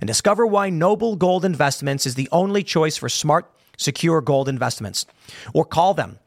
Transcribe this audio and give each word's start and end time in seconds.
and 0.00 0.08
discover 0.08 0.46
why 0.46 0.70
Noble 0.70 1.16
Gold 1.16 1.44
Investments 1.44 2.06
is 2.06 2.14
the 2.14 2.28
only 2.32 2.62
choice 2.62 2.96
for 2.96 3.08
smart, 3.08 3.50
secure 3.76 4.20
gold 4.20 4.48
investments. 4.48 5.06
Or 5.54 5.64
call 5.64 5.94
them 5.94 6.18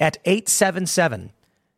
at 0.00 0.18
877 0.24 1.30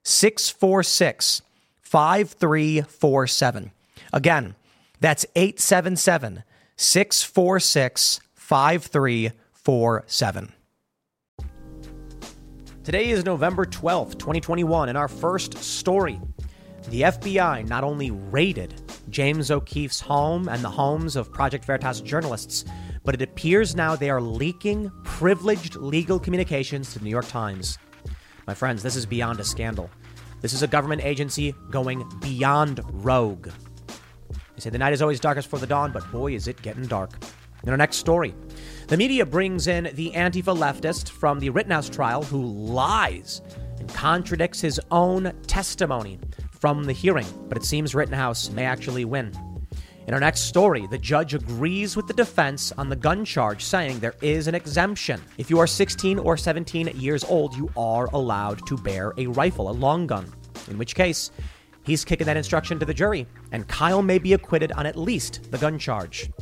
646 0.02 1.42
5347. 1.82 3.70
Again, 4.12 4.54
that's 5.00 5.26
877 5.34 6.44
646 6.76 8.20
5347. 8.34 10.52
Today 12.84 13.10
is 13.10 13.24
November 13.24 13.66
12th, 13.66 14.18
2021, 14.18 14.88
and 14.88 14.96
our 14.96 15.08
first 15.08 15.58
story. 15.58 16.20
The 16.88 17.02
FBI 17.02 17.66
not 17.66 17.82
only 17.82 18.12
raided 18.12 18.80
James 19.10 19.50
O'Keefe's 19.50 20.00
home 20.00 20.48
and 20.48 20.62
the 20.62 20.70
homes 20.70 21.16
of 21.16 21.32
Project 21.32 21.64
Veritas 21.64 22.00
journalists, 22.00 22.64
but 23.02 23.14
it 23.14 23.22
appears 23.22 23.74
now 23.74 23.96
they 23.96 24.08
are 24.08 24.20
leaking 24.20 24.92
privileged 25.02 25.74
legal 25.74 26.20
communications 26.20 26.92
to 26.92 27.00
the 27.00 27.04
New 27.04 27.10
York 27.10 27.26
Times. 27.26 27.78
My 28.46 28.54
friends, 28.54 28.84
this 28.84 28.94
is 28.94 29.04
beyond 29.04 29.40
a 29.40 29.44
scandal. 29.44 29.90
This 30.42 30.52
is 30.52 30.62
a 30.62 30.68
government 30.68 31.04
agency 31.04 31.54
going 31.70 32.08
beyond 32.20 32.80
rogue. 33.04 33.48
They 34.54 34.60
say 34.60 34.70
the 34.70 34.78
night 34.78 34.92
is 34.92 35.02
always 35.02 35.18
darkest 35.18 35.48
for 35.48 35.58
the 35.58 35.66
dawn, 35.66 35.90
but 35.90 36.08
boy, 36.12 36.34
is 36.34 36.46
it 36.46 36.62
getting 36.62 36.86
dark. 36.86 37.10
In 37.64 37.70
our 37.70 37.76
next 37.76 37.96
story, 37.96 38.32
the 38.86 38.96
media 38.96 39.26
brings 39.26 39.66
in 39.66 39.90
the 39.94 40.12
Antifa 40.12 40.56
leftist 40.56 41.08
from 41.08 41.40
the 41.40 41.50
Rittenhouse 41.50 41.88
trial 41.88 42.22
who 42.22 42.44
lies 42.44 43.42
and 43.80 43.92
contradicts 43.92 44.60
his 44.60 44.80
own 44.92 45.32
testimony 45.48 46.20
from 46.66 46.82
the 46.82 46.92
hearing, 46.92 47.28
but 47.48 47.56
it 47.56 47.64
seems 47.64 47.94
Rittenhouse 47.94 48.50
may 48.50 48.64
actually 48.64 49.04
win. 49.04 49.32
In 50.08 50.14
our 50.14 50.18
next 50.18 50.40
story, 50.48 50.88
the 50.88 50.98
judge 50.98 51.32
agrees 51.32 51.94
with 51.94 52.08
the 52.08 52.12
defense 52.12 52.72
on 52.72 52.88
the 52.88 52.96
gun 52.96 53.24
charge, 53.24 53.62
saying 53.62 54.00
there 54.00 54.16
is 54.20 54.48
an 54.48 54.56
exemption. 54.56 55.22
If 55.38 55.48
you 55.48 55.60
are 55.60 55.68
16 55.68 56.18
or 56.18 56.36
17 56.36 56.88
years 56.96 57.22
old, 57.22 57.54
you 57.54 57.70
are 57.76 58.06
allowed 58.06 58.66
to 58.66 58.76
bear 58.76 59.12
a 59.16 59.28
rifle, 59.28 59.70
a 59.70 59.78
long 59.78 60.08
gun, 60.08 60.26
in 60.68 60.76
which 60.76 60.96
case, 60.96 61.30
he's 61.84 62.04
kicking 62.04 62.26
that 62.26 62.36
instruction 62.36 62.80
to 62.80 62.84
the 62.84 62.92
jury, 62.92 63.28
and 63.52 63.68
Kyle 63.68 64.02
may 64.02 64.18
be 64.18 64.32
acquitted 64.32 64.72
on 64.72 64.86
at 64.86 64.96
least 64.96 65.48
the 65.52 65.58
gun 65.58 65.78
charge. 65.78 66.32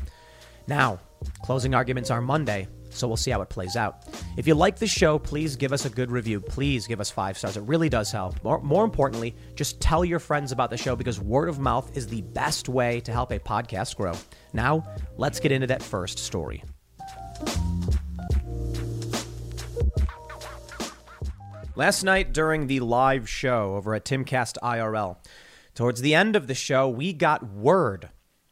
Now, 0.66 1.00
closing 1.42 1.74
arguments 1.74 2.10
are 2.10 2.22
Monday, 2.22 2.66
so 2.94 3.08
we'll 3.08 3.16
see 3.16 3.30
how 3.30 3.42
it 3.42 3.48
plays 3.48 3.76
out. 3.76 4.04
If 4.36 4.46
you 4.46 4.54
like 4.54 4.78
the 4.78 4.86
show, 4.86 5.18
please 5.18 5.56
give 5.56 5.72
us 5.72 5.84
a 5.84 5.90
good 5.90 6.10
review. 6.10 6.40
Please 6.40 6.86
give 6.86 7.00
us 7.00 7.10
five 7.10 7.36
stars. 7.36 7.56
It 7.56 7.62
really 7.64 7.88
does 7.88 8.10
help. 8.10 8.42
More, 8.44 8.60
more 8.60 8.84
importantly, 8.84 9.34
just 9.54 9.80
tell 9.80 10.04
your 10.04 10.18
friends 10.18 10.52
about 10.52 10.70
the 10.70 10.76
show 10.76 10.96
because 10.96 11.20
word 11.20 11.48
of 11.48 11.58
mouth 11.58 11.96
is 11.96 12.06
the 12.06 12.22
best 12.22 12.68
way 12.68 13.00
to 13.00 13.12
help 13.12 13.32
a 13.32 13.38
podcast 13.38 13.96
grow. 13.96 14.14
Now, 14.52 14.84
let's 15.16 15.40
get 15.40 15.52
into 15.52 15.66
that 15.66 15.82
first 15.82 16.18
story. 16.18 16.62
Last 21.76 22.04
night 22.04 22.32
during 22.32 22.68
the 22.68 22.78
live 22.80 23.28
show 23.28 23.74
over 23.74 23.96
at 23.96 24.04
Timcast 24.04 24.58
IRL, 24.62 25.16
towards 25.74 26.00
the 26.00 26.14
end 26.14 26.36
of 26.36 26.46
the 26.46 26.54
show, 26.54 26.88
we 26.88 27.12
got 27.12 27.42
word 27.42 28.10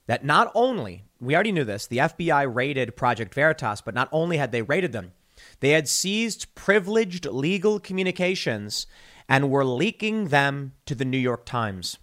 that 0.09 0.24
not 0.24 0.50
only 0.56 1.04
we 1.22 1.34
already 1.34 1.53
knew 1.53 1.65
this. 1.65 1.87
The 1.87 1.99
FBI 1.99 2.53
raided 2.53 2.97
Project 2.97 3.33
Veritas, 3.33 3.81
but 3.81 3.94
not 3.94 4.09
only 4.10 4.38
had 4.38 4.50
they 4.50 4.62
raided 4.62 4.93
them, 4.93 5.12
they 5.60 5.71
had 5.71 5.88
seized 5.88 6.53
privileged 6.55 7.27
legal 7.27 7.78
communications 7.78 8.87
and 9.28 9.50
were 9.50 9.65
leaking 9.65 10.28
them 10.28 10.72
to 10.87 10.94
the 10.94 11.05
New 11.05 11.19
York 11.19 11.47
Times. 11.47 11.99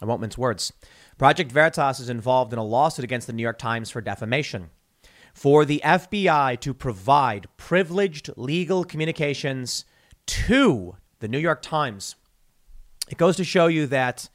I 0.00 0.06
won't 0.06 0.22
mince 0.22 0.38
words. 0.38 0.72
Project 1.18 1.52
Veritas 1.52 2.00
is 2.00 2.08
involved 2.08 2.52
in 2.52 2.58
a 2.58 2.64
lawsuit 2.64 3.04
against 3.04 3.26
the 3.26 3.32
New 3.32 3.42
York 3.42 3.58
Times 3.58 3.90
for 3.90 4.00
defamation. 4.00 4.70
For 5.34 5.66
the 5.66 5.82
FBI 5.84 6.58
to 6.60 6.72
provide 6.72 7.48
privileged 7.58 8.30
legal 8.36 8.84
communications 8.84 9.84
to 10.26 10.96
the 11.20 11.28
New 11.28 11.38
York 11.38 11.60
Times, 11.60 12.16
it 13.10 13.18
goes 13.18 13.36
to 13.36 13.44
show 13.44 13.66
you 13.66 13.86
that 13.86 14.30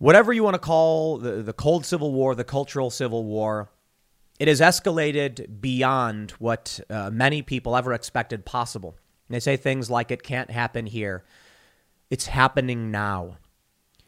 whatever 0.00 0.32
you 0.32 0.42
want 0.42 0.54
to 0.54 0.58
call 0.58 1.18
the, 1.18 1.42
the 1.42 1.52
cold 1.52 1.86
civil 1.86 2.12
war, 2.12 2.34
the 2.34 2.42
cultural 2.42 2.90
civil 2.90 3.22
war, 3.22 3.70
it 4.40 4.48
has 4.48 4.60
escalated 4.60 5.60
beyond 5.60 6.32
what 6.32 6.80
uh, 6.88 7.10
many 7.10 7.42
people 7.42 7.76
ever 7.76 7.92
expected 7.92 8.44
possible. 8.44 8.96
And 9.28 9.34
they 9.36 9.40
say 9.40 9.56
things 9.56 9.90
like, 9.90 10.10
it 10.10 10.22
can't 10.22 10.50
happen 10.50 10.86
here. 10.86 11.22
It's 12.08 12.26
happening 12.26 12.90
now. 12.90 13.36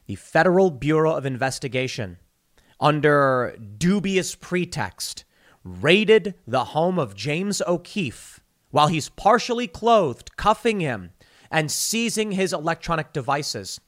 The 0.07 0.15
Federal 0.17 0.71
Bureau 0.71 1.15
of 1.15 1.27
Investigation, 1.27 2.17
under 2.81 3.55
dubious 3.79 4.35
pretext, 4.35 5.25
raided 5.63 6.35
the 6.47 6.65
home 6.65 6.99
of 6.99 7.15
James 7.15 7.63
O'Keefe 7.67 8.41
while 8.71 8.89
he's 8.89 9.11
partially 9.11 9.69
clothed, 9.69 10.37
cuffing 10.37 10.81
him, 10.81 11.11
and 11.51 11.71
seizing 11.71 12.33
his 12.33 12.55
electronic 12.55 13.13
devices 13.13 13.79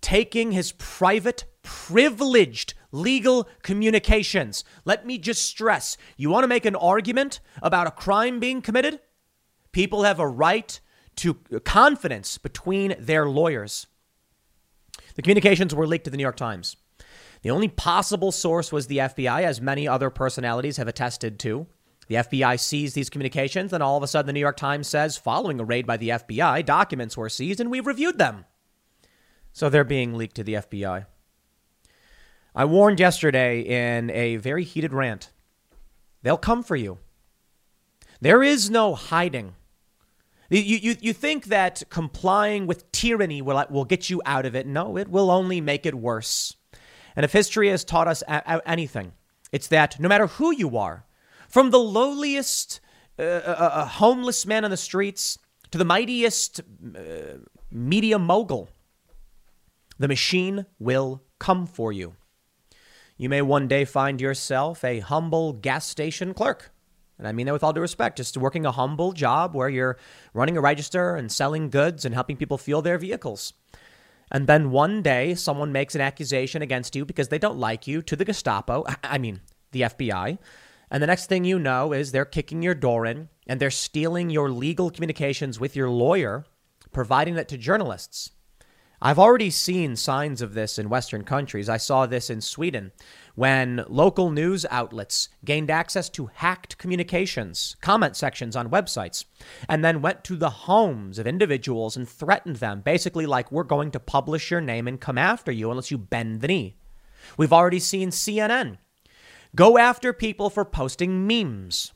taking 0.00 0.52
his 0.52 0.72
private, 0.72 1.44
privileged 1.62 2.74
legal 2.92 3.48
communications. 3.62 4.64
Let 4.84 5.06
me 5.06 5.18
just 5.18 5.44
stress 5.44 5.96
you 6.16 6.30
want 6.30 6.44
to 6.44 6.48
make 6.48 6.64
an 6.64 6.76
argument 6.76 7.40
about 7.62 7.86
a 7.86 7.92
crime 7.92 8.40
being 8.40 8.62
committed? 8.62 9.00
People 9.72 10.04
have 10.04 10.18
a 10.18 10.26
right 10.26 10.80
to 11.16 11.34
confidence 11.64 12.38
between 12.38 12.94
their 12.98 13.28
lawyers. 13.28 13.86
The 15.14 15.22
communications 15.22 15.74
were 15.74 15.86
leaked 15.86 16.04
to 16.04 16.10
the 16.10 16.16
New 16.16 16.22
York 16.22 16.36
Times. 16.36 16.76
The 17.42 17.50
only 17.50 17.68
possible 17.68 18.32
source 18.32 18.72
was 18.72 18.86
the 18.86 18.98
FBI, 18.98 19.42
as 19.42 19.60
many 19.60 19.86
other 19.86 20.10
personalities 20.10 20.76
have 20.76 20.88
attested 20.88 21.38
to. 21.40 21.66
The 22.08 22.16
FBI 22.16 22.58
seized 22.58 22.94
these 22.94 23.10
communications, 23.10 23.72
and 23.72 23.82
all 23.82 23.96
of 23.96 24.02
a 24.02 24.06
sudden, 24.06 24.26
the 24.26 24.32
New 24.32 24.40
York 24.40 24.56
Times 24.56 24.88
says, 24.88 25.16
following 25.16 25.60
a 25.60 25.64
raid 25.64 25.86
by 25.86 25.96
the 25.96 26.08
FBI, 26.08 26.64
documents 26.64 27.16
were 27.16 27.28
seized 27.28 27.60
and 27.60 27.70
we've 27.70 27.86
reviewed 27.86 28.18
them. 28.18 28.46
So 29.58 29.68
they're 29.68 29.82
being 29.82 30.14
leaked 30.14 30.36
to 30.36 30.44
the 30.44 30.54
FBI. 30.54 31.06
I 32.54 32.64
warned 32.64 33.00
yesterday 33.00 33.62
in 33.62 34.08
a 34.10 34.36
very 34.36 34.62
heated 34.62 34.92
rant 34.92 35.32
they'll 36.22 36.36
come 36.36 36.62
for 36.62 36.76
you. 36.76 36.98
There 38.20 38.40
is 38.40 38.70
no 38.70 38.94
hiding. 38.94 39.56
You, 40.48 40.60
you, 40.60 40.96
you 41.00 41.12
think 41.12 41.46
that 41.46 41.82
complying 41.90 42.68
with 42.68 42.92
tyranny 42.92 43.42
will, 43.42 43.64
will 43.68 43.84
get 43.84 44.08
you 44.08 44.22
out 44.24 44.46
of 44.46 44.54
it. 44.54 44.64
No, 44.64 44.96
it 44.96 45.08
will 45.08 45.28
only 45.28 45.60
make 45.60 45.84
it 45.84 45.96
worse. 45.96 46.54
And 47.16 47.24
if 47.24 47.32
history 47.32 47.68
has 47.68 47.82
taught 47.82 48.06
us 48.06 48.22
a- 48.28 48.42
a- 48.46 48.68
anything, 48.68 49.10
it's 49.50 49.66
that 49.66 49.98
no 49.98 50.08
matter 50.08 50.28
who 50.28 50.54
you 50.54 50.76
are, 50.76 51.04
from 51.48 51.72
the 51.72 51.80
lowliest 51.80 52.78
uh, 53.18 53.22
uh, 53.22 53.26
uh 53.26 53.84
homeless 53.86 54.46
man 54.46 54.64
on 54.64 54.70
the 54.70 54.76
streets 54.76 55.36
to 55.72 55.78
the 55.78 55.84
mightiest 55.84 56.60
uh, 56.60 57.38
media 57.72 58.20
mogul, 58.20 58.70
the 59.98 60.08
machine 60.08 60.66
will 60.78 61.22
come 61.38 61.66
for 61.66 61.92
you. 61.92 62.14
You 63.16 63.28
may 63.28 63.42
one 63.42 63.66
day 63.66 63.84
find 63.84 64.20
yourself 64.20 64.84
a 64.84 65.00
humble 65.00 65.52
gas 65.52 65.86
station 65.86 66.34
clerk. 66.34 66.70
And 67.18 67.26
I 67.26 67.32
mean 67.32 67.46
that 67.46 67.52
with 67.52 67.64
all 67.64 67.72
due 67.72 67.80
respect, 67.80 68.16
just 68.16 68.36
working 68.36 68.64
a 68.64 68.70
humble 68.70 69.12
job 69.12 69.54
where 69.54 69.68
you're 69.68 69.98
running 70.32 70.56
a 70.56 70.60
register 70.60 71.16
and 71.16 71.30
selling 71.30 71.68
goods 71.68 72.04
and 72.04 72.14
helping 72.14 72.36
people 72.36 72.58
fuel 72.58 72.80
their 72.80 72.96
vehicles. 72.96 73.54
And 74.30 74.46
then 74.46 74.70
one 74.70 75.02
day 75.02 75.34
someone 75.34 75.72
makes 75.72 75.96
an 75.96 76.00
accusation 76.00 76.62
against 76.62 76.94
you 76.94 77.04
because 77.04 77.28
they 77.28 77.38
don't 77.38 77.58
like 77.58 77.88
you 77.88 78.02
to 78.02 78.14
the 78.14 78.24
Gestapo, 78.24 78.84
I 79.02 79.18
mean, 79.18 79.40
the 79.72 79.82
FBI. 79.82 80.38
And 80.90 81.02
the 81.02 81.06
next 81.06 81.26
thing 81.26 81.44
you 81.44 81.58
know 81.58 81.92
is 81.92 82.12
they're 82.12 82.24
kicking 82.24 82.62
your 82.62 82.74
door 82.74 83.04
in 83.04 83.28
and 83.46 83.58
they're 83.58 83.70
stealing 83.70 84.30
your 84.30 84.50
legal 84.50 84.90
communications 84.90 85.58
with 85.58 85.74
your 85.74 85.90
lawyer 85.90 86.44
providing 86.92 87.36
it 87.36 87.48
to 87.48 87.58
journalists. 87.58 88.30
I've 89.00 89.18
already 89.18 89.50
seen 89.50 89.94
signs 89.94 90.42
of 90.42 90.54
this 90.54 90.76
in 90.76 90.88
Western 90.88 91.22
countries. 91.22 91.68
I 91.68 91.76
saw 91.76 92.06
this 92.06 92.30
in 92.30 92.40
Sweden 92.40 92.90
when 93.36 93.84
local 93.88 94.30
news 94.30 94.66
outlets 94.70 95.28
gained 95.44 95.70
access 95.70 96.08
to 96.10 96.30
hacked 96.34 96.78
communications, 96.78 97.76
comment 97.80 98.16
sections 98.16 98.56
on 98.56 98.70
websites, 98.70 99.24
and 99.68 99.84
then 99.84 100.02
went 100.02 100.24
to 100.24 100.34
the 100.34 100.50
homes 100.50 101.20
of 101.20 101.28
individuals 101.28 101.96
and 101.96 102.08
threatened 102.08 102.56
them, 102.56 102.80
basically 102.80 103.24
like, 103.24 103.52
we're 103.52 103.62
going 103.62 103.92
to 103.92 104.00
publish 104.00 104.50
your 104.50 104.60
name 104.60 104.88
and 104.88 105.00
come 105.00 105.16
after 105.18 105.52
you 105.52 105.70
unless 105.70 105.92
you 105.92 105.98
bend 105.98 106.40
the 106.40 106.48
knee. 106.48 106.76
We've 107.36 107.52
already 107.52 107.78
seen 107.78 108.10
CNN 108.10 108.78
go 109.54 109.78
after 109.78 110.12
people 110.12 110.50
for 110.50 110.64
posting 110.64 111.24
memes. 111.24 111.92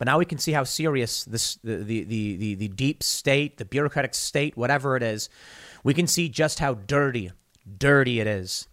But 0.00 0.06
now 0.06 0.16
we 0.16 0.24
can 0.24 0.38
see 0.38 0.52
how 0.52 0.64
serious 0.64 1.24
this 1.24 1.56
the, 1.56 1.76
the, 1.76 2.04
the, 2.04 2.36
the, 2.36 2.54
the 2.54 2.68
deep 2.68 3.02
state, 3.02 3.58
the 3.58 3.66
bureaucratic 3.66 4.14
state, 4.14 4.56
whatever 4.56 4.96
it 4.96 5.02
is, 5.02 5.28
we 5.84 5.92
can 5.92 6.06
see 6.06 6.30
just 6.30 6.58
how 6.58 6.72
dirty, 6.72 7.32
dirty 7.76 8.18
it 8.18 8.26
is. 8.26 8.66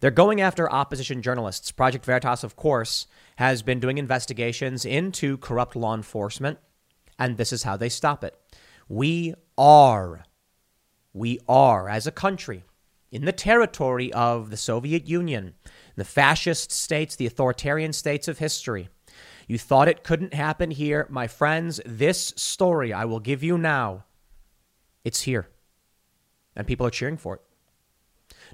They're 0.00 0.10
going 0.10 0.40
after 0.40 0.72
opposition 0.72 1.20
journalists. 1.20 1.70
Project 1.72 2.06
Veritas, 2.06 2.42
of 2.42 2.56
course, 2.56 3.06
has 3.36 3.60
been 3.60 3.80
doing 3.80 3.98
investigations 3.98 4.86
into 4.86 5.36
corrupt 5.36 5.76
law 5.76 5.94
enforcement, 5.94 6.58
and 7.18 7.36
this 7.36 7.52
is 7.52 7.64
how 7.64 7.76
they 7.76 7.90
stop 7.90 8.24
it. 8.24 8.34
We 8.88 9.34
are, 9.58 10.24
we 11.12 11.38
are, 11.46 11.90
as 11.90 12.06
a 12.06 12.10
country, 12.10 12.64
in 13.12 13.26
the 13.26 13.32
territory 13.32 14.10
of 14.14 14.48
the 14.48 14.56
Soviet 14.56 15.06
Union, 15.06 15.52
the 15.96 16.04
fascist 16.04 16.72
states, 16.72 17.14
the 17.14 17.26
authoritarian 17.26 17.92
states 17.92 18.26
of 18.26 18.38
history. 18.38 18.88
You 19.46 19.58
thought 19.58 19.88
it 19.88 20.04
couldn't 20.04 20.34
happen 20.34 20.70
here. 20.70 21.06
My 21.10 21.26
friends, 21.26 21.80
this 21.84 22.32
story 22.36 22.92
I 22.92 23.04
will 23.04 23.20
give 23.20 23.42
you 23.42 23.58
now, 23.58 24.04
it's 25.04 25.22
here 25.22 25.48
and 26.56 26.66
people 26.66 26.86
are 26.86 26.90
cheering 26.90 27.16
for 27.16 27.36
it. 27.36 27.40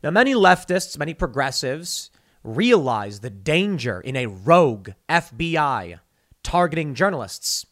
Now, 0.03 0.11
many 0.11 0.35
leftists, 0.35 0.99
many 0.99 1.15
progressives 1.15 2.11
realize 2.43 3.21
the 3.21 3.31
danger 3.31 4.01
in 4.01 4.17
a 4.17 4.27
rogue 4.27 4.91
FBI 5.09 6.01
targeting 6.43 6.95
journalists, 6.95 7.67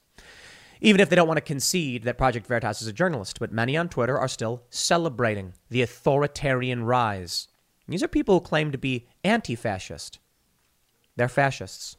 even 0.81 1.01
if 1.01 1.09
they 1.09 1.17
don't 1.17 1.29
want 1.29 1.39
to 1.39 1.43
concede 1.43 2.03
that 2.05 2.19
Project 2.19 2.47
Veritas 2.47 2.83
is 2.83 2.89
a 2.89 2.93
journalist. 2.93 3.41
But 3.41 3.53
many 3.53 3.77
on 3.77 3.89
Twitter 3.89 4.19
are 4.19 4.29
still 4.29 4.63
celebrating 4.69 5.55
the 5.71 5.83
authoritarian 5.83 6.85
rise. 6.85 7.49
These 7.89 8.03
are 8.03 8.09
people 8.09 8.35
who 8.35 8.41
claim 8.41 8.71
to 8.73 8.79
be 8.79 9.07
anti 9.25 9.55
fascist. 9.55 10.19
They're 11.17 11.29
fascists. 11.29 11.97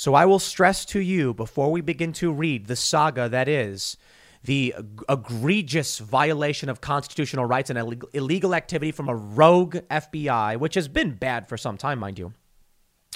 So 0.00 0.14
I 0.14 0.24
will 0.24 0.38
stress 0.38 0.86
to 0.86 1.00
you 1.00 1.34
before 1.34 1.70
we 1.70 1.82
begin 1.82 2.14
to 2.14 2.32
read 2.32 2.68
the 2.68 2.74
saga 2.74 3.28
that 3.28 3.48
is 3.48 3.98
the 4.42 4.74
egregious 5.10 5.98
violation 5.98 6.70
of 6.70 6.80
constitutional 6.80 7.44
rights 7.44 7.68
and 7.68 8.02
illegal 8.14 8.54
activity 8.54 8.92
from 8.92 9.10
a 9.10 9.14
rogue 9.14 9.76
FBI, 9.90 10.56
which 10.56 10.74
has 10.74 10.88
been 10.88 11.16
bad 11.16 11.50
for 11.50 11.58
some 11.58 11.76
time, 11.76 11.98
mind 11.98 12.18
you. 12.18 12.32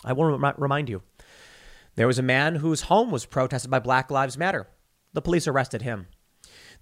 I 0.04 0.12
will 0.12 0.26
remind 0.58 0.90
you 0.90 1.00
there 1.94 2.06
was 2.06 2.18
a 2.18 2.22
man 2.22 2.56
whose 2.56 2.82
home 2.82 3.10
was 3.10 3.24
protested 3.24 3.70
by 3.70 3.78
Black 3.78 4.10
Lives 4.10 4.36
Matter. 4.36 4.68
The 5.14 5.22
police 5.22 5.48
arrested 5.48 5.80
him. 5.80 6.08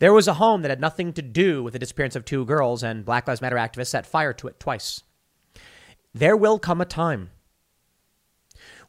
There 0.01 0.13
was 0.13 0.27
a 0.27 0.35
home 0.35 0.63
that 0.63 0.71
had 0.73 0.81
nothing 0.81 1.13
to 1.13 1.23
do 1.23 1.63
with 1.63 1.75
the 1.75 1.79
disappearance 1.79 2.17
of 2.17 2.25
two 2.25 2.45
girls, 2.45 2.83
and 2.83 3.05
Black 3.05 3.29
Lives 3.29 3.41
Matter 3.41 3.55
activists 3.55 3.91
set 3.91 4.05
fire 4.05 4.33
to 4.33 4.49
it 4.49 4.59
twice. 4.59 5.05
There 6.13 6.37
will 6.37 6.59
come 6.59 6.81
a 6.81 6.85
time 6.85 7.31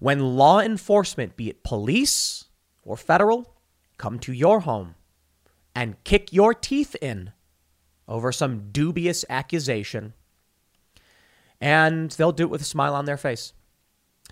when 0.04 0.36
law 0.36 0.60
enforcement, 0.60 1.38
be 1.38 1.48
it 1.48 1.64
police 1.64 2.50
or 2.84 2.98
federal, 2.98 3.56
come 3.98 4.20
to 4.20 4.34
your 4.34 4.60
home 4.60 4.96
and 5.74 6.04
kick 6.04 6.34
your 6.34 6.54
teeth 6.54 6.94
in 7.02 7.32
over 8.06 8.34
some 8.34 8.70
dubious 8.74 9.24
accusation. 9.30 10.14
And 11.62 12.12
they'll 12.12 12.34
do 12.34 12.44
it 12.44 12.50
with 12.50 12.60
a 12.60 12.66
smile 12.66 12.96
on 12.96 13.06
their 13.06 13.16
face. 13.16 13.54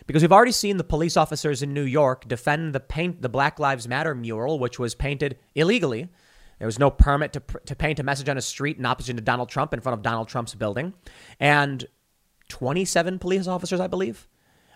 Because 0.06 0.22
we've 0.22 0.34
already 0.34 0.52
seen 0.52 0.76
the 0.76 0.84
police 0.84 1.16
officers 1.16 1.64
in 1.64 1.74
New 1.74 1.86
York 1.86 2.28
defend 2.28 2.76
the 2.76 2.82
paint 2.82 3.22
the 3.22 3.30
Black 3.30 3.58
Lives 3.58 3.88
Matter 3.88 4.14
mural, 4.14 4.60
which 4.60 4.78
was 4.78 4.94
painted 4.94 5.40
illegally. 5.56 6.10
There 6.60 6.68
was 6.68 6.80
no 6.80 6.92
permit 6.92 7.32
to, 7.32 7.44
to 7.68 7.78
paint 7.78 7.98
a 7.98 8.04
message 8.04 8.28
on 8.28 8.38
a 8.38 8.42
street 8.42 8.78
in 8.78 8.86
opposition 8.86 9.16
to 9.16 9.22
Donald 9.22 9.48
Trump 9.48 9.74
in 9.74 9.80
front 9.80 9.98
of 9.98 10.04
Donald 10.04 10.28
Trump's 10.28 10.54
building. 10.54 10.96
And 11.40 11.86
27 12.50 13.20
police 13.20 13.48
officers, 13.48 13.80
I 13.80 13.88
believe, 13.88 14.28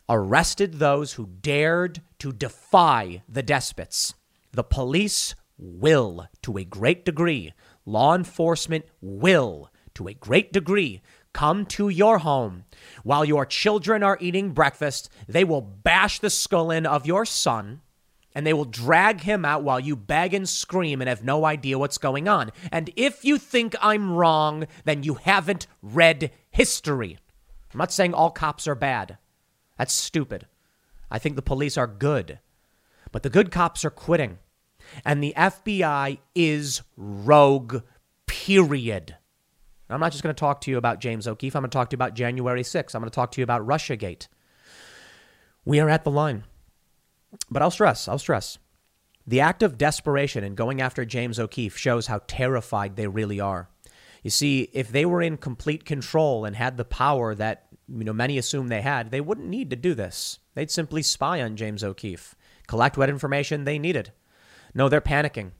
arrested 0.10 0.75
those 0.75 1.13
who 1.13 1.28
dared 1.42 2.02
to 2.19 2.31
defy 2.31 3.24
the 3.28 3.44
despots. 3.44 4.13
The 4.52 4.63
police 4.63 5.36
will, 5.57 6.28
to 6.44 6.57
a 6.57 6.63
great 6.63 7.06
degree, 7.06 7.54
law 7.86 8.16
enforcement 8.16 8.86
will, 9.02 9.69
to 9.96 10.07
a 10.07 10.13
great 10.13 10.52
degree, 10.54 11.02
come 11.34 11.66
to 11.66 11.90
your 11.90 12.19
home 12.19 12.63
while 13.04 13.25
your 13.25 13.46
children 13.46 14.04
are 14.04 14.18
eating 14.22 14.52
breakfast. 14.52 15.10
They 15.28 15.44
will 15.44 15.62
bash 15.62 16.19
the 16.19 16.30
skull 16.30 16.72
in 16.72 16.86
of 16.86 17.06
your 17.06 17.25
son 17.25 17.81
and 18.34 18.46
they 18.46 18.54
will 18.54 18.66
drag 18.66 19.22
him 19.22 19.46
out 19.46 19.63
while 19.63 19.80
you 19.80 19.96
beg 19.96 20.34
and 20.34 20.48
scream 20.48 21.02
and 21.02 21.07
have 21.07 21.24
no 21.24 21.46
idea 21.46 21.80
what's 21.80 21.98
going 21.98 22.28
on. 22.28 22.52
And 22.72 22.90
if 22.98 23.24
you 23.24 23.38
think 23.38 23.75
I'm 23.81 24.12
wrong, 24.12 24.68
then 24.84 25.04
you 25.04 25.16
haven't 25.16 25.68
read 25.81 26.31
history. 26.52 27.18
I'm 27.74 27.78
not 27.78 27.94
saying 27.94 28.13
all 28.13 28.31
cops 28.31 28.68
are 28.68 28.75
bad. 28.75 29.18
That's 29.77 29.94
stupid. 29.94 30.48
I 31.12 31.19
think 31.19 31.36
the 31.36 31.42
police 31.42 31.77
are 31.77 31.88
good. 31.88 32.39
But 33.12 33.24
the 33.24 33.30
good 33.30 33.51
cops 33.51 33.86
are 33.86 33.89
quitting. 33.89 34.39
And 35.04 35.24
the 35.24 35.33
FBI 35.36 36.19
is 36.33 36.81
rogue, 36.98 37.81
period. 38.27 39.16
I'm 39.89 40.00
not 40.00 40.12
just 40.12 40.24
going 40.24 40.33
to 40.33 40.39
talk 40.39 40.62
to 40.62 40.72
you 40.72 40.77
about 40.77 41.00
James 41.00 41.27
O'Keefe. 41.27 41.56
I'm 41.56 41.62
going 41.62 41.69
to 41.69 41.75
talk 41.75 41.89
to 41.89 41.94
you 41.94 41.98
about 41.98 42.16
January 42.16 42.63
6th. 42.63 42.95
I'm 42.95 43.01
going 43.01 43.10
to 43.10 43.16
talk 43.16 43.31
to 43.31 43.42
you 43.42 43.44
about 43.44 43.66
Russiagate. 43.66 44.27
We 45.63 45.80
are 45.80 45.89
at 45.89 46.04
the 46.04 46.12
line. 46.12 46.44
But 47.50 47.62
I'll 47.62 47.71
stress, 47.71 48.07
I'll 48.07 48.19
stress. 48.19 48.57
The 49.28 49.42
act 49.42 49.63
of 49.63 49.78
desperation 49.78 50.44
in 50.44 50.56
going 50.56 50.81
after 50.81 51.06
James 51.06 51.39
O'Keefe 51.39 51.78
shows 51.78 52.07
how 52.07 52.21
terrified 52.28 52.95
they 52.95 53.07
really 53.07 53.39
are. 53.39 53.69
You 54.24 54.30
see, 54.30 54.69
if 54.74 54.92
they 54.92 55.06
were 55.06 55.21
in 55.21 55.38
complete 55.38 55.86
control 55.86 56.45
and 56.45 56.56
had 56.56 56.78
the 56.78 56.86
power 56.86 57.36
that 57.36 57.64
you 57.87 58.03
know 58.03 58.13
many 58.13 58.37
assume 58.37 58.67
they 58.67 58.81
had, 58.81 59.11
they 59.11 59.21
wouldn't 59.21 59.47
need 59.47 59.69
to 59.69 59.75
do 59.75 59.93
this. 59.93 60.39
They'd 60.53 60.71
simply 60.71 61.01
spy 61.01 61.41
on 61.41 61.55
James 61.55 61.83
O'Keefe, 61.83 62.35
collect 62.67 62.97
what 62.97 63.09
information 63.09 63.63
they 63.63 63.79
needed. 63.79 64.11
No, 64.73 64.89
they're 64.89 65.01
panicking 65.01 65.51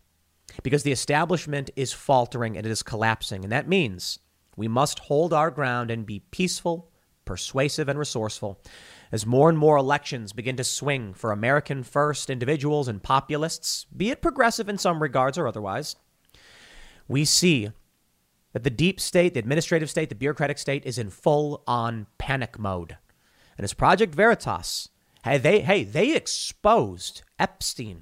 because 0.63 0.83
the 0.83 0.92
establishment 0.92 1.69
is 1.75 1.94
faltering 1.94 2.58
and 2.58 2.65
it 2.65 2.72
is 2.72 2.84
collapsing. 2.84 3.44
And 3.44 3.51
that 3.51 3.67
means 3.67 4.20
we 4.55 4.67
must 4.67 5.00
hold 5.00 5.34
our 5.34 5.51
ground 5.51 5.91
and 5.91 6.05
be 6.05 6.20
peaceful, 6.32 6.89
persuasive, 7.25 7.89
and 7.89 8.00
resourceful. 8.00 8.62
As 9.12 9.25
more 9.25 9.50
and 9.50 9.58
more 9.58 9.77
elections 9.77 10.34
begin 10.34 10.55
to 10.58 10.63
swing 10.63 11.13
for 11.13 11.32
American 11.32 11.84
first 11.84 12.29
individuals 12.29 12.88
and 12.88 13.01
populists, 13.01 13.86
be 13.96 14.10
it 14.10 14.22
progressive 14.22 14.70
in 14.70 14.77
some 14.77 15.01
regards 15.01 15.38
or 15.38 15.48
otherwise, 15.48 15.96
we 17.08 17.25
see 17.25 17.70
that 18.56 18.64
the 18.64 18.72
deep 18.72 19.00
state, 19.00 19.36
the 19.36 19.40
administrative 19.40 19.92
state, 19.92 20.10
the 20.10 20.16
bureaucratic 20.16 20.58
state 20.58 20.84
is 20.84 20.98
in 20.98 21.12
full 21.12 21.62
on 21.68 22.08
panic 22.18 22.58
mode. 22.58 22.98
And 23.56 23.64
as 23.64 23.74
Project 23.74 24.16
Veritas, 24.16 24.90
hey, 25.24 25.38
they, 25.38 25.62
hey, 25.62 25.84
they 25.84 26.16
exposed 26.16 27.22
Epstein 27.38 28.02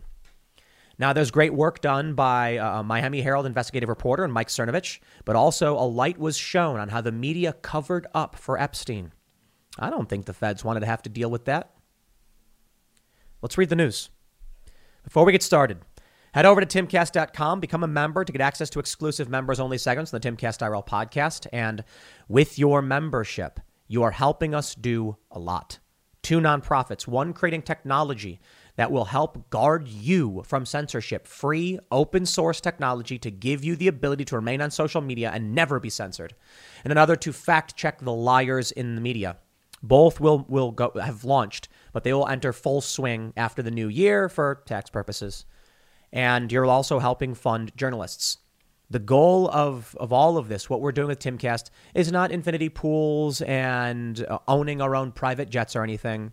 now, 1.00 1.12
there's 1.12 1.32
great 1.32 1.54
work 1.54 1.82
done 1.82 2.14
by 2.14 2.58
uh, 2.58 2.84
Miami 2.84 3.22
Herald 3.22 3.46
investigative 3.46 3.90
reporter 3.90 4.24
and 4.24 4.32
Mike 4.32 4.50
Cernovich, 4.50 5.00
but 5.26 5.36
also 5.36 5.76
a 5.76 5.84
light 5.84 6.20
was 6.20 6.38
shown 6.38 6.80
on 6.80 6.90
how 6.90 7.02
the 7.02 7.12
media 7.12 7.54
covered 7.54 8.06
up 8.14 8.36
for 8.36 8.60
Epstein. 8.60 9.12
I 9.80 9.90
don't 9.90 10.08
think 10.08 10.26
the 10.26 10.34
feds 10.34 10.64
wanted 10.64 10.82
to 10.82 10.86
have 10.86 11.02
to 11.04 11.10
deal 11.10 11.32
with 11.32 11.46
that. 11.46 11.72
Let's 13.42 13.58
read 13.58 13.70
the 13.70 13.76
news. 13.76 14.12
Before 15.04 15.26
we 15.26 15.32
get 15.32 15.44
started, 15.44 15.80
head 16.34 16.46
over 16.46 16.62
to 16.62 16.66
timcast.com, 16.68 17.60
become 17.60 17.84
a 17.84 17.88
member 17.88 18.26
to 18.26 18.32
get 18.32 18.42
access 18.42 18.70
to 18.72 18.80
exclusive 18.80 19.30
members 19.30 19.60
only 19.60 19.78
segments 19.78 20.14
on 20.14 20.20
the 20.20 20.30
Timcast 20.30 20.60
IRL 20.60 20.86
podcast. 20.86 21.48
And 21.54 21.84
with 22.28 22.60
your 22.60 22.82
membership, 22.82 23.60
you 23.88 24.04
are 24.04 24.12
helping 24.12 24.54
us 24.54 24.76
do 24.76 25.18
a 25.32 25.40
lot. 25.40 25.80
Two 26.22 26.40
nonprofits, 26.40 27.08
one 27.08 27.34
creating 27.34 27.64
technology 27.64 28.40
that 28.76 28.92
will 28.92 29.06
help 29.06 29.50
guard 29.50 29.88
you 29.88 30.42
from 30.46 30.66
censorship. 30.66 31.28
Free, 31.28 31.80
open 31.92 32.26
source 32.26 32.60
technology 32.62 33.20
to 33.20 33.30
give 33.30 33.64
you 33.64 33.76
the 33.76 33.88
ability 33.90 34.26
to 34.26 34.36
remain 34.36 34.62
on 34.62 34.72
social 34.72 35.02
media 35.02 35.32
and 35.34 35.54
never 35.54 35.80
be 35.80 35.90
censored. 35.90 36.34
And 36.84 36.92
another 36.92 37.16
to 37.18 37.34
fact 37.34 37.76
check 37.76 38.00
the 38.00 38.14
liars 38.14 38.72
in 38.72 38.96
the 38.96 39.02
media. 39.02 39.38
Both 39.84 40.22
will, 40.22 40.46
will 40.48 40.72
go, 40.72 40.94
have 41.00 41.26
launched, 41.26 41.68
but 41.92 42.06
they 42.06 42.14
will 42.14 42.28
enter 42.28 42.54
full 42.54 42.80
swing 42.80 43.34
after 43.36 43.62
the 43.62 43.70
new 43.70 43.90
year 43.90 44.30
for 44.30 44.64
tax 44.66 44.90
purposes. 44.90 45.46
And 46.14 46.52
you're 46.52 46.66
also 46.66 47.00
helping 47.00 47.34
fund 47.34 47.76
journalists. 47.76 48.38
The 48.90 49.00
goal 49.00 49.50
of, 49.50 49.98
of 50.00 50.14
all 50.14 50.38
of 50.38 50.48
this, 50.48 50.70
what 50.70 50.80
we're 50.80 50.92
doing 50.92 51.08
with 51.08 51.20
Timcast, 51.20 51.72
is 51.96 52.12
not 52.12 52.32
infinity 52.32 52.70
pools 52.70 53.42
and 53.42 54.24
uh, 54.24 54.38
owning 54.48 54.80
our 54.82 54.96
own 54.96 55.12
private 55.12 55.50
jets 55.50 55.76
or 55.76 55.84
anything. 55.84 56.32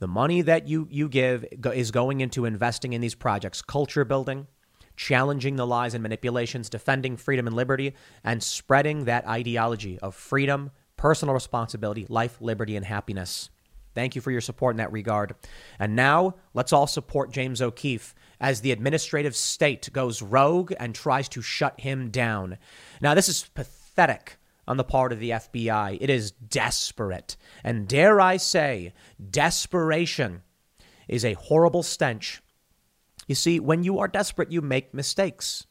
The 0.00 0.08
money 0.08 0.42
that 0.42 0.66
you, 0.66 0.88
you 0.90 1.08
give 1.08 1.44
is 1.72 1.92
going 1.92 2.20
into 2.20 2.44
investing 2.44 2.92
in 2.92 3.00
these 3.00 3.14
projects, 3.14 3.62
culture 3.62 4.04
building, 4.04 4.48
challenging 4.96 5.54
the 5.54 5.66
lies 5.66 5.94
and 5.94 6.02
manipulations, 6.02 6.68
defending 6.68 7.16
freedom 7.16 7.46
and 7.46 7.54
liberty, 7.54 7.94
and 8.24 8.42
spreading 8.42 9.04
that 9.04 9.28
ideology 9.28 9.98
of 10.00 10.16
freedom, 10.16 10.72
personal 10.96 11.34
responsibility, 11.34 12.06
life, 12.08 12.38
liberty, 12.40 12.74
and 12.74 12.84
happiness. 12.84 13.50
Thank 13.94 14.14
you 14.14 14.20
for 14.20 14.30
your 14.30 14.40
support 14.40 14.74
in 14.74 14.78
that 14.78 14.92
regard. 14.92 15.34
And 15.78 15.96
now 15.96 16.34
let's 16.54 16.72
all 16.72 16.86
support 16.86 17.32
James 17.32 17.62
O'Keefe 17.62 18.14
as 18.40 18.60
the 18.60 18.72
administrative 18.72 19.36
state 19.36 19.90
goes 19.92 20.22
rogue 20.22 20.72
and 20.80 20.94
tries 20.94 21.28
to 21.30 21.42
shut 21.42 21.80
him 21.80 22.10
down. 22.10 22.58
Now, 23.00 23.14
this 23.14 23.28
is 23.28 23.50
pathetic 23.54 24.38
on 24.66 24.76
the 24.76 24.84
part 24.84 25.12
of 25.12 25.20
the 25.20 25.30
FBI. 25.30 25.98
It 26.00 26.08
is 26.08 26.30
desperate. 26.30 27.36
And 27.62 27.86
dare 27.86 28.20
I 28.20 28.36
say, 28.36 28.94
desperation 29.30 30.42
is 31.08 31.24
a 31.24 31.34
horrible 31.34 31.82
stench. 31.82 32.40
You 33.26 33.34
see, 33.34 33.60
when 33.60 33.84
you 33.84 33.98
are 33.98 34.08
desperate, 34.08 34.50
you 34.50 34.60
make 34.60 34.94
mistakes. 34.94 35.66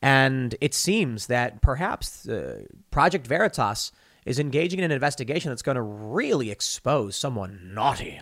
And 0.00 0.56
it 0.60 0.74
seems 0.74 1.28
that 1.28 1.62
perhaps 1.62 2.28
uh, 2.28 2.64
Project 2.90 3.26
Veritas 3.26 3.92
is 4.24 4.38
engaging 4.38 4.78
in 4.78 4.84
an 4.84 4.90
investigation 4.90 5.50
that's 5.50 5.62
going 5.62 5.76
to 5.76 5.82
really 5.82 6.50
expose 6.50 7.16
someone 7.16 7.70
naughty. 7.72 8.20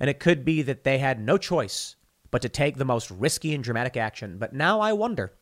And 0.00 0.10
it 0.10 0.20
could 0.20 0.44
be 0.44 0.62
that 0.62 0.84
they 0.84 0.98
had 0.98 1.20
no 1.20 1.38
choice 1.38 1.96
but 2.30 2.42
to 2.42 2.48
take 2.48 2.76
the 2.76 2.84
most 2.84 3.10
risky 3.10 3.54
and 3.54 3.64
dramatic 3.64 3.96
action. 3.96 4.38
But 4.38 4.52
now 4.52 4.80
I 4.80 4.92
wonder. 4.92 5.32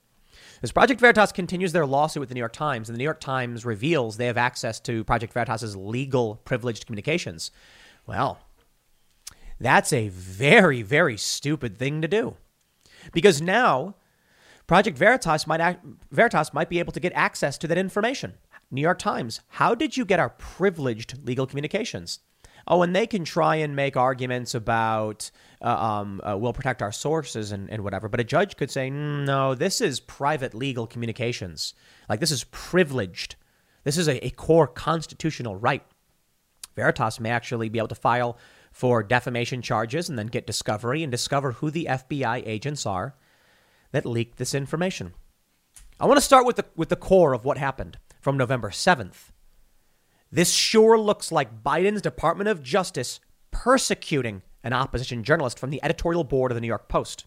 As 0.62 0.73
Project 0.73 1.00
Veritas 1.00 1.33
continues 1.33 1.73
their 1.73 1.87
lawsuit 1.87 2.21
with 2.21 2.28
the 2.28 2.35
New 2.35 2.40
York 2.40 2.52
Times, 2.52 2.88
and 2.88 2.97
the 2.97 2.99
New 2.99 3.05
York 3.05 3.21
Times 3.21 3.64
reveals 3.64 4.16
they 4.16 4.26
have 4.26 4.37
access 4.37 4.81
to 4.81 5.05
Project 5.05 5.33
Veritas's 5.33 5.76
legal 5.76 6.37
privileged 6.45 6.87
communications, 6.87 7.50
well, 8.07 8.38
that's 9.59 9.93
a 9.93 10.09
very, 10.09 10.83
very 10.83 11.16
stupid 11.16 11.78
thing 11.78 12.02
to 12.02 12.09
do. 12.09 12.37
Because 13.12 13.40
now 13.40 13.95
Project 14.66 14.99
Veritas 14.99 15.47
might, 15.47 15.61
act, 15.61 15.85
Veritas 16.11 16.52
might 16.52 16.69
be 16.69 16.78
able 16.78 16.93
to 16.93 17.00
get 17.00 17.12
access 17.14 17.57
to 17.59 17.69
that 17.69 17.78
information. 17.78 18.35
New 18.71 18.81
York 18.81 18.99
Times, 18.99 19.40
how 19.49 19.75
did 19.75 19.97
you 19.97 20.05
get 20.05 20.19
our 20.19 20.31
privileged 20.31 21.26
legal 21.26 21.47
communications? 21.47 22.21
Oh, 22.68 22.82
and 22.82 22.94
they 22.94 23.06
can 23.06 23.25
try 23.25 23.56
and 23.56 23.76
make 23.76 23.96
arguments 23.96 24.54
about 24.54 25.30
uh, 25.62 25.68
um, 25.68 26.20
uh, 26.25 26.37
we'll 26.37 26.52
protect 26.52 26.82
our 26.82 26.92
sources 26.92 27.52
and, 27.52 27.70
and 27.70 27.82
whatever, 27.82 28.08
but 28.08 28.20
a 28.20 28.25
judge 28.25 28.56
could 28.56 28.70
say, 28.70 28.90
no, 28.90 29.54
this 29.54 29.80
is 29.80 30.00
private 30.00 30.54
legal 30.54 30.87
communications. 30.87 31.75
Like 32.08 32.20
this 32.20 32.30
is 32.30 32.44
privileged. 32.44 33.37
This 33.85 33.96
is 33.96 34.08
a, 34.08 34.25
a 34.25 34.30
core 34.30 34.66
constitutional 34.66 35.56
right. 35.56 35.82
Veritas 36.75 37.20
may 37.20 37.30
actually 37.30 37.68
be 37.68 37.78
able 37.78 37.88
to 37.88 37.94
file 37.94 38.37
for 38.70 39.02
defamation 39.02 39.62
charges 39.62 40.08
and 40.08 40.18
then 40.18 40.26
get 40.26 40.46
discovery 40.46 41.02
and 41.02 41.11
discover 41.11 41.52
who 41.52 41.70
the 41.70 41.87
FBI 41.88 42.42
agents 42.46 42.85
are 42.85 43.14
that 43.92 44.04
leaked 44.04 44.37
this 44.37 44.54
information. 44.54 45.14
I 45.99 46.04
want 46.04 46.18
to 46.18 46.23
start 46.23 46.44
with 46.44 46.56
the, 46.56 46.66
with 46.76 46.90
the 46.90 46.96
core 46.96 47.32
of 47.32 47.44
what 47.44 47.56
happened 47.56 47.96
from 48.20 48.37
November 48.37 48.68
7th. 48.68 49.30
This 50.30 50.52
sure 50.52 50.99
looks 50.99 51.30
like 51.30 51.62
Biden's 51.62 52.02
Department 52.02 52.49
of 52.49 52.62
Justice 52.62 53.21
persecuting 53.52 54.42
an 54.64 54.73
opposition 54.73 55.23
journalist 55.23 55.59
from 55.59 55.71
the 55.71 55.83
editorial 55.85 56.25
board 56.25 56.50
of 56.50 56.56
the 56.56 56.61
New 56.61 56.66
York 56.66 56.88
Post. 56.88 57.26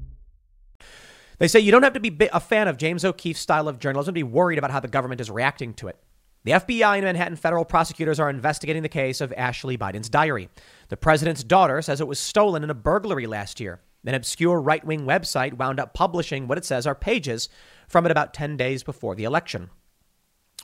They 1.41 1.47
say 1.47 1.59
you 1.59 1.71
don't 1.71 1.81
have 1.81 1.93
to 1.93 1.99
be 1.99 2.29
a 2.31 2.39
fan 2.39 2.67
of 2.67 2.77
James 2.77 3.03
O'Keefe's 3.03 3.39
style 3.39 3.67
of 3.67 3.79
journalism 3.79 4.13
to 4.13 4.19
be 4.19 4.21
worried 4.21 4.59
about 4.59 4.69
how 4.69 4.79
the 4.79 4.87
government 4.87 5.19
is 5.21 5.31
reacting 5.31 5.73
to 5.73 5.87
it. 5.87 5.97
The 6.43 6.51
FBI 6.51 6.97
and 6.97 7.03
Manhattan 7.03 7.35
federal 7.35 7.65
prosecutors 7.65 8.19
are 8.19 8.29
investigating 8.29 8.83
the 8.83 8.89
case 8.89 9.21
of 9.21 9.33
Ashley 9.35 9.75
Biden's 9.75 10.07
diary. 10.07 10.49
The 10.89 10.97
president's 10.97 11.43
daughter 11.43 11.81
says 11.81 11.99
it 11.99 12.07
was 12.07 12.19
stolen 12.19 12.63
in 12.63 12.69
a 12.69 12.75
burglary 12.75 13.25
last 13.25 13.59
year. 13.59 13.81
An 14.05 14.13
obscure 14.13 14.61
right 14.61 14.85
wing 14.85 15.07
website 15.07 15.55
wound 15.55 15.79
up 15.79 15.95
publishing 15.95 16.47
what 16.47 16.59
it 16.59 16.65
says 16.65 16.85
are 16.85 16.93
pages 16.93 17.49
from 17.87 18.05
it 18.05 18.11
about 18.11 18.35
10 18.35 18.55
days 18.55 18.83
before 18.83 19.15
the 19.15 19.23
election. 19.23 19.71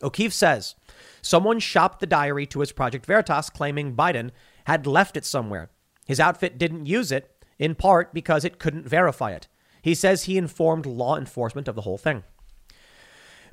O'Keefe 0.03 0.31
says 0.31 0.75
someone 1.23 1.57
shopped 1.57 2.01
the 2.01 2.05
diary 2.05 2.45
to 2.45 2.59
his 2.59 2.71
Project 2.71 3.07
Veritas, 3.07 3.49
claiming 3.49 3.95
Biden 3.95 4.29
had 4.65 4.85
left 4.85 5.17
it 5.17 5.25
somewhere. 5.25 5.71
His 6.05 6.19
outfit 6.19 6.59
didn't 6.59 6.85
use 6.85 7.11
it, 7.11 7.31
in 7.57 7.73
part 7.73 8.13
because 8.13 8.45
it 8.45 8.59
couldn't 8.59 8.87
verify 8.87 9.31
it. 9.31 9.47
He 9.87 9.95
says 9.95 10.23
he 10.25 10.37
informed 10.37 10.85
law 10.85 11.15
enforcement 11.15 11.69
of 11.69 11.75
the 11.75 11.83
whole 11.83 11.97
thing. 11.97 12.23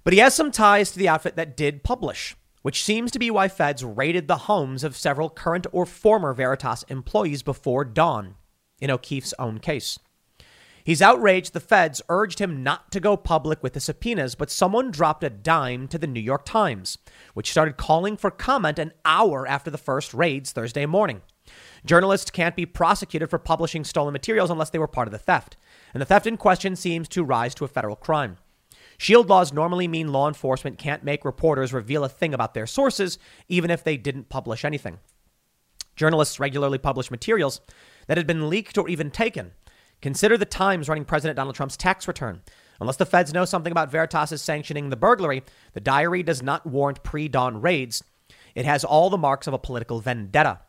But 0.02 0.14
he 0.14 0.18
has 0.18 0.34
some 0.34 0.50
ties 0.50 0.90
to 0.90 0.98
the 0.98 1.08
outfit 1.08 1.36
that 1.36 1.56
did 1.56 1.84
publish, 1.84 2.34
which 2.62 2.82
seems 2.82 3.12
to 3.12 3.20
be 3.20 3.30
why 3.30 3.46
feds 3.46 3.84
raided 3.84 4.26
the 4.26 4.48
homes 4.48 4.82
of 4.82 4.96
several 4.96 5.30
current 5.30 5.68
or 5.70 5.86
former 5.86 6.32
Veritas 6.32 6.82
employees 6.88 7.44
before 7.44 7.84
dawn, 7.84 8.34
in 8.80 8.90
O'Keefe's 8.90 9.32
own 9.38 9.60
case. 9.60 10.00
He's 10.82 11.00
outraged 11.00 11.52
the 11.52 11.60
feds 11.60 12.02
urged 12.08 12.40
him 12.40 12.64
not 12.64 12.90
to 12.90 12.98
go 12.98 13.16
public 13.16 13.62
with 13.62 13.74
the 13.74 13.78
subpoenas, 13.78 14.34
but 14.34 14.50
someone 14.50 14.90
dropped 14.90 15.22
a 15.22 15.30
dime 15.30 15.86
to 15.86 15.98
the 15.98 16.08
New 16.08 16.18
York 16.18 16.44
Times, 16.44 16.98
which 17.34 17.52
started 17.52 17.76
calling 17.76 18.16
for 18.16 18.32
comment 18.32 18.80
an 18.80 18.92
hour 19.04 19.46
after 19.46 19.70
the 19.70 19.78
first 19.78 20.12
raids 20.12 20.50
Thursday 20.50 20.84
morning. 20.84 21.22
Journalists 21.86 22.32
can't 22.32 22.56
be 22.56 22.66
prosecuted 22.66 23.30
for 23.30 23.38
publishing 23.38 23.84
stolen 23.84 24.12
materials 24.12 24.50
unless 24.50 24.70
they 24.70 24.80
were 24.80 24.88
part 24.88 25.06
of 25.06 25.12
the 25.12 25.18
theft 25.18 25.56
and 25.94 26.00
the 26.00 26.06
theft 26.06 26.26
in 26.26 26.36
question 26.36 26.76
seems 26.76 27.08
to 27.08 27.24
rise 27.24 27.54
to 27.54 27.64
a 27.64 27.68
federal 27.68 27.96
crime. 27.96 28.36
Shield 28.98 29.28
laws 29.28 29.52
normally 29.52 29.88
mean 29.88 30.12
law 30.12 30.28
enforcement 30.28 30.78
can't 30.78 31.04
make 31.04 31.24
reporters 31.24 31.72
reveal 31.72 32.04
a 32.04 32.08
thing 32.08 32.34
about 32.34 32.54
their 32.54 32.66
sources, 32.66 33.18
even 33.48 33.70
if 33.70 33.82
they 33.82 33.96
didn't 33.96 34.28
publish 34.28 34.64
anything. 34.64 34.98
Journalists 35.96 36.40
regularly 36.40 36.78
publish 36.78 37.10
materials 37.10 37.60
that 38.06 38.16
had 38.16 38.26
been 38.26 38.48
leaked 38.48 38.76
or 38.76 38.88
even 38.88 39.10
taken. 39.10 39.52
Consider 40.02 40.36
the 40.36 40.44
Times 40.44 40.88
running 40.88 41.04
President 41.04 41.36
Donald 41.36 41.56
Trump's 41.56 41.76
tax 41.76 42.06
return. 42.06 42.42
Unless 42.80 42.96
the 42.96 43.06
feds 43.06 43.32
know 43.32 43.44
something 43.44 43.70
about 43.70 43.90
Veritas 43.90 44.42
sanctioning 44.42 44.90
the 44.90 44.96
burglary, 44.96 45.42
the 45.72 45.80
diary 45.80 46.22
does 46.22 46.42
not 46.42 46.66
warrant 46.66 47.02
pre 47.02 47.28
dawn 47.28 47.60
raids. 47.60 48.02
It 48.54 48.64
has 48.64 48.84
all 48.84 49.10
the 49.10 49.16
marks 49.16 49.46
of 49.46 49.54
a 49.54 49.58
political 49.58 50.00
vendetta. 50.00 50.60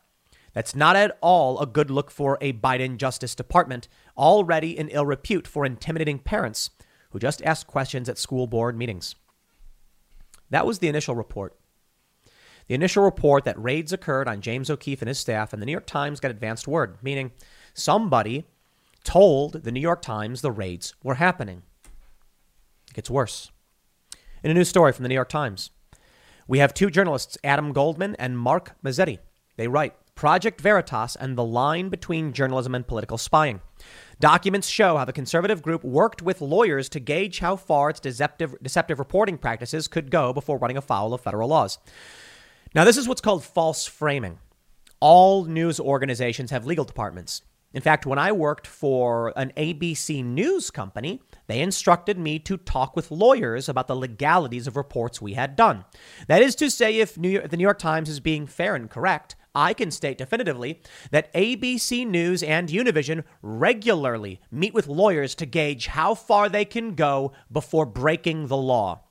That's 0.54 0.76
not 0.76 0.96
at 0.96 1.18
all 1.20 1.60
a 1.60 1.66
good 1.66 1.92
look 1.92 2.10
for 2.10 2.38
a 2.40 2.54
Biden 2.54 2.98
Justice 2.98 3.36
Department, 3.36 3.90
already 4.18 4.78
in 4.78 4.90
ill 4.90 5.06
repute 5.06 5.48
for 5.48 5.66
intimidating 5.66 6.20
parents 6.20 6.70
who 7.12 7.20
just 7.20 7.42
ask 7.44 7.68
questions 7.68 8.10
at 8.10 8.18
school 8.18 8.48
board 8.48 8.78
meetings. 8.78 9.16
That 10.50 10.66
was 10.66 10.80
the 10.80 10.88
initial 10.88 11.16
report. 11.16 11.56
The 12.68 12.76
initial 12.76 13.04
report 13.04 13.44
that 13.46 13.62
raids 13.62 13.94
occurred 13.94 14.28
on 14.28 14.42
James 14.42 14.70
O'Keefe 14.70 15.02
and 15.02 15.10
his 15.10 15.20
staff, 15.20 15.54
and 15.54 15.62
the 15.62 15.66
New 15.66 15.72
York 15.72 15.86
Times 15.86 16.20
got 16.20 16.32
advanced 16.32 16.68
word, 16.68 16.98
meaning 17.02 17.32
somebody 17.74 18.46
told 19.04 19.64
the 19.64 19.72
New 19.72 19.80
York 19.80 20.02
Times 20.02 20.42
the 20.42 20.52
raids 20.52 20.94
were 21.04 21.16
happening. 21.16 21.62
It 22.90 22.94
gets 22.96 23.10
worse. 23.10 23.52
In 24.44 24.52
a 24.52 24.54
new 24.54 24.64
story 24.64 24.92
from 24.92 25.04
the 25.04 25.10
New 25.10 25.16
York 25.16 25.30
Times, 25.30 25.70
we 26.48 26.60
have 26.60 26.74
two 26.74 26.90
journalists, 26.90 27.38
Adam 27.44 27.72
Goldman 27.72 28.16
and 28.18 28.38
Mark 28.38 28.76
Mazzetti. 28.84 29.20
They 29.58 29.68
write 29.68 29.94
Project 30.16 30.62
Veritas 30.62 31.16
and 31.16 31.38
the 31.38 31.44
line 31.44 31.90
between 31.90 32.34
journalism 32.34 32.76
and 32.76 32.88
political 32.88 33.18
spying. 33.18 33.62
Documents 34.20 34.68
show 34.68 34.98
how 34.98 35.06
the 35.06 35.14
conservative 35.14 35.62
group 35.62 35.84
worked 35.84 36.22
with 36.22 36.42
lawyers 36.42 36.88
to 36.90 37.00
gauge 37.00 37.40
how 37.40 37.56
far 37.56 37.90
its 37.90 38.00
deceptive, 38.00 38.56
deceptive 38.62 39.00
reporting 39.00 39.38
practices 39.38 39.88
could 39.88 40.10
go 40.10 40.32
before 40.32 40.58
running 40.58 40.78
afoul 40.78 41.14
of 41.14 41.22
federal 41.22 41.50
laws. 41.50 41.78
Now, 42.74 42.84
this 42.84 42.98
is 42.98 43.08
what's 43.08 43.22
called 43.22 43.44
false 43.44 43.86
framing. 43.86 44.40
All 45.00 45.46
news 45.46 45.80
organizations 45.80 46.52
have 46.52 46.66
legal 46.66 46.86
departments. 46.86 47.42
In 47.74 47.82
fact, 47.82 48.06
when 48.06 48.18
I 48.18 48.32
worked 48.32 48.68
for 48.68 49.34
an 49.36 49.52
ABC 49.58 50.24
News 50.24 50.72
company, 50.72 51.22
they 51.48 51.60
instructed 51.60 52.18
me 52.18 52.40
to 52.40 52.56
talk 52.56 52.96
with 52.96 53.12
lawyers 53.12 53.68
about 53.68 53.88
the 53.88 53.98
legalities 53.98 54.66
of 54.66 54.78
reports 54.78 55.22
we 55.22 55.34
had 55.34 55.58
done. 55.58 55.84
That 56.30 56.42
is 56.42 56.56
to 56.56 56.72
say, 56.72 57.00
if 57.00 57.18
York, 57.18 57.50
the 57.50 57.58
New 57.58 57.64
York 57.64 57.80
Times 57.80 58.08
is 58.08 58.22
being 58.22 58.48
fair 58.48 58.76
and 58.76 58.90
correct, 58.90 59.36
I 59.56 59.74
can 59.74 59.90
state 59.90 60.18
definitively 60.18 60.82
that 61.12 61.34
ABC 61.34 62.06
News 62.06 62.44
and 62.44 62.70
Univision 62.70 63.24
regularly 63.42 64.42
meet 64.52 64.74
with 64.74 64.88
lawyers 64.88 65.34
to 65.36 65.46
gauge 65.46 65.88
how 65.88 66.14
far 66.14 66.50
they 66.50 66.66
can 66.66 66.96
go 66.96 67.32
before 67.52 67.86
breaking 67.86 68.48
the 68.48 68.58
law. 68.58 69.04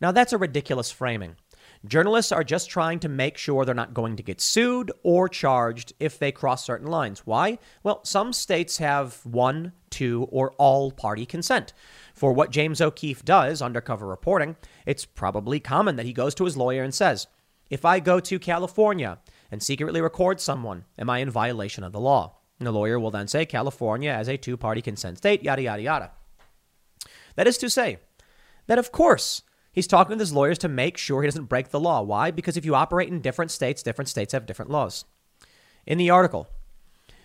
Now, 0.00 0.10
that's 0.10 0.32
a 0.32 0.38
ridiculous 0.38 0.90
framing. 0.90 1.36
Journalists 1.84 2.30
are 2.30 2.44
just 2.44 2.70
trying 2.70 3.00
to 3.00 3.08
make 3.08 3.36
sure 3.36 3.64
they're 3.64 3.74
not 3.74 3.92
going 3.92 4.16
to 4.16 4.22
get 4.22 4.40
sued 4.40 4.92
or 5.02 5.28
charged 5.28 5.92
if 5.98 6.16
they 6.16 6.30
cross 6.30 6.64
certain 6.64 6.86
lines. 6.86 7.26
Why? 7.26 7.58
Well, 7.82 8.04
some 8.04 8.32
states 8.32 8.78
have 8.78 9.20
one, 9.26 9.72
two, 9.90 10.28
or 10.30 10.52
all 10.58 10.92
party 10.92 11.26
consent. 11.26 11.72
For 12.14 12.32
what 12.32 12.50
James 12.50 12.80
O'Keefe 12.80 13.24
does, 13.24 13.60
undercover 13.60 14.06
reporting, 14.06 14.56
it's 14.86 15.04
probably 15.04 15.58
common 15.58 15.96
that 15.96 16.06
he 16.06 16.12
goes 16.12 16.36
to 16.36 16.44
his 16.44 16.56
lawyer 16.56 16.84
and 16.84 16.94
says, 16.94 17.26
If 17.68 17.84
I 17.84 17.98
go 17.98 18.20
to 18.20 18.38
California 18.38 19.18
and 19.52 19.62
secretly 19.62 20.00
record 20.00 20.40
someone, 20.40 20.86
am 20.98 21.08
I 21.08 21.18
in 21.18 21.30
violation 21.30 21.84
of 21.84 21.92
the 21.92 22.00
law? 22.00 22.38
And 22.58 22.66
the 22.66 22.72
lawyer 22.72 22.98
will 22.98 23.12
then 23.12 23.28
say, 23.28 23.46
California 23.46 24.10
as 24.10 24.28
a 24.28 24.36
two 24.36 24.56
party 24.56 24.82
consent 24.82 25.18
state, 25.18 25.44
yada, 25.44 25.62
yada, 25.62 25.82
yada. 25.82 26.10
That 27.36 27.46
is 27.46 27.58
to 27.58 27.70
say, 27.70 27.98
that 28.66 28.78
of 28.78 28.90
course, 28.90 29.42
He's 29.72 29.86
talking 29.86 30.10
with 30.10 30.20
his 30.20 30.34
lawyers 30.34 30.58
to 30.58 30.68
make 30.68 30.98
sure 30.98 31.22
he 31.22 31.26
doesn't 31.26 31.46
break 31.46 31.70
the 31.70 31.80
law. 31.80 32.02
Why? 32.02 32.30
Because 32.30 32.58
if 32.58 32.64
you 32.66 32.74
operate 32.74 33.08
in 33.08 33.22
different 33.22 33.50
states, 33.50 33.82
different 33.82 34.10
states 34.10 34.34
have 34.34 34.44
different 34.44 34.70
laws. 34.70 35.06
In 35.86 35.96
the 35.96 36.10
article, 36.10 36.46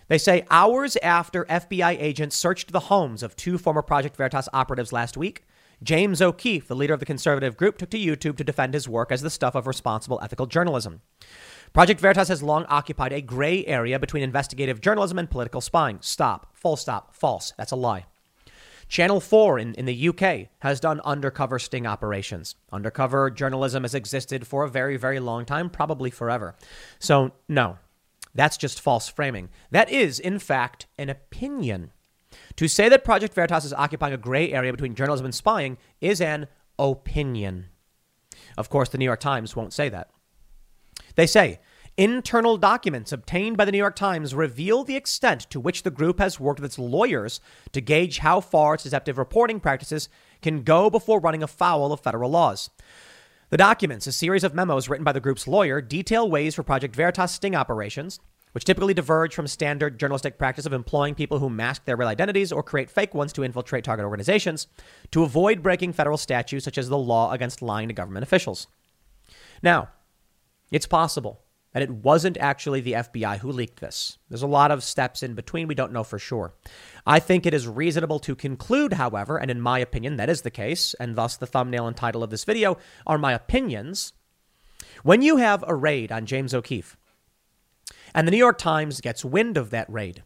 they 0.08 0.16
say 0.16 0.46
hours 0.50 0.96
after 1.02 1.44
FBI 1.44 2.00
agents 2.00 2.36
searched 2.36 2.72
the 2.72 2.80
homes 2.80 3.22
of 3.22 3.36
two 3.36 3.58
former 3.58 3.82
Project 3.82 4.16
Veritas 4.16 4.48
operatives 4.54 4.94
last 4.94 5.18
week, 5.18 5.44
James 5.82 6.20
O'Keefe, 6.22 6.66
the 6.66 6.74
leader 6.74 6.94
of 6.94 7.00
the 7.00 7.06
conservative 7.06 7.56
group, 7.56 7.78
took 7.78 7.90
to 7.90 7.98
YouTube 7.98 8.36
to 8.38 8.44
defend 8.44 8.74
his 8.74 8.88
work 8.88 9.12
as 9.12 9.20
the 9.20 9.30
stuff 9.30 9.54
of 9.54 9.66
responsible 9.66 10.18
ethical 10.22 10.46
journalism. 10.46 11.02
Project 11.78 12.00
Veritas 12.00 12.26
has 12.26 12.42
long 12.42 12.66
occupied 12.68 13.12
a 13.12 13.20
gray 13.20 13.64
area 13.64 14.00
between 14.00 14.24
investigative 14.24 14.80
journalism 14.80 15.16
and 15.16 15.30
political 15.30 15.60
spying. 15.60 15.98
Stop. 16.00 16.48
Full 16.56 16.74
stop. 16.74 17.14
False. 17.14 17.52
That's 17.56 17.70
a 17.70 17.76
lie. 17.76 18.06
Channel 18.88 19.20
4 19.20 19.60
in, 19.60 19.74
in 19.74 19.84
the 19.84 20.08
UK 20.08 20.48
has 20.58 20.80
done 20.80 21.00
undercover 21.04 21.60
sting 21.60 21.86
operations. 21.86 22.56
Undercover 22.72 23.30
journalism 23.30 23.84
has 23.84 23.94
existed 23.94 24.44
for 24.44 24.64
a 24.64 24.68
very, 24.68 24.96
very 24.96 25.20
long 25.20 25.44
time, 25.44 25.70
probably 25.70 26.10
forever. 26.10 26.56
So, 26.98 27.30
no, 27.48 27.78
that's 28.34 28.56
just 28.56 28.80
false 28.80 29.06
framing. 29.06 29.48
That 29.70 29.88
is, 29.88 30.18
in 30.18 30.40
fact, 30.40 30.86
an 30.98 31.08
opinion. 31.08 31.92
To 32.56 32.66
say 32.66 32.88
that 32.88 33.04
Project 33.04 33.34
Veritas 33.34 33.64
is 33.64 33.72
occupying 33.72 34.14
a 34.14 34.16
gray 34.16 34.52
area 34.52 34.72
between 34.72 34.96
journalism 34.96 35.26
and 35.26 35.34
spying 35.34 35.78
is 36.00 36.20
an 36.20 36.48
opinion. 36.76 37.66
Of 38.56 38.68
course, 38.68 38.88
the 38.88 38.98
New 38.98 39.04
York 39.04 39.20
Times 39.20 39.54
won't 39.54 39.72
say 39.72 39.88
that. 39.90 40.10
They 41.14 41.26
say 41.28 41.60
Internal 41.98 42.56
documents 42.56 43.10
obtained 43.10 43.56
by 43.56 43.64
the 43.64 43.72
New 43.72 43.78
York 43.78 43.96
Times 43.96 44.32
reveal 44.32 44.84
the 44.84 44.94
extent 44.94 45.50
to 45.50 45.58
which 45.58 45.82
the 45.82 45.90
group 45.90 46.20
has 46.20 46.38
worked 46.38 46.60
with 46.60 46.70
its 46.70 46.78
lawyers 46.78 47.40
to 47.72 47.80
gauge 47.80 48.18
how 48.18 48.40
far 48.40 48.74
its 48.74 48.84
deceptive 48.84 49.18
reporting 49.18 49.58
practices 49.58 50.08
can 50.40 50.62
go 50.62 50.88
before 50.90 51.18
running 51.18 51.42
afoul 51.42 51.92
of 51.92 51.98
federal 51.98 52.30
laws. 52.30 52.70
The 53.50 53.56
documents, 53.56 54.06
a 54.06 54.12
series 54.12 54.44
of 54.44 54.54
memos 54.54 54.88
written 54.88 55.02
by 55.02 55.10
the 55.10 55.18
group's 55.18 55.48
lawyer, 55.48 55.80
detail 55.80 56.30
ways 56.30 56.54
for 56.54 56.62
Project 56.62 56.94
Veritas 56.94 57.32
sting 57.32 57.56
operations, 57.56 58.20
which 58.52 58.64
typically 58.64 58.94
diverge 58.94 59.34
from 59.34 59.48
standard 59.48 59.98
journalistic 59.98 60.38
practice 60.38 60.66
of 60.66 60.72
employing 60.72 61.16
people 61.16 61.40
who 61.40 61.50
mask 61.50 61.84
their 61.84 61.96
real 61.96 62.06
identities 62.06 62.52
or 62.52 62.62
create 62.62 62.90
fake 62.90 63.12
ones 63.12 63.32
to 63.32 63.42
infiltrate 63.42 63.82
target 63.82 64.04
organizations, 64.04 64.68
to 65.10 65.24
avoid 65.24 65.64
breaking 65.64 65.92
federal 65.92 66.16
statutes 66.16 66.64
such 66.64 66.78
as 66.78 66.88
the 66.88 66.96
law 66.96 67.32
against 67.32 67.60
lying 67.60 67.88
to 67.88 67.94
government 67.94 68.22
officials. 68.22 68.68
Now, 69.64 69.88
it's 70.70 70.86
possible 70.86 71.40
that 71.72 71.82
it 71.82 71.90
wasn't 71.90 72.38
actually 72.38 72.80
the 72.80 72.92
FBI 72.92 73.38
who 73.38 73.52
leaked 73.52 73.80
this. 73.80 74.18
There's 74.28 74.42
a 74.42 74.46
lot 74.46 74.70
of 74.70 74.82
steps 74.82 75.22
in 75.22 75.34
between. 75.34 75.68
We 75.68 75.74
don't 75.74 75.92
know 75.92 76.04
for 76.04 76.18
sure. 76.18 76.54
I 77.06 77.18
think 77.18 77.44
it 77.44 77.54
is 77.54 77.68
reasonable 77.68 78.18
to 78.20 78.34
conclude, 78.34 78.94
however, 78.94 79.36
and 79.36 79.50
in 79.50 79.60
my 79.60 79.78
opinion, 79.78 80.16
that 80.16 80.30
is 80.30 80.42
the 80.42 80.50
case, 80.50 80.94
and 80.94 81.16
thus 81.16 81.36
the 81.36 81.46
thumbnail 81.46 81.86
and 81.86 81.96
title 81.96 82.22
of 82.22 82.30
this 82.30 82.44
video 82.44 82.78
are 83.06 83.18
my 83.18 83.32
opinions. 83.32 84.12
When 85.02 85.22
you 85.22 85.36
have 85.36 85.64
a 85.66 85.74
raid 85.74 86.10
on 86.10 86.26
James 86.26 86.54
O'Keefe, 86.54 86.96
and 88.14 88.26
the 88.26 88.32
New 88.32 88.38
York 88.38 88.58
Times 88.58 89.00
gets 89.00 89.24
wind 89.24 89.56
of 89.56 89.70
that 89.70 89.90
raid, 89.90 90.22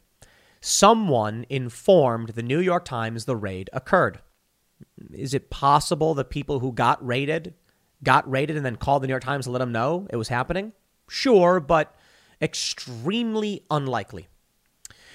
someone 0.61 1.45
informed 1.49 2.31
the 2.31 2.43
New 2.43 2.61
York 2.61 2.85
Times 2.85 3.25
the 3.25 3.37
raid 3.37 3.69
occurred. 3.73 4.21
Is 5.13 5.35
it 5.35 5.51
possible 5.51 6.15
the 6.15 6.25
people 6.25 6.61
who 6.61 6.73
got 6.73 7.05
raided 7.05 7.55
got 8.03 8.29
raided 8.31 8.57
and 8.57 8.67
then 8.67 8.77
called 8.77 9.03
the 9.03 9.07
New 9.07 9.13
York 9.13 9.23
Times 9.23 9.45
to 9.45 9.51
let 9.51 9.61
them 9.61 9.73
know 9.73 10.07
it 10.11 10.17
was 10.17 10.29
happening? 10.29 10.73
Sure, 11.13 11.61
but 11.61 11.95
extremely 12.41 13.67
unlikely. 13.71 14.29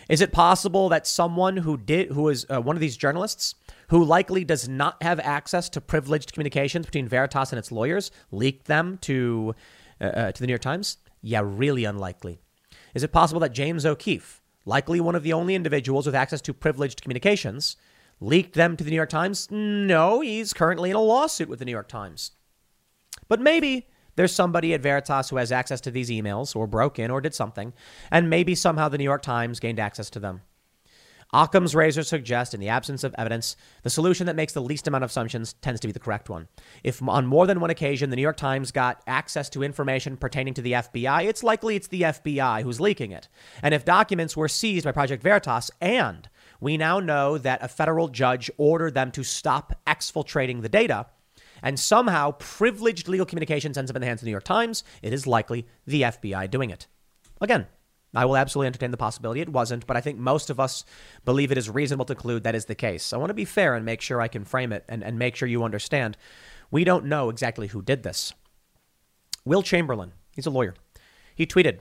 Is 0.07 0.21
it 0.21 0.31
possible 0.31 0.89
that 0.89 1.07
someone 1.07 1.57
who 1.57 1.75
did, 1.75 2.11
who 2.11 2.29
is 2.29 2.45
uh, 2.51 2.61
one 2.61 2.75
of 2.75 2.81
these 2.81 2.95
journalists, 2.95 3.55
who 3.89 4.03
likely 4.03 4.45
does 4.45 4.69
not 4.69 5.01
have 5.01 5.19
access 5.19 5.69
to 5.69 5.81
privileged 5.81 6.33
communications 6.33 6.85
between 6.85 7.07
Veritas 7.07 7.51
and 7.51 7.57
its 7.57 7.71
lawyers, 7.71 8.11
leaked 8.31 8.67
them 8.67 8.99
to 8.99 9.55
uh, 9.99 10.03
uh, 10.03 10.31
to 10.31 10.39
the 10.39 10.45
New 10.45 10.51
York 10.51 10.61
Times? 10.61 10.97
Yeah, 11.23 11.41
really 11.43 11.83
unlikely. 11.83 12.37
Is 12.93 13.01
it 13.01 13.11
possible 13.11 13.39
that 13.39 13.53
James 13.53 13.83
O'Keefe, 13.83 14.43
likely 14.65 15.01
one 15.01 15.15
of 15.15 15.23
the 15.23 15.33
only 15.33 15.55
individuals 15.55 16.05
with 16.05 16.13
access 16.13 16.41
to 16.41 16.53
privileged 16.53 17.01
communications, 17.01 17.75
leaked 18.19 18.53
them 18.53 18.77
to 18.77 18.83
the 18.83 18.91
New 18.91 18.97
York 18.97 19.09
Times? 19.09 19.49
No, 19.49 20.21
he's 20.21 20.53
currently 20.53 20.91
in 20.91 20.95
a 20.95 21.01
lawsuit 21.01 21.49
with 21.49 21.57
the 21.57 21.65
New 21.65 21.71
York 21.71 21.87
Times. 21.87 22.33
But 23.27 23.41
maybe 23.41 23.87
there's 24.17 24.35
somebody 24.35 24.73
at 24.73 24.81
Veritas 24.81 25.29
who 25.29 25.37
has 25.37 25.51
access 25.51 25.79
to 25.81 25.91
these 25.91 26.09
emails 26.09 26.55
or 26.55 26.67
broke 26.67 26.99
in 26.99 27.09
or 27.09 27.21
did 27.21 27.33
something, 27.33 27.71
and 28.11 28.29
maybe 28.29 28.53
somehow 28.53 28.89
the 28.89 28.97
New 28.97 29.05
York 29.05 29.21
Times 29.21 29.61
gained 29.61 29.79
access 29.79 30.09
to 30.09 30.19
them. 30.19 30.41
Occam's 31.33 31.75
razor 31.75 32.03
suggests, 32.03 32.53
in 32.53 32.61
the 32.61 32.69
absence 32.69 33.03
of 33.03 33.13
evidence, 33.17 33.57
the 33.83 33.89
solution 33.89 34.27
that 34.27 34.35
makes 34.35 34.53
the 34.53 34.61
least 34.61 34.87
amount 34.87 35.03
of 35.03 35.09
assumptions 35.09 35.53
tends 35.61 35.79
to 35.81 35.87
be 35.87 35.91
the 35.91 35.99
correct 35.99 36.29
one. 36.29 36.47
If 36.83 37.01
on 37.01 37.25
more 37.25 37.45
than 37.45 37.59
one 37.59 37.69
occasion 37.69 38.09
the 38.09 38.15
New 38.15 38.21
York 38.21 38.37
Times 38.37 38.71
got 38.71 39.01
access 39.07 39.49
to 39.49 39.63
information 39.63 40.15
pertaining 40.15 40.53
to 40.53 40.61
the 40.61 40.71
FBI, 40.71 41.25
it's 41.25 41.43
likely 41.43 41.75
it's 41.75 41.87
the 41.87 42.03
FBI 42.03 42.63
who's 42.63 42.79
leaking 42.79 43.11
it. 43.11 43.27
And 43.61 43.73
if 43.73 43.83
documents 43.83 44.37
were 44.37 44.47
seized 44.47 44.85
by 44.85 44.93
Project 44.93 45.21
Veritas 45.21 45.69
and 45.81 46.29
we 46.61 46.77
now 46.77 47.01
know 47.01 47.37
that 47.37 47.61
a 47.61 47.67
federal 47.67 48.07
judge 48.07 48.49
ordered 48.57 48.93
them 48.93 49.11
to 49.11 49.23
stop 49.23 49.77
exfiltrating 49.85 50.61
the 50.61 50.69
data, 50.69 51.07
and 51.61 51.79
somehow 51.79 52.31
privileged 52.31 53.07
legal 53.07 53.25
communications 53.25 53.77
ends 53.77 53.91
up 53.91 53.95
in 53.95 54.01
the 54.01 54.07
hands 54.07 54.21
of 54.21 54.25
the 54.25 54.27
New 54.27 54.31
York 54.31 54.43
Times, 54.43 54.83
it 55.01 55.13
is 55.13 55.27
likely 55.27 55.67
the 55.85 56.03
FBI 56.03 56.49
doing 56.49 56.69
it. 56.69 56.87
Again, 57.41 57.67
I 58.15 58.25
will 58.25 58.37
absolutely 58.37 58.67
entertain 58.67 58.91
the 58.91 58.97
possibility 58.97 59.41
it 59.41 59.49
wasn't, 59.49 59.85
but 59.85 59.97
I 59.97 60.01
think 60.01 60.17
most 60.17 60.49
of 60.49 60.59
us 60.59 60.85
believe 61.25 61.51
it 61.51 61.57
is 61.57 61.69
reasonable 61.69 62.05
to 62.05 62.15
conclude 62.15 62.43
that 62.43 62.55
is 62.55 62.65
the 62.65 62.75
case. 62.75 63.11
I 63.13 63.17
want 63.17 63.29
to 63.29 63.35
be 63.35 63.45
fair 63.45 63.75
and 63.75 63.85
make 63.85 64.01
sure 64.01 64.21
I 64.21 64.27
can 64.27 64.45
frame 64.45 64.71
it 64.71 64.85
and, 64.87 65.03
and 65.03 65.19
make 65.19 65.35
sure 65.35 65.47
you 65.47 65.63
understand. 65.63 66.17
We 66.71 66.83
don't 66.83 67.05
know 67.05 67.29
exactly 67.29 67.67
who 67.67 67.81
did 67.81 68.03
this. 68.03 68.33
Will 69.45 69.61
Chamberlain, 69.61 70.13
he's 70.31 70.45
a 70.45 70.51
lawyer, 70.51 70.73
he 71.35 71.45
tweeted 71.45 71.79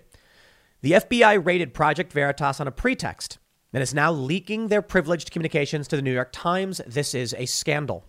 The 0.82 0.92
FBI 0.92 1.44
raided 1.44 1.74
Project 1.74 2.12
Veritas 2.12 2.60
on 2.60 2.68
a 2.68 2.72
pretext 2.72 3.38
and 3.72 3.82
is 3.82 3.94
now 3.94 4.12
leaking 4.12 4.68
their 4.68 4.82
privileged 4.82 5.30
communications 5.30 5.88
to 5.88 5.96
the 5.96 6.02
New 6.02 6.12
York 6.12 6.30
Times. 6.32 6.80
This 6.86 7.14
is 7.14 7.34
a 7.38 7.46
scandal. 7.46 8.04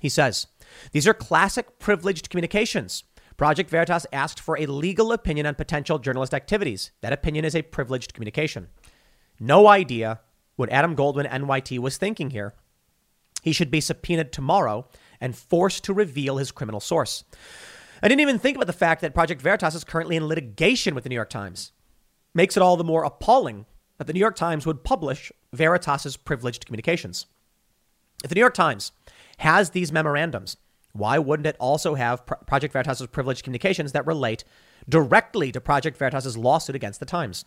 He 0.00 0.08
says, 0.08 0.46
these 0.92 1.06
are 1.06 1.14
classic 1.14 1.78
privileged 1.78 2.30
communications. 2.30 3.04
Project 3.36 3.70
Veritas 3.70 4.06
asked 4.12 4.38
for 4.38 4.58
a 4.58 4.66
legal 4.66 5.12
opinion 5.12 5.46
on 5.46 5.54
potential 5.54 5.98
journalist 5.98 6.34
activities. 6.34 6.92
That 7.00 7.12
opinion 7.12 7.44
is 7.44 7.56
a 7.56 7.62
privileged 7.62 8.14
communication. 8.14 8.68
No 9.40 9.66
idea 9.66 10.20
what 10.56 10.70
Adam 10.70 10.94
Goldman, 10.94 11.26
NYT, 11.26 11.78
was 11.80 11.96
thinking 11.96 12.30
here. 12.30 12.54
He 13.42 13.52
should 13.52 13.70
be 13.70 13.80
subpoenaed 13.80 14.32
tomorrow 14.32 14.88
and 15.20 15.36
forced 15.36 15.84
to 15.84 15.92
reveal 15.92 16.36
his 16.36 16.52
criminal 16.52 16.80
source. 16.80 17.24
I 18.02 18.08
didn't 18.08 18.20
even 18.20 18.38
think 18.38 18.56
about 18.56 18.66
the 18.66 18.72
fact 18.72 19.00
that 19.00 19.14
Project 19.14 19.42
Veritas 19.42 19.74
is 19.74 19.84
currently 19.84 20.16
in 20.16 20.28
litigation 20.28 20.94
with 20.94 21.04
the 21.04 21.10
New 21.10 21.16
York 21.16 21.30
Times. 21.30 21.72
Makes 22.34 22.56
it 22.56 22.62
all 22.62 22.76
the 22.76 22.84
more 22.84 23.04
appalling 23.04 23.66
that 23.98 24.06
the 24.06 24.12
New 24.12 24.20
York 24.20 24.36
Times 24.36 24.66
would 24.66 24.84
publish 24.84 25.32
Veritas's 25.52 26.16
privileged 26.16 26.66
communications. 26.66 27.26
If 28.22 28.28
the 28.28 28.34
New 28.34 28.40
York 28.40 28.54
Times 28.54 28.92
has 29.38 29.70
these 29.70 29.92
memorandums 29.92 30.56
why 30.94 31.18
wouldn't 31.18 31.48
it 31.48 31.56
also 31.58 31.96
have 31.96 32.24
Project 32.24 32.72
Veritas's 32.72 33.08
privileged 33.08 33.42
communications 33.42 33.92
that 33.92 34.06
relate 34.06 34.44
directly 34.88 35.50
to 35.50 35.60
Project 35.60 35.98
Veritas's 35.98 36.38
lawsuit 36.38 36.76
against 36.76 37.00
the 37.00 37.06
Times? 37.06 37.44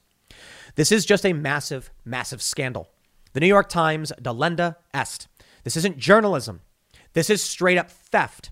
This 0.75 0.91
is 0.91 1.05
just 1.05 1.25
a 1.25 1.31
massive, 1.31 1.89
massive 2.03 2.41
scandal. 2.41 2.89
The 3.31 3.39
New 3.39 3.47
York 3.47 3.69
Times 3.69 4.11
delenda 4.21 4.75
est. 4.93 5.29
This 5.63 5.77
isn't 5.77 5.97
journalism. 5.97 6.59
This 7.13 7.29
is 7.29 7.41
straight 7.41 7.77
up 7.77 7.89
theft. 7.89 8.51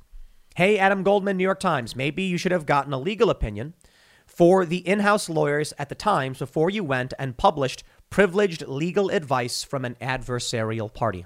Hey, 0.55 0.77
Adam 0.77 1.03
Goldman, 1.03 1.35
New 1.35 1.43
York 1.43 1.59
Times, 1.59 1.97
maybe 1.97 2.23
you 2.23 2.37
should 2.37 2.53
have 2.53 2.65
gotten 2.65 2.93
a 2.93 2.97
legal 2.97 3.29
opinion 3.29 3.73
for 4.25 4.65
the 4.65 4.87
in 4.87 5.01
house 5.01 5.27
lawyers 5.27 5.73
at 5.77 5.89
the 5.89 5.95
Times 5.95 6.39
before 6.39 6.69
you 6.69 6.85
went 6.85 7.13
and 7.19 7.35
published 7.35 7.83
privileged 8.09 8.65
legal 8.65 9.09
advice 9.09 9.61
from 9.61 9.83
an 9.83 9.97
adversarial 9.99 10.93
party. 10.93 11.25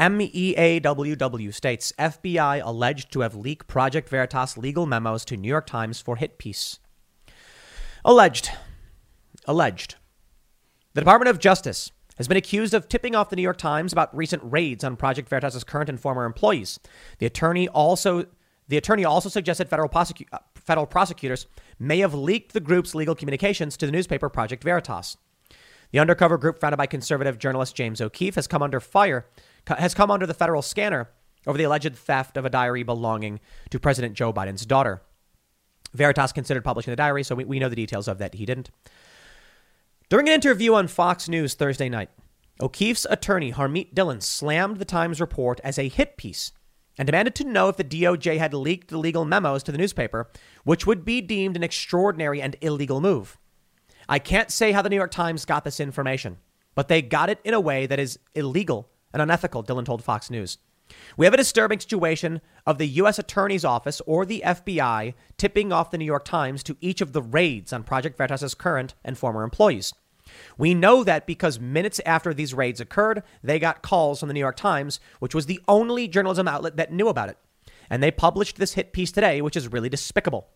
MEAWW 0.00 1.52
states 1.52 1.92
FBI 1.98 2.62
alleged 2.64 3.12
to 3.12 3.20
have 3.20 3.34
leaked 3.34 3.66
Project 3.66 4.08
Veritas 4.08 4.56
legal 4.56 4.86
memos 4.86 5.26
to 5.26 5.36
New 5.36 5.48
York 5.48 5.66
Times 5.66 6.00
for 6.00 6.16
hit 6.16 6.38
piece. 6.38 6.78
Alleged. 8.02 8.50
Alleged. 9.44 9.96
The 10.94 11.02
Department 11.02 11.28
of 11.28 11.38
Justice 11.38 11.92
has 12.16 12.28
been 12.28 12.38
accused 12.38 12.72
of 12.72 12.88
tipping 12.88 13.14
off 13.14 13.28
the 13.28 13.36
New 13.36 13.42
York 13.42 13.58
Times 13.58 13.92
about 13.92 14.16
recent 14.16 14.42
raids 14.42 14.84
on 14.84 14.96
Project 14.96 15.28
Veritas's 15.28 15.64
current 15.64 15.90
and 15.90 16.00
former 16.00 16.24
employees. 16.24 16.80
The 17.18 17.26
attorney 17.26 17.68
also 17.68 18.24
the 18.68 18.78
attorney 18.78 19.04
also 19.04 19.28
suggested 19.28 19.68
federal, 19.68 19.88
prosecu- 19.88 20.28
uh, 20.32 20.38
federal 20.54 20.86
prosecutors 20.86 21.46
may 21.78 21.98
have 21.98 22.14
leaked 22.14 22.52
the 22.52 22.60
group's 22.60 22.94
legal 22.94 23.16
communications 23.16 23.76
to 23.76 23.84
the 23.84 23.92
newspaper 23.92 24.30
Project 24.30 24.62
Veritas. 24.62 25.16
The 25.90 25.98
undercover 25.98 26.38
group 26.38 26.60
founded 26.60 26.78
by 26.78 26.86
conservative 26.86 27.38
journalist 27.38 27.74
James 27.74 28.00
O'Keefe 28.00 28.36
has 28.36 28.46
come 28.46 28.62
under 28.62 28.78
fire 28.78 29.26
has 29.66 29.94
come 29.94 30.10
under 30.10 30.26
the 30.26 30.34
federal 30.34 30.62
scanner 30.62 31.10
over 31.46 31.56
the 31.56 31.64
alleged 31.64 31.96
theft 31.96 32.36
of 32.36 32.44
a 32.44 32.50
diary 32.50 32.82
belonging 32.82 33.40
to 33.70 33.78
President 33.78 34.14
Joe 34.14 34.32
Biden's 34.32 34.66
daughter. 34.66 35.02
Veritas 35.92 36.32
considered 36.32 36.64
publishing 36.64 36.92
the 36.92 36.96
diary, 36.96 37.22
so 37.22 37.34
we, 37.34 37.44
we 37.44 37.58
know 37.58 37.68
the 37.68 37.76
details 37.76 38.08
of 38.08 38.18
that. 38.18 38.34
He 38.34 38.46
didn't. 38.46 38.70
During 40.08 40.28
an 40.28 40.34
interview 40.34 40.74
on 40.74 40.88
Fox 40.88 41.28
News 41.28 41.54
Thursday 41.54 41.88
night, 41.88 42.10
O'Keefe's 42.60 43.06
attorney, 43.08 43.52
Harmeet 43.52 43.94
Dillon, 43.94 44.20
slammed 44.20 44.78
the 44.78 44.84
Times 44.84 45.20
report 45.20 45.60
as 45.64 45.78
a 45.78 45.88
hit 45.88 46.16
piece 46.16 46.52
and 46.98 47.06
demanded 47.06 47.34
to 47.36 47.44
know 47.44 47.68
if 47.68 47.76
the 47.76 47.84
DOJ 47.84 48.38
had 48.38 48.52
leaked 48.52 48.88
the 48.88 48.98
legal 48.98 49.24
memos 49.24 49.62
to 49.62 49.72
the 49.72 49.78
newspaper, 49.78 50.28
which 50.64 50.86
would 50.86 51.04
be 51.04 51.20
deemed 51.20 51.56
an 51.56 51.62
extraordinary 51.62 52.42
and 52.42 52.56
illegal 52.60 53.00
move. 53.00 53.38
I 54.08 54.18
can't 54.18 54.50
say 54.50 54.72
how 54.72 54.82
the 54.82 54.90
New 54.90 54.96
York 54.96 55.10
Times 55.10 55.44
got 55.44 55.64
this 55.64 55.80
information, 55.80 56.38
but 56.74 56.88
they 56.88 57.00
got 57.00 57.30
it 57.30 57.40
in 57.44 57.54
a 57.54 57.60
way 57.60 57.86
that 57.86 57.98
is 57.98 58.18
illegal 58.34 58.90
and 59.12 59.22
unethical, 59.22 59.62
Dillon 59.62 59.84
told 59.84 60.02
Fox 60.02 60.30
News. 60.30 60.58
We 61.16 61.26
have 61.26 61.34
a 61.34 61.38
disturbing 61.38 61.80
situation 61.80 62.40
of 62.66 62.78
the 62.78 62.88
U.S. 62.88 63.18
Attorney's 63.18 63.64
Office 63.64 64.00
or 64.06 64.26
the 64.26 64.42
FBI 64.44 65.14
tipping 65.36 65.72
off 65.72 65.90
the 65.90 65.98
New 65.98 66.04
York 66.04 66.24
Times 66.24 66.62
to 66.64 66.76
each 66.80 67.00
of 67.00 67.12
the 67.12 67.22
raids 67.22 67.72
on 67.72 67.84
Project 67.84 68.18
Veritas's 68.18 68.54
current 68.54 68.94
and 69.04 69.16
former 69.16 69.44
employees. 69.44 69.92
We 70.58 70.74
know 70.74 71.02
that 71.04 71.26
because 71.26 71.58
minutes 71.58 72.00
after 72.06 72.32
these 72.32 72.54
raids 72.54 72.80
occurred, 72.80 73.22
they 73.42 73.58
got 73.58 73.82
calls 73.82 74.20
from 74.20 74.28
the 74.28 74.34
New 74.34 74.40
York 74.40 74.56
Times, 74.56 75.00
which 75.18 75.34
was 75.34 75.46
the 75.46 75.60
only 75.66 76.08
journalism 76.08 76.46
outlet 76.46 76.76
that 76.76 76.92
knew 76.92 77.08
about 77.08 77.28
it. 77.28 77.38
And 77.88 78.02
they 78.02 78.10
published 78.10 78.56
this 78.56 78.74
hit 78.74 78.92
piece 78.92 79.10
today, 79.10 79.42
which 79.42 79.56
is 79.56 79.72
really 79.72 79.88
despicable. 79.88 80.48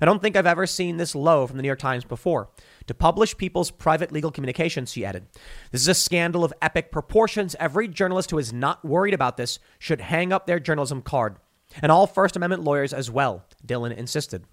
I 0.00 0.04
don't 0.04 0.20
think 0.20 0.36
I've 0.36 0.46
ever 0.46 0.66
seen 0.66 0.96
this 0.96 1.14
low 1.14 1.46
from 1.46 1.56
the 1.56 1.62
New 1.62 1.68
York 1.68 1.78
Times 1.78 2.04
before. 2.04 2.50
To 2.86 2.94
publish 2.94 3.36
people's 3.36 3.70
private 3.70 4.12
legal 4.12 4.30
communications, 4.30 4.92
she 4.92 5.04
added. 5.04 5.26
This 5.70 5.80
is 5.80 5.88
a 5.88 5.94
scandal 5.94 6.44
of 6.44 6.52
epic 6.60 6.90
proportions. 6.90 7.56
Every 7.58 7.88
journalist 7.88 8.30
who 8.30 8.38
is 8.38 8.52
not 8.52 8.84
worried 8.84 9.14
about 9.14 9.36
this 9.36 9.58
should 9.78 10.00
hang 10.00 10.32
up 10.32 10.46
their 10.46 10.60
journalism 10.60 11.02
card. 11.02 11.36
And 11.80 11.90
all 11.90 12.06
First 12.06 12.36
Amendment 12.36 12.62
lawyers 12.62 12.92
as 12.92 13.10
well, 13.10 13.44
Dillon 13.64 13.92
insisted. 13.92 14.44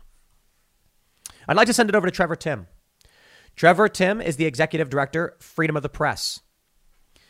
I'd 1.48 1.58
like 1.58 1.68
to 1.68 1.74
send 1.74 1.90
it 1.90 1.96
over 1.96 2.08
to 2.08 2.12
Trevor 2.12 2.36
Timm. 2.36 2.68
Trevor 3.56 3.90
Timm 3.90 4.22
is 4.22 4.38
the 4.38 4.46
executive 4.46 4.90
director, 4.90 5.36
Freedom 5.40 5.76
of 5.76 5.84
the 5.84 5.90
Press. 5.90 6.42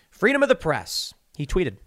Freedom 0.09 0.43
of 0.43 0.49
the 0.49 0.55
Press. 0.55 1.13
He 1.35 1.45
tweeted, 1.45 1.77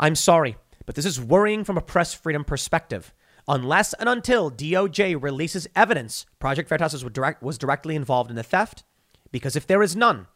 I'm 0.00 0.14
sorry, 0.14 0.56
but 0.86 0.94
this 0.94 1.04
is 1.04 1.20
worrying 1.20 1.64
from 1.64 1.76
a 1.76 1.82
press 1.82 2.14
freedom 2.14 2.44
perspective. 2.44 3.12
Unless 3.48 3.92
and 3.94 4.08
until 4.08 4.50
DOJ 4.50 5.20
releases 5.20 5.68
evidence 5.74 6.26
Project 6.38 6.68
Veritas 6.68 6.92
was, 6.92 7.12
direct, 7.12 7.42
was 7.42 7.58
directly 7.58 7.96
involved 7.96 8.30
in 8.30 8.36
the 8.36 8.42
theft, 8.42 8.84
because 9.32 9.56
if 9.56 9.66
there 9.66 9.82
is 9.82 9.96
none, 9.96 10.26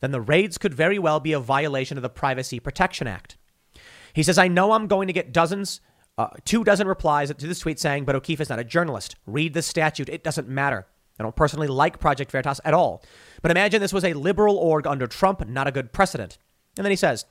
then 0.00 0.12
the 0.12 0.20
raids 0.20 0.58
could 0.58 0.74
very 0.74 0.98
well 0.98 1.20
be 1.20 1.32
a 1.32 1.40
violation 1.40 1.98
of 1.98 2.02
the 2.02 2.08
Privacy 2.08 2.58
Protection 2.60 3.06
Act. 3.06 3.36
He 4.14 4.22
says, 4.22 4.38
I 4.38 4.48
know 4.48 4.72
I'm 4.72 4.86
going 4.86 5.08
to 5.08 5.12
get 5.12 5.32
dozens, 5.32 5.80
uh, 6.16 6.28
two 6.44 6.64
dozen 6.64 6.86
replies 6.86 7.28
to 7.28 7.46
this 7.46 7.58
tweet 7.58 7.78
saying, 7.78 8.04
but 8.04 8.14
O'Keefe 8.14 8.40
is 8.40 8.48
not 8.48 8.58
a 8.58 8.64
journalist. 8.64 9.16
Read 9.26 9.54
the 9.54 9.62
statute. 9.62 10.08
It 10.08 10.24
doesn't 10.24 10.48
matter. 10.48 10.86
I 11.18 11.22
don't 11.22 11.36
personally 11.36 11.68
like 11.68 12.00
Project 12.00 12.30
Veritas 12.30 12.60
at 12.64 12.74
all. 12.74 13.02
But 13.42 13.50
imagine 13.50 13.80
this 13.80 13.92
was 13.92 14.04
a 14.04 14.14
liberal 14.14 14.56
org 14.56 14.86
under 14.86 15.06
Trump, 15.06 15.46
not 15.48 15.66
a 15.66 15.72
good 15.72 15.92
precedent. 15.92 16.38
And 16.76 16.84
then 16.84 16.90
he 16.90 16.96
says, 16.96 17.24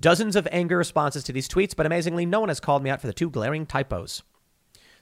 dozens 0.00 0.36
of 0.36 0.48
anger 0.50 0.76
responses 0.76 1.24
to 1.24 1.32
these 1.32 1.48
tweets, 1.48 1.76
but 1.76 1.86
amazingly, 1.86 2.24
no 2.24 2.40
one 2.40 2.48
has 2.48 2.60
called 2.60 2.82
me 2.82 2.90
out 2.90 3.00
for 3.00 3.06
the 3.06 3.12
two 3.12 3.30
glaring 3.30 3.66
typos. 3.66 4.22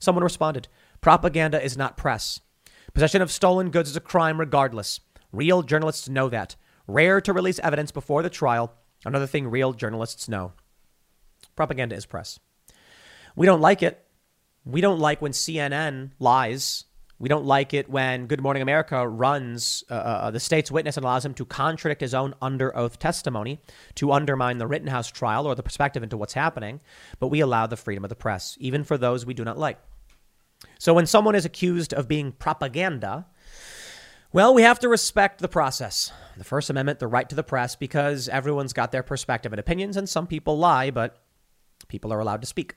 Someone 0.04 0.22
responded, 0.22 0.68
Propaganda 1.00 1.62
is 1.62 1.76
not 1.76 1.96
press. 1.96 2.40
Possession 2.92 3.22
of 3.22 3.32
stolen 3.32 3.70
goods 3.70 3.88
is 3.88 3.96
a 3.96 4.00
crime 4.00 4.38
regardless. 4.38 5.00
Real 5.32 5.62
journalists 5.62 6.08
know 6.08 6.28
that. 6.28 6.56
Rare 6.86 7.20
to 7.22 7.32
release 7.32 7.58
evidence 7.60 7.90
before 7.90 8.22
the 8.22 8.30
trial. 8.30 8.74
Another 9.06 9.26
thing 9.26 9.48
real 9.48 9.72
journalists 9.72 10.28
know. 10.28 10.52
Propaganda 11.56 11.96
is 11.96 12.04
press. 12.06 12.38
We 13.34 13.46
don't 13.46 13.62
like 13.62 13.82
it. 13.82 14.04
We 14.64 14.80
don't 14.80 15.00
like 15.00 15.22
when 15.22 15.32
CNN 15.32 16.10
lies. 16.18 16.84
We 17.18 17.28
don't 17.28 17.46
like 17.46 17.72
it 17.72 17.88
when 17.88 18.26
Good 18.26 18.42
Morning 18.42 18.62
America 18.62 19.08
runs 19.08 19.84
uh, 19.90 19.94
uh, 19.94 20.30
the 20.30 20.40
state's 20.40 20.70
witness 20.70 20.96
and 20.96 21.04
allows 21.04 21.24
him 21.24 21.32
to 21.34 21.46
contradict 21.46 22.00
his 22.00 22.12
own 22.12 22.34
under 22.42 22.76
oath 22.76 22.98
testimony 22.98 23.60
to 23.94 24.12
undermine 24.12 24.58
the 24.58 24.66
Rittenhouse 24.66 25.10
trial 25.10 25.46
or 25.46 25.54
the 25.54 25.62
perspective 25.62 26.02
into 26.02 26.16
what's 26.16 26.34
happening. 26.34 26.80
But 27.20 27.28
we 27.28 27.40
allow 27.40 27.66
the 27.66 27.76
freedom 27.76 28.04
of 28.04 28.10
the 28.10 28.16
press, 28.16 28.56
even 28.60 28.84
for 28.84 28.98
those 28.98 29.24
we 29.24 29.32
do 29.32 29.44
not 29.44 29.58
like. 29.58 29.78
So 30.78 30.94
when 30.94 31.06
someone 31.06 31.34
is 31.34 31.44
accused 31.44 31.94
of 31.94 32.08
being 32.08 32.32
propaganda, 32.32 33.26
well, 34.32 34.52
we 34.52 34.62
have 34.62 34.80
to 34.80 34.88
respect 34.88 35.40
the 35.40 35.48
process. 35.48 36.12
The 36.36 36.42
First 36.42 36.68
Amendment, 36.68 36.98
the 36.98 37.06
right 37.06 37.28
to 37.28 37.36
the 37.36 37.44
press, 37.44 37.76
because 37.76 38.28
everyone's 38.28 38.72
got 38.72 38.90
their 38.90 39.04
perspective 39.04 39.52
and 39.52 39.60
opinions, 39.60 39.96
and 39.96 40.08
some 40.08 40.26
people 40.26 40.58
lie, 40.58 40.90
but 40.90 41.22
people 41.86 42.12
are 42.12 42.18
allowed 42.18 42.40
to 42.40 42.46
speak. 42.48 42.74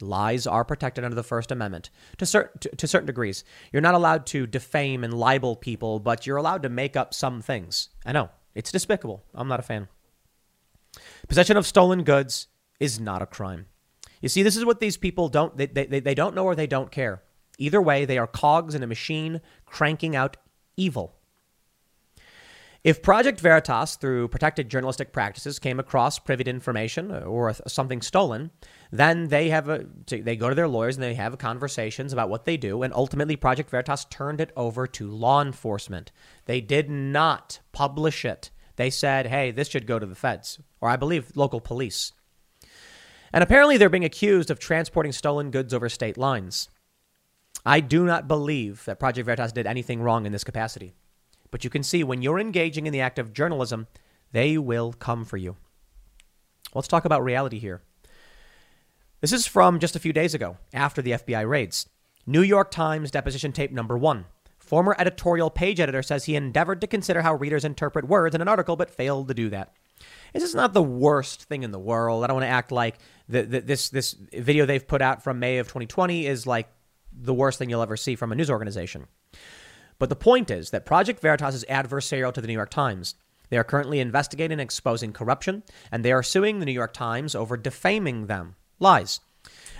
Lies 0.00 0.46
are 0.46 0.64
protected 0.64 1.04
under 1.04 1.14
the 1.16 1.24
First 1.24 1.50
Amendment 1.50 1.90
to, 2.18 2.26
to, 2.26 2.68
to, 2.76 2.86
certain 2.86 3.06
degrees. 3.06 3.42
You're 3.72 3.82
not 3.82 3.94
allowed 3.94 4.26
to 4.26 4.46
defame 4.46 5.02
and 5.02 5.12
libel 5.12 5.56
people, 5.56 5.98
but 5.98 6.24
you're 6.26 6.36
allowed 6.36 6.62
to 6.62 6.68
make 6.68 6.96
up 6.96 7.12
some 7.14 7.42
things. 7.42 7.88
I 8.06 8.12
know, 8.12 8.30
it's 8.54 8.72
despicable. 8.72 9.24
I'm 9.34 9.48
not 9.48 9.60
a 9.60 9.64
fan. 9.64 9.88
Possession 11.28 11.56
of 11.56 11.66
stolen 11.66 12.04
goods 12.04 12.46
is 12.78 13.00
not 13.00 13.22
a 13.22 13.26
crime. 13.26 13.66
You 14.22 14.28
see, 14.30 14.42
this 14.42 14.56
is 14.56 14.64
what 14.64 14.80
these 14.80 14.96
people 14.96 15.28
don't, 15.28 15.56
they, 15.56 15.66
they, 15.66 16.00
they 16.00 16.14
don't 16.14 16.34
know 16.34 16.44
or 16.44 16.54
they 16.54 16.66
don't 16.66 16.90
care. 16.90 17.22
Either 17.58 17.82
way, 17.82 18.06
they 18.06 18.16
are 18.16 18.26
cogs 18.26 18.74
in 18.74 18.82
a 18.82 18.86
machine 18.86 19.42
cranking 19.66 20.16
out 20.16 20.38
evil. 20.76 21.16
If 22.84 23.00
Project 23.00 23.38
Veritas, 23.38 23.94
through 23.94 24.26
protected 24.28 24.68
journalistic 24.68 25.12
practices, 25.12 25.60
came 25.60 25.78
across 25.78 26.18
privy 26.18 26.42
information 26.44 27.12
or 27.12 27.54
something 27.68 28.02
stolen, 28.02 28.50
then 28.90 29.28
they 29.28 29.50
have 29.50 29.68
a 29.68 29.86
they 30.08 30.34
go 30.34 30.48
to 30.48 30.54
their 30.56 30.66
lawyers 30.66 30.96
and 30.96 31.02
they 31.04 31.14
have 31.14 31.38
conversations 31.38 32.12
about 32.12 32.28
what 32.28 32.44
they 32.44 32.56
do, 32.56 32.82
and 32.82 32.92
ultimately 32.92 33.36
Project 33.36 33.70
Veritas 33.70 34.04
turned 34.06 34.40
it 34.40 34.50
over 34.56 34.88
to 34.88 35.08
law 35.08 35.40
enforcement. 35.40 36.10
They 36.46 36.60
did 36.60 36.90
not 36.90 37.60
publish 37.70 38.24
it. 38.24 38.50
They 38.74 38.90
said, 38.90 39.28
"Hey, 39.28 39.52
this 39.52 39.68
should 39.68 39.86
go 39.86 40.00
to 40.00 40.06
the 40.06 40.16
feds," 40.16 40.58
or 40.80 40.88
I 40.88 40.96
believe 40.96 41.36
local 41.36 41.60
police. 41.60 42.12
And 43.32 43.42
apparently, 43.42 43.76
they're 43.76 43.88
being 43.88 44.04
accused 44.04 44.50
of 44.50 44.58
transporting 44.58 45.12
stolen 45.12 45.50
goods 45.50 45.72
over 45.72 45.88
state 45.88 46.18
lines. 46.18 46.68
I 47.64 47.80
do 47.80 48.04
not 48.04 48.28
believe 48.28 48.84
that 48.84 48.98
Project 48.98 49.26
Veritas 49.26 49.52
did 49.52 49.66
anything 49.66 50.02
wrong 50.02 50.26
in 50.26 50.32
this 50.32 50.44
capacity. 50.44 50.92
But 51.50 51.64
you 51.64 51.70
can 51.70 51.82
see 51.82 52.02
when 52.02 52.22
you're 52.22 52.40
engaging 52.40 52.86
in 52.86 52.92
the 52.92 53.00
act 53.00 53.18
of 53.18 53.32
journalism, 53.32 53.86
they 54.32 54.58
will 54.58 54.92
come 54.92 55.24
for 55.24 55.36
you. 55.36 55.56
Let's 56.74 56.88
talk 56.88 57.04
about 57.04 57.22
reality 57.22 57.58
here. 57.58 57.82
This 59.20 59.32
is 59.32 59.46
from 59.46 59.78
just 59.78 59.94
a 59.94 60.00
few 60.00 60.12
days 60.12 60.34
ago, 60.34 60.56
after 60.74 61.00
the 61.00 61.12
FBI 61.12 61.48
raids. 61.48 61.88
New 62.26 62.42
York 62.42 62.70
Times 62.70 63.10
deposition 63.10 63.52
tape 63.52 63.70
number 63.70 63.96
one. 63.96 64.24
Former 64.58 64.96
editorial 64.98 65.50
page 65.50 65.80
editor 65.80 66.02
says 66.02 66.24
he 66.24 66.34
endeavored 66.34 66.80
to 66.80 66.86
consider 66.86 67.22
how 67.22 67.34
readers 67.34 67.64
interpret 67.64 68.08
words 68.08 68.34
in 68.34 68.40
an 68.40 68.48
article, 68.48 68.74
but 68.74 68.90
failed 68.90 69.28
to 69.28 69.34
do 69.34 69.50
that. 69.50 69.74
This 70.32 70.42
is 70.42 70.54
not 70.54 70.72
the 70.72 70.82
worst 70.82 71.44
thing 71.44 71.62
in 71.62 71.70
the 71.70 71.78
world. 71.78 72.24
I 72.24 72.26
don't 72.26 72.36
want 72.36 72.44
to 72.44 72.50
act 72.50 72.72
like 72.72 72.98
the, 73.28 73.42
the, 73.42 73.60
this 73.60 73.90
this 73.90 74.12
video 74.12 74.66
they've 74.66 74.86
put 74.86 75.02
out 75.02 75.22
from 75.22 75.38
May 75.38 75.58
of 75.58 75.66
2020 75.66 76.26
is 76.26 76.46
like 76.46 76.68
the 77.12 77.34
worst 77.34 77.58
thing 77.58 77.68
you'll 77.68 77.82
ever 77.82 77.96
see 77.96 78.16
from 78.16 78.32
a 78.32 78.34
news 78.34 78.50
organization. 78.50 79.06
But 79.98 80.08
the 80.08 80.16
point 80.16 80.50
is 80.50 80.70
that 80.70 80.86
Project 80.86 81.20
Veritas 81.20 81.54
is 81.54 81.64
adversarial 81.68 82.32
to 82.32 82.40
the 82.40 82.46
New 82.46 82.54
York 82.54 82.70
Times. 82.70 83.14
They 83.50 83.58
are 83.58 83.64
currently 83.64 84.00
investigating 84.00 84.52
and 84.52 84.60
exposing 84.60 85.12
corruption, 85.12 85.62
and 85.90 86.02
they 86.02 86.12
are 86.12 86.22
suing 86.22 86.58
the 86.58 86.66
New 86.66 86.72
York 86.72 86.94
Times 86.94 87.34
over 87.34 87.56
defaming 87.56 88.26
them. 88.26 88.56
Lies. 88.80 89.20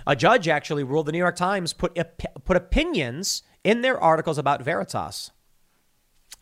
A 0.05 0.15
judge 0.15 0.47
actually 0.47 0.83
ruled 0.83 1.07
the 1.07 1.11
New 1.11 1.17
York 1.17 1.35
Times 1.35 1.73
put, 1.73 1.97
put 2.45 2.55
opinions 2.55 3.41
in 3.63 3.81
their 3.81 3.99
articles 3.99 4.37
about 4.37 4.61
Veritas. 4.61 5.31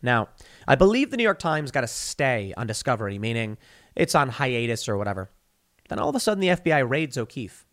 Now, 0.02 0.28
I 0.66 0.74
believe 0.74 1.10
the 1.10 1.16
New 1.16 1.22
York 1.22 1.38
Times 1.38 1.70
got 1.70 1.84
a 1.84 1.88
stay 1.88 2.52
on 2.56 2.66
discovery, 2.66 3.18
meaning 3.18 3.56
it's 3.94 4.14
on 4.14 4.28
hiatus 4.28 4.88
or 4.88 4.96
whatever. 4.96 5.30
Then 5.88 5.98
all 5.98 6.08
of 6.08 6.16
a 6.16 6.20
sudden, 6.20 6.40
the 6.40 6.48
FBI 6.48 6.88
raids 6.88 7.16
O'Keefe. 7.16 7.64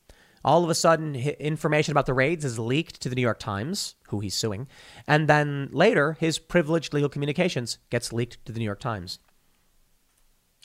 All 0.45 0.63
of 0.63 0.69
a 0.69 0.75
sudden, 0.75 1.15
information 1.15 1.91
about 1.91 2.05
the 2.05 2.13
raids 2.13 2.45
is 2.45 2.57
leaked 2.57 3.01
to 3.01 3.09
the 3.09 3.15
New 3.15 3.21
York 3.21 3.39
Times, 3.39 3.95
who 4.07 4.21
he's 4.21 4.35
suing, 4.35 4.67
and 5.05 5.27
then 5.27 5.69
later, 5.71 6.13
his 6.13 6.39
privileged 6.39 6.93
legal 6.93 7.09
communications 7.09 7.77
gets 7.89 8.13
leaked 8.13 8.45
to 8.45 8.53
the 8.53 8.59
New 8.59 8.65
York 8.65 8.79
Times. 8.79 9.19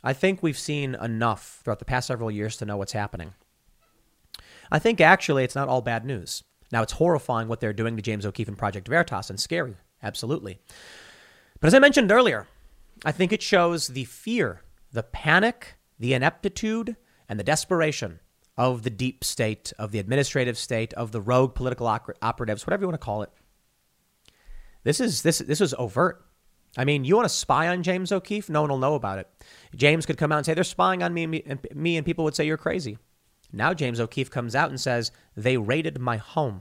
I 0.04 0.12
think 0.12 0.42
we've 0.42 0.58
seen 0.58 0.94
enough 0.94 1.60
throughout 1.64 1.80
the 1.80 1.84
past 1.84 2.06
several 2.06 2.30
years 2.30 2.56
to 2.58 2.66
know 2.66 2.76
what's 2.76 2.92
happening. 2.92 3.34
I 4.70 4.78
think 4.78 5.00
actually 5.00 5.44
it's 5.44 5.54
not 5.56 5.68
all 5.68 5.80
bad 5.80 6.04
news. 6.04 6.44
Now, 6.70 6.82
it's 6.82 6.92
horrifying 6.92 7.48
what 7.48 7.60
they're 7.60 7.72
doing 7.72 7.96
to 7.96 8.02
James 8.02 8.26
O'Keefe 8.26 8.48
and 8.48 8.58
Project 8.58 8.86
Veritas 8.86 9.30
and 9.30 9.40
scary, 9.40 9.76
absolutely. 10.02 10.58
But 11.64 11.68
as 11.68 11.74
I 11.74 11.78
mentioned 11.78 12.12
earlier, 12.12 12.46
I 13.06 13.12
think 13.12 13.32
it 13.32 13.40
shows 13.40 13.88
the 13.88 14.04
fear, 14.04 14.60
the 14.92 15.02
panic, 15.02 15.76
the 15.98 16.12
ineptitude, 16.12 16.94
and 17.26 17.40
the 17.40 17.42
desperation 17.42 18.20
of 18.58 18.82
the 18.82 18.90
deep 18.90 19.24
state, 19.24 19.72
of 19.78 19.90
the 19.90 19.98
administrative 19.98 20.58
state, 20.58 20.92
of 20.92 21.10
the 21.10 21.22
rogue 21.22 21.54
political 21.54 21.86
operatives, 21.86 22.66
whatever 22.66 22.82
you 22.82 22.88
want 22.88 23.00
to 23.00 23.02
call 23.06 23.22
it. 23.22 23.30
This 24.82 25.00
is 25.00 25.22
this 25.22 25.38
this 25.38 25.62
is 25.62 25.74
overt. 25.78 26.26
I 26.76 26.84
mean, 26.84 27.06
you 27.06 27.16
want 27.16 27.30
to 27.30 27.34
spy 27.34 27.68
on 27.68 27.82
James 27.82 28.12
O'Keefe? 28.12 28.50
No 28.50 28.60
one 28.60 28.68
will 28.68 28.76
know 28.76 28.94
about 28.94 29.18
it. 29.18 29.30
James 29.74 30.04
could 30.04 30.18
come 30.18 30.32
out 30.32 30.36
and 30.36 30.44
say 30.44 30.52
they're 30.52 30.64
spying 30.64 31.02
on 31.02 31.14
me, 31.14 31.22
and 31.46 31.66
me, 31.74 31.96
and 31.96 32.04
people 32.04 32.24
would 32.26 32.36
say 32.36 32.44
you're 32.44 32.58
crazy. 32.58 32.98
Now 33.52 33.72
James 33.72 34.00
O'Keefe 34.00 34.30
comes 34.30 34.54
out 34.54 34.68
and 34.68 34.78
says 34.78 35.12
they 35.34 35.56
raided 35.56 35.98
my 35.98 36.18
home. 36.18 36.60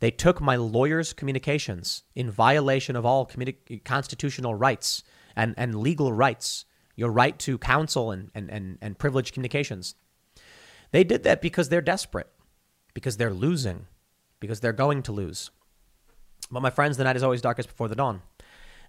They 0.00 0.10
took 0.10 0.40
my 0.40 0.56
lawyer's 0.56 1.12
communications 1.12 2.02
in 2.14 2.30
violation 2.30 2.96
of 2.96 3.06
all 3.06 3.26
communi- 3.26 3.84
constitutional 3.84 4.54
rights 4.54 5.02
and, 5.36 5.54
and 5.56 5.74
legal 5.74 6.12
rights, 6.12 6.64
your 6.96 7.10
right 7.10 7.38
to 7.40 7.58
counsel 7.58 8.10
and, 8.10 8.30
and, 8.34 8.50
and, 8.50 8.78
and 8.80 8.98
privileged 8.98 9.34
communications. 9.34 9.94
They 10.90 11.04
did 11.04 11.22
that 11.22 11.40
because 11.40 11.68
they're 11.68 11.80
desperate, 11.80 12.28
because 12.94 13.18
they're 13.18 13.32
losing, 13.32 13.86
because 14.40 14.60
they're 14.60 14.72
going 14.72 15.02
to 15.02 15.12
lose. 15.12 15.50
But 16.50 16.62
my 16.62 16.70
friends, 16.70 16.96
the 16.96 17.04
night 17.04 17.16
is 17.16 17.22
always 17.22 17.42
darkest 17.42 17.68
before 17.68 17.88
the 17.88 17.94
dawn. 17.94 18.22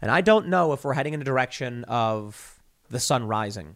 And 0.01 0.09
I 0.09 0.21
don't 0.21 0.47
know 0.47 0.73
if 0.73 0.83
we're 0.83 0.93
heading 0.93 1.13
in 1.13 1.19
the 1.19 1.25
direction 1.25 1.83
of 1.83 2.59
the 2.89 2.99
sun 2.99 3.27
rising. 3.27 3.75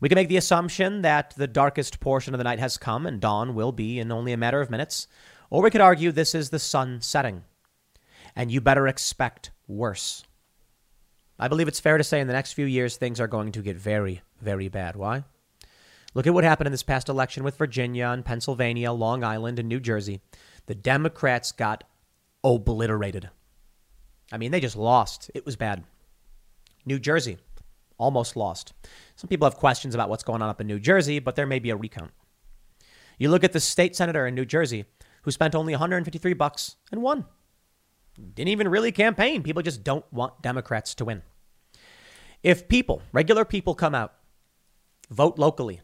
We 0.00 0.08
can 0.08 0.16
make 0.16 0.28
the 0.28 0.36
assumption 0.36 1.02
that 1.02 1.34
the 1.36 1.46
darkest 1.46 1.98
portion 1.98 2.34
of 2.34 2.38
the 2.38 2.44
night 2.44 2.58
has 2.58 2.76
come 2.76 3.06
and 3.06 3.20
dawn 3.20 3.54
will 3.54 3.72
be 3.72 3.98
in 3.98 4.12
only 4.12 4.32
a 4.32 4.36
matter 4.36 4.60
of 4.60 4.70
minutes, 4.70 5.08
or 5.54 5.62
we 5.62 5.70
could 5.70 5.80
argue 5.80 6.10
this 6.10 6.34
is 6.34 6.50
the 6.50 6.58
sun 6.58 7.00
setting. 7.00 7.44
And 8.34 8.50
you 8.50 8.60
better 8.60 8.88
expect 8.88 9.52
worse. 9.68 10.24
I 11.38 11.46
believe 11.46 11.68
it's 11.68 11.78
fair 11.78 11.96
to 11.96 12.02
say 12.02 12.18
in 12.18 12.26
the 12.26 12.32
next 12.32 12.54
few 12.54 12.66
years 12.66 12.96
things 12.96 13.20
are 13.20 13.28
going 13.28 13.52
to 13.52 13.62
get 13.62 13.76
very, 13.76 14.22
very 14.40 14.66
bad. 14.66 14.96
Why? 14.96 15.22
Look 16.12 16.26
at 16.26 16.34
what 16.34 16.42
happened 16.42 16.66
in 16.66 16.72
this 16.72 16.82
past 16.82 17.08
election 17.08 17.44
with 17.44 17.56
Virginia 17.56 18.08
and 18.08 18.24
Pennsylvania, 18.24 18.90
Long 18.90 19.22
Island, 19.22 19.60
and 19.60 19.68
New 19.68 19.78
Jersey. 19.78 20.20
The 20.66 20.74
Democrats 20.74 21.52
got 21.52 21.84
obliterated. 22.42 23.30
I 24.32 24.38
mean, 24.38 24.50
they 24.50 24.58
just 24.58 24.74
lost. 24.74 25.30
It 25.36 25.46
was 25.46 25.54
bad. 25.54 25.84
New 26.84 26.98
Jersey 26.98 27.38
almost 27.96 28.34
lost. 28.34 28.72
Some 29.14 29.28
people 29.28 29.48
have 29.48 29.58
questions 29.58 29.94
about 29.94 30.08
what's 30.08 30.24
going 30.24 30.42
on 30.42 30.48
up 30.48 30.60
in 30.60 30.66
New 30.66 30.80
Jersey, 30.80 31.20
but 31.20 31.36
there 31.36 31.46
may 31.46 31.60
be 31.60 31.70
a 31.70 31.76
recount. 31.76 32.10
You 33.18 33.30
look 33.30 33.44
at 33.44 33.52
the 33.52 33.60
state 33.60 33.94
senator 33.94 34.26
in 34.26 34.34
New 34.34 34.44
Jersey 34.44 34.86
who 35.24 35.30
spent 35.30 35.54
only 35.54 35.72
153 35.72 36.32
bucks 36.34 36.76
and 36.92 37.02
won. 37.02 37.24
Didn't 38.34 38.48
even 38.48 38.68
really 38.68 38.92
campaign. 38.92 39.42
People 39.42 39.62
just 39.62 39.82
don't 39.82 40.04
want 40.12 40.42
Democrats 40.42 40.94
to 40.96 41.04
win. 41.04 41.22
If 42.42 42.68
people, 42.68 43.02
regular 43.12 43.44
people 43.44 43.74
come 43.74 43.94
out, 43.94 44.14
vote 45.10 45.38
locally, 45.38 45.80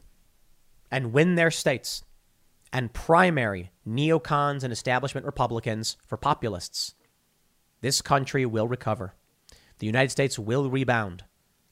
and 0.91 1.13
win 1.13 1.35
their 1.35 1.51
states 1.51 2.05
and 2.73 2.93
primary 2.93 3.71
neocons 3.87 4.63
and 4.63 4.73
establishment 4.73 5.27
Republicans 5.27 5.97
for 6.07 6.17
populists, 6.17 6.95
this 7.81 8.03
country 8.03 8.45
will 8.47 8.69
recover. 8.69 9.15
The 9.79 9.87
United 9.87 10.11
States 10.11 10.39
will 10.39 10.71
rebound. 10.71 11.25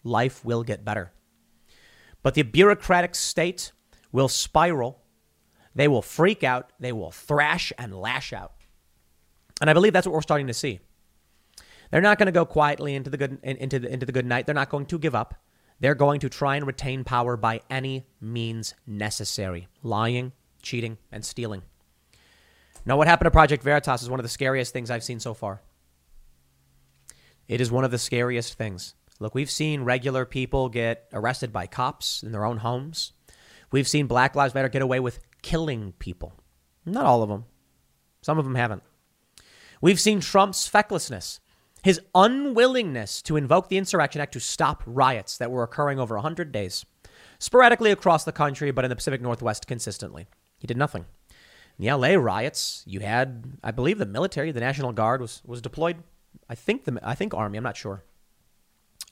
Life 0.02 0.44
will 0.44 0.62
get 0.62 0.84
better. 0.84 1.12
But 2.22 2.34
the 2.34 2.42
bureaucratic 2.42 3.14
state 3.14 3.72
will 4.10 4.28
spiral. 4.28 5.02
They 5.78 5.86
will 5.86 6.02
freak 6.02 6.42
out. 6.42 6.72
They 6.80 6.90
will 6.90 7.12
thrash 7.12 7.72
and 7.78 7.94
lash 7.94 8.32
out. 8.32 8.52
And 9.60 9.70
I 9.70 9.74
believe 9.74 9.92
that's 9.92 10.08
what 10.08 10.12
we're 10.12 10.22
starting 10.22 10.48
to 10.48 10.52
see. 10.52 10.80
They're 11.92 12.00
not 12.00 12.18
going 12.18 12.26
to 12.26 12.32
go 12.32 12.44
quietly 12.44 12.96
into 12.96 13.10
the 13.10 13.16
good 13.16 13.38
into 13.44 13.78
the, 13.78 13.88
into 13.88 14.04
the 14.04 14.10
good 14.10 14.26
night. 14.26 14.44
They're 14.44 14.56
not 14.56 14.70
going 14.70 14.86
to 14.86 14.98
give 14.98 15.14
up. 15.14 15.34
They're 15.78 15.94
going 15.94 16.18
to 16.20 16.28
try 16.28 16.56
and 16.56 16.66
retain 16.66 17.04
power 17.04 17.36
by 17.36 17.60
any 17.70 18.08
means 18.20 18.74
necessary 18.88 19.68
lying, 19.84 20.32
cheating, 20.62 20.98
and 21.12 21.24
stealing. 21.24 21.62
Now, 22.84 22.96
what 22.96 23.06
happened 23.06 23.26
to 23.26 23.30
Project 23.30 23.62
Veritas 23.62 24.02
is 24.02 24.10
one 24.10 24.18
of 24.18 24.24
the 24.24 24.30
scariest 24.30 24.72
things 24.72 24.90
I've 24.90 25.04
seen 25.04 25.20
so 25.20 25.32
far. 25.32 25.62
It 27.46 27.60
is 27.60 27.70
one 27.70 27.84
of 27.84 27.92
the 27.92 27.98
scariest 27.98 28.54
things. 28.54 28.94
Look, 29.20 29.36
we've 29.36 29.50
seen 29.50 29.82
regular 29.82 30.24
people 30.24 30.70
get 30.70 31.06
arrested 31.12 31.52
by 31.52 31.68
cops 31.68 32.24
in 32.24 32.32
their 32.32 32.44
own 32.44 32.56
homes. 32.56 33.12
We've 33.70 33.86
seen 33.86 34.08
Black 34.08 34.34
Lives 34.34 34.54
Matter 34.54 34.68
get 34.68 34.82
away 34.82 34.98
with 34.98 35.20
killing 35.48 35.92
people. 35.98 36.34
Not 36.84 37.06
all 37.06 37.22
of 37.22 37.28
them, 37.28 37.44
some 38.20 38.38
of 38.38 38.44
them 38.44 38.54
haven't. 38.54 38.82
We've 39.80 40.00
seen 40.00 40.20
Trump's 40.20 40.68
fecklessness 40.68 41.40
his 41.82 42.00
unwillingness 42.14 43.22
to 43.22 43.36
invoke 43.36 43.68
the 43.68 43.78
Insurrection 43.78 44.20
Act 44.20 44.32
to 44.32 44.40
stop 44.40 44.82
riots 44.84 45.38
that 45.38 45.50
were 45.50 45.62
occurring 45.62 46.00
over 46.00 46.16
100 46.16 46.50
days, 46.50 46.84
sporadically 47.38 47.90
across 47.90 48.24
the 48.24 48.32
country, 48.32 48.70
but 48.70 48.84
in 48.84 48.88
the 48.88 48.96
Pacific 48.96 49.20
Northwest 49.20 49.66
consistently. 49.66 50.26
He 50.58 50.66
did 50.66 50.76
nothing. 50.76 51.06
In 51.78 51.86
the 51.86 51.94
LA 51.94 52.20
riots, 52.20 52.82
you 52.86 53.00
had, 53.00 53.58
I 53.62 53.70
believe, 53.70 53.98
the 53.98 54.06
military, 54.06 54.50
the 54.50 54.60
National 54.60 54.92
Guard 54.92 55.20
was, 55.20 55.40
was 55.46 55.62
deployed. 55.62 56.02
I 56.48 56.56
think 56.56 56.84
the 56.84 56.98
I 57.02 57.14
think 57.14 57.32
Army. 57.32 57.58
I'm 57.58 57.64
not 57.64 57.76
sure. 57.76 58.04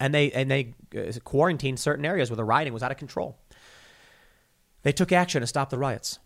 And 0.00 0.12
they 0.12 0.30
and 0.32 0.50
they 0.50 0.74
uh, 0.94 1.12
quarantined 1.24 1.78
certain 1.78 2.04
areas 2.04 2.28
where 2.28 2.36
the 2.36 2.44
rioting 2.44 2.72
was 2.72 2.82
out 2.82 2.90
of 2.90 2.96
control. 2.96 3.38
They 4.82 4.92
took 4.92 5.12
action 5.12 5.40
to 5.40 5.46
stop 5.46 5.70
the 5.70 5.78
riots. 5.78 6.18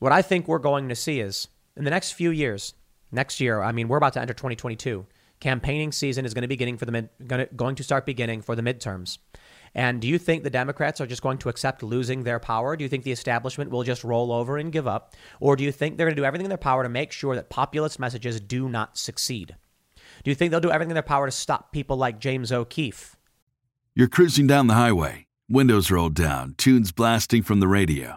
What 0.00 0.12
I 0.12 0.22
think 0.22 0.48
we're 0.48 0.58
going 0.58 0.88
to 0.88 0.96
see 0.96 1.20
is 1.20 1.46
in 1.76 1.84
the 1.84 1.90
next 1.90 2.12
few 2.12 2.30
years, 2.30 2.72
next 3.12 3.38
year, 3.38 3.60
I 3.60 3.70
mean, 3.70 3.86
we're 3.86 3.98
about 3.98 4.14
to 4.14 4.20
enter 4.20 4.32
2022. 4.32 5.06
Campaigning 5.40 5.92
season 5.92 6.24
is 6.24 6.32
going 6.32 6.40
to 6.40 6.48
be 6.48 6.54
beginning 6.54 6.78
for 6.78 6.86
the 6.86 6.92
mid, 6.92 7.10
going 7.26 7.46
to, 7.46 7.54
going 7.54 7.74
to 7.74 7.84
start 7.84 8.06
beginning 8.06 8.40
for 8.40 8.56
the 8.56 8.62
midterms. 8.62 9.18
And 9.74 10.00
do 10.00 10.08
you 10.08 10.16
think 10.16 10.42
the 10.42 10.48
Democrats 10.48 11.02
are 11.02 11.06
just 11.06 11.20
going 11.20 11.36
to 11.38 11.50
accept 11.50 11.82
losing 11.82 12.22
their 12.22 12.38
power? 12.38 12.76
Do 12.76 12.82
you 12.82 12.88
think 12.88 13.04
the 13.04 13.12
establishment 13.12 13.70
will 13.70 13.82
just 13.82 14.02
roll 14.02 14.32
over 14.32 14.56
and 14.56 14.72
give 14.72 14.88
up? 14.88 15.14
Or 15.38 15.54
do 15.54 15.64
you 15.64 15.70
think 15.70 15.96
they're 15.96 16.06
going 16.06 16.16
to 16.16 16.20
do 16.20 16.24
everything 16.24 16.46
in 16.46 16.50
their 16.50 16.56
power 16.56 16.82
to 16.82 16.88
make 16.88 17.12
sure 17.12 17.34
that 17.34 17.50
populist 17.50 18.00
messages 18.00 18.40
do 18.40 18.70
not 18.70 18.96
succeed? 18.96 19.54
Do 20.24 20.30
you 20.30 20.34
think 20.34 20.50
they'll 20.50 20.60
do 20.60 20.70
everything 20.70 20.92
in 20.92 20.94
their 20.94 21.02
power 21.02 21.26
to 21.26 21.32
stop 21.32 21.72
people 21.72 21.98
like 21.98 22.18
James 22.18 22.50
O'Keefe? 22.50 23.16
You're 23.94 24.08
cruising 24.08 24.46
down 24.46 24.66
the 24.66 24.74
highway, 24.74 25.26
windows 25.46 25.90
rolled 25.90 26.14
down, 26.14 26.54
tunes 26.56 26.90
blasting 26.90 27.42
from 27.42 27.60
the 27.60 27.68
radio. 27.68 28.16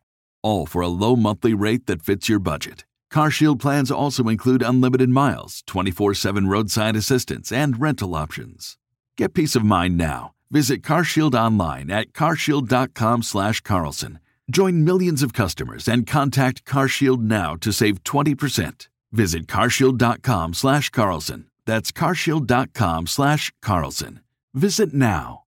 all 0.43 0.65
for 0.65 0.81
a 0.81 0.87
low 0.87 1.15
monthly 1.15 1.53
rate 1.53 1.85
that 1.87 2.01
fits 2.01 2.27
your 2.29 2.39
budget. 2.39 2.85
CarShield 3.11 3.59
plans 3.59 3.91
also 3.91 4.29
include 4.29 4.63
unlimited 4.63 5.09
miles, 5.09 5.63
24/7 5.67 6.47
roadside 6.47 6.95
assistance, 6.95 7.51
and 7.51 7.81
rental 7.81 8.15
options. 8.15 8.77
Get 9.17 9.33
peace 9.33 9.55
of 9.55 9.63
mind 9.63 9.97
now. 9.97 10.33
Visit 10.49 10.81
CarShield 10.81 11.35
online 11.35 11.91
at 11.91 12.13
carshield.com 12.13 13.23
slash 13.23 13.59
Carlson. 13.61 14.19
Join 14.49 14.83
millions 14.83 15.23
of 15.23 15.31
customers 15.33 15.87
and 15.87 16.05
contact 16.07 16.65
CarShield 16.65 17.21
now 17.21 17.55
to 17.57 17.71
save 17.71 18.03
20%. 18.03 18.89
Visit 19.11 19.47
carshield.com 19.47 20.53
slash 20.53 20.89
Carlson. 20.89 21.45
That's 21.65 21.91
carshield.com/carlson. 21.91 24.19
Visit 24.53 24.93
now. 24.93 25.43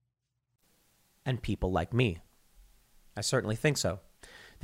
And 1.26 1.42
people 1.42 1.70
like 1.72 1.92
me. 1.92 2.20
I 3.16 3.20
certainly 3.20 3.56
think 3.56 3.76
so 3.78 4.00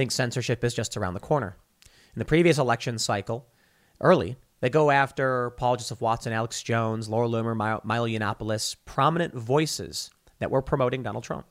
think 0.00 0.12
censorship 0.12 0.64
is 0.64 0.72
just 0.72 0.96
around 0.96 1.12
the 1.12 1.20
corner. 1.20 1.58
In 1.84 2.18
the 2.18 2.24
previous 2.24 2.56
election 2.56 2.98
cycle, 2.98 3.46
early, 4.00 4.38
they 4.60 4.70
go 4.70 4.90
after 4.90 5.50
Paul 5.50 5.76
Joseph 5.76 6.00
Watson, 6.00 6.32
Alex 6.32 6.62
Jones, 6.62 7.06
Laura 7.06 7.28
Loomer, 7.28 7.84
Milo 7.84 8.06
Yiannopoulos, 8.08 8.76
prominent 8.86 9.34
voices 9.34 10.10
that 10.38 10.50
were 10.50 10.62
promoting 10.62 11.02
Donald 11.02 11.24
Trump. 11.24 11.46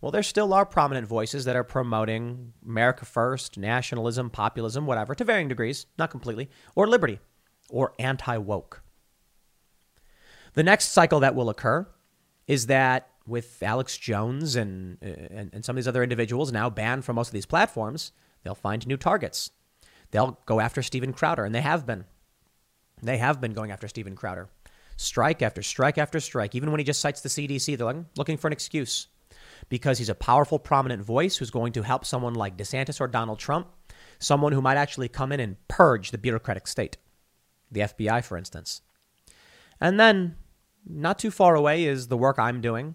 Well, 0.00 0.10
there 0.10 0.24
still 0.24 0.52
are 0.52 0.66
prominent 0.66 1.06
voices 1.06 1.44
that 1.44 1.54
are 1.54 1.62
promoting 1.62 2.52
America 2.66 3.04
first, 3.04 3.56
nationalism, 3.56 4.28
populism, 4.28 4.84
whatever, 4.84 5.14
to 5.14 5.24
varying 5.24 5.46
degrees, 5.46 5.86
not 5.96 6.10
completely, 6.10 6.50
or 6.74 6.88
liberty, 6.88 7.20
or 7.70 7.92
anti 8.00 8.38
woke. 8.38 8.82
The 10.54 10.64
next 10.64 10.88
cycle 10.88 11.20
that 11.20 11.36
will 11.36 11.48
occur 11.48 11.86
is 12.48 12.66
that 12.66 13.08
with 13.26 13.62
Alex 13.62 13.96
Jones 13.96 14.56
and, 14.56 14.98
uh, 15.02 15.08
and, 15.30 15.50
and 15.52 15.64
some 15.64 15.76
of 15.76 15.76
these 15.76 15.88
other 15.88 16.02
individuals 16.02 16.52
now 16.52 16.68
banned 16.68 17.04
from 17.04 17.16
most 17.16 17.28
of 17.28 17.34
these 17.34 17.46
platforms, 17.46 18.12
they'll 18.42 18.54
find 18.54 18.86
new 18.86 18.96
targets. 18.96 19.50
They'll 20.10 20.38
go 20.46 20.60
after 20.60 20.82
Steven 20.82 21.12
Crowder, 21.12 21.44
and 21.44 21.54
they 21.54 21.60
have 21.60 21.86
been. 21.86 22.04
They 23.02 23.18
have 23.18 23.40
been 23.40 23.52
going 23.52 23.70
after 23.70 23.88
Steven 23.88 24.14
Crowder. 24.14 24.48
Strike 24.96 25.42
after 25.42 25.62
strike 25.62 25.98
after 25.98 26.20
strike. 26.20 26.54
Even 26.54 26.70
when 26.70 26.78
he 26.78 26.84
just 26.84 27.00
cites 27.00 27.20
the 27.20 27.28
CDC, 27.28 27.76
they're 27.76 27.86
like, 27.86 27.96
hmm, 27.96 28.02
looking 28.16 28.36
for 28.36 28.46
an 28.46 28.52
excuse 28.52 29.08
because 29.68 29.98
he's 29.98 30.08
a 30.08 30.14
powerful, 30.14 30.58
prominent 30.58 31.02
voice 31.02 31.36
who's 31.36 31.50
going 31.50 31.72
to 31.72 31.82
help 31.82 32.04
someone 32.04 32.34
like 32.34 32.56
DeSantis 32.56 33.00
or 33.00 33.08
Donald 33.08 33.38
Trump, 33.38 33.68
someone 34.18 34.52
who 34.52 34.62
might 34.62 34.76
actually 34.76 35.08
come 35.08 35.32
in 35.32 35.40
and 35.40 35.56
purge 35.68 36.10
the 36.10 36.18
bureaucratic 36.18 36.66
state, 36.66 36.96
the 37.70 37.80
FBI, 37.80 38.24
for 38.24 38.36
instance. 38.36 38.82
And 39.80 39.98
then, 39.98 40.36
not 40.86 41.18
too 41.18 41.30
far 41.30 41.54
away 41.54 41.84
is 41.84 42.08
the 42.08 42.16
work 42.16 42.38
I'm 42.38 42.60
doing. 42.60 42.94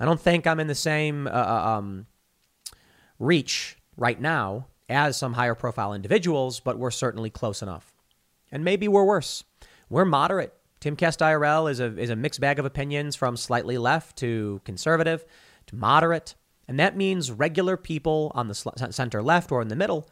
I 0.00 0.04
don't 0.04 0.20
think 0.20 0.46
I'm 0.46 0.60
in 0.60 0.66
the 0.66 0.74
same 0.74 1.26
uh, 1.26 1.30
uh 1.30 1.76
um, 1.78 2.06
reach 3.18 3.76
right 3.96 4.20
now 4.20 4.66
as 4.88 5.16
some 5.16 5.34
higher 5.34 5.54
profile 5.54 5.92
individuals, 5.92 6.60
but 6.60 6.78
we're 6.78 6.90
certainly 6.90 7.30
close 7.30 7.62
enough. 7.62 7.92
And 8.50 8.64
maybe 8.64 8.88
we're 8.88 9.04
worse. 9.04 9.44
We're 9.90 10.04
moderate. 10.04 10.54
Timcast 10.80 11.18
IRL 11.18 11.70
is 11.70 11.80
a, 11.80 11.98
is 11.98 12.10
a 12.10 12.16
mixed 12.16 12.40
bag 12.40 12.58
of 12.58 12.64
opinions 12.64 13.16
from 13.16 13.36
slightly 13.36 13.78
left 13.78 14.16
to 14.18 14.60
conservative 14.64 15.24
to 15.66 15.76
moderate. 15.76 16.34
And 16.68 16.78
that 16.78 16.96
means 16.96 17.32
regular 17.32 17.76
people 17.76 18.30
on 18.34 18.48
the 18.48 18.54
center 18.54 19.22
left 19.22 19.50
or 19.50 19.60
in 19.60 19.68
the 19.68 19.76
middle 19.76 20.08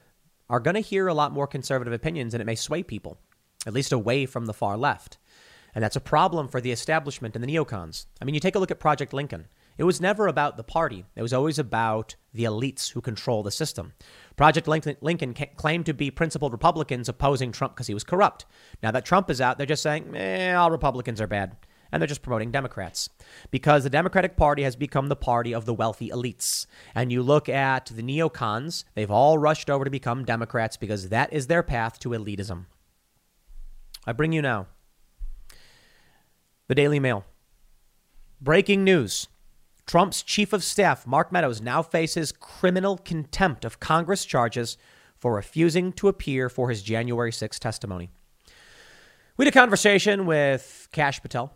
are 0.48 0.60
going 0.60 0.74
to 0.74 0.80
hear 0.80 1.06
a 1.06 1.14
lot 1.14 1.32
more 1.32 1.46
conservative 1.46 1.92
opinions 1.92 2.34
and 2.34 2.40
it 2.40 2.46
may 2.46 2.54
sway 2.54 2.82
people, 2.82 3.18
at 3.66 3.72
least 3.72 3.92
away 3.92 4.26
from 4.26 4.46
the 4.46 4.54
far 4.54 4.76
left. 4.76 5.18
And 5.74 5.84
that's 5.84 5.96
a 5.96 6.00
problem 6.00 6.48
for 6.48 6.60
the 6.60 6.72
establishment 6.72 7.36
and 7.36 7.44
the 7.44 7.54
neocons. 7.54 8.06
I 8.20 8.24
mean, 8.24 8.34
you 8.34 8.40
take 8.40 8.54
a 8.54 8.58
look 8.58 8.70
at 8.70 8.80
Project 8.80 9.12
Lincoln. 9.12 9.46
It 9.78 9.84
was 9.84 10.00
never 10.00 10.26
about 10.26 10.56
the 10.56 10.64
party, 10.64 11.04
it 11.14 11.22
was 11.22 11.32
always 11.32 11.58
about 11.58 12.16
the 12.32 12.44
elites 12.44 12.92
who 12.92 13.00
control 13.00 13.42
the 13.42 13.50
system. 13.50 13.92
Project 14.36 14.68
Lincoln 14.68 15.34
claimed 15.56 15.86
to 15.86 15.94
be 15.94 16.10
principled 16.10 16.52
Republicans 16.52 17.08
opposing 17.08 17.52
Trump 17.52 17.74
because 17.74 17.86
he 17.86 17.94
was 17.94 18.04
corrupt. 18.04 18.46
Now 18.82 18.90
that 18.90 19.04
Trump 19.04 19.30
is 19.30 19.40
out, 19.40 19.58
they're 19.58 19.66
just 19.66 19.82
saying, 19.82 20.14
eh, 20.14 20.52
all 20.54 20.70
Republicans 20.70 21.20
are 21.20 21.26
bad 21.26 21.56
and 21.92 22.00
they're 22.00 22.06
just 22.06 22.22
promoting 22.22 22.50
Democrats 22.50 23.08
because 23.50 23.84
the 23.84 23.90
Democratic 23.90 24.36
Party 24.36 24.62
has 24.62 24.76
become 24.76 25.08
the 25.08 25.16
party 25.16 25.54
of 25.54 25.64
the 25.64 25.74
wealthy 25.74 26.10
elites. 26.10 26.66
And 26.94 27.12
you 27.12 27.22
look 27.22 27.48
at 27.48 27.86
the 27.86 28.02
neocons, 28.02 28.84
they've 28.94 29.10
all 29.10 29.38
rushed 29.38 29.70
over 29.70 29.84
to 29.84 29.90
become 29.90 30.24
Democrats 30.24 30.76
because 30.76 31.08
that 31.08 31.32
is 31.32 31.46
their 31.46 31.62
path 31.62 31.98
to 32.00 32.10
elitism. 32.10 32.66
I 34.06 34.12
bring 34.12 34.32
you 34.32 34.42
now 34.42 34.66
the 36.68 36.74
Daily 36.74 36.98
Mail. 36.98 37.24
Breaking 38.40 38.84
news. 38.84 39.28
Trump's 39.86 40.22
chief 40.22 40.52
of 40.52 40.64
staff, 40.64 41.06
Mark 41.06 41.30
Meadows, 41.30 41.60
now 41.60 41.80
faces 41.80 42.32
criminal 42.32 42.98
contempt 42.98 43.64
of 43.64 43.78
Congress 43.78 44.24
charges 44.24 44.76
for 45.16 45.34
refusing 45.34 45.92
to 45.92 46.08
appear 46.08 46.48
for 46.48 46.68
his 46.68 46.82
January 46.82 47.30
6 47.30 47.58
testimony. 47.60 48.10
We 49.36 49.44
had 49.44 49.54
a 49.54 49.58
conversation 49.58 50.26
with 50.26 50.88
Kash 50.92 51.22
Patel, 51.22 51.54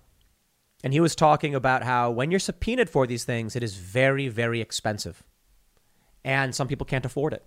and 0.84 0.92
he 0.92 1.00
was 1.00 1.16
talking 1.16 1.54
about 1.54 1.82
how 1.82 2.10
when 2.10 2.30
you're 2.30 2.38
subpoenaed 2.38 2.88
for 2.88 3.06
these 3.06 3.24
things, 3.24 3.56
it 3.56 3.62
is 3.62 3.74
very, 3.76 4.28
very 4.28 4.60
expensive. 4.60 5.24
And 6.24 6.54
some 6.54 6.68
people 6.68 6.86
can't 6.86 7.04
afford 7.04 7.32
it. 7.32 7.44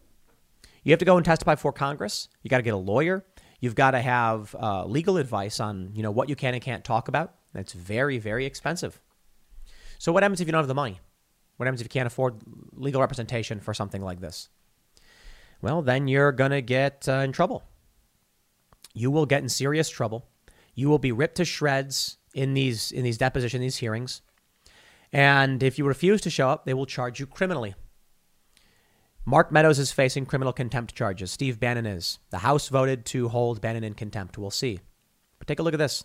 You 0.83 0.91
have 0.91 0.99
to 0.99 1.05
go 1.05 1.15
and 1.15 1.25
testify 1.25 1.55
before 1.55 1.71
Congress. 1.71 2.27
You 2.41 2.49
got 2.49 2.57
to 2.57 2.63
get 2.63 2.73
a 2.73 2.77
lawyer. 2.77 3.25
You've 3.61 3.75
got 3.75 3.91
to 3.91 4.01
have 4.01 4.53
uh, 4.59 4.85
legal 4.85 5.17
advice 5.17 5.61
on 5.61 5.91
you 5.93 6.03
know 6.03 6.11
what 6.11 6.27
you 6.27 6.35
can 6.35 6.53
and 6.53 6.61
can't 6.61 6.83
talk 6.83 7.07
about. 7.07 7.35
That's 7.53 7.71
very, 7.71 8.17
very 8.17 8.45
expensive. 8.45 8.99
So 10.03 10.11
what 10.11 10.21
happens 10.21 10.41
if 10.41 10.49
you 10.49 10.51
don't 10.51 10.59
have 10.59 10.67
the 10.67 10.73
money? 10.73 10.99
What 11.55 11.65
happens 11.65 11.79
if 11.79 11.85
you 11.85 11.89
can't 11.89 12.07
afford 12.07 12.41
legal 12.73 12.99
representation 12.99 13.61
for 13.61 13.73
something 13.73 14.01
like 14.01 14.19
this? 14.19 14.49
Well, 15.61 15.81
then 15.81 16.09
you're 16.09 16.33
going 16.33 16.51
to 16.51 16.61
get 16.61 17.07
uh, 17.07 17.19
in 17.19 17.31
trouble. 17.31 17.63
You 18.93 19.11
will 19.11 19.25
get 19.25 19.43
in 19.43 19.47
serious 19.47 19.89
trouble. 19.89 20.27
You 20.75 20.89
will 20.89 20.99
be 20.99 21.13
ripped 21.13 21.37
to 21.37 21.45
shreds 21.45 22.17
in 22.33 22.53
these 22.53 22.91
in 22.91 23.05
these 23.05 23.17
deposition, 23.17 23.61
these 23.61 23.77
hearings. 23.77 24.21
And 25.13 25.63
if 25.63 25.79
you 25.79 25.85
refuse 25.85 26.19
to 26.23 26.29
show 26.29 26.49
up, 26.49 26.65
they 26.65 26.73
will 26.73 26.85
charge 26.85 27.21
you 27.21 27.25
criminally. 27.25 27.73
Mark 29.23 29.53
Meadows 29.53 29.79
is 29.79 29.93
facing 29.93 30.25
criminal 30.25 30.51
contempt 30.51 30.95
charges. 30.95 31.31
Steve 31.31 31.61
Bannon 31.61 31.85
is. 31.85 32.19
The 32.29 32.39
House 32.39 32.67
voted 32.67 33.05
to 33.05 33.29
hold 33.29 33.61
Bannon 33.61 33.85
in 33.85 33.93
contempt. 33.93 34.37
We'll 34.37 34.51
see. 34.51 34.81
But 35.39 35.47
take 35.47 35.59
a 35.59 35.63
look 35.63 35.73
at 35.73 35.79
this. 35.79 36.03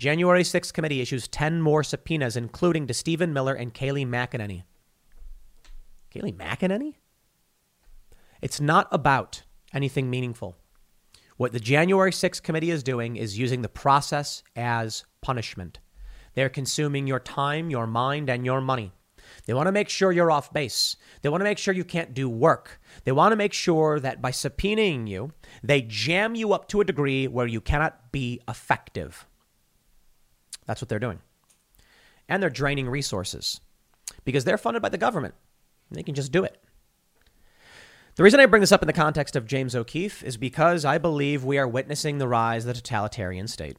January 0.00 0.42
6th 0.42 0.72
committee 0.72 1.02
issues 1.02 1.28
10 1.28 1.60
more 1.60 1.84
subpoenas, 1.84 2.34
including 2.34 2.86
to 2.86 2.94
Stephen 2.94 3.34
Miller 3.34 3.52
and 3.52 3.74
Kayleigh 3.74 4.06
McEnany. 4.06 4.62
Kayleigh 6.10 6.38
McEnany? 6.38 6.94
It's 8.40 8.62
not 8.62 8.88
about 8.92 9.42
anything 9.74 10.08
meaningful. 10.08 10.56
What 11.36 11.52
the 11.52 11.60
January 11.60 12.12
6th 12.12 12.42
committee 12.42 12.70
is 12.70 12.82
doing 12.82 13.16
is 13.16 13.38
using 13.38 13.60
the 13.60 13.68
process 13.68 14.42
as 14.56 15.04
punishment. 15.20 15.80
They're 16.32 16.48
consuming 16.48 17.06
your 17.06 17.20
time, 17.20 17.68
your 17.68 17.86
mind, 17.86 18.30
and 18.30 18.46
your 18.46 18.62
money. 18.62 18.92
They 19.44 19.52
want 19.52 19.66
to 19.66 19.72
make 19.72 19.90
sure 19.90 20.12
you're 20.12 20.30
off 20.30 20.50
base. 20.50 20.96
They 21.20 21.28
want 21.28 21.42
to 21.42 21.44
make 21.44 21.58
sure 21.58 21.74
you 21.74 21.84
can't 21.84 22.14
do 22.14 22.26
work. 22.26 22.80
They 23.04 23.12
want 23.12 23.32
to 23.32 23.36
make 23.36 23.52
sure 23.52 24.00
that 24.00 24.22
by 24.22 24.30
subpoenaing 24.30 25.08
you, 25.08 25.32
they 25.62 25.82
jam 25.82 26.34
you 26.34 26.54
up 26.54 26.68
to 26.68 26.80
a 26.80 26.86
degree 26.86 27.28
where 27.28 27.46
you 27.46 27.60
cannot 27.60 28.12
be 28.12 28.40
effective. 28.48 29.26
That's 30.66 30.80
what 30.80 30.88
they're 30.88 30.98
doing. 30.98 31.20
And 32.28 32.42
they're 32.42 32.50
draining 32.50 32.88
resources 32.88 33.60
because 34.24 34.44
they're 34.44 34.58
funded 34.58 34.82
by 34.82 34.88
the 34.88 34.98
government. 34.98 35.34
They 35.90 36.02
can 36.02 36.14
just 36.14 36.32
do 36.32 36.44
it. 36.44 36.62
The 38.16 38.22
reason 38.22 38.40
I 38.40 38.46
bring 38.46 38.60
this 38.60 38.72
up 38.72 38.82
in 38.82 38.86
the 38.86 38.92
context 38.92 39.36
of 39.36 39.46
James 39.46 39.74
O'Keefe 39.74 40.22
is 40.22 40.36
because 40.36 40.84
I 40.84 40.98
believe 40.98 41.44
we 41.44 41.58
are 41.58 41.66
witnessing 41.66 42.18
the 42.18 42.28
rise 42.28 42.64
of 42.64 42.74
the 42.74 42.80
totalitarian 42.80 43.48
state. 43.48 43.76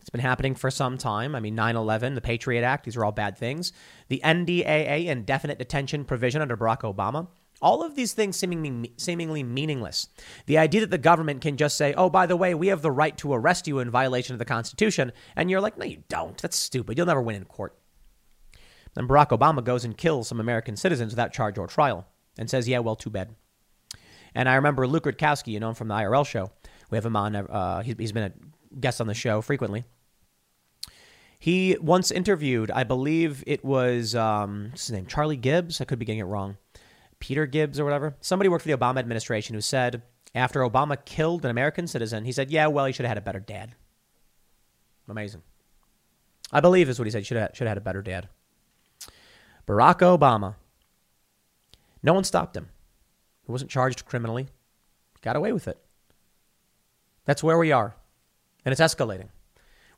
It's 0.00 0.10
been 0.10 0.20
happening 0.20 0.54
for 0.54 0.70
some 0.70 0.98
time. 0.98 1.34
I 1.34 1.40
mean, 1.40 1.54
9 1.54 1.76
11, 1.76 2.14
the 2.14 2.20
Patriot 2.20 2.64
Act, 2.64 2.84
these 2.84 2.96
are 2.96 3.04
all 3.04 3.12
bad 3.12 3.38
things. 3.38 3.72
The 4.08 4.20
NDAA, 4.24 5.06
indefinite 5.06 5.58
detention 5.58 6.04
provision 6.04 6.42
under 6.42 6.56
Barack 6.56 6.80
Obama, 6.80 7.28
all 7.62 7.82
of 7.82 7.94
these 7.94 8.12
things 8.12 8.36
seemingly, 8.36 8.92
seemingly 8.98 9.42
meaningless. 9.42 10.08
The 10.46 10.58
idea 10.58 10.82
that 10.82 10.90
the 10.90 10.98
government 10.98 11.40
can 11.40 11.56
just 11.56 11.78
say, 11.78 11.94
oh, 11.94 12.10
by 12.10 12.26
the 12.26 12.36
way, 12.36 12.54
we 12.54 12.66
have 12.66 12.82
the 12.82 12.90
right 12.90 13.16
to 13.18 13.32
arrest 13.32 13.66
you 13.66 13.78
in 13.78 13.90
violation 13.90 14.34
of 14.34 14.38
the 14.38 14.44
Constitution. 14.44 15.12
And 15.36 15.50
you're 15.50 15.60
like, 15.60 15.78
no, 15.78 15.86
you 15.86 16.02
don't. 16.08 16.36
That's 16.36 16.56
stupid. 16.56 16.98
You'll 16.98 17.06
never 17.06 17.22
win 17.22 17.36
in 17.36 17.44
court. 17.44 17.78
Then 18.94 19.08
Barack 19.08 19.28
Obama 19.28 19.64
goes 19.64 19.84
and 19.84 19.96
kills 19.96 20.28
some 20.28 20.40
American 20.40 20.76
citizens 20.76 21.12
without 21.12 21.32
charge 21.32 21.56
or 21.56 21.66
trial 21.66 22.06
and 22.36 22.50
says, 22.50 22.68
yeah, 22.68 22.80
well, 22.80 22.96
too 22.96 23.10
bad. 23.10 23.34
And 24.34 24.48
I 24.48 24.56
remember 24.56 24.86
Luke 24.86 25.04
Rudkowski, 25.04 25.52
you 25.52 25.60
know 25.60 25.70
him 25.70 25.74
from 25.74 25.88
the 25.88 25.94
IRL 25.94 26.26
show. 26.26 26.50
We 26.90 26.96
have 26.96 27.06
him 27.06 27.16
on. 27.16 27.36
Uh, 27.36 27.82
he's, 27.82 27.94
he's 27.98 28.12
been 28.12 28.32
a 28.32 28.76
guest 28.76 29.00
on 29.00 29.06
the 29.06 29.14
show 29.14 29.40
frequently. 29.40 29.84
He 31.38 31.76
once 31.80 32.10
interviewed, 32.10 32.70
I 32.70 32.84
believe 32.84 33.42
it 33.46 33.64
was 33.64 34.14
um, 34.14 34.68
what's 34.70 34.86
his 34.86 34.92
name, 34.92 35.06
Charlie 35.06 35.36
Gibbs. 35.36 35.80
I 35.80 35.84
could 35.84 35.98
be 35.98 36.04
getting 36.04 36.20
it 36.20 36.24
wrong. 36.24 36.56
Peter 37.22 37.46
Gibbs 37.46 37.78
or 37.78 37.84
whatever. 37.84 38.16
Somebody 38.20 38.48
worked 38.48 38.64
for 38.64 38.68
the 38.68 38.76
Obama 38.76 38.98
administration 38.98 39.54
who 39.54 39.60
said 39.60 40.02
after 40.34 40.60
Obama 40.60 41.02
killed 41.04 41.44
an 41.44 41.52
American 41.52 41.86
citizen, 41.86 42.24
he 42.24 42.32
said, 42.32 42.50
"Yeah, 42.50 42.66
well, 42.66 42.84
he 42.84 42.92
should 42.92 43.04
have 43.04 43.10
had 43.10 43.18
a 43.18 43.20
better 43.22 43.38
dad." 43.38 43.76
Amazing. 45.08 45.42
I 46.50 46.58
believe 46.58 46.88
is 46.88 46.98
what 46.98 47.04
he 47.04 47.12
said. 47.12 47.24
Should 47.24 47.36
have, 47.36 47.50
should 47.54 47.68
have 47.68 47.76
had 47.76 47.78
a 47.78 47.80
better 47.80 48.02
dad. 48.02 48.28
Barack 49.68 50.00
Obama. 50.00 50.56
No 52.02 52.12
one 52.12 52.24
stopped 52.24 52.56
him. 52.56 52.70
He 53.46 53.52
wasn't 53.52 53.70
charged 53.70 54.04
criminally, 54.04 54.48
got 55.20 55.36
away 55.36 55.52
with 55.52 55.68
it. 55.68 55.78
That's 57.24 57.44
where 57.44 57.56
we 57.56 57.70
are. 57.70 57.94
And 58.64 58.72
it's 58.72 58.80
escalating. 58.80 59.28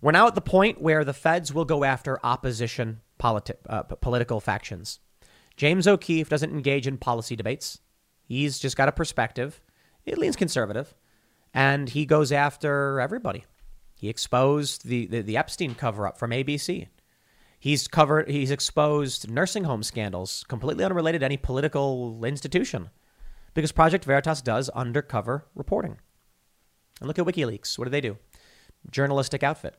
We're 0.03 0.13
now 0.13 0.27
at 0.27 0.35
the 0.35 0.43
point 0.43 0.83
where 0.83 1.05
the 1.05 1.15
feds 1.15 1.55
will 1.55 1.65
go 1.65 1.85
after 1.85 2.21
opposition 2.23 3.01
politi- 3.19 3.57
uh, 3.67 3.85
political 3.85 4.41
factions. 4.41 5.01
James 5.57 5.87
O'Keefe 5.87 6.29
doesn't 6.29 6.53
engage 6.53 6.87
in 6.87 6.99
policy 6.99 7.37
debates. 7.37 7.81
He's 8.23 8.59
just 8.59 8.77
got 8.77 8.89
a 8.89 8.93
perspective. 8.93 9.61
It 10.05 10.19
leans 10.19 10.37
conservative. 10.37 10.95
And 11.53 11.89
he 11.89 12.05
goes 12.07 12.33
after 12.33 13.01
everybody. 13.01 13.45
He 13.95 14.09
exposed 14.09 14.87
the, 14.87 15.07
the, 15.07 15.23
the 15.23 15.37
Epstein 15.37 15.75
cover 15.75 16.07
up 16.07 16.19
from 16.19 16.31
ABC. 16.31 16.89
He's 17.59 17.89
covered 17.89 18.29
he's 18.29 18.51
exposed 18.51 19.31
nursing 19.31 19.65
home 19.65 19.83
scandals 19.83 20.45
completely 20.49 20.85
unrelated 20.85 21.23
to 21.23 21.25
any 21.25 21.39
political 21.39 22.23
institution 22.25 22.91
because 23.55 23.73
Project 23.73 24.05
Veritas 24.05 24.43
does 24.43 24.69
undercover 24.71 25.47
reporting. 25.55 25.97
And 27.01 27.09
look 27.09 27.19
at 27.19 27.25
WikiLeaks. 27.25 27.79
What 27.79 27.87
do 27.87 27.91
they 27.91 28.03
do? 28.03 28.19
Journalistic 28.91 29.43
outfit. 29.43 29.77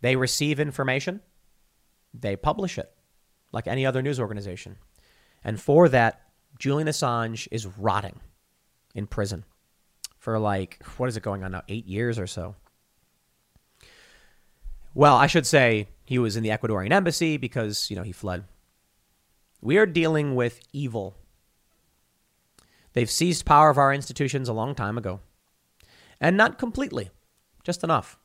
They 0.00 0.16
receive 0.16 0.58
information, 0.58 1.20
they 2.14 2.36
publish 2.36 2.78
it 2.78 2.90
like 3.52 3.66
any 3.66 3.84
other 3.84 4.00
news 4.00 4.18
organization. 4.18 4.76
And 5.44 5.60
for 5.60 5.88
that, 5.88 6.22
Julian 6.58 6.88
Assange 6.88 7.48
is 7.50 7.66
rotting 7.66 8.20
in 8.94 9.06
prison 9.06 9.44
for 10.18 10.38
like, 10.38 10.82
what 10.98 11.08
is 11.08 11.16
it 11.16 11.22
going 11.22 11.42
on 11.42 11.52
now? 11.52 11.62
Eight 11.68 11.86
years 11.86 12.18
or 12.18 12.26
so. 12.26 12.54
Well, 14.94 15.16
I 15.16 15.26
should 15.26 15.46
say 15.46 15.88
he 16.04 16.18
was 16.18 16.36
in 16.36 16.42
the 16.42 16.50
Ecuadorian 16.50 16.92
embassy 16.92 17.36
because, 17.36 17.88
you 17.90 17.96
know, 17.96 18.02
he 18.02 18.12
fled. 18.12 18.44
We 19.62 19.78
are 19.78 19.86
dealing 19.86 20.34
with 20.34 20.60
evil. 20.72 21.16
They've 22.92 23.10
seized 23.10 23.46
power 23.46 23.70
of 23.70 23.78
our 23.78 23.94
institutions 23.94 24.48
a 24.48 24.52
long 24.52 24.74
time 24.74 24.98
ago. 24.98 25.20
And 26.20 26.36
not 26.36 26.58
completely, 26.58 27.10
just 27.62 27.84
enough. 27.84 28.18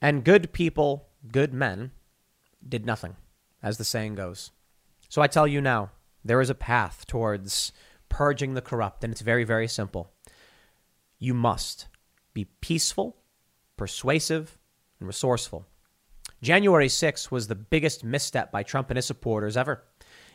And 0.00 0.24
good 0.24 0.52
people, 0.52 1.08
good 1.30 1.52
men, 1.52 1.92
did 2.66 2.86
nothing, 2.86 3.16
as 3.62 3.78
the 3.78 3.84
saying 3.84 4.14
goes. 4.14 4.50
So 5.08 5.22
I 5.22 5.26
tell 5.26 5.46
you 5.46 5.60
now, 5.60 5.90
there 6.24 6.40
is 6.40 6.50
a 6.50 6.54
path 6.54 7.06
towards 7.06 7.72
purging 8.08 8.54
the 8.54 8.62
corrupt, 8.62 9.04
and 9.04 9.12
it's 9.12 9.20
very, 9.20 9.44
very 9.44 9.68
simple. 9.68 10.12
You 11.18 11.34
must 11.34 11.88
be 12.34 12.44
peaceful, 12.60 13.16
persuasive, 13.76 14.58
and 14.98 15.06
resourceful. 15.06 15.66
January 16.42 16.88
6 16.88 17.30
was 17.30 17.48
the 17.48 17.54
biggest 17.54 18.04
misstep 18.04 18.52
by 18.52 18.62
Trump 18.62 18.90
and 18.90 18.96
his 18.96 19.06
supporters 19.06 19.56
ever. 19.56 19.84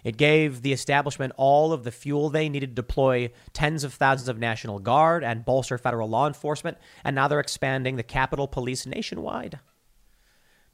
It 0.03 0.17
gave 0.17 0.61
the 0.61 0.73
establishment 0.73 1.31
all 1.37 1.71
of 1.71 1.85
the 1.85 1.91
fuel 1.91 2.29
they 2.29 2.49
needed 2.49 2.71
to 2.71 2.81
deploy 2.81 3.31
tens 3.53 3.85
of 3.85 3.93
thousands 3.93 4.27
of 4.27 4.37
National 4.37 4.79
Guard 4.79 5.23
and 5.23 5.45
bolster 5.45 5.77
federal 5.77 6.09
law 6.09 6.27
enforcement, 6.27 6.77
and 7.05 7.15
now 7.15 7.27
they're 7.27 7.39
expanding 7.39 7.95
the 7.95 8.03
Capitol 8.03 8.47
Police 8.47 8.85
nationwide. 8.85 9.59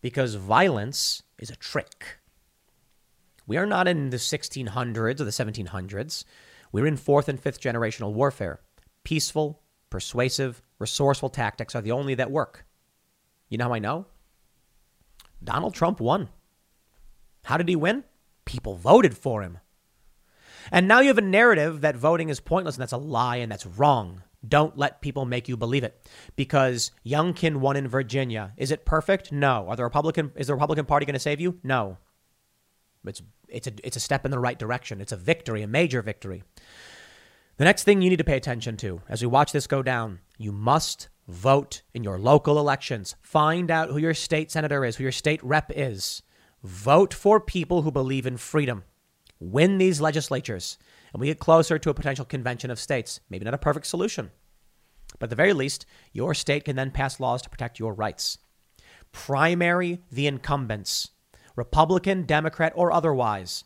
Because 0.01 0.35
violence 0.35 1.21
is 1.37 1.51
a 1.51 1.55
trick. 1.55 2.18
We 3.49 3.57
are 3.57 3.65
not 3.65 3.87
in 3.87 4.11
the 4.11 4.17
1600s 4.17 5.19
or 5.19 5.23
the 5.23 5.31
1700s. 5.31 6.23
We're 6.71 6.85
in 6.85 6.97
fourth 6.97 7.27
and 7.27 7.39
fifth 7.39 7.59
generational 7.59 8.13
warfare. 8.13 8.59
Peaceful, 9.03 9.63
persuasive, 9.89 10.61
resourceful 10.77 11.31
tactics 11.31 11.73
are 11.73 11.81
the 11.81 11.91
only 11.91 12.13
that 12.13 12.29
work. 12.29 12.67
You 13.49 13.57
know 13.57 13.65
how 13.65 13.73
I 13.73 13.79
know? 13.79 14.05
Donald 15.43 15.73
Trump 15.73 15.99
won. 15.99 16.29
How 17.45 17.57
did 17.57 17.67
he 17.67 17.75
win? 17.75 18.03
People 18.45 18.75
voted 18.75 19.17
for 19.17 19.41
him. 19.41 19.57
And 20.71 20.87
now 20.87 20.99
you 20.99 21.07
have 21.07 21.17
a 21.17 21.21
narrative 21.21 21.81
that 21.81 21.95
voting 21.95 22.29
is 22.29 22.39
pointless 22.39 22.75
and 22.75 22.83
that's 22.83 22.91
a 22.91 22.97
lie 22.97 23.37
and 23.37 23.51
that's 23.51 23.65
wrong. 23.65 24.21
Don't 24.47 24.77
let 24.77 25.01
people 25.01 25.25
make 25.25 25.49
you 25.49 25.57
believe 25.57 25.83
it. 25.83 26.07
Because 26.35 26.91
Youngkin 27.03 27.55
won 27.55 27.77
in 27.77 27.87
Virginia. 27.87 28.53
Is 28.57 28.69
it 28.69 28.85
perfect? 28.85 29.31
No. 29.31 29.65
Are 29.69 29.75
the 29.75 29.83
Republican 29.83 30.33
is 30.35 30.45
the 30.45 30.53
Republican 30.53 30.85
Party 30.85 31.07
going 31.07 31.15
to 31.15 31.19
save 31.19 31.41
you? 31.41 31.57
No. 31.63 31.97
It's 33.05 33.23
it's 33.51 33.67
a 33.67 33.71
it's 33.83 33.97
a 33.97 34.01
step 34.01 34.25
in 34.25 34.31
the 34.31 34.39
right 34.39 34.57
direction. 34.57 35.01
It's 35.01 35.11
a 35.11 35.17
victory, 35.17 35.61
a 35.61 35.67
major 35.67 36.01
victory. 36.01 36.43
The 37.57 37.65
next 37.65 37.83
thing 37.83 38.01
you 38.01 38.09
need 38.09 38.17
to 38.17 38.23
pay 38.23 38.37
attention 38.37 38.77
to 38.77 39.01
as 39.09 39.21
we 39.21 39.27
watch 39.27 39.51
this 39.51 39.67
go 39.67 39.83
down, 39.83 40.19
you 40.37 40.51
must 40.51 41.09
vote 41.27 41.81
in 41.93 42.03
your 42.03 42.17
local 42.17 42.57
elections. 42.57 43.15
Find 43.21 43.69
out 43.69 43.89
who 43.89 43.97
your 43.97 44.13
state 44.13 44.49
senator 44.51 44.85
is, 44.85 44.95
who 44.95 45.03
your 45.03 45.11
state 45.11 45.43
rep 45.43 45.71
is. 45.75 46.21
Vote 46.63 47.13
for 47.13 47.39
people 47.39 47.81
who 47.81 47.91
believe 47.91 48.25
in 48.25 48.37
freedom. 48.37 48.83
Win 49.39 49.77
these 49.77 50.01
legislatures, 50.01 50.77
and 51.13 51.21
we 51.21 51.27
get 51.27 51.39
closer 51.39 51.79
to 51.79 51.89
a 51.89 51.93
potential 51.93 52.25
convention 52.25 52.71
of 52.71 52.79
states. 52.79 53.21
Maybe 53.29 53.45
not 53.45 53.53
a 53.53 53.57
perfect 53.57 53.85
solution, 53.85 54.31
but 55.17 55.25
at 55.25 55.29
the 55.29 55.35
very 55.35 55.53
least, 55.53 55.85
your 56.11 56.33
state 56.33 56.65
can 56.65 56.75
then 56.75 56.91
pass 56.91 57.19
laws 57.19 57.41
to 57.43 57.49
protect 57.49 57.79
your 57.79 57.93
rights. 57.93 58.37
Primary 59.11 60.01
the 60.11 60.27
incumbents, 60.27 61.11
Republican, 61.59 62.23
Democrat, 62.23 62.71
or 62.73 62.91
otherwise. 62.91 63.65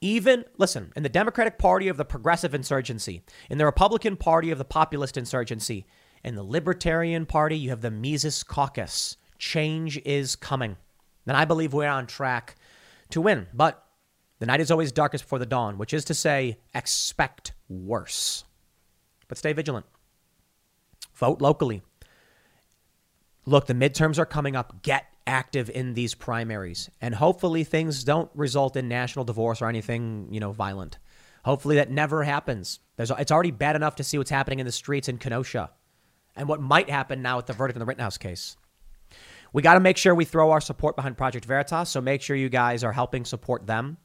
Even, 0.00 0.44
listen, 0.56 0.90
in 0.96 1.02
the 1.02 1.08
Democratic 1.08 1.58
Party 1.58 1.88
of 1.88 1.98
the 1.98 2.04
progressive 2.04 2.54
insurgency, 2.54 3.22
in 3.50 3.58
the 3.58 3.66
Republican 3.66 4.16
Party 4.16 4.50
of 4.50 4.56
the 4.56 4.64
populist 4.64 5.18
insurgency, 5.18 5.86
in 6.24 6.34
the 6.34 6.42
Libertarian 6.42 7.26
Party, 7.26 7.58
you 7.58 7.68
have 7.70 7.82
the 7.82 7.90
Mises 7.90 8.42
Caucus. 8.42 9.18
Change 9.38 10.00
is 10.04 10.34
coming. 10.34 10.76
And 11.26 11.36
I 11.36 11.44
believe 11.44 11.74
we're 11.74 11.86
on 11.86 12.06
track 12.06 12.56
to 13.10 13.20
win. 13.20 13.46
But 13.52 13.84
the 14.38 14.46
night 14.46 14.60
is 14.60 14.70
always 14.70 14.92
darkest 14.92 15.24
before 15.24 15.38
the 15.38 15.46
dawn, 15.46 15.76
which 15.76 15.92
is 15.92 16.06
to 16.06 16.14
say, 16.14 16.58
expect 16.74 17.52
worse. 17.68 18.44
But 19.28 19.36
stay 19.36 19.52
vigilant. 19.52 19.84
Vote 21.14 21.42
locally. 21.42 21.82
Look, 23.44 23.66
the 23.66 23.74
midterms 23.74 24.18
are 24.18 24.26
coming 24.26 24.56
up. 24.56 24.82
Get 24.82 25.04
active 25.28 25.70
in 25.70 25.94
these 25.94 26.14
primaries. 26.14 26.90
And 27.00 27.14
hopefully 27.14 27.62
things 27.62 28.02
don't 28.02 28.30
result 28.34 28.76
in 28.76 28.88
national 28.88 29.24
divorce 29.24 29.62
or 29.62 29.68
anything, 29.68 30.28
you 30.32 30.40
know, 30.40 30.50
violent. 30.52 30.98
Hopefully 31.44 31.76
that 31.76 31.90
never 31.90 32.24
happens. 32.24 32.80
There's, 32.96 33.10
it's 33.10 33.30
already 33.30 33.52
bad 33.52 33.76
enough 33.76 33.96
to 33.96 34.04
see 34.04 34.18
what's 34.18 34.30
happening 34.30 34.58
in 34.58 34.66
the 34.66 34.72
streets 34.72 35.08
in 35.08 35.18
Kenosha 35.18 35.70
and 36.34 36.48
what 36.48 36.60
might 36.60 36.90
happen 36.90 37.22
now 37.22 37.36
with 37.36 37.46
the 37.46 37.52
verdict 37.52 37.76
in 37.76 37.80
the 37.80 37.86
Rittenhouse 37.86 38.18
case. 38.18 38.56
We 39.52 39.62
got 39.62 39.74
to 39.74 39.80
make 39.80 39.96
sure 39.96 40.14
we 40.14 40.24
throw 40.24 40.50
our 40.50 40.60
support 40.60 40.96
behind 40.96 41.16
Project 41.16 41.44
Veritas. 41.44 41.88
So 41.88 42.00
make 42.00 42.22
sure 42.22 42.36
you 42.36 42.48
guys 42.48 42.84
are 42.84 42.92
helping 42.92 43.24
support 43.24 43.66
them. 43.66 43.98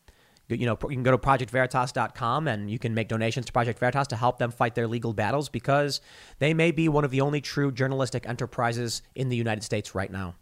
You 0.49 0.65
know, 0.65 0.77
you 0.83 0.89
can 0.95 1.03
go 1.03 1.11
to 1.11 1.17
projectveritas.com 1.17 2.47
and 2.47 2.69
you 2.69 2.77
can 2.77 2.93
make 2.93 3.07
donations 3.07 3.45
to 3.47 3.53
Project 3.53 3.79
Veritas 3.79 4.07
to 4.07 4.15
help 4.15 4.39
them 4.39 4.51
fight 4.51 4.75
their 4.75 4.87
legal 4.87 5.13
battles 5.13 5.49
because 5.49 6.01
they 6.39 6.53
may 6.53 6.71
be 6.71 6.89
one 6.89 7.05
of 7.05 7.11
the 7.11 7.21
only 7.21 7.41
true 7.41 7.71
journalistic 7.71 8.27
enterprises 8.27 9.01
in 9.15 9.29
the 9.29 9.37
United 9.37 9.63
States 9.63 9.95
right 9.95 10.11
now. 10.11 10.35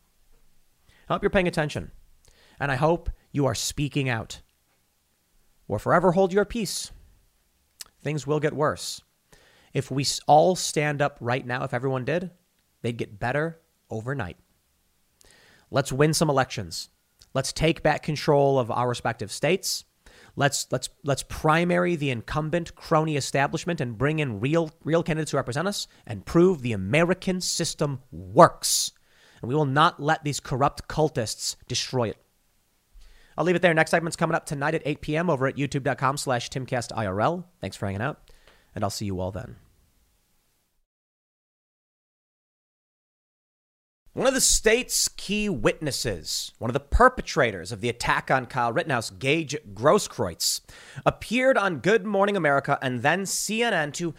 I 1.12 1.16
hope 1.16 1.24
you're 1.24 1.30
paying 1.30 1.48
attention. 1.48 1.92
And 2.60 2.72
I 2.72 2.76
hope 2.76 3.10
you 3.32 3.46
are 3.46 3.56
speaking 3.56 4.08
out. 4.08 4.42
Or 5.68 5.78
forever 5.78 6.14
hold 6.14 6.32
your 6.32 6.46
peace. 6.46 6.92
Things 8.02 8.26
will 8.26 8.40
get 8.40 8.54
worse. 8.54 9.02
If 9.74 9.92
we 9.92 10.06
all 10.28 10.56
stand 10.56 11.02
up 11.02 11.18
right 11.20 11.46
now, 11.46 11.64
if 11.64 11.74
everyone 11.74 12.06
did, 12.06 12.32
they'd 12.82 12.98
get 12.98 13.20
better 13.20 13.60
overnight. 13.90 14.38
Let's 15.70 15.92
win 15.92 16.14
some 16.14 16.30
elections. 16.30 16.90
Let's 17.34 17.54
take 17.54 17.84
back 17.84 18.04
control 18.04 18.60
of 18.60 18.72
our 18.72 18.90
respective 18.90 19.32
states. 19.32 19.86
Let's 20.36 20.68
let's 20.72 20.90
let's 21.04 21.24
primary 21.24 21.98
the 21.98 22.10
incumbent 22.10 22.76
crony 22.76 23.18
establishment 23.18 23.82
and 23.82 23.98
bring 23.98 24.20
in 24.20 24.40
real 24.40 24.72
real 24.84 25.04
candidates 25.04 25.32
who 25.32 25.38
represent 25.38 25.68
us 25.68 25.88
and 26.06 26.26
prove 26.26 26.62
the 26.62 26.72
American 26.74 27.42
system 27.42 28.00
works. 28.12 28.94
And 29.42 29.50
we 29.50 29.56
will 29.56 29.66
not 29.66 30.02
let 30.02 30.24
these 30.24 30.40
corrupt 30.40 30.88
cultists 30.88 31.56
destroy 31.68 32.10
it. 32.10 32.18
I'll 33.38 33.46
leave 33.46 33.56
it 33.56 33.62
there. 33.62 33.74
Next 33.74 33.92
segment's 33.92 34.18
coming 34.18 34.36
up 34.36 34.46
tonight 34.46 34.76
at 34.76 34.84
8 34.86 35.02
p.m. 35.02 35.30
over 35.30 35.48
at 35.48 35.56
youtube.com 35.56 36.18
slash 36.18 36.50
timcastirl. 36.50 37.44
Thanks 37.60 37.78
for 37.78 37.86
hanging 37.86 38.02
out, 38.02 38.20
and 38.76 38.84
I'll 38.84 38.90
see 38.90 39.06
you 39.06 39.20
all 39.20 39.32
then. 39.32 39.56
One 44.14 44.28
of 44.28 44.34
the 44.34 44.42
state's 44.42 45.08
key 45.08 45.48
witnesses, 45.48 46.52
one 46.60 46.70
of 46.70 46.74
the 46.74 46.82
perpetrators 46.82 47.72
of 47.72 47.80
the 47.80 47.88
attack 47.88 48.30
on 48.30 48.46
Kyle 48.46 48.74
Rittenhouse, 48.74 49.10
Gage 49.10 49.56
Grosskreutz, 49.74 50.60
appeared 51.06 51.58
on 51.58 51.80
Good 51.80 52.06
Morning 52.06 52.36
America 52.36 52.78
and 52.82 53.04
then 53.04 53.22
CNN 53.22 53.94
to 53.94 54.14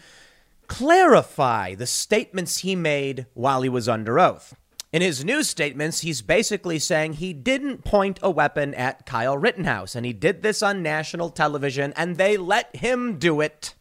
clarify 0.67 1.75
the 1.75 1.87
statements 1.87 2.59
he 2.59 2.75
made 2.75 3.27
while 3.35 3.61
he 3.61 3.69
was 3.69 3.87
under 3.87 4.19
oath. 4.19 4.57
In 4.93 5.01
his 5.01 5.25
news 5.25 5.49
statements, 5.49 6.01
he's 6.01 6.21
basically 6.21 6.79
saying 6.79 7.15
he 7.15 7.33
didn't 7.33 7.83
point 7.83 8.19
a 8.23 8.31
weapon 8.31 8.75
at 8.75 9.07
Kyle 9.07 9.39
Rittenhouse, 9.39 9.95
and 9.95 10.05
he 10.05 10.13
did 10.13 10.43
this 10.43 10.63
on 10.63 10.83
national 10.83 11.31
television, 11.31 11.95
and 11.97 12.17
they 12.17 12.37
let 12.37 12.77
him 12.77 13.19
do 13.19 13.41
it. 13.41 13.75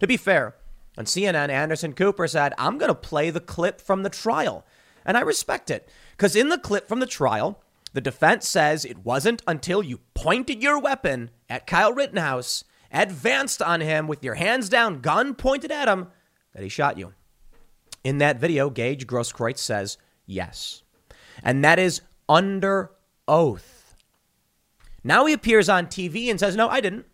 To 0.00 0.06
be 0.06 0.18
fair, 0.18 0.56
on 0.98 1.06
CNN, 1.06 1.48
Anderson 1.48 1.94
Cooper 1.94 2.28
said, 2.28 2.52
I'm 2.58 2.76
going 2.76 2.90
to 2.90 2.94
play 2.94 3.30
the 3.30 3.40
clip 3.40 3.80
from 3.80 4.02
the 4.02 4.10
trial. 4.10 4.66
And 5.06 5.16
I 5.16 5.22
respect 5.22 5.70
it 5.70 5.88
because 6.16 6.36
in 6.36 6.50
the 6.50 6.58
clip 6.58 6.86
from 6.86 7.00
the 7.00 7.06
trial, 7.06 7.62
the 7.94 8.02
defense 8.02 8.46
says 8.46 8.84
it 8.84 8.98
wasn't 8.98 9.42
until 9.46 9.82
you 9.82 10.00
pointed 10.12 10.62
your 10.62 10.78
weapon 10.78 11.30
at 11.48 11.66
Kyle 11.66 11.94
Rittenhouse, 11.94 12.64
advanced 12.92 13.62
on 13.62 13.80
him 13.80 14.06
with 14.06 14.22
your 14.22 14.34
hands 14.34 14.68
down, 14.68 15.00
gun 15.00 15.34
pointed 15.34 15.72
at 15.72 15.88
him, 15.88 16.08
that 16.52 16.62
he 16.62 16.68
shot 16.68 16.98
you. 16.98 17.14
In 18.04 18.18
that 18.18 18.38
video, 18.38 18.68
Gage 18.68 19.06
Grosskreutz 19.06 19.58
says 19.58 19.96
yes. 20.30 20.82
And 21.42 21.64
that 21.64 21.78
is 21.78 22.00
under 22.28 22.92
oath. 23.26 23.94
Now 25.02 25.26
he 25.26 25.32
appears 25.32 25.68
on 25.68 25.86
TV 25.86 26.30
and 26.30 26.38
says, 26.38 26.56
no, 26.56 26.68
I 26.68 26.80
didn't. 26.80 27.06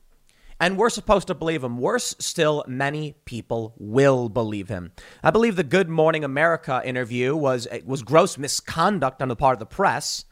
And 0.58 0.78
we're 0.78 0.90
supposed 0.90 1.26
to 1.26 1.34
believe 1.34 1.62
him. 1.62 1.78
Worse 1.78 2.14
still, 2.18 2.64
many 2.66 3.14
people 3.26 3.74
will 3.78 4.28
believe 4.28 4.68
him. 4.68 4.92
I 5.22 5.30
believe 5.30 5.56
the 5.56 5.62
Good 5.62 5.88
Morning 5.88 6.24
America 6.24 6.80
interview 6.84 7.36
was, 7.36 7.68
was 7.84 8.02
gross 8.02 8.38
misconduct 8.38 9.20
on 9.20 9.28
the 9.28 9.36
part 9.36 9.54
of 9.54 9.58
the 9.58 9.66
press. 9.66 10.24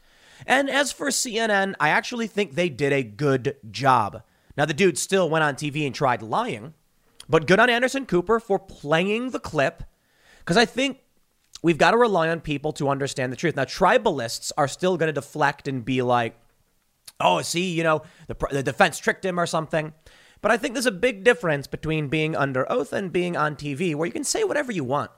And 0.47 0.69
as 0.69 0.91
for 0.91 1.07
CNN, 1.07 1.75
I 1.79 1.89
actually 1.89 2.27
think 2.27 2.53
they 2.53 2.69
did 2.69 2.91
a 2.91 3.03
good 3.03 3.55
job. 3.69 4.23
Now, 4.57 4.65
the 4.65 4.73
dude 4.73 4.97
still 4.97 5.29
went 5.29 5.43
on 5.43 5.55
TV 5.55 5.85
and 5.85 5.93
tried 5.93 6.21
lying, 6.21 6.73
but 7.29 7.45
good 7.45 7.59
on 7.59 7.69
Anderson 7.69 8.05
Cooper 8.05 8.39
for 8.39 8.57
playing 8.57 9.29
the 9.29 9.39
clip 9.39 9.83
because 10.39 10.57
I 10.57 10.65
think 10.65 10.99
we've 11.65 11.79
got 11.79 11.91
to 11.91 11.97
rely 11.97 12.29
on 12.29 12.39
people 12.41 12.71
to 12.71 12.89
understand 12.89 13.31
the 13.31 13.35
truth. 13.35 13.55
Now, 13.55 13.63
tribalists 13.63 14.51
are 14.55 14.67
still 14.67 14.97
going 14.97 15.07
to 15.07 15.13
deflect 15.13 15.67
and 15.67 15.83
be 15.83 16.03
like, 16.03 16.37
oh, 17.19 17.41
see, 17.41 17.71
you 17.71 17.81
know, 17.81 18.03
the, 18.27 18.35
the 18.51 18.61
defense 18.61 18.99
tricked 18.99 19.25
him 19.25 19.39
or 19.39 19.47
something. 19.47 19.91
But 20.41 20.51
I 20.51 20.57
think 20.57 20.75
there's 20.75 20.85
a 20.85 20.91
big 20.91 21.23
difference 21.23 21.65
between 21.65 22.07
being 22.07 22.35
under 22.35 22.71
oath 22.71 22.93
and 22.93 23.11
being 23.11 23.35
on 23.35 23.55
TV 23.55 23.95
where 23.95 24.05
you 24.05 24.13
can 24.13 24.23
say 24.23 24.43
whatever 24.43 24.71
you 24.71 24.83
want. 24.83 25.09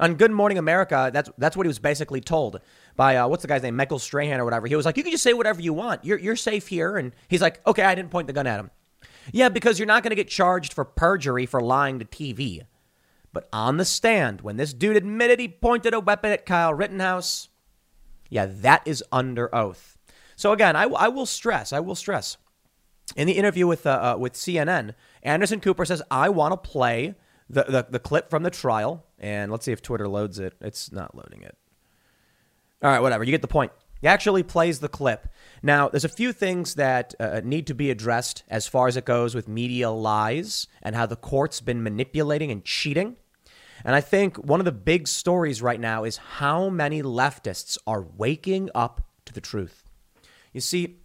On 0.00 0.14
Good 0.16 0.32
Morning 0.32 0.58
America, 0.58 1.10
that's 1.12 1.30
that's 1.38 1.56
what 1.56 1.66
he 1.66 1.68
was 1.68 1.78
basically 1.78 2.20
told 2.20 2.60
by 2.96 3.16
uh, 3.16 3.28
what's 3.28 3.42
the 3.42 3.48
guy's 3.48 3.62
name, 3.62 3.76
Michael 3.76 4.00
Strahan 4.00 4.40
or 4.40 4.44
whatever. 4.44 4.66
He 4.66 4.74
was 4.74 4.86
like, 4.86 4.96
"You 4.96 5.02
can 5.02 5.12
just 5.12 5.22
say 5.22 5.34
whatever 5.34 5.60
you 5.60 5.72
want. 5.72 6.04
You're 6.04 6.18
you're 6.18 6.36
safe 6.36 6.66
here." 6.66 6.96
And 6.96 7.12
he's 7.28 7.42
like, 7.42 7.64
"Okay, 7.66 7.82
I 7.82 7.94
didn't 7.94 8.10
point 8.10 8.26
the 8.26 8.32
gun 8.32 8.46
at 8.46 8.58
him." 8.58 8.70
Yeah, 9.32 9.48
because 9.50 9.78
you're 9.78 9.86
not 9.86 10.02
going 10.02 10.10
to 10.10 10.16
get 10.16 10.28
charged 10.28 10.72
for 10.72 10.84
perjury 10.84 11.46
for 11.46 11.60
lying 11.60 11.98
to 11.98 12.04
TV. 12.04 12.62
But 13.32 13.48
on 13.52 13.78
the 13.78 13.84
stand, 13.84 14.42
when 14.42 14.56
this 14.56 14.74
dude 14.74 14.96
admitted 14.96 15.40
he 15.40 15.48
pointed 15.48 15.94
a 15.94 16.00
weapon 16.00 16.32
at 16.32 16.44
Kyle 16.44 16.74
Rittenhouse, 16.74 17.48
yeah, 18.28 18.46
that 18.46 18.82
is 18.86 19.02
under 19.10 19.54
oath. 19.54 19.96
So 20.36 20.52
again, 20.52 20.76
I, 20.76 20.84
I 20.84 21.08
will 21.08 21.26
stress, 21.26 21.72
I 21.72 21.80
will 21.80 21.94
stress. 21.94 22.36
In 23.16 23.26
the 23.26 23.34
interview 23.34 23.66
with 23.66 23.86
uh, 23.86 24.14
uh, 24.14 24.18
with 24.18 24.34
CNN, 24.34 24.94
Anderson 25.22 25.60
Cooper 25.60 25.84
says, 25.84 26.02
"I 26.10 26.28
want 26.30 26.52
to 26.52 26.70
play 26.70 27.14
the, 27.50 27.64
the 27.64 27.86
the 27.90 27.98
clip 27.98 28.30
from 28.30 28.42
the 28.42 28.50
trial." 28.50 29.04
And 29.18 29.50
let's 29.50 29.64
see 29.64 29.72
if 29.72 29.82
Twitter 29.82 30.08
loads 30.08 30.38
it. 30.38 30.54
It's 30.60 30.92
not 30.92 31.14
loading 31.14 31.42
it. 31.42 31.56
All 32.82 32.90
right, 32.90 33.00
whatever. 33.00 33.24
You 33.24 33.30
get 33.30 33.42
the 33.42 33.48
point. 33.48 33.72
He 34.00 34.08
actually 34.08 34.42
plays 34.42 34.80
the 34.80 34.88
clip. 34.88 35.28
Now, 35.62 35.88
there's 35.88 36.04
a 36.04 36.08
few 36.08 36.32
things 36.32 36.74
that 36.74 37.14
uh, 37.20 37.40
need 37.44 37.68
to 37.68 37.74
be 37.74 37.90
addressed 37.90 38.42
as 38.48 38.66
far 38.66 38.88
as 38.88 38.96
it 38.96 39.04
goes 39.04 39.34
with 39.34 39.46
media 39.46 39.90
lies 39.90 40.66
and 40.82 40.96
how 40.96 41.06
the 41.06 41.14
court's 41.14 41.60
been 41.60 41.84
manipulating 41.84 42.50
and 42.50 42.64
cheating. 42.64 43.16
And 43.84 43.94
I 43.94 44.00
think 44.00 44.36
one 44.36 44.60
of 44.60 44.64
the 44.64 44.72
big 44.72 45.08
stories 45.08 45.62
right 45.62 45.80
now 45.80 46.04
is 46.04 46.16
how 46.16 46.68
many 46.68 47.02
leftists 47.02 47.78
are 47.86 48.02
waking 48.02 48.70
up 48.74 49.02
to 49.24 49.32
the 49.32 49.40
truth. 49.40 49.84
You 50.52 50.60
see, 50.60 50.98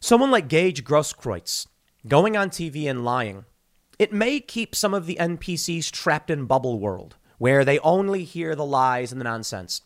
someone 0.00 0.30
like 0.30 0.48
Gage 0.48 0.84
Grosskreutz 0.84 1.66
going 2.06 2.36
on 2.36 2.50
TV 2.50 2.88
and 2.88 3.04
lying, 3.04 3.44
it 3.98 4.12
may 4.12 4.40
keep 4.40 4.74
some 4.74 4.94
of 4.94 5.06
the 5.06 5.16
NPCs 5.20 5.90
trapped 5.90 6.30
in 6.30 6.46
bubble 6.46 6.78
world 6.78 7.16
where 7.38 7.64
they 7.64 7.78
only 7.80 8.24
hear 8.24 8.54
the 8.54 8.66
lies 8.66 9.12
and 9.12 9.20
the 9.20 9.24
nonsense. 9.24 9.82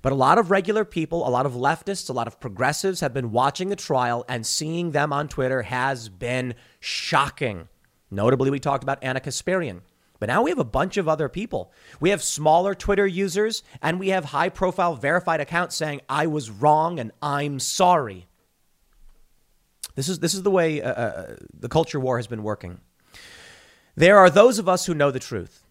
But 0.00 0.12
a 0.12 0.16
lot 0.16 0.38
of 0.38 0.50
regular 0.50 0.84
people, 0.84 1.26
a 1.26 1.30
lot 1.30 1.46
of 1.46 1.52
leftists, 1.52 2.08
a 2.08 2.14
lot 2.14 2.26
of 2.26 2.40
progressives 2.40 3.00
have 3.00 3.12
been 3.12 3.32
watching 3.32 3.68
the 3.68 3.76
trial 3.76 4.24
and 4.28 4.46
seeing 4.46 4.92
them 4.92 5.12
on 5.12 5.28
Twitter 5.28 5.62
has 5.62 6.08
been 6.08 6.54
shocking. 6.80 7.68
Notably, 8.10 8.50
we 8.50 8.58
talked 8.58 8.82
about 8.82 9.02
Ana 9.02 9.20
Kasparian. 9.20 9.80
But 10.18 10.28
now 10.28 10.42
we 10.42 10.50
have 10.50 10.58
a 10.58 10.64
bunch 10.64 10.96
of 10.96 11.08
other 11.08 11.28
people. 11.28 11.72
We 12.00 12.10
have 12.10 12.22
smaller 12.22 12.74
Twitter 12.74 13.06
users 13.06 13.62
and 13.80 14.00
we 14.00 14.08
have 14.08 14.26
high 14.26 14.48
profile 14.48 14.96
verified 14.96 15.40
accounts 15.40 15.76
saying, 15.76 16.00
I 16.08 16.26
was 16.26 16.50
wrong 16.50 16.98
and 16.98 17.12
I'm 17.22 17.60
sorry. 17.60 18.26
This 19.94 20.08
is, 20.08 20.18
this 20.18 20.34
is 20.34 20.42
the 20.42 20.50
way 20.50 20.82
uh, 20.82 20.92
uh, 20.92 21.36
the 21.52 21.68
culture 21.68 22.00
war 22.00 22.18
has 22.18 22.26
been 22.26 22.42
working. 22.42 22.80
There 23.94 24.18
are 24.18 24.30
those 24.30 24.58
of 24.58 24.68
us 24.68 24.86
who 24.86 24.94
know 24.94 25.10
the 25.10 25.18
truth. 25.18 25.64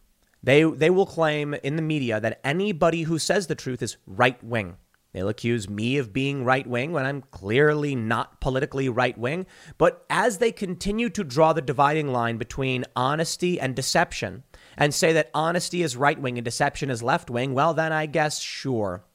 They, 0.43 0.63
they 0.63 0.89
will 0.89 1.05
claim 1.05 1.53
in 1.53 1.75
the 1.75 1.81
media 1.81 2.19
that 2.19 2.39
anybody 2.43 3.03
who 3.03 3.19
says 3.19 3.47
the 3.47 3.55
truth 3.55 3.81
is 3.81 3.97
right 4.05 4.41
wing. 4.43 4.77
They'll 5.17 5.29
accuse 5.29 5.67
me 5.67 5.97
of 5.97 6.13
being 6.13 6.45
right 6.45 6.67
wing 6.67 6.91
when 6.91 7.03
I'm 7.03 7.23
clearly 7.31 7.95
not 7.95 8.39
politically 8.39 8.87
right 8.87 9.17
wing. 9.17 9.47
But 9.79 10.05
as 10.11 10.37
they 10.37 10.51
continue 10.51 11.09
to 11.09 11.23
draw 11.23 11.53
the 11.53 11.61
dividing 11.63 12.09
line 12.09 12.37
between 12.37 12.85
honesty 12.95 13.59
and 13.59 13.75
deception 13.75 14.43
and 14.77 14.93
say 14.93 15.13
that 15.13 15.31
honesty 15.33 15.81
is 15.81 15.97
right 15.97 16.21
wing 16.21 16.37
and 16.37 16.45
deception 16.45 16.91
is 16.91 17.01
left 17.01 17.31
wing, 17.31 17.55
well, 17.55 17.73
then 17.73 17.91
I 17.91 18.05
guess 18.05 18.39
sure. 18.39 19.05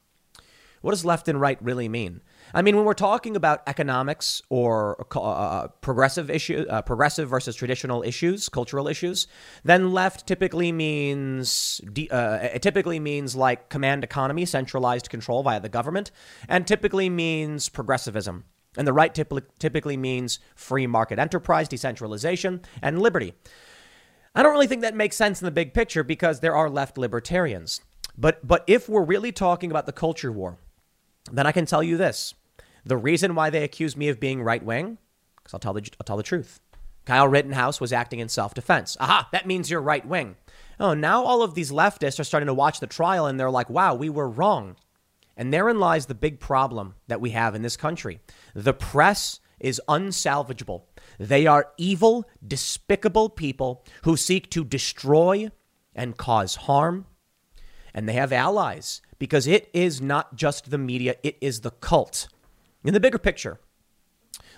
What 0.81 0.91
does 0.91 1.05
left 1.05 1.29
and 1.29 1.39
right 1.39 1.57
really 1.63 1.87
mean? 1.87 2.19
I 2.55 2.61
mean, 2.61 2.75
when 2.75 2.85
we're 2.85 2.93
talking 2.93 3.35
about 3.35 3.63
economics 3.65 4.41
or 4.49 5.07
uh, 5.15 5.19
uh, 5.19 5.67
progressive 5.81 6.29
issue, 6.29 6.65
uh, 6.69 6.83
progressive 6.83 7.27
versus 7.27 7.55
traditional 7.55 8.03
issues, 8.03 8.47
cultural 8.47 8.87
issues, 8.87 9.27
then 9.63 9.91
left 9.91 10.27
typically 10.27 10.71
means 10.71 11.81
uh, 12.11 12.39
it 12.53 12.61
typically 12.61 12.99
means 12.99 13.35
like 13.35 13.69
command 13.69 14.03
economy, 14.03 14.45
centralized 14.45 15.09
control 15.09 15.41
via 15.41 15.59
the 15.59 15.69
government, 15.69 16.11
and 16.47 16.67
typically 16.67 17.09
means 17.09 17.69
progressivism. 17.69 18.45
And 18.77 18.87
the 18.87 18.93
right 18.93 19.13
typically 19.13 19.97
means 19.97 20.39
free 20.55 20.87
market 20.87 21.19
enterprise, 21.19 21.67
decentralization, 21.67 22.61
and 22.81 23.01
liberty. 23.01 23.33
I 24.35 24.41
don't 24.41 24.51
really 24.51 24.67
think 24.67 24.81
that 24.81 24.95
makes 24.95 25.15
sense 25.15 25.41
in 25.41 25.45
the 25.45 25.51
big 25.51 25.73
picture 25.73 26.03
because 26.03 26.39
there 26.39 26.55
are 26.55 26.69
left 26.69 26.97
libertarians. 26.97 27.81
But 28.17 28.45
but 28.47 28.63
if 28.67 28.87
we're 28.87 29.03
really 29.03 29.31
talking 29.31 29.71
about 29.71 29.85
the 29.85 29.91
culture 29.91 30.31
war, 30.31 30.57
then 31.31 31.47
I 31.47 31.51
can 31.51 31.65
tell 31.65 31.83
you 31.83 31.97
this. 31.97 32.33
The 32.85 32.97
reason 32.97 33.35
why 33.35 33.49
they 33.49 33.63
accuse 33.63 33.95
me 33.95 34.09
of 34.09 34.19
being 34.19 34.41
right 34.41 34.63
wing, 34.63 34.97
because 35.37 35.53
I'll 35.53 35.59
tell 35.59 35.73
the 35.73 35.89
I'll 35.99 36.05
tell 36.05 36.17
the 36.17 36.23
truth. 36.23 36.59
Kyle 37.05 37.27
Rittenhouse 37.27 37.81
was 37.81 37.91
acting 37.93 38.19
in 38.19 38.29
self 38.29 38.53
defense. 38.53 38.95
Aha, 38.99 39.27
that 39.31 39.47
means 39.47 39.69
you're 39.69 39.81
right 39.81 40.05
wing. 40.05 40.35
Oh, 40.79 40.93
now 40.93 41.23
all 41.23 41.41
of 41.41 41.53
these 41.53 41.71
leftists 41.71 42.19
are 42.19 42.23
starting 42.23 42.47
to 42.47 42.53
watch 42.53 42.79
the 42.79 42.87
trial 42.87 43.25
and 43.25 43.39
they're 43.39 43.49
like, 43.49 43.69
wow, 43.69 43.93
we 43.93 44.09
were 44.09 44.29
wrong. 44.29 44.75
And 45.35 45.53
therein 45.53 45.79
lies 45.79 46.05
the 46.05 46.15
big 46.15 46.39
problem 46.39 46.95
that 47.07 47.21
we 47.21 47.31
have 47.31 47.55
in 47.55 47.61
this 47.61 47.77
country. 47.77 48.19
The 48.53 48.73
press 48.73 49.39
is 49.59 49.81
unsalvageable. 49.87 50.83
They 51.19 51.47
are 51.47 51.71
evil, 51.77 52.27
despicable 52.45 53.29
people 53.29 53.85
who 54.03 54.17
seek 54.17 54.49
to 54.51 54.63
destroy 54.63 55.49
and 55.95 56.17
cause 56.17 56.55
harm. 56.55 57.05
And 57.93 58.07
they 58.09 58.13
have 58.13 58.33
allies 58.33 59.01
because 59.19 59.47
it 59.47 59.69
is 59.73 60.01
not 60.01 60.35
just 60.35 60.69
the 60.69 60.77
media, 60.77 61.15
it 61.23 61.37
is 61.41 61.61
the 61.61 61.71
cult. 61.71 62.27
In 62.83 62.93
the 62.93 62.99
bigger 62.99 63.17
picture, 63.17 63.59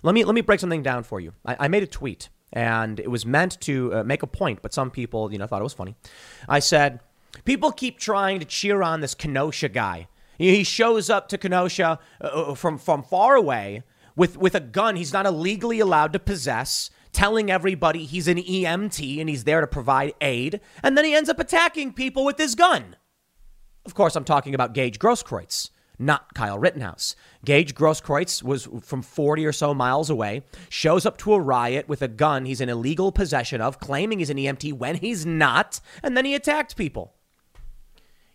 let 0.04 0.16
me 0.16 0.24
let 0.24 0.36
me 0.36 0.42
break 0.42 0.60
something 0.60 0.84
down 0.84 1.04
for 1.04 1.20
you. 1.20 1.34
I, 1.46 1.56
I 1.62 1.68
made 1.68 1.84
a 1.84 1.88
tweet, 1.88 2.30
and 2.52 3.00
it 3.00 3.10
was 3.10 3.26
meant 3.26 3.60
to 3.62 3.94
uh, 3.94 4.04
make 4.04 4.24
a 4.24 4.28
point, 4.28 4.62
but 4.62 4.74
some 4.74 4.92
people, 4.92 5.32
you 5.32 5.38
know, 5.38 5.48
thought 5.48 5.62
it 5.62 5.64
was 5.64 5.74
funny. 5.74 5.96
I 6.50 6.60
said, 6.60 7.00
people 7.44 7.72
keep 7.72 8.00
trying 8.00 8.40
to 8.40 8.46
cheer 8.46 8.82
on 8.82 9.02
this 9.02 9.16
Kenosha 9.16 9.70
guy. 9.70 10.08
He 10.38 10.64
shows 10.64 11.10
up 11.10 11.30
to 11.30 11.38
Kenosha 11.38 12.00
uh, 12.22 12.26
uh, 12.26 12.56
from 12.56 12.78
from 12.78 13.04
far 13.04 13.36
away 13.36 13.84
with 14.16 14.38
with 14.38 14.56
a 14.56 14.60
gun 14.60 14.96
he's 14.96 15.14
not 15.14 15.26
illegally 15.26 15.80
allowed 15.80 16.14
to 16.14 16.20
possess 16.20 16.90
telling 17.12 17.50
everybody 17.50 18.04
he's 18.06 18.28
an 18.28 18.38
EMT 18.38 19.22
and 19.22 19.30
he's 19.30 19.46
there 19.46 19.62
to 19.62 19.68
provide 19.68 20.14
aid, 20.20 20.60
and 20.84 20.98
then 20.98 21.06
he 21.06 21.14
ends 21.14 21.30
up 21.30 21.40
attacking 21.40 21.94
people 21.94 22.26
with 22.26 22.38
his 22.38 22.56
gun. 22.56 22.98
Of 23.86 23.94
course, 23.94 24.16
I'm 24.16 24.26
talking 24.26 24.54
about 24.54 24.74
Gage 24.74 25.00
Grosskreutz 25.00 25.70
not 26.00 26.34
Kyle 26.34 26.60
Rittenhouse. 26.60 27.16
Gage 27.44 27.76
Grosskreutz 27.76 28.44
was 28.44 28.68
from 28.82 29.02
40 29.02 29.46
or 29.46 29.52
so 29.52 29.74
miles 29.74 30.10
away, 30.10 30.44
shows 30.70 31.06
up 31.06 31.18
to 31.20 31.34
a 31.34 31.40
riot 31.40 31.88
with 31.88 32.02
a 32.02 32.08
gun 32.08 32.46
he's 32.46 32.62
in 32.62 32.70
illegal 32.70 33.12
possession 33.12 33.62
of, 33.62 33.80
claiming 33.80 34.20
he's 34.20 34.30
an 34.30 34.38
EMT 34.38 34.74
when 34.74 34.96
he's 34.96 35.26
not, 35.26 35.80
and 36.04 36.16
then 36.16 36.26
he 36.26 36.36
attacked 36.36 36.76
people. 36.76 37.14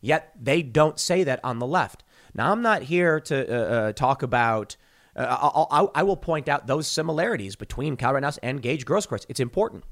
Yet 0.01 0.33
they 0.41 0.63
don't 0.63 0.99
say 0.99 1.25
that 1.25 1.41
on 1.45 1.59
the 1.59 1.67
left. 1.67 2.05
Now, 2.35 2.53
I'm 2.53 2.63
not 2.63 2.83
here 2.83 3.21
to 3.21 3.55
uh, 3.55 3.75
uh, 3.89 3.93
talk 3.93 4.23
about. 4.23 4.77
Uh, 5.17 5.27
I'll, 5.29 5.91
I 5.95 6.03
will 6.05 6.17
point 6.17 6.49
out 6.49 6.67
those 6.67 6.87
similarities 6.87 7.57
between 7.57 7.97
Kyle 7.97 8.13
Rittenhouse 8.13 8.39
and 8.39 8.63
Gage 8.63 8.87
Grosskreutz. 8.87 9.27
It's 9.29 9.41
important. 9.41 9.85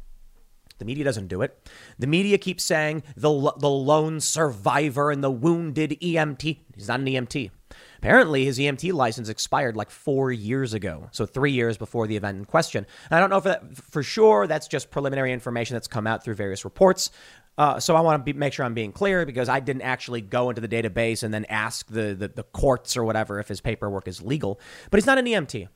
The 0.79 0.85
media 0.85 1.05
doesn't 1.05 1.29
do 1.29 1.43
it. 1.43 1.69
The 1.99 2.07
media 2.07 2.39
keeps 2.39 2.65
saying 2.65 3.03
the, 3.17 3.53
the 3.59 3.69
lone 3.69 4.21
survivor 4.21 5.11
and 5.11 5.23
the 5.23 5.31
wounded 5.31 5.99
EMT. 6.01 6.59
He's 6.75 6.89
not 6.89 7.01
an 7.01 7.07
EMT. 7.07 7.51
Apparently, 7.99 8.45
his 8.45 8.59
EMT 8.59 8.93
license 8.93 9.29
expired 9.29 9.77
like 9.77 9.91
four 9.91 10.31
years 10.31 10.73
ago, 10.73 11.09
so 11.11 11.27
three 11.27 11.51
years 11.51 11.77
before 11.77 12.07
the 12.07 12.17
event 12.17 12.39
in 12.39 12.45
question. 12.45 12.87
And 13.11 13.17
I 13.17 13.21
don't 13.21 13.29
know 13.29 13.39
if 13.39 13.45
that, 13.45 13.77
for 13.77 14.03
sure 14.03 14.47
that's 14.47 14.69
just 14.69 14.91
preliminary 14.91 15.33
information 15.33 15.75
that's 15.75 15.89
come 15.89 16.07
out 16.07 16.23
through 16.23 16.35
various 16.35 16.65
reports. 16.65 17.11
Uh, 17.59 17.81
so 17.81 17.97
I 17.97 18.01
want 18.01 18.25
to 18.25 18.35
make 18.35 18.53
sure 18.53 18.65
I'm 18.65 18.75
being 18.75 18.93
clear 18.93 19.27
because 19.27 19.49
I 19.49 19.59
didn't 19.59 19.83
actually 19.83 20.21
go 20.21 20.49
into 20.49 20.61
the 20.61 20.69
database 20.69 21.25
and 21.25 21.35
then 21.35 21.45
ask 21.47 21.89
the, 21.89 22.15
the, 22.15 22.29
the 22.29 22.45
courts 22.45 22.97
or 22.97 23.03
whatever 23.03 23.41
if 23.41 23.49
his 23.49 23.61
paperwork 23.61 24.07
is 24.07 24.23
legal. 24.23 24.61
But 24.91 24.99
he's 24.99 25.07
not 25.07 25.19
an 25.19 25.27
EMT. 25.27 25.67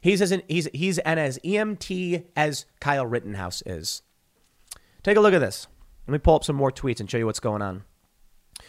He's 0.00 0.22
as 0.22 0.30
an, 0.30 0.42
he's 0.46 0.68
he's 0.72 0.98
an 0.98 1.18
as 1.18 1.40
EMT 1.44 2.26
as 2.36 2.66
Kyle 2.80 3.04
Rittenhouse 3.04 3.64
is. 3.66 4.02
Take 5.02 5.16
a 5.16 5.20
look 5.20 5.34
at 5.34 5.40
this. 5.40 5.66
Let 6.06 6.12
me 6.12 6.18
pull 6.18 6.36
up 6.36 6.44
some 6.44 6.56
more 6.56 6.72
tweets 6.72 7.00
and 7.00 7.10
show 7.10 7.18
you 7.18 7.26
what's 7.26 7.40
going 7.40 7.62
on. 7.62 7.84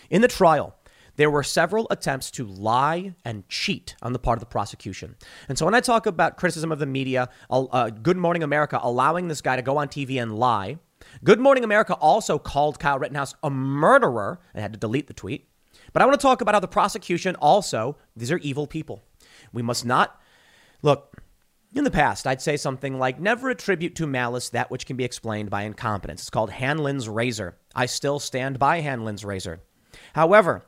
In 0.09 0.21
the 0.21 0.27
trial, 0.27 0.75
there 1.15 1.29
were 1.29 1.43
several 1.43 1.87
attempts 1.89 2.31
to 2.31 2.45
lie 2.45 3.13
and 3.25 3.47
cheat 3.49 3.95
on 4.01 4.13
the 4.13 4.19
part 4.19 4.37
of 4.37 4.39
the 4.39 4.45
prosecution. 4.45 5.15
And 5.47 5.57
so 5.57 5.65
when 5.65 5.73
I 5.73 5.81
talk 5.81 6.05
about 6.05 6.37
criticism 6.37 6.71
of 6.71 6.79
the 6.79 6.85
media, 6.85 7.29
uh, 7.49 7.89
Good 7.89 8.17
Morning 8.17 8.43
America 8.43 8.79
allowing 8.81 9.27
this 9.27 9.41
guy 9.41 9.55
to 9.55 9.61
go 9.61 9.77
on 9.77 9.87
TV 9.87 10.21
and 10.21 10.37
lie, 10.37 10.77
Good 11.23 11.39
Morning 11.39 11.63
America 11.63 11.93
also 11.95 12.37
called 12.37 12.79
Kyle 12.79 12.99
Rittenhouse 12.99 13.35
a 13.43 13.49
murderer 13.49 14.39
and 14.53 14.61
had 14.61 14.73
to 14.73 14.79
delete 14.79 15.07
the 15.07 15.13
tweet. 15.13 15.49
But 15.93 16.01
I 16.01 16.05
want 16.05 16.19
to 16.19 16.21
talk 16.21 16.41
about 16.41 16.55
how 16.55 16.59
the 16.59 16.67
prosecution 16.67 17.35
also, 17.35 17.97
these 18.15 18.31
are 18.31 18.37
evil 18.37 18.67
people. 18.67 19.03
We 19.51 19.61
must 19.61 19.85
not, 19.85 20.21
look, 20.81 21.17
in 21.73 21.83
the 21.83 21.91
past, 21.91 22.25
I'd 22.25 22.41
say 22.41 22.57
something 22.57 22.97
like, 22.97 23.19
never 23.19 23.49
attribute 23.49 23.95
to 23.95 24.07
malice 24.07 24.49
that 24.49 24.71
which 24.71 24.85
can 24.85 24.97
be 24.97 25.03
explained 25.03 25.49
by 25.49 25.63
incompetence. 25.63 26.21
It's 26.21 26.29
called 26.29 26.49
Hanlon's 26.49 27.07
razor. 27.07 27.57
I 27.75 27.85
still 27.85 28.19
stand 28.19 28.57
by 28.57 28.81
Hanlon's 28.81 29.23
razor. 29.23 29.61
However, 30.13 30.65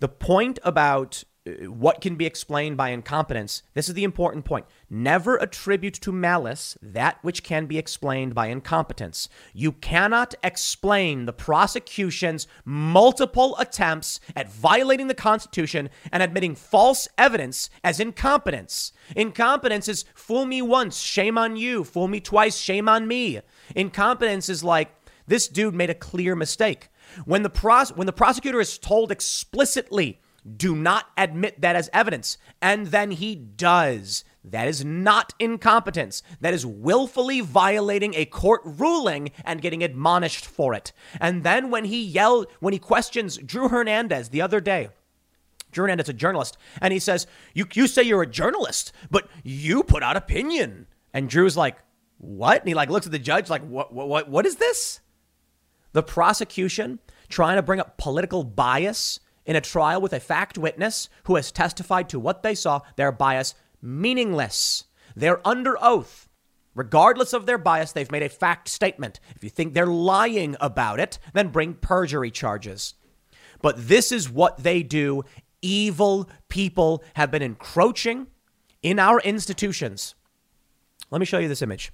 the 0.00 0.08
point 0.08 0.58
about 0.62 1.24
what 1.66 2.00
can 2.00 2.16
be 2.16 2.24
explained 2.24 2.76
by 2.76 2.88
incompetence, 2.88 3.62
this 3.74 3.88
is 3.88 3.94
the 3.94 4.04
important 4.04 4.46
point. 4.46 4.64
Never 4.88 5.36
attribute 5.36 5.94
to 5.94 6.10
malice 6.10 6.78
that 6.80 7.18
which 7.22 7.42
can 7.42 7.66
be 7.66 7.76
explained 7.76 8.34
by 8.34 8.46
incompetence. 8.46 9.28
You 9.52 9.72
cannot 9.72 10.34
explain 10.42 11.26
the 11.26 11.34
prosecution's 11.34 12.46
multiple 12.64 13.56
attempts 13.58 14.20
at 14.34 14.50
violating 14.50 15.08
the 15.08 15.14
Constitution 15.14 15.90
and 16.10 16.22
admitting 16.22 16.54
false 16.54 17.08
evidence 17.18 17.68
as 17.82 18.00
incompetence. 18.00 18.92
Incompetence 19.14 19.86
is 19.86 20.06
fool 20.14 20.46
me 20.46 20.62
once, 20.62 20.98
shame 20.98 21.36
on 21.36 21.56
you. 21.56 21.84
Fool 21.84 22.08
me 22.08 22.20
twice, 22.20 22.56
shame 22.56 22.88
on 22.88 23.06
me. 23.06 23.40
Incompetence 23.76 24.48
is 24.48 24.64
like 24.64 24.94
this 25.26 25.46
dude 25.46 25.74
made 25.74 25.90
a 25.90 25.94
clear 25.94 26.34
mistake. 26.34 26.88
When 27.26 27.42
the, 27.42 27.50
pros- 27.50 27.92
when 27.92 28.06
the 28.06 28.12
prosecutor 28.14 28.60
is 28.60 28.78
told 28.78 29.12
explicitly, 29.12 30.20
do 30.44 30.74
not 30.74 31.06
admit 31.16 31.60
that 31.60 31.76
as 31.76 31.90
evidence. 31.92 32.36
And 32.60 32.88
then 32.88 33.12
he 33.12 33.34
does. 33.34 34.24
That 34.44 34.68
is 34.68 34.84
not 34.84 35.32
incompetence. 35.38 36.22
That 36.40 36.52
is 36.52 36.66
willfully 36.66 37.40
violating 37.40 38.14
a 38.14 38.26
court 38.26 38.60
ruling 38.64 39.30
and 39.44 39.62
getting 39.62 39.82
admonished 39.82 40.44
for 40.44 40.74
it. 40.74 40.92
And 41.18 41.44
then 41.44 41.70
when 41.70 41.86
he 41.86 42.02
yelled, 42.04 42.48
when 42.60 42.74
he 42.74 42.78
questions 42.78 43.38
Drew 43.38 43.68
Hernandez 43.68 44.28
the 44.28 44.42
other 44.42 44.60
day, 44.60 44.90
Drew 45.72 45.84
Hernandez, 45.84 46.08
a 46.08 46.12
journalist, 46.12 46.58
and 46.80 46.92
he 46.92 46.98
says, 46.98 47.26
you, 47.54 47.66
you 47.72 47.86
say 47.86 48.02
you're 48.02 48.22
a 48.22 48.26
journalist, 48.26 48.92
but 49.10 49.28
you 49.42 49.82
put 49.82 50.02
out 50.02 50.16
opinion. 50.16 50.86
And 51.12 51.28
Drew's 51.28 51.56
like, 51.56 51.76
what? 52.18 52.60
And 52.60 52.68
he 52.68 52.74
like 52.74 52.90
looks 52.90 53.06
at 53.06 53.12
the 53.12 53.18
judge 53.18 53.50
like, 53.50 53.62
what, 53.62 53.92
what, 53.92 54.28
what 54.28 54.46
is 54.46 54.56
this? 54.56 55.00
The 55.92 56.02
prosecution 56.02 57.00
trying 57.28 57.56
to 57.56 57.62
bring 57.62 57.80
up 57.80 57.96
political 57.96 58.44
bias 58.44 59.20
in 59.46 59.56
a 59.56 59.60
trial 59.60 60.00
with 60.00 60.12
a 60.12 60.20
fact 60.20 60.58
witness 60.58 61.08
who 61.24 61.36
has 61.36 61.52
testified 61.52 62.08
to 62.08 62.20
what 62.20 62.42
they 62.42 62.54
saw, 62.54 62.80
their 62.96 63.12
bias 63.12 63.54
meaningless. 63.82 64.84
They're 65.14 65.46
under 65.46 65.76
oath. 65.82 66.28
Regardless 66.74 67.32
of 67.32 67.46
their 67.46 67.58
bias, 67.58 67.92
they've 67.92 68.10
made 68.10 68.22
a 68.22 68.28
fact 68.28 68.68
statement. 68.68 69.20
If 69.36 69.44
you 69.44 69.50
think 69.50 69.74
they're 69.74 69.86
lying 69.86 70.56
about 70.60 70.98
it, 70.98 71.18
then 71.32 71.48
bring 71.48 71.74
perjury 71.74 72.30
charges. 72.30 72.94
But 73.62 73.88
this 73.88 74.10
is 74.10 74.28
what 74.28 74.62
they 74.62 74.82
do. 74.82 75.22
Evil 75.62 76.28
people 76.48 77.04
have 77.14 77.30
been 77.30 77.42
encroaching 77.42 78.26
in 78.82 78.98
our 78.98 79.20
institutions. 79.20 80.14
Let 81.10 81.20
me 81.20 81.26
show 81.26 81.38
you 81.38 81.48
this 81.48 81.62
image. 81.62 81.92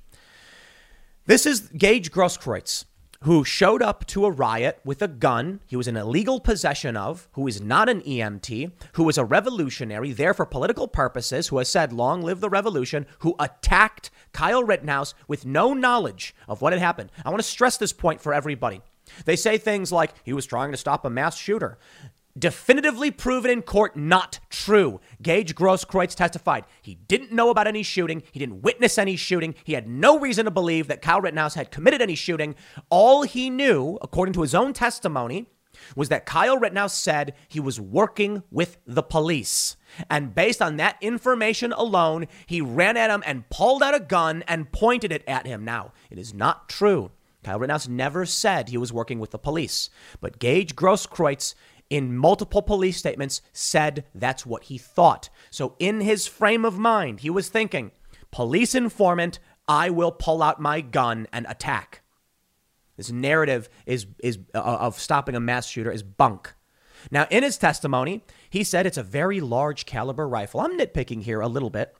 This 1.26 1.44
is 1.44 1.60
Gage 1.76 2.10
Grosskreutz 2.10 2.86
who 3.24 3.44
showed 3.44 3.82
up 3.82 4.06
to 4.06 4.24
a 4.24 4.30
riot 4.30 4.80
with 4.82 5.02
a 5.02 5.08
gun 5.08 5.60
he 5.66 5.76
was 5.76 5.86
in 5.86 5.96
illegal 5.96 6.40
possession 6.40 6.96
of, 6.96 7.28
who 7.32 7.46
is 7.46 7.60
not 7.60 7.88
an 7.88 8.00
EMT, 8.00 8.72
who 8.94 9.04
was 9.04 9.18
a 9.18 9.24
revolutionary 9.24 10.12
there 10.12 10.32
for 10.32 10.46
political 10.46 10.88
purposes, 10.88 11.48
who 11.48 11.58
has 11.58 11.68
said, 11.68 11.92
Long 11.92 12.22
live 12.22 12.40
the 12.40 12.48
revolution, 12.48 13.06
who 13.18 13.36
attacked 13.38 14.10
Kyle 14.32 14.64
Rittenhouse 14.64 15.14
with 15.28 15.44
no 15.44 15.74
knowledge 15.74 16.34
of 16.48 16.62
what 16.62 16.72
had 16.72 16.80
happened. 16.80 17.12
I 17.22 17.28
want 17.28 17.42
to 17.42 17.48
stress 17.48 17.76
this 17.76 17.92
point 17.92 18.22
for 18.22 18.32
everybody. 18.32 18.80
They 19.26 19.36
say 19.36 19.58
things 19.58 19.92
like 19.92 20.14
he 20.24 20.32
was 20.32 20.46
trying 20.46 20.70
to 20.70 20.78
stop 20.78 21.04
a 21.04 21.10
mass 21.10 21.36
shooter 21.36 21.78
definitively 22.38 23.10
proven 23.10 23.50
in 23.50 23.62
court 23.62 23.96
not 23.96 24.40
true. 24.48 25.00
Gage 25.22 25.54
Grosskreutz 25.54 26.14
testified 26.14 26.64
he 26.82 26.94
didn't 26.94 27.32
know 27.32 27.50
about 27.50 27.66
any 27.66 27.82
shooting. 27.82 28.22
He 28.32 28.38
didn't 28.38 28.62
witness 28.62 28.98
any 28.98 29.16
shooting. 29.16 29.54
He 29.64 29.74
had 29.74 29.88
no 29.88 30.18
reason 30.18 30.44
to 30.44 30.50
believe 30.50 30.88
that 30.88 31.02
Kyle 31.02 31.20
Rittenhouse 31.20 31.54
had 31.54 31.70
committed 31.70 32.02
any 32.02 32.14
shooting. 32.14 32.54
All 32.88 33.22
he 33.22 33.50
knew, 33.50 33.98
according 34.02 34.32
to 34.34 34.42
his 34.42 34.54
own 34.54 34.72
testimony, 34.72 35.46
was 35.96 36.08
that 36.08 36.26
Kyle 36.26 36.58
Rittenhouse 36.58 36.94
said 36.96 37.34
he 37.48 37.60
was 37.60 37.80
working 37.80 38.42
with 38.50 38.78
the 38.86 39.02
police. 39.02 39.76
And 40.08 40.34
based 40.34 40.60
on 40.60 40.76
that 40.76 40.96
information 41.00 41.72
alone, 41.72 42.26
he 42.46 42.60
ran 42.60 42.96
at 42.96 43.10
him 43.10 43.22
and 43.26 43.48
pulled 43.50 43.82
out 43.82 43.94
a 43.94 44.00
gun 44.00 44.44
and 44.46 44.72
pointed 44.72 45.12
it 45.12 45.24
at 45.26 45.46
him. 45.46 45.64
Now, 45.64 45.92
it 46.10 46.18
is 46.18 46.34
not 46.34 46.68
true. 46.68 47.10
Kyle 47.42 47.58
Rittenhouse 47.58 47.88
never 47.88 48.26
said 48.26 48.68
he 48.68 48.76
was 48.76 48.92
working 48.92 49.18
with 49.18 49.30
the 49.30 49.38
police. 49.38 49.88
But 50.20 50.38
Gage 50.38 50.76
Grosskreutz 50.76 51.54
in 51.90 52.16
multiple 52.16 52.62
police 52.62 52.96
statements, 52.96 53.42
said 53.52 54.04
that's 54.14 54.46
what 54.46 54.64
he 54.64 54.78
thought. 54.78 55.28
So, 55.50 55.74
in 55.78 56.00
his 56.00 56.26
frame 56.26 56.64
of 56.64 56.78
mind, 56.78 57.20
he 57.20 57.30
was 57.30 57.48
thinking, 57.48 57.90
police 58.30 58.74
informant, 58.74 59.40
I 59.68 59.90
will 59.90 60.12
pull 60.12 60.42
out 60.42 60.60
my 60.60 60.80
gun 60.80 61.26
and 61.32 61.46
attack. 61.48 62.02
This 62.96 63.10
narrative 63.10 63.68
is, 63.86 64.06
is 64.22 64.38
uh, 64.54 64.58
of 64.58 64.98
stopping 64.98 65.34
a 65.34 65.40
mass 65.40 65.66
shooter 65.66 65.90
is 65.90 66.02
bunk. 66.02 66.54
Now, 67.10 67.26
in 67.30 67.42
his 67.42 67.56
testimony, 67.56 68.24
he 68.50 68.62
said 68.62 68.86
it's 68.86 68.98
a 68.98 69.02
very 69.02 69.40
large 69.40 69.86
caliber 69.86 70.28
rifle. 70.28 70.60
I'm 70.60 70.78
nitpicking 70.78 71.22
here 71.22 71.40
a 71.40 71.48
little 71.48 71.70
bit 71.70 71.94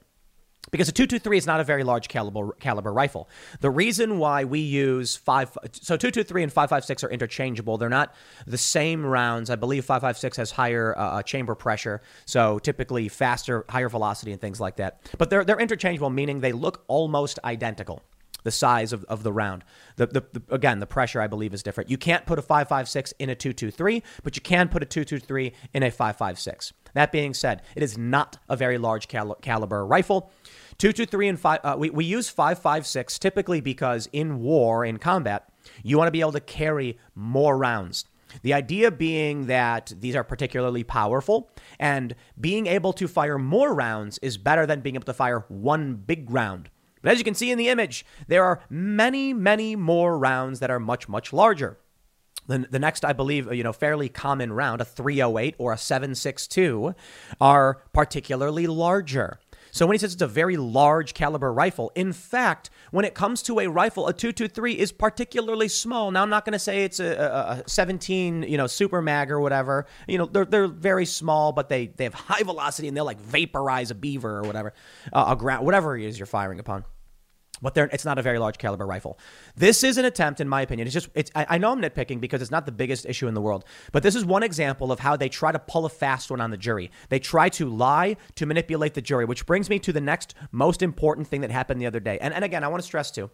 because 0.71 0.89
a 0.89 0.93
223 0.93 1.39
is 1.39 1.47
not 1.47 1.61
a 1.61 1.65
very 1.65 1.85
large 1.85 2.09
caliber 2.09 2.53
caliber 2.61 2.93
rifle. 2.93 3.29
The 3.61 3.71
reason 3.71 4.19
why 4.19 4.45
we 4.45 4.61
use 4.61 5.17
five 5.17 5.51
so 5.73 5.97
223 5.97 6.45
and 6.45 6.53
556 6.53 7.05
are 7.05 7.11
interchangeable. 7.11 7.79
They're 7.79 7.89
not 7.89 8.15
the 8.47 8.59
same 8.59 9.05
rounds. 9.05 9.51
I 9.51 9.57
believe 9.57 9.85
556 9.85 10.37
has 10.37 10.51
higher 10.51 10.97
uh, 10.97 11.01
uh, 11.01 11.23
chamber 11.23 11.55
pressure, 11.55 12.03
so 12.25 12.59
typically 12.59 13.09
faster, 13.09 13.65
higher 13.69 13.89
velocity 13.89 14.33
and 14.33 14.41
things 14.41 14.61
like 14.61 14.77
that. 14.77 15.01
But 15.19 15.31
they're 15.31 15.45
they're 15.45 15.61
interchangeable, 15.61 16.11
meaning 16.11 16.41
they 16.41 16.53
look 16.53 16.85
almost 16.89 17.39
identical. 17.45 18.03
The 18.43 18.51
size 18.51 18.95
of, 18.95 19.05
of 19.05 19.23
the 19.23 19.35
round. 19.35 19.65
The, 19.97 20.07
the, 20.07 20.25
the 20.33 20.43
again, 20.55 20.81
the 20.81 20.87
pressure 20.87 21.21
I 21.21 21.27
believe 21.27 21.53
is 21.53 21.63
different. 21.63 21.91
You 21.91 21.99
can't 21.99 22.25
put 22.25 22.39
a 22.39 22.43
556 22.43 23.13
in 23.19 23.29
a 23.29 23.35
223, 23.35 24.03
but 24.23 24.35
you 24.35 24.41
can 24.41 24.71
put 24.71 24.83
a 24.83 24.87
223 24.87 25.53
in 25.75 25.83
a 25.83 25.91
556. 25.91 26.73
That 26.95 27.13
being 27.13 27.35
said, 27.35 27.63
it 27.77 27.83
is 27.83 27.97
not 27.97 28.39
a 28.49 28.57
very 28.57 28.79
large 28.79 29.09
cal- 29.09 29.37
caliber 29.37 29.87
rifle. 29.87 30.33
Two, 30.79 30.93
two, 30.93 31.07
three, 31.07 31.29
and 31.29 31.39
five. 31.39 31.61
Uh, 31.63 31.77
we, 31.79 31.91
we 31.91 32.05
use 32.05 32.29
five, 32.29 32.59
five, 32.59 32.87
six 32.87 33.19
typically 33.19 33.61
because 33.61 34.09
in 34.13 34.41
war, 34.41 34.85
in 34.85 34.99
combat, 34.99 35.49
you 35.83 35.99
want 35.99 36.09
to 36.09 36.13
be 36.13 36.21
able 36.21 36.33
to 36.33 36.41
carry 36.41 36.99
more 37.15 37.59
rounds. 37.59 38.07
The 38.43 38.55
idea 38.55 38.91
being 38.91 39.47
that 39.47 39.93
these 39.99 40.15
are 40.15 40.25
particularly 40.25 40.85
powerful, 40.85 41.51
and 41.79 42.15
being 42.41 42.67
able 42.67 42.93
to 42.95 43.09
fire 43.09 43.39
more 43.39 43.75
rounds 43.75 44.19
is 44.19 44.39
better 44.39 44.67
than 44.67 44.81
being 44.81 44.95
able 44.95 45.05
to 45.07 45.13
fire 45.13 45.45
one 45.49 45.97
big 45.97 46.31
round. 46.31 46.71
But 47.03 47.13
as 47.13 47.19
you 47.19 47.25
can 47.25 47.35
see 47.35 47.51
in 47.51 47.59
the 47.59 47.69
image, 47.69 48.05
there 48.29 48.45
are 48.45 48.61
many, 48.69 49.33
many 49.33 49.75
more 49.75 50.19
rounds 50.19 50.61
that 50.61 50.71
are 50.71 50.81
much, 50.81 51.09
much 51.09 51.33
larger. 51.33 51.79
The, 52.51 52.67
the 52.71 52.79
next, 52.79 53.05
I 53.05 53.13
believe, 53.13 53.53
you 53.53 53.63
know, 53.63 53.73
fairly 53.73 54.09
common 54.09 54.53
round, 54.53 54.81
a 54.81 54.85
308 54.85 55.55
or 55.59 55.73
a 55.73 55.79
762, 55.79 56.95
are 57.41 57.83
particularly 57.93 58.67
larger. 58.67 59.39
So 59.73 59.87
when 59.87 59.95
he 59.95 59.99
says 59.99 60.15
it's 60.15 60.23
a 60.23 60.27
very 60.27 60.57
large 60.57 61.15
caliber 61.15 61.53
rifle, 61.53 61.93
in 61.95 62.13
fact, 62.13 62.71
when 62.91 63.05
it 63.05 63.15
comes 63.15 63.43
to 63.45 63.61
a 63.61 63.69
rifle, 63.69 64.09
a 64.09 64.13
223 64.13 64.73
is 64.73 64.91
particularly 64.91 65.69
small. 65.69 66.11
Now 66.11 66.23
I'm 66.23 66.31
not 66.31 66.45
going 66.45 66.55
to 66.55 66.59
say 66.59 66.85
it's 66.85 66.99
a, 66.99 67.15
a, 67.15 67.63
a, 67.65 67.69
17, 67.69 68.43
you 68.43 68.57
know, 68.57 68.67
super 68.67 69.01
mag 69.01 69.31
or 69.31 69.41
whatever. 69.41 69.87
You 70.09 70.19
know, 70.19 70.27
they're 70.27 70.45
they're 70.45 70.67
very 70.67 71.07
small, 71.07 71.53
but 71.53 71.69
they 71.69 71.87
they 71.87 72.05
have 72.05 72.15
high 72.15 72.43
velocity 72.43 72.89
and 72.89 72.97
they'll 72.97 73.05
like 73.05 73.21
vaporize 73.21 73.91
a 73.91 73.95
beaver 73.95 74.39
or 74.39 74.43
whatever, 74.43 74.73
uh, 75.13 75.27
a 75.29 75.37
ground, 75.37 75.65
whatever 75.65 75.97
it 75.97 76.05
is 76.05 76.19
you're 76.19 76.27
firing 76.27 76.59
upon 76.59 76.85
but 77.63 77.77
it's 77.77 78.05
not 78.05 78.19
a 78.19 78.23
very 78.23 78.39
large 78.39 78.59
caliber 78.59 78.87
rifle. 78.87 79.19
This 79.57 79.85
is 79.85 79.99
an 79.99 80.05
attempt, 80.05 80.41
in 80.41 80.49
my 80.49 80.63
opinion. 80.63 80.87
It's 80.87 80.95
just, 80.95 81.09
it's, 81.15 81.31
I, 81.35 81.47
I, 81.51 81.59
know 81.59 81.73
I'm 81.73 81.81
nitpicking 81.81 82.21
because 82.21 82.43
it's 82.43 82.51
not 82.51 82.67
the 82.67 82.73
biggest 82.73 83.07
issue 83.07 83.29
in 83.29 83.35
the 83.35 83.41
world, 83.41 83.65
but 83.93 84.03
this 84.03 84.15
is 84.15 84.25
one 84.25 84.43
example 84.43 84.93
of 84.93 85.01
how 85.01 85.17
they 85.17 85.29
try 85.29 85.53
to 85.53 85.59
pull 85.59 85.85
a 85.85 85.91
fast 85.91 86.31
one 86.31 86.41
on 86.41 86.51
the 86.51 86.57
jury. 86.57 86.91
They 87.09 87.19
try 87.19 87.49
to 87.51 87.69
lie 87.69 88.17
to 88.37 88.47
manipulate 88.47 88.95
the 88.95 89.03
jury, 89.03 89.25
which 89.25 89.47
brings 89.47 89.69
me 89.69 89.79
to 89.81 89.93
the 89.93 90.01
next 90.01 90.35
most 90.53 90.83
important 90.83 91.27
thing 91.29 91.43
that 91.43 91.51
happened 91.51 91.81
the 91.81 91.87
other 91.87 92.01
day. 92.01 92.19
And, 92.21 92.33
and 92.35 92.45
again, 92.45 92.65
I 92.65 92.69
want 92.69 92.83
to 92.83 92.87
stress 92.87 93.11
too. 93.11 93.31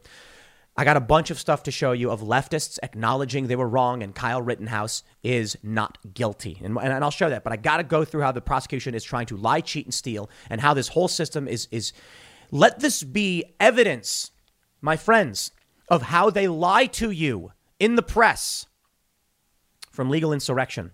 I 0.79 0.85
got 0.85 0.99
a 0.99 1.01
bunch 1.01 1.31
of 1.31 1.39
stuff 1.39 1.63
to 1.63 1.71
show 1.71 1.93
you 1.93 2.11
of 2.11 2.21
leftists 2.21 2.79
acknowledging 2.83 3.47
they 3.47 3.57
were 3.57 3.69
wrong 3.69 4.03
and 4.03 4.15
Kyle 4.15 4.43
Rittenhouse 4.43 5.05
is 5.23 5.57
not 5.63 5.97
guilty. 6.13 6.61
And, 6.63 6.77
and 6.77 7.03
I'll 7.03 7.11
show 7.11 7.31
that. 7.31 7.45
But 7.45 7.55
I 7.55 7.57
got 7.57 7.79
to 7.79 7.83
go 7.83 8.05
through 8.05 8.21
how 8.21 8.33
the 8.33 8.43
prosecution 8.43 8.95
is 8.95 9.03
trying 9.03 9.25
to 9.27 9.39
lie, 9.39 9.63
cheat, 9.63 9.87
and 9.87 9.95
steal 9.95 10.29
and 10.51 10.61
how 10.61 10.75
this 10.75 10.89
whole 10.89 11.09
system 11.09 11.49
is, 11.49 11.67
is 11.71 11.95
let 12.51 12.81
this 12.81 13.03
be 13.03 13.45
evidence, 13.61 14.31
my 14.81 14.97
friends, 14.97 15.51
of 15.89 16.03
how 16.03 16.31
they 16.31 16.49
lie 16.49 16.87
to 16.87 17.11
you 17.11 17.53
in 17.79 17.97
the 17.97 18.03
press. 18.03 18.67
From 19.91 20.11
legal 20.11 20.33
insurrection. 20.33 20.93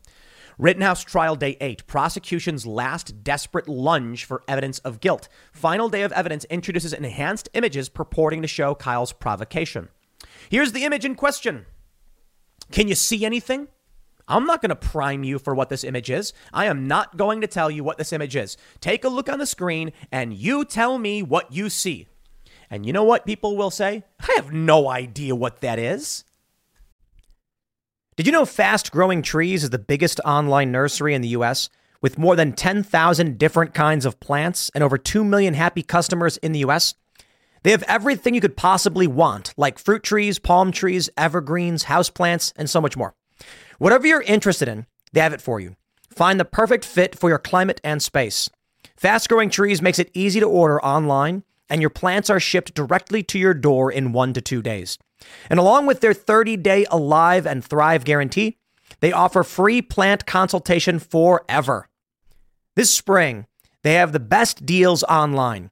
Rittenhouse 0.58 1.02
trial 1.02 1.34
day 1.34 1.56
eight, 1.60 1.86
prosecution's 1.86 2.66
last 2.66 3.24
desperate 3.24 3.68
lunge 3.68 4.24
for 4.24 4.42
evidence 4.46 4.78
of 4.80 5.00
guilt. 5.00 5.28
Final 5.52 5.88
day 5.88 6.02
of 6.02 6.12
evidence 6.12 6.44
introduces 6.44 6.92
enhanced 6.92 7.48
images 7.54 7.88
purporting 7.88 8.42
to 8.42 8.48
show 8.48 8.74
Kyle's 8.74 9.12
provocation. 9.12 9.88
Here's 10.50 10.72
the 10.72 10.84
image 10.84 11.04
in 11.04 11.14
question. 11.14 11.66
Can 12.70 12.86
you 12.86 12.94
see 12.94 13.24
anything? 13.24 13.68
I'm 14.32 14.46
not 14.46 14.62
going 14.62 14.70
to 14.70 14.76
prime 14.76 15.24
you 15.24 15.38
for 15.38 15.54
what 15.54 15.68
this 15.68 15.84
image 15.84 16.10
is. 16.10 16.32
I 16.52 16.66
am 16.66 16.88
not 16.88 17.16
going 17.16 17.40
to 17.42 17.46
tell 17.46 17.70
you 17.70 17.84
what 17.84 17.98
this 17.98 18.12
image 18.12 18.34
is. 18.34 18.56
Take 18.80 19.04
a 19.04 19.08
look 19.08 19.28
on 19.28 19.38
the 19.38 19.46
screen 19.46 19.92
and 20.10 20.32
you 20.32 20.64
tell 20.64 20.98
me 20.98 21.22
what 21.22 21.52
you 21.52 21.68
see. 21.68 22.06
And 22.70 22.86
you 22.86 22.92
know 22.92 23.04
what 23.04 23.26
people 23.26 23.56
will 23.56 23.70
say? 23.70 24.04
I 24.20 24.32
have 24.36 24.52
no 24.52 24.88
idea 24.88 25.34
what 25.34 25.60
that 25.60 25.78
is. 25.78 26.24
Did 28.16 28.26
you 28.26 28.32
know 28.32 28.46
Fast 28.46 28.90
Growing 28.90 29.22
Trees 29.22 29.64
is 29.64 29.70
the 29.70 29.78
biggest 29.78 30.20
online 30.24 30.72
nursery 30.72 31.14
in 31.14 31.22
the 31.22 31.28
US? 31.28 31.68
with 32.02 32.18
more 32.18 32.36
than 32.36 32.52
10,000 32.52 33.38
different 33.38 33.72
kinds 33.72 34.04
of 34.04 34.20
plants 34.20 34.70
and 34.74 34.84
over 34.84 34.98
2 34.98 35.24
million 35.24 35.54
happy 35.54 35.82
customers 35.82 36.36
in 36.38 36.52
the 36.52 36.58
US. 36.58 36.94
They 37.62 37.70
have 37.70 37.84
everything 37.84 38.34
you 38.34 38.40
could 38.40 38.56
possibly 38.56 39.06
want, 39.06 39.54
like 39.56 39.78
fruit 39.78 40.02
trees, 40.02 40.40
palm 40.40 40.72
trees, 40.72 41.08
evergreens, 41.16 41.84
houseplants, 41.84 42.52
and 42.56 42.68
so 42.68 42.80
much 42.80 42.96
more. 42.96 43.14
Whatever 43.82 44.06
you're 44.06 44.22
interested 44.22 44.68
in, 44.68 44.86
they 45.12 45.18
have 45.18 45.32
it 45.32 45.40
for 45.40 45.58
you. 45.58 45.74
Find 46.08 46.38
the 46.38 46.44
perfect 46.44 46.84
fit 46.84 47.18
for 47.18 47.28
your 47.28 47.40
climate 47.40 47.80
and 47.82 48.00
space. 48.00 48.48
Fast 48.96 49.28
Growing 49.28 49.50
Trees 49.50 49.82
makes 49.82 49.98
it 49.98 50.12
easy 50.14 50.38
to 50.38 50.46
order 50.46 50.80
online, 50.84 51.42
and 51.68 51.80
your 51.80 51.90
plants 51.90 52.30
are 52.30 52.38
shipped 52.38 52.74
directly 52.74 53.24
to 53.24 53.40
your 53.40 53.54
door 53.54 53.90
in 53.90 54.12
one 54.12 54.34
to 54.34 54.40
two 54.40 54.62
days. 54.62 54.98
And 55.50 55.58
along 55.58 55.86
with 55.86 55.98
their 56.00 56.14
30 56.14 56.58
day 56.58 56.86
Alive 56.92 57.44
and 57.44 57.64
Thrive 57.64 58.04
guarantee, 58.04 58.56
they 59.00 59.10
offer 59.10 59.42
free 59.42 59.82
plant 59.82 60.26
consultation 60.26 61.00
forever. 61.00 61.88
This 62.76 62.94
spring, 62.94 63.46
they 63.82 63.94
have 63.94 64.12
the 64.12 64.20
best 64.20 64.64
deals 64.64 65.02
online, 65.02 65.71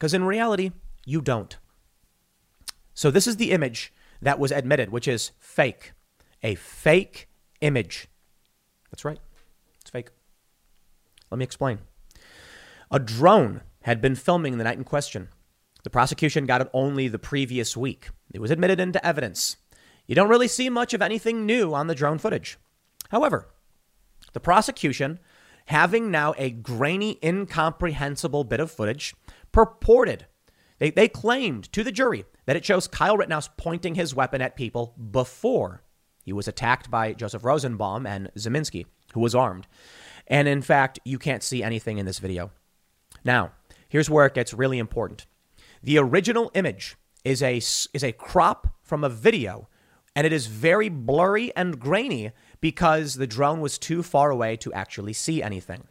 Because 0.00 0.14
in 0.14 0.24
reality, 0.24 0.72
you 1.04 1.20
don't. 1.20 1.58
So, 2.94 3.10
this 3.10 3.26
is 3.26 3.36
the 3.36 3.50
image 3.50 3.92
that 4.22 4.38
was 4.38 4.50
admitted, 4.50 4.88
which 4.88 5.06
is 5.06 5.32
fake. 5.38 5.92
A 6.42 6.54
fake 6.54 7.28
image. 7.60 8.08
That's 8.90 9.04
right. 9.04 9.18
It's 9.82 9.90
fake. 9.90 10.08
Let 11.30 11.36
me 11.36 11.44
explain. 11.44 11.80
A 12.90 12.98
drone 12.98 13.60
had 13.82 14.00
been 14.00 14.14
filming 14.14 14.56
the 14.56 14.64
night 14.64 14.78
in 14.78 14.84
question. 14.84 15.28
The 15.84 15.90
prosecution 15.90 16.46
got 16.46 16.62
it 16.62 16.70
only 16.72 17.06
the 17.06 17.18
previous 17.18 17.76
week. 17.76 18.08
It 18.32 18.40
was 18.40 18.50
admitted 18.50 18.80
into 18.80 19.04
evidence. 19.06 19.58
You 20.06 20.14
don't 20.14 20.30
really 20.30 20.48
see 20.48 20.70
much 20.70 20.94
of 20.94 21.02
anything 21.02 21.44
new 21.44 21.74
on 21.74 21.88
the 21.88 21.94
drone 21.94 22.18
footage. 22.18 22.58
However, 23.10 23.48
the 24.32 24.40
prosecution, 24.40 25.18
having 25.66 26.10
now 26.10 26.34
a 26.36 26.50
grainy, 26.50 27.18
incomprehensible 27.22 28.44
bit 28.44 28.60
of 28.60 28.70
footage, 28.70 29.14
purported, 29.52 30.26
they, 30.78 30.90
they 30.90 31.08
claimed 31.08 31.70
to 31.72 31.84
the 31.84 31.92
jury 31.92 32.24
that 32.46 32.56
it 32.56 32.64
shows 32.64 32.88
Kyle 32.88 33.16
Rittenhouse 33.16 33.48
pointing 33.56 33.94
his 33.94 34.14
weapon 34.14 34.40
at 34.40 34.56
people 34.56 34.94
before 35.10 35.82
he 36.24 36.32
was 36.32 36.48
attacked 36.48 36.90
by 36.90 37.12
Joseph 37.12 37.44
Rosenbaum 37.44 38.06
and 38.06 38.30
Ziminski, 38.36 38.86
who 39.12 39.20
was 39.20 39.34
armed. 39.34 39.66
And 40.26 40.48
in 40.48 40.62
fact, 40.62 40.98
you 41.04 41.18
can't 41.18 41.42
see 41.42 41.62
anything 41.62 41.98
in 41.98 42.06
this 42.06 42.18
video. 42.18 42.50
Now, 43.24 43.52
here's 43.88 44.10
where 44.10 44.26
it 44.26 44.34
gets 44.34 44.54
really 44.54 44.78
important. 44.78 45.26
The 45.82 45.98
original 45.98 46.50
image 46.54 46.96
is 47.24 47.42
a, 47.42 47.56
is 47.56 48.02
a 48.02 48.12
crop 48.12 48.68
from 48.82 49.04
a 49.04 49.08
video, 49.08 49.68
and 50.14 50.26
it 50.26 50.32
is 50.32 50.46
very 50.46 50.88
blurry 50.88 51.54
and 51.56 51.78
grainy 51.78 52.32
because 52.60 53.14
the 53.14 53.26
drone 53.26 53.60
was 53.60 53.78
too 53.78 54.02
far 54.02 54.30
away 54.30 54.56
to 54.56 54.72
actually 54.72 55.12
see 55.12 55.42
anything. 55.42 55.84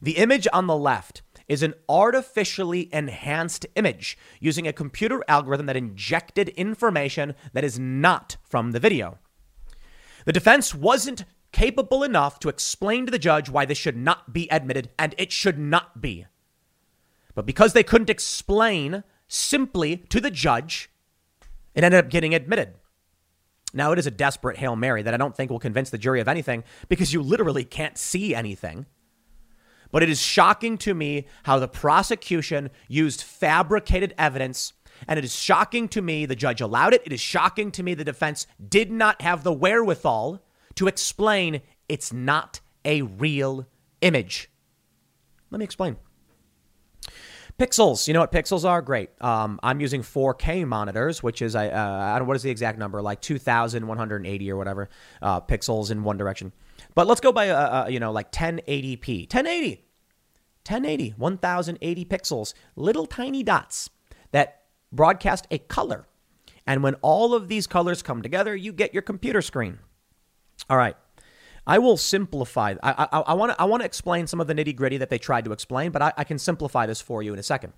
The 0.00 0.18
image 0.18 0.46
on 0.52 0.66
the 0.66 0.76
left 0.76 1.22
is 1.48 1.62
an 1.62 1.74
artificially 1.88 2.88
enhanced 2.92 3.66
image 3.74 4.18
using 4.40 4.66
a 4.66 4.72
computer 4.72 5.22
algorithm 5.28 5.66
that 5.66 5.76
injected 5.76 6.48
information 6.50 7.34
that 7.52 7.64
is 7.64 7.78
not 7.78 8.36
from 8.42 8.72
the 8.72 8.80
video. 8.80 9.18
The 10.24 10.32
defense 10.32 10.74
wasn't 10.74 11.24
capable 11.52 12.02
enough 12.02 12.38
to 12.40 12.48
explain 12.48 13.06
to 13.06 13.12
the 13.12 13.18
judge 13.18 13.48
why 13.48 13.64
this 13.64 13.78
should 13.78 13.96
not 13.96 14.32
be 14.32 14.50
admitted, 14.50 14.90
and 14.98 15.14
it 15.18 15.30
should 15.30 15.58
not 15.58 16.00
be. 16.00 16.26
But 17.34 17.46
because 17.46 17.72
they 17.72 17.82
couldn't 17.82 18.10
explain 18.10 19.04
simply 19.28 19.98
to 20.08 20.20
the 20.20 20.30
judge, 20.30 20.90
it 21.74 21.84
ended 21.84 22.04
up 22.04 22.10
getting 22.10 22.34
admitted. 22.34 22.74
Now, 23.74 23.90
it 23.90 23.98
is 23.98 24.06
a 24.06 24.10
desperate 24.12 24.56
Hail 24.56 24.76
Mary 24.76 25.02
that 25.02 25.12
I 25.12 25.16
don't 25.16 25.36
think 25.36 25.50
will 25.50 25.58
convince 25.58 25.90
the 25.90 25.98
jury 25.98 26.20
of 26.20 26.28
anything 26.28 26.62
because 26.88 27.12
you 27.12 27.20
literally 27.20 27.64
can't 27.64 27.98
see 27.98 28.34
anything. 28.34 28.86
But 29.90 30.04
it 30.04 30.08
is 30.08 30.22
shocking 30.22 30.78
to 30.78 30.94
me 30.94 31.26
how 31.42 31.58
the 31.58 31.68
prosecution 31.68 32.70
used 32.88 33.22
fabricated 33.22 34.14
evidence. 34.16 34.72
And 35.08 35.18
it 35.18 35.24
is 35.24 35.34
shocking 35.34 35.88
to 35.88 36.00
me 36.00 36.24
the 36.24 36.36
judge 36.36 36.60
allowed 36.60 36.94
it. 36.94 37.02
It 37.04 37.12
is 37.12 37.20
shocking 37.20 37.72
to 37.72 37.82
me 37.82 37.94
the 37.94 38.04
defense 38.04 38.46
did 38.68 38.92
not 38.92 39.20
have 39.22 39.42
the 39.42 39.52
wherewithal 39.52 40.40
to 40.76 40.86
explain 40.86 41.60
it's 41.88 42.12
not 42.12 42.60
a 42.84 43.02
real 43.02 43.66
image. 44.00 44.50
Let 45.50 45.58
me 45.58 45.64
explain. 45.64 45.96
Pixels, 47.58 48.08
you 48.08 48.14
know 48.14 48.20
what 48.20 48.32
pixels 48.32 48.68
are? 48.68 48.82
Great. 48.82 49.10
Um, 49.22 49.60
I'm 49.62 49.80
using 49.80 50.02
4K 50.02 50.66
monitors, 50.66 51.22
which 51.22 51.40
is 51.40 51.54
I 51.54 51.68
uh, 51.68 52.12
I 52.14 52.18
don't 52.18 52.26
what 52.26 52.34
is 52.34 52.42
the 52.42 52.50
exact 52.50 52.78
number, 52.78 53.00
like 53.00 53.20
2,180 53.20 54.50
or 54.50 54.56
whatever 54.56 54.88
uh, 55.22 55.40
pixels 55.40 55.92
in 55.92 56.02
one 56.02 56.16
direction. 56.16 56.52
But 56.96 57.06
let's 57.06 57.20
go 57.20 57.30
by 57.30 57.50
uh, 57.50 57.84
uh 57.84 57.88
you 57.88 58.00
know 58.00 58.10
like 58.10 58.32
1080p, 58.32 59.32
1080, 59.32 59.84
1080, 60.66 61.14
1080 61.16 62.04
pixels, 62.06 62.54
little 62.74 63.06
tiny 63.06 63.44
dots 63.44 63.88
that 64.32 64.62
broadcast 64.90 65.46
a 65.52 65.58
color. 65.58 66.08
And 66.66 66.82
when 66.82 66.94
all 67.02 67.34
of 67.34 67.46
these 67.46 67.68
colors 67.68 68.02
come 68.02 68.20
together, 68.20 68.56
you 68.56 68.72
get 68.72 68.92
your 68.92 69.02
computer 69.02 69.42
screen. 69.42 69.78
All 70.68 70.76
right. 70.76 70.96
I 71.66 71.78
will 71.78 71.96
simplify. 71.96 72.74
I 72.82 73.32
want 73.32 73.52
to 73.52 73.60
I 73.60 73.64
want 73.64 73.80
to 73.82 73.86
explain 73.86 74.26
some 74.26 74.40
of 74.40 74.46
the 74.46 74.54
nitty 74.54 74.76
gritty 74.76 74.98
that 74.98 75.08
they 75.08 75.18
tried 75.18 75.44
to 75.46 75.52
explain, 75.52 75.92
but 75.92 76.02
I, 76.02 76.12
I 76.18 76.24
can 76.24 76.38
simplify 76.38 76.86
this 76.86 77.00
for 77.00 77.22
you 77.22 77.32
in 77.32 77.38
a 77.38 77.42
second. 77.42 77.72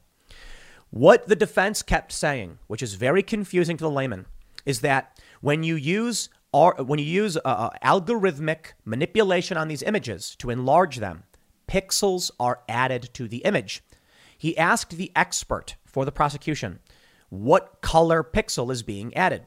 What 0.90 1.26
the 1.28 1.36
defense 1.36 1.82
kept 1.82 2.12
saying, 2.12 2.58
which 2.66 2.82
is 2.82 2.94
very 2.94 3.22
confusing 3.22 3.76
to 3.76 3.84
the 3.84 3.90
layman, 3.90 4.26
is 4.64 4.80
that 4.80 5.20
when 5.40 5.62
you 5.62 5.76
use 5.76 6.28
when 6.52 6.98
you 6.98 7.04
use 7.04 7.36
uh, 7.36 7.40
uh, 7.44 7.70
algorithmic 7.84 8.72
manipulation 8.84 9.56
on 9.56 9.68
these 9.68 9.82
images 9.82 10.34
to 10.36 10.50
enlarge 10.50 10.96
them, 10.96 11.24
pixels 11.68 12.30
are 12.40 12.60
added 12.68 13.10
to 13.12 13.28
the 13.28 13.38
image. 13.38 13.82
He 14.38 14.56
asked 14.56 14.96
the 14.96 15.12
expert 15.14 15.76
for 15.84 16.04
the 16.04 16.12
prosecution, 16.12 16.80
"What 17.28 17.82
color 17.82 18.24
pixel 18.24 18.72
is 18.72 18.82
being 18.82 19.14
added?" 19.14 19.46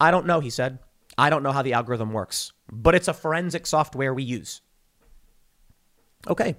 I 0.00 0.10
don't 0.10 0.26
know, 0.26 0.40
he 0.40 0.50
said. 0.50 0.78
I 1.20 1.30
don't 1.30 1.42
know 1.42 1.52
how 1.52 1.62
the 1.62 1.74
algorithm 1.74 2.12
works 2.12 2.52
but 2.72 2.94
it's 2.94 3.08
a 3.08 3.14
forensic 3.14 3.66
software 3.66 4.14
we 4.14 4.22
use. 4.22 4.62
Okay. 6.28 6.56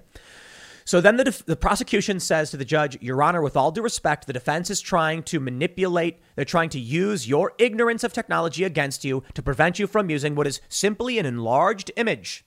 So 0.84 1.00
then 1.00 1.16
the, 1.16 1.24
def- 1.24 1.46
the 1.46 1.56
prosecution 1.56 2.18
says 2.18 2.50
to 2.50 2.56
the 2.56 2.64
judge, 2.64 3.00
Your 3.00 3.22
Honor, 3.22 3.40
with 3.40 3.56
all 3.56 3.70
due 3.70 3.82
respect, 3.82 4.26
the 4.26 4.32
defense 4.32 4.68
is 4.68 4.80
trying 4.80 5.22
to 5.24 5.38
manipulate, 5.38 6.20
they're 6.34 6.44
trying 6.44 6.70
to 6.70 6.80
use 6.80 7.28
your 7.28 7.52
ignorance 7.58 8.02
of 8.02 8.12
technology 8.12 8.64
against 8.64 9.04
you 9.04 9.22
to 9.34 9.42
prevent 9.42 9.78
you 9.78 9.86
from 9.86 10.10
using 10.10 10.34
what 10.34 10.48
is 10.48 10.60
simply 10.68 11.18
an 11.18 11.26
enlarged 11.26 11.92
image. 11.96 12.44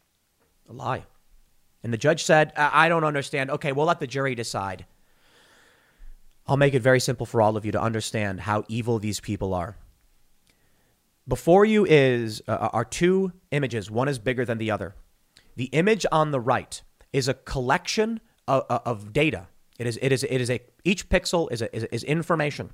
A 0.70 0.74
lie. 0.74 1.06
And 1.82 1.94
the 1.94 1.98
judge 1.98 2.24
said, 2.24 2.52
I, 2.58 2.86
I 2.86 2.90
don't 2.90 3.06
understand. 3.06 3.52
Okay, 3.52 3.72
we'll 3.72 3.86
let 3.86 4.02
the 4.02 4.08
jury 4.08 4.36
decide. 4.36 4.86
I'll 6.46 6.58
make 6.58 6.74
it 6.74 6.82
very 6.82 7.00
simple 7.00 7.26
for 7.26 7.42
all 7.42 7.56
of 7.56 7.66
you 7.66 7.72
to 7.72 7.82
understand 7.82 8.42
how 8.42 8.66
evil 8.68 9.00
these 9.00 9.22
people 9.22 9.54
are. 9.54 9.78
Before 11.28 11.66
you 11.66 11.86
is 11.86 12.42
uh, 12.48 12.52
uh, 12.52 12.70
are 12.74 12.86
two 12.86 13.32
images. 13.52 13.90
One 13.90 14.08
is 14.08 14.20
bigger 14.20 14.46
than 14.46 14.60
the 14.60 14.70
other. 14.70 14.96
The 15.56 15.66
image 15.66 16.06
on 16.12 16.32
the 16.32 16.40
right 16.40 16.82
is 17.12 17.28
a 17.28 17.34
collection 17.34 18.20
of, 18.48 18.66
uh, 18.70 18.80
of 18.86 19.12
data. 19.12 19.48
It 19.80 19.88
is 19.88 19.98
it 20.02 20.12
is 20.12 20.24
it 20.24 20.40
is 20.40 20.50
a 20.50 20.62
each 20.84 21.10
pixel 21.10 21.52
is 21.52 21.62
a, 21.62 21.76
is, 21.76 21.84
is 21.86 22.04
information. 22.04 22.72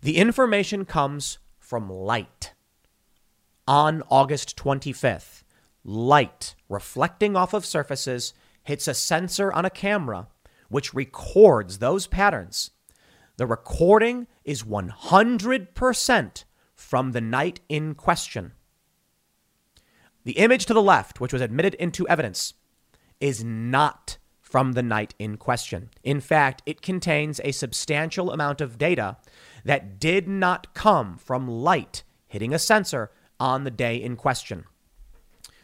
The 0.00 0.16
information 0.16 0.84
comes 0.84 1.38
from 1.58 1.90
light. 1.90 2.54
On 3.68 4.02
August 4.08 4.56
25th, 4.56 5.44
light 5.84 6.56
reflecting 6.68 7.36
off 7.36 7.52
of 7.52 7.66
surfaces 7.66 8.34
hits 8.64 8.88
a 8.88 8.94
sensor 8.94 9.52
on 9.52 9.64
a 9.64 9.70
camera 9.70 10.28
which 10.68 10.94
records 10.94 11.78
those 11.78 12.06
patterns. 12.06 12.70
The 13.36 13.46
recording 13.46 14.26
is 14.44 14.62
100% 14.64 16.44
from 16.80 17.12
the 17.12 17.20
night 17.20 17.60
in 17.68 17.94
question. 17.94 18.52
The 20.24 20.38
image 20.38 20.66
to 20.66 20.74
the 20.74 20.82
left, 20.82 21.20
which 21.20 21.32
was 21.32 21.42
admitted 21.42 21.74
into 21.74 22.08
evidence, 22.08 22.54
is 23.20 23.44
not 23.44 24.16
from 24.40 24.72
the 24.72 24.82
night 24.82 25.14
in 25.18 25.36
question. 25.36 25.90
In 26.02 26.20
fact, 26.20 26.62
it 26.66 26.82
contains 26.82 27.40
a 27.44 27.52
substantial 27.52 28.32
amount 28.32 28.60
of 28.60 28.78
data 28.78 29.18
that 29.64 30.00
did 30.00 30.26
not 30.26 30.74
come 30.74 31.16
from 31.16 31.46
light 31.46 32.02
hitting 32.26 32.52
a 32.52 32.58
sensor 32.58 33.10
on 33.38 33.64
the 33.64 33.70
day 33.70 33.96
in 33.96 34.16
question. 34.16 34.64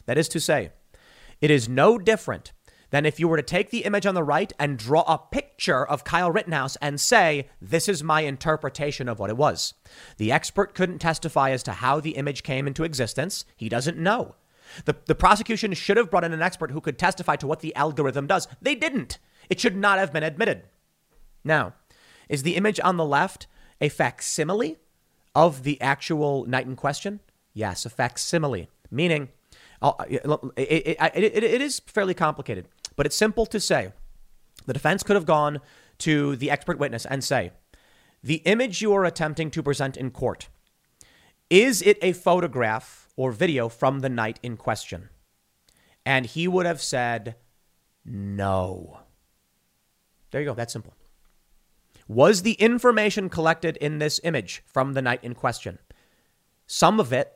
That 0.04 0.18
is 0.18 0.28
to 0.28 0.40
say, 0.40 0.70
it 1.40 1.50
is 1.50 1.68
no 1.68 1.98
different 1.98 2.52
than 2.97 3.05
if 3.05 3.20
you 3.20 3.28
were 3.28 3.36
to 3.36 3.42
take 3.42 3.68
the 3.68 3.84
image 3.84 4.07
on 4.07 4.14
the 4.14 4.22
right 4.22 4.55
and 4.59 4.78
draw 4.78 5.03
a 5.03 5.18
picture 5.18 5.86
of 5.86 6.03
Kyle 6.03 6.30
Rittenhouse 6.32 6.76
and 6.76 6.99
say, 6.99 7.47
This 7.61 7.90
is 7.90 8.03
my 8.03 8.22
interpretation 8.22 9.07
of 9.07 9.18
what 9.18 9.28
it 9.28 9.36
was. 9.36 9.74
The 10.16 10.32
expert 10.32 10.74
couldn't 10.74 11.01
testify 11.01 11.51
as 11.51 11.62
to 11.64 11.72
how 11.72 12.01
the 12.01 12.12
image 12.12 12.42
came 12.42 12.66
into 12.66 12.84
existence. 12.84 13.44
He 13.55 13.68
doesn't 13.68 13.99
know. 13.99 14.36
The, 14.86 14.97
the 15.05 15.14
prosecution 15.14 15.74
should 15.74 15.99
have 15.99 16.11
brought 16.11 16.24
in 16.24 16.32
an 16.32 16.40
expert 16.40 16.70
who 16.70 16.80
could 16.80 16.99
testify 16.99 17.36
to 17.36 17.47
what 17.47 17.61
the 17.61 17.76
algorithm 17.76 18.26
does. 18.26 18.49
They 18.62 18.74
didn't. 18.74 19.18
It 19.51 19.61
should 19.61 19.76
not 19.76 19.99
have 19.99 20.11
been 20.11 20.22
admitted. 20.22 20.62
Now, 21.44 21.74
is 22.30 22.44
the 22.44 22.57
image 22.57 22.80
on 22.82 22.97
the 22.97 23.05
left 23.05 23.47
a 23.78 23.90
facsimile 23.90 24.78
of 25.34 25.64
the 25.64 25.78
actual 25.82 26.47
night 26.47 26.64
in 26.64 26.76
question? 26.76 27.20
Yes, 27.53 27.84
a 27.84 27.90
facsimile, 27.90 28.70
meaning 28.90 29.28
uh, 29.82 29.92
it, 30.09 30.22
it, 30.57 30.97
it, 31.14 31.44
it 31.44 31.61
is 31.61 31.80
fairly 31.80 32.14
complicated, 32.14 32.66
but 32.97 33.07
it's 33.07 33.16
simple 33.16 33.47
to 33.47 33.61
say. 33.61 33.92
The 34.66 34.72
defense 34.72 35.03
could 35.03 35.16
have 35.16 35.26
gone 35.26 35.61
to 35.99 36.36
the 36.36 36.51
expert 36.51 36.78
witness 36.78 37.07
and 37.07 37.22
say, 37.22 37.53
the 38.22 38.36
image 38.36 38.82
you 38.82 38.92
are 38.94 39.05
attempting 39.05 39.51
to 39.53 39.62
present 39.62 39.97
in 39.97 40.11
court, 40.11 40.49
is 41.49 41.80
it 41.82 41.99
a 42.03 42.12
photograph 42.12 43.09
or 43.16 43.30
video 43.30 43.68
from 43.68 44.01
the 44.01 44.09
night 44.09 44.40
in 44.42 44.57
question? 44.57 45.11
And 46.05 46.26
he 46.26 46.49
would 46.49 46.66
have 46.66 46.82
said, 46.82 47.36
no. 48.05 49.01
There 50.30 50.40
you 50.40 50.47
go. 50.49 50.55
That's 50.55 50.72
simple. 50.72 50.94
Was 52.09 52.42
the 52.42 52.53
information 52.53 53.28
collected 53.28 53.76
in 53.78 53.99
this 53.99 54.20
image 54.22 54.62
from 54.66 54.92
the 54.92 55.03
night 55.03 55.24
in 55.24 55.34
question? 55.34 55.78
Some 56.66 57.01
of 57.01 57.12
it, 57.12 57.32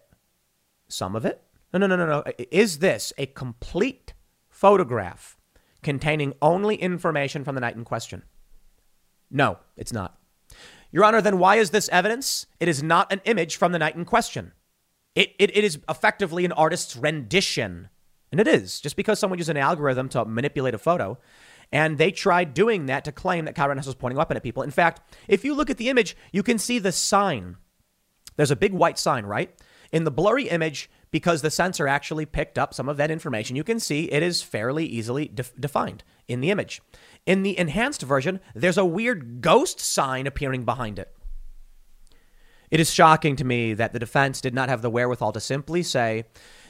some 0.89 1.17
of 1.17 1.25
it? 1.25 1.43
No, 1.73 1.79
no, 1.79 1.87
no, 1.87 1.97
no, 1.97 2.07
no. 2.07 2.25
Is 2.51 2.79
this 2.79 3.13
a 3.19 3.27
complete 3.27 4.13
photograph 4.49 5.37
containing 5.83 6.35
only 6.43 6.77
information 6.77 7.45
from 7.45 7.55
the 7.55 7.61
night 7.61 7.77
in 7.77 7.85
question? 7.85 8.23
No, 9.31 9.59
it's 9.77 9.93
not. 9.93 10.19
Your 10.93 11.05
Honor, 11.05 11.21
then 11.21 11.39
why 11.39 11.57
is 11.57 11.71
this 11.71 11.89
evidence? 11.91 12.47
It 12.59 12.69
is 12.69 12.83
not 12.83 13.13
an 13.13 13.21
image 13.25 13.57
from 13.57 13.73
the 13.73 13.79
night 13.79 13.95
in 13.95 14.05
question. 14.05 14.53
It, 15.15 15.31
it, 15.39 15.57
it 15.57 15.65
is 15.65 15.79
effectively 15.89 16.45
an 16.45 16.53
artist's 16.53 16.97
rendition. 16.97 17.89
And 18.33 18.41
it 18.41 18.49
is. 18.49 18.81
Just 18.81 18.97
because 18.97 19.19
someone 19.19 19.39
used 19.39 19.51
an 19.51 19.57
algorithm 19.57 20.09
to 20.11 20.25
manipulate 20.25 20.75
a 20.75 20.79
photo 20.79 21.19
and 21.73 21.99
they 21.99 22.11
tried 22.11 22.55
doing 22.55 22.87
that 22.87 23.05
to 23.05 23.13
claim 23.13 23.45
that 23.45 23.55
Kyle 23.55 23.69
Rittenhouse 23.69 23.87
was 23.87 23.95
pointing 23.95 24.17
a 24.17 24.19
weapon 24.19 24.37
at 24.37 24.43
people. 24.43 24.63
In 24.63 24.71
fact, 24.71 25.01
if 25.29 25.45
you 25.45 25.55
look 25.55 25.71
at 25.71 25.77
the 25.77 25.89
image, 25.89 26.17
you 26.33 26.43
can 26.43 26.59
see 26.59 26.79
the 26.79 26.93
sign. 26.93 27.57
There's 28.37 28.51
a 28.51 28.57
big 28.57 28.73
white 28.73 28.99
sign, 28.99 29.25
right? 29.25 29.55
In 29.93 30.05
the 30.05 30.11
blurry 30.11 30.49
image, 30.49 30.89
because 31.11 31.43
the 31.43 31.51
sensor 31.51 31.89
actually 31.89 32.27
picked 32.27 32.59
up 32.59 32.73
some 32.73 32.89
of 32.89 32.97
that 32.97 33.11
information, 33.11 33.57
you 33.57 33.65
can 33.65 33.81
see 33.81 34.05
it 34.05 34.23
is 34.23 34.43
fairly 34.43 34.87
easily 34.87 35.27
def- 35.27 35.55
defined 35.59 36.05
in 36.29 36.41
the 36.41 36.51
image. 36.51 36.81
In 37.27 37.43
the 37.43 37.59
enhanced 37.59 38.03
version, 38.03 38.41
there's 38.55 38.79
a 38.79 38.85
weird 38.85 39.41
ghost 39.41 39.81
sign 39.81 40.27
appearing 40.27 40.65
behind 40.65 40.99
it. 40.99 41.13
It 42.71 42.79
is 42.79 42.95
shocking 42.95 43.35
to 43.37 43.45
me 43.45 43.75
that 43.75 43.93
the 43.93 43.99
defense 43.99 44.41
did 44.41 44.55
not 44.55 44.69
have 44.69 44.81
the 44.81 44.91
wherewithal 44.91 45.33
to 45.33 45.41
simply 45.41 45.83
say, 45.83 46.25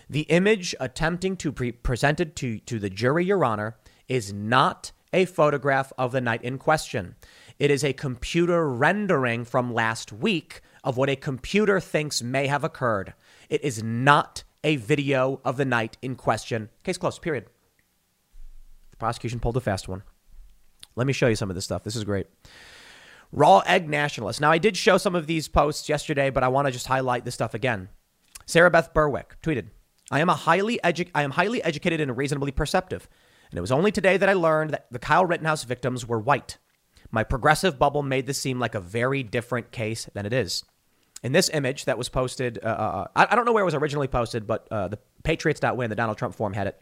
the 0.08 0.22
image 0.22 0.74
attempting 0.80 1.36
to 1.36 1.52
be 1.52 1.70
presented 1.70 2.34
to, 2.36 2.58
to 2.60 2.78
the 2.78 2.90
jury, 2.90 3.24
Your 3.26 3.44
Honor, 3.44 3.76
is 4.08 4.32
not 4.32 4.92
a 5.12 5.24
photograph 5.24 5.92
of 5.98 6.12
the 6.12 6.20
night 6.20 6.42
in 6.42 6.58
question. 6.58 7.16
It 7.58 7.70
is 7.70 7.84
a 7.84 7.92
computer 7.92 8.68
rendering 8.68 9.44
from 9.44 9.74
last 9.74 10.12
week 10.12 10.62
of 10.84 10.96
what 10.96 11.10
a 11.10 11.16
computer 11.16 11.80
thinks 11.80 12.22
may 12.22 12.46
have 12.46 12.64
occurred. 12.64 13.14
It 13.48 13.62
is 13.64 13.82
not 13.82 14.44
a 14.62 14.76
video 14.76 15.40
of 15.44 15.56
the 15.56 15.64
night 15.64 15.96
in 16.02 16.16
question. 16.16 16.68
Case 16.84 16.98
closed, 16.98 17.22
period. 17.22 17.46
The 18.90 18.96
prosecution 18.96 19.40
pulled 19.40 19.56
a 19.56 19.60
fast 19.60 19.88
one. 19.88 20.02
Let 20.96 21.06
me 21.06 21.12
show 21.12 21.28
you 21.28 21.36
some 21.36 21.50
of 21.50 21.54
this 21.54 21.64
stuff. 21.64 21.84
This 21.84 21.96
is 21.96 22.04
great. 22.04 22.26
Raw 23.32 23.60
Egg 23.60 23.88
Nationalist. 23.88 24.40
Now, 24.40 24.50
I 24.50 24.58
did 24.58 24.76
show 24.76 24.98
some 24.98 25.14
of 25.14 25.26
these 25.26 25.48
posts 25.48 25.88
yesterday, 25.88 26.30
but 26.30 26.42
I 26.42 26.48
want 26.48 26.66
to 26.66 26.72
just 26.72 26.88
highlight 26.88 27.24
this 27.24 27.34
stuff 27.34 27.54
again. 27.54 27.88
Sarah 28.44 28.70
Beth 28.70 28.92
Berwick 28.92 29.36
tweeted, 29.42 29.68
I 30.10 30.20
am 30.20 30.28
a 30.28 30.34
highly 30.34 30.80
edu- 30.82 31.10
I 31.14 31.22
am 31.22 31.30
highly 31.30 31.62
educated 31.62 32.00
and 32.00 32.16
reasonably 32.16 32.50
perceptive. 32.50 33.08
And 33.50 33.58
it 33.58 33.60
was 33.60 33.72
only 33.72 33.92
today 33.92 34.16
that 34.16 34.28
I 34.28 34.32
learned 34.32 34.70
that 34.70 34.86
the 34.90 34.98
Kyle 34.98 35.24
Rittenhouse 35.24 35.64
victims 35.64 36.06
were 36.06 36.18
white. 36.18 36.58
My 37.12 37.22
progressive 37.22 37.78
bubble 37.78 38.02
made 38.02 38.26
this 38.26 38.40
seem 38.40 38.58
like 38.58 38.74
a 38.74 38.80
very 38.80 39.22
different 39.22 39.70
case 39.70 40.08
than 40.12 40.26
it 40.26 40.32
is. 40.32 40.64
In 41.22 41.32
this 41.32 41.50
image 41.50 41.84
that 41.84 41.98
was 41.98 42.08
posted, 42.08 42.58
uh, 42.62 42.66
uh, 42.66 43.06
I, 43.14 43.28
I, 43.30 43.36
don't 43.36 43.44
know 43.44 43.52
where 43.52 43.62
it 43.62 43.66
was 43.66 43.74
originally 43.74 44.08
posted, 44.08 44.46
but 44.46 44.66
uh, 44.70 44.88
the 44.88 44.98
Patriots.win, 45.22 45.90
the 45.90 45.96
Donald 45.96 46.16
Trump 46.16 46.34
forum, 46.34 46.54
had 46.54 46.66
it. 46.66 46.80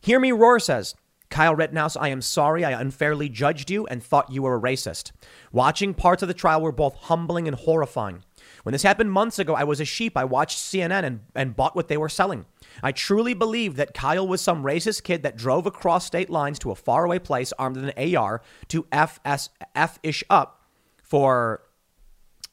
Hear 0.00 0.18
Me 0.18 0.32
Roar 0.32 0.58
says, 0.58 0.96
Kyle 1.30 1.54
Rittenhouse, 1.54 1.96
I 1.96 2.08
am 2.08 2.20
sorry 2.20 2.64
I 2.64 2.78
unfairly 2.78 3.28
judged 3.28 3.70
you 3.70 3.86
and 3.86 4.02
thought 4.02 4.32
you 4.32 4.42
were 4.42 4.56
a 4.56 4.60
racist. 4.60 5.12
Watching 5.52 5.94
parts 5.94 6.22
of 6.22 6.28
the 6.28 6.34
trial 6.34 6.60
were 6.60 6.72
both 6.72 6.96
humbling 6.96 7.46
and 7.46 7.56
horrifying. 7.56 8.24
When 8.64 8.72
this 8.72 8.82
happened 8.82 9.12
months 9.12 9.38
ago, 9.38 9.54
I 9.54 9.64
was 9.64 9.80
a 9.80 9.84
sheep. 9.84 10.16
I 10.16 10.24
watched 10.24 10.58
CNN 10.58 11.04
and, 11.04 11.20
and 11.34 11.56
bought 11.56 11.76
what 11.76 11.88
they 11.88 11.96
were 11.96 12.08
selling. 12.08 12.46
I 12.82 12.92
truly 12.92 13.32
believed 13.32 13.76
that 13.76 13.94
Kyle 13.94 14.26
was 14.26 14.40
some 14.40 14.64
racist 14.64 15.04
kid 15.04 15.22
that 15.22 15.36
drove 15.36 15.66
across 15.66 16.04
state 16.04 16.30
lines 16.30 16.58
to 16.60 16.72
a 16.72 16.74
faraway 16.74 17.20
place 17.20 17.52
armed 17.58 17.76
with 17.76 17.92
an 17.96 18.16
AR 18.16 18.42
to 18.68 18.86
FS, 18.90 19.50
F 19.74 19.98
ish 20.02 20.24
up 20.28 20.66
for 21.02 21.62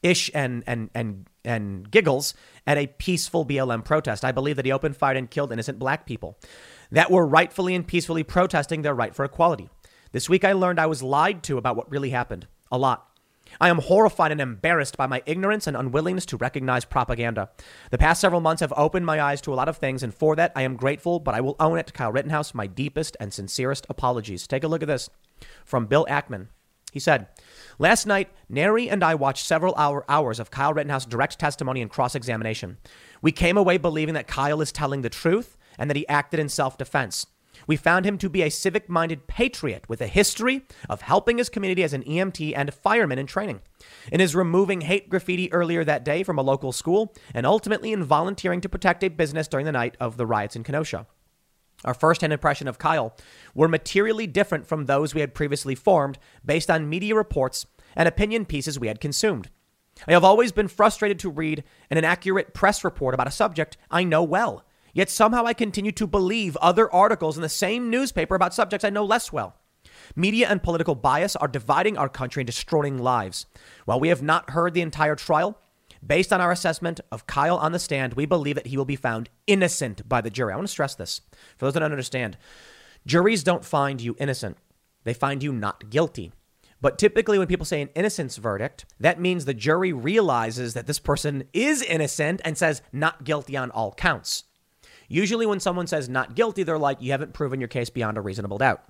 ish 0.02 0.30
and, 0.34 0.62
and, 0.66 0.90
and, 0.94 1.28
and 1.44 1.90
giggles 1.90 2.34
at 2.66 2.78
a 2.78 2.86
peaceful 2.86 3.44
BLM 3.44 3.84
protest. 3.84 4.24
I 4.24 4.32
believe 4.32 4.56
that 4.56 4.64
he 4.64 4.72
opened 4.72 4.96
fire 4.96 5.16
and 5.16 5.30
killed 5.30 5.52
innocent 5.52 5.78
black 5.78 6.06
people 6.06 6.38
that 6.90 7.10
were 7.10 7.26
rightfully 7.26 7.74
and 7.74 7.86
peacefully 7.86 8.22
protesting 8.22 8.82
their 8.82 8.94
right 8.94 9.14
for 9.14 9.24
equality. 9.24 9.68
This 10.12 10.28
week 10.28 10.44
I 10.44 10.52
learned 10.52 10.80
I 10.80 10.86
was 10.86 11.02
lied 11.02 11.42
to 11.44 11.58
about 11.58 11.76
what 11.76 11.90
really 11.90 12.10
happened. 12.10 12.46
A 12.70 12.78
lot. 12.78 13.08
I 13.60 13.70
am 13.70 13.78
horrified 13.78 14.32
and 14.32 14.40
embarrassed 14.40 14.96
by 14.96 15.06
my 15.06 15.22
ignorance 15.26 15.66
and 15.66 15.76
unwillingness 15.76 16.26
to 16.26 16.36
recognize 16.36 16.84
propaganda. 16.84 17.50
The 17.90 17.98
past 17.98 18.20
several 18.20 18.40
months 18.40 18.60
have 18.60 18.72
opened 18.76 19.06
my 19.06 19.20
eyes 19.20 19.40
to 19.42 19.52
a 19.52 19.56
lot 19.56 19.68
of 19.68 19.78
things, 19.78 20.02
and 20.02 20.14
for 20.14 20.36
that 20.36 20.52
I 20.54 20.62
am 20.62 20.76
grateful, 20.76 21.18
but 21.18 21.34
I 21.34 21.40
will 21.40 21.56
own 21.58 21.78
it. 21.78 21.86
To 21.88 21.92
Kyle 21.92 22.12
Rittenhouse, 22.12 22.54
my 22.54 22.66
deepest 22.66 23.16
and 23.18 23.32
sincerest 23.32 23.86
apologies. 23.88 24.46
Take 24.46 24.64
a 24.64 24.68
look 24.68 24.82
at 24.82 24.88
this 24.88 25.08
from 25.64 25.86
Bill 25.86 26.06
Ackman. 26.10 26.48
He 26.92 27.00
said, 27.00 27.28
Last 27.78 28.06
night, 28.06 28.30
Neri 28.48 28.88
and 28.88 29.04
I 29.04 29.14
watched 29.14 29.46
several 29.46 29.74
hour, 29.76 30.04
hours 30.08 30.40
of 30.40 30.50
Kyle 30.50 30.72
Rittenhouse 30.72 31.06
direct 31.06 31.38
testimony 31.38 31.82
and 31.82 31.90
cross 31.90 32.14
examination. 32.14 32.78
We 33.22 33.32
came 33.32 33.56
away 33.56 33.78
believing 33.78 34.14
that 34.14 34.26
Kyle 34.26 34.60
is 34.60 34.72
telling 34.72 35.02
the 35.02 35.10
truth 35.10 35.56
and 35.78 35.88
that 35.88 35.96
he 35.96 36.08
acted 36.08 36.40
in 36.40 36.48
self 36.48 36.76
defense. 36.76 37.26
We 37.66 37.76
found 37.76 38.06
him 38.06 38.18
to 38.18 38.28
be 38.28 38.42
a 38.42 38.50
civic 38.50 38.88
minded 38.88 39.26
patriot 39.26 39.88
with 39.88 40.00
a 40.00 40.06
history 40.06 40.62
of 40.88 41.02
helping 41.02 41.38
his 41.38 41.48
community 41.48 41.82
as 41.82 41.92
an 41.92 42.04
EMT 42.04 42.52
and 42.56 42.72
fireman 42.72 43.18
in 43.18 43.26
training. 43.26 43.60
In 44.12 44.20
his 44.20 44.36
removing 44.36 44.82
hate 44.82 45.08
graffiti 45.08 45.52
earlier 45.52 45.84
that 45.84 46.04
day 46.04 46.22
from 46.22 46.38
a 46.38 46.42
local 46.42 46.72
school, 46.72 47.14
and 47.34 47.44
ultimately 47.44 47.92
in 47.92 48.04
volunteering 48.04 48.60
to 48.60 48.68
protect 48.68 49.04
a 49.04 49.08
business 49.08 49.48
during 49.48 49.66
the 49.66 49.72
night 49.72 49.96
of 50.00 50.16
the 50.16 50.26
riots 50.26 50.56
in 50.56 50.64
Kenosha. 50.64 51.06
Our 51.84 51.94
first 51.94 52.20
hand 52.20 52.32
impression 52.32 52.68
of 52.68 52.78
Kyle 52.78 53.16
were 53.54 53.68
materially 53.68 54.26
different 54.26 54.66
from 54.66 54.86
those 54.86 55.14
we 55.14 55.20
had 55.20 55.34
previously 55.34 55.74
formed 55.74 56.18
based 56.44 56.70
on 56.70 56.88
media 56.88 57.14
reports 57.14 57.66
and 57.94 58.08
opinion 58.08 58.44
pieces 58.44 58.78
we 58.78 58.88
had 58.88 59.00
consumed. 59.00 59.50
I 60.06 60.12
have 60.12 60.24
always 60.24 60.52
been 60.52 60.68
frustrated 60.68 61.18
to 61.20 61.30
read 61.30 61.64
an 61.90 61.98
inaccurate 61.98 62.54
press 62.54 62.84
report 62.84 63.14
about 63.14 63.26
a 63.26 63.32
subject 63.32 63.76
I 63.90 64.04
know 64.04 64.22
well 64.22 64.64
Yet 64.98 65.10
somehow 65.10 65.44
I 65.46 65.54
continue 65.54 65.92
to 65.92 66.08
believe 66.08 66.56
other 66.56 66.92
articles 66.92 67.36
in 67.36 67.42
the 67.42 67.48
same 67.48 67.88
newspaper 67.88 68.34
about 68.34 68.52
subjects 68.52 68.84
I 68.84 68.90
know 68.90 69.04
less 69.04 69.32
well. 69.32 69.54
Media 70.16 70.48
and 70.48 70.62
political 70.62 70.96
bias 70.96 71.36
are 71.36 71.46
dividing 71.46 71.96
our 71.96 72.08
country 72.08 72.40
and 72.40 72.46
destroying 72.46 72.98
lives. 72.98 73.46
While 73.84 74.00
we 74.00 74.08
have 74.08 74.22
not 74.22 74.50
heard 74.50 74.74
the 74.74 74.80
entire 74.80 75.14
trial, 75.14 75.56
based 76.06 76.32
on 76.32 76.40
our 76.40 76.52
assessment 76.52 77.00
of 77.10 77.26
Kyle 77.26 77.56
on 77.56 77.72
the 77.72 77.78
stand, 77.78 78.14
we 78.14 78.26
believe 78.26 78.54
that 78.54 78.68
he 78.68 78.76
will 78.76 78.84
be 78.84 78.96
found 78.96 79.30
innocent 79.46 80.08
by 80.08 80.20
the 80.20 80.30
jury. 80.30 80.52
I 80.52 80.56
want 80.56 80.68
to 80.68 80.72
stress 80.72 80.94
this 80.94 81.20
for 81.56 81.66
those 81.66 81.74
that 81.74 81.80
don't 81.80 81.92
understand. 81.92 82.36
Juries 83.06 83.42
don't 83.42 83.64
find 83.64 84.00
you 84.00 84.16
innocent, 84.18 84.56
they 85.04 85.14
find 85.14 85.42
you 85.42 85.52
not 85.52 85.90
guilty. 85.90 86.32
But 86.80 86.98
typically, 86.98 87.38
when 87.38 87.48
people 87.48 87.66
say 87.66 87.82
an 87.82 87.90
innocence 87.96 88.36
verdict, 88.36 88.84
that 89.00 89.20
means 89.20 89.44
the 89.44 89.54
jury 89.54 89.92
realizes 89.92 90.74
that 90.74 90.86
this 90.86 91.00
person 91.00 91.44
is 91.52 91.82
innocent 91.82 92.40
and 92.44 92.56
says 92.56 92.82
not 92.92 93.24
guilty 93.24 93.56
on 93.56 93.72
all 93.72 93.92
counts. 93.92 94.44
Usually, 95.08 95.46
when 95.46 95.58
someone 95.58 95.86
says 95.86 96.08
not 96.08 96.36
guilty, 96.36 96.62
they're 96.62 96.78
like, 96.78 97.02
you 97.02 97.10
haven't 97.10 97.32
proven 97.32 97.60
your 97.60 97.68
case 97.68 97.90
beyond 97.90 98.16
a 98.16 98.20
reasonable 98.20 98.58
doubt. 98.58 98.84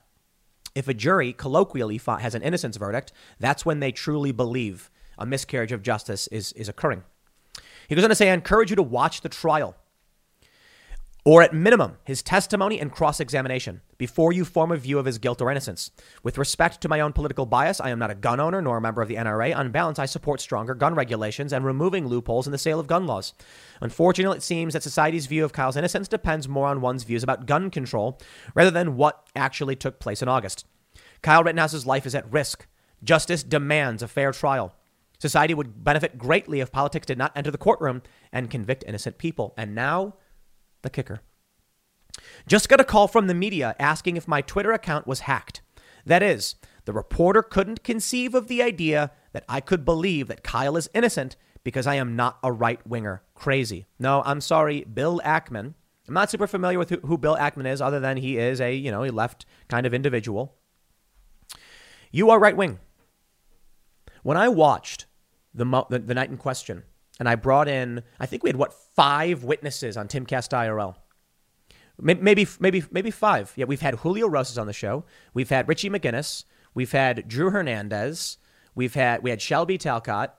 If 0.74 0.86
a 0.86 0.94
jury 0.94 1.32
colloquially 1.32 1.98
has 1.98 2.34
an 2.34 2.42
innocence 2.42 2.76
verdict, 2.76 3.12
that's 3.38 3.64
when 3.64 3.80
they 3.80 3.92
truly 3.92 4.32
believe 4.32 4.90
a 5.18 5.26
miscarriage 5.26 5.72
of 5.72 5.82
justice 5.82 6.26
is, 6.28 6.52
is 6.52 6.68
occurring. 6.68 7.02
He 7.88 7.94
goes 7.94 8.04
on 8.04 8.10
to 8.10 8.16
say, 8.16 8.30
I 8.30 8.34
encourage 8.34 8.70
you 8.70 8.76
to 8.76 8.82
watch 8.82 9.20
the 9.22 9.28
trial. 9.28 9.74
or 11.24 11.42
at 11.42 11.52
minimum, 11.52 11.98
his 12.04 12.22
testimony 12.22 12.80
and 12.80 12.90
cross 12.90 13.20
examination 13.20 13.82
before 13.98 14.32
you 14.32 14.44
form 14.46 14.72
a 14.72 14.76
view 14.78 14.98
of 14.98 15.04
his 15.04 15.18
guilt 15.18 15.42
or 15.42 15.50
innocence. 15.50 15.90
With 16.22 16.38
respect 16.38 16.80
to 16.80 16.88
my 16.88 17.00
own 17.00 17.12
political 17.12 17.44
bias, 17.44 17.80
I 17.80 17.90
am 17.90 17.98
not 17.98 18.10
a 18.10 18.14
gun 18.14 18.40
owner 18.40 18.62
nor 18.62 18.78
a 18.78 18.80
member 18.80 19.02
of 19.02 19.08
the 19.08 19.16
NRA. 19.16 19.54
On 19.54 19.70
balance, 19.70 19.98
I 19.98 20.06
support 20.06 20.40
stronger 20.40 20.74
gun 20.74 20.94
regulations 20.94 21.52
and 21.52 21.66
removing 21.66 22.06
loopholes 22.06 22.46
in 22.46 22.52
the 22.52 22.56
sale 22.56 22.80
of 22.80 22.86
gun 22.86 23.06
laws. 23.06 23.34
Unfortunately, 23.82 24.38
it 24.38 24.42
seems 24.42 24.72
that 24.72 24.82
society's 24.82 25.26
view 25.26 25.44
of 25.44 25.52
Kyle's 25.52 25.76
innocence 25.76 26.08
depends 26.08 26.48
more 26.48 26.68
on 26.68 26.80
one's 26.80 27.04
views 27.04 27.22
about 27.22 27.44
gun 27.44 27.70
control 27.70 28.18
rather 28.54 28.70
than 28.70 28.96
what 28.96 29.26
actually 29.36 29.76
took 29.76 29.98
place 29.98 30.22
in 30.22 30.28
August. 30.28 30.64
Kyle 31.20 31.44
Rittenhouse's 31.44 31.84
life 31.84 32.06
is 32.06 32.14
at 32.14 32.32
risk. 32.32 32.66
Justice 33.04 33.42
demands 33.42 34.02
a 34.02 34.08
fair 34.08 34.32
trial. 34.32 34.74
Society 35.18 35.54
would 35.54 35.82
benefit 35.82 36.18
greatly 36.18 36.60
if 36.60 36.70
politics 36.70 37.06
did 37.06 37.18
not 37.18 37.32
enter 37.34 37.50
the 37.50 37.58
courtroom 37.58 38.02
and 38.32 38.50
convict 38.50 38.84
innocent 38.86 39.18
people. 39.18 39.54
And 39.56 39.74
now, 39.74 40.14
the 40.82 40.90
kicker. 40.90 41.20
Just 42.46 42.68
got 42.68 42.80
a 42.80 42.84
call 42.84 43.08
from 43.08 43.26
the 43.26 43.34
media 43.34 43.74
asking 43.78 44.16
if 44.16 44.28
my 44.28 44.40
Twitter 44.40 44.72
account 44.72 45.06
was 45.06 45.20
hacked. 45.20 45.60
That 46.06 46.22
is, 46.22 46.54
the 46.84 46.92
reporter 46.92 47.42
couldn't 47.42 47.84
conceive 47.84 48.34
of 48.34 48.48
the 48.48 48.62
idea 48.62 49.10
that 49.32 49.44
I 49.48 49.60
could 49.60 49.84
believe 49.84 50.28
that 50.28 50.42
Kyle 50.42 50.76
is 50.76 50.88
innocent 50.94 51.36
because 51.64 51.86
I 51.86 51.96
am 51.96 52.16
not 52.16 52.38
a 52.42 52.52
right 52.52 52.84
winger. 52.86 53.22
Crazy. 53.34 53.86
No, 53.98 54.22
I'm 54.24 54.40
sorry, 54.40 54.84
Bill 54.84 55.20
Ackman. 55.24 55.74
I'm 56.06 56.14
not 56.14 56.30
super 56.30 56.46
familiar 56.46 56.78
with 56.78 56.88
who, 56.88 57.18
Bill 57.18 57.36
Ackman 57.36 57.66
is, 57.66 57.82
other 57.82 58.00
than 58.00 58.16
he 58.16 58.38
is 58.38 58.60
a, 58.60 58.74
you 58.74 58.90
know, 58.90 59.04
a 59.04 59.10
left 59.10 59.44
kind 59.68 59.84
of 59.84 59.92
individual. 59.92 60.56
You 62.10 62.30
are 62.30 62.38
right 62.38 62.56
wing. 62.56 62.78
When 64.22 64.38
I 64.38 64.48
watched 64.48 65.04
the, 65.55 65.64
the, 65.90 65.99
the 65.99 66.14
night 66.14 66.30
in 66.30 66.36
question, 66.36 66.82
and 67.18 67.28
I 67.28 67.34
brought 67.34 67.68
in, 67.68 68.03
I 68.20 68.26
think 68.26 68.42
we 68.42 68.51
had 68.51 68.57
what 68.57 68.72
five 68.72 69.44
witnesses 69.44 69.96
on 69.96 70.09
Timcast 70.09 70.51
IRL. 70.51 70.96
Maybe 72.01 72.46
maybe 72.61 72.84
maybe 72.92 73.11
five. 73.11 73.53
Yeah, 73.57 73.64
we've 73.64 73.80
had 73.80 73.96
Julio 73.96 74.28
Rosas 74.28 74.57
on 74.57 74.68
the 74.68 74.72
show. 74.72 75.05
We've 75.34 75.49
had 75.49 75.66
Richie 75.68 75.90
McGinnis. 75.90 76.44
We've 76.72 76.92
had 76.92 77.26
Drew 77.26 77.51
Hernandez. 77.51 78.38
We've 78.76 78.94
had 78.94 79.24
we 79.24 79.30
had 79.30 79.42
Shelby 79.42 79.78
Talcott. 79.78 80.36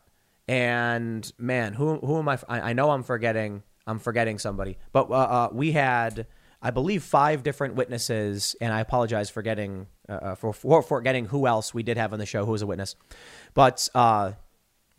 And 0.48 1.32
man, 1.38 1.74
who 1.74 1.98
who 1.98 2.18
am 2.18 2.30
I? 2.30 2.40
I, 2.48 2.62
I 2.62 2.74
know 2.74 2.92
I'm 2.92 3.04
forgetting. 3.04 3.64
I'm 3.86 4.00
forgetting 4.00 4.40
somebody. 4.40 4.78
But 4.94 5.12
uh, 5.12 5.14
uh, 5.14 5.50
we 5.52 5.74
had, 5.74 6.28
I 6.62 6.72
believe, 6.72 7.04
five 7.04 7.44
different 7.44 7.76
witnesses, 7.76 8.56
and 8.62 8.72
I 8.72 8.80
apologize 8.80 9.30
for 9.30 9.42
getting 9.42 9.88
uh, 10.08 10.14
uh 10.14 10.36
for, 10.36 10.54
for 10.54 10.82
for 10.82 11.02
getting 11.02 11.26
who 11.26 11.46
else 11.46 11.74
we 11.74 11.84
did 11.84 11.98
have 11.98 12.14
on 12.14 12.20
the 12.20 12.26
show 12.26 12.46
who 12.46 12.54
was 12.54 12.62
a 12.62 12.68
witness. 12.68 12.96
But 13.54 13.90
uh, 13.94 14.32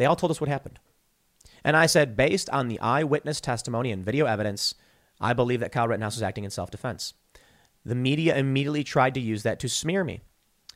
they 0.01 0.07
all 0.07 0.17
told 0.17 0.31
us 0.31 0.41
what 0.41 0.49
happened. 0.49 0.79
And 1.63 1.77
I 1.77 1.87
said, 1.87 2.17
based 2.17 2.49
on 2.51 2.69
the 2.69 2.81
eyewitness 2.81 3.41
testimony 3.41 3.93
and 3.93 4.05
video 4.05 4.27
evidence, 4.27 4.75
I 5.21 5.35
believe 5.35 5.61
that 5.61 5.73
Kyle 5.73 5.89
Rittenhouse 5.89 6.17
was 6.17 6.23
acting 6.23 6.45
in 6.45 6.51
self 6.51 6.71
defense. 6.71 7.15
The 7.85 7.95
media 7.95 8.37
immediately 8.37 8.85
tried 8.85 9.15
to 9.15 9.21
use 9.21 9.43
that 9.43 9.61
to 9.61 9.69
smear 9.69 10.05
me. 10.05 10.21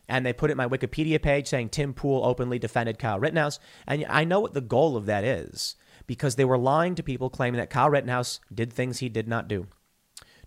And 0.08 0.26
they 0.26 0.34
put 0.34 0.50
it 0.50 0.56
my 0.56 0.68
Wikipedia 0.68 1.20
page 1.20 1.46
saying 1.46 1.70
Tim 1.70 1.94
Pool 1.94 2.24
openly 2.24 2.58
defended 2.58 2.98
Kyle 2.98 3.18
Rittenhouse. 3.18 3.58
And 3.86 4.04
I 4.08 4.24
know 4.24 4.40
what 4.40 4.52
the 4.52 4.60
goal 4.60 4.96
of 4.96 5.06
that 5.06 5.24
is 5.24 5.76
because 6.06 6.36
they 6.36 6.44
were 6.44 6.58
lying 6.58 6.94
to 6.94 7.02
people 7.02 7.30
claiming 7.30 7.58
that 7.58 7.70
Kyle 7.70 7.88
Rittenhouse 7.88 8.40
did 8.52 8.70
things 8.72 8.98
he 8.98 9.08
did 9.08 9.26
not 9.26 9.48
do. 9.48 9.66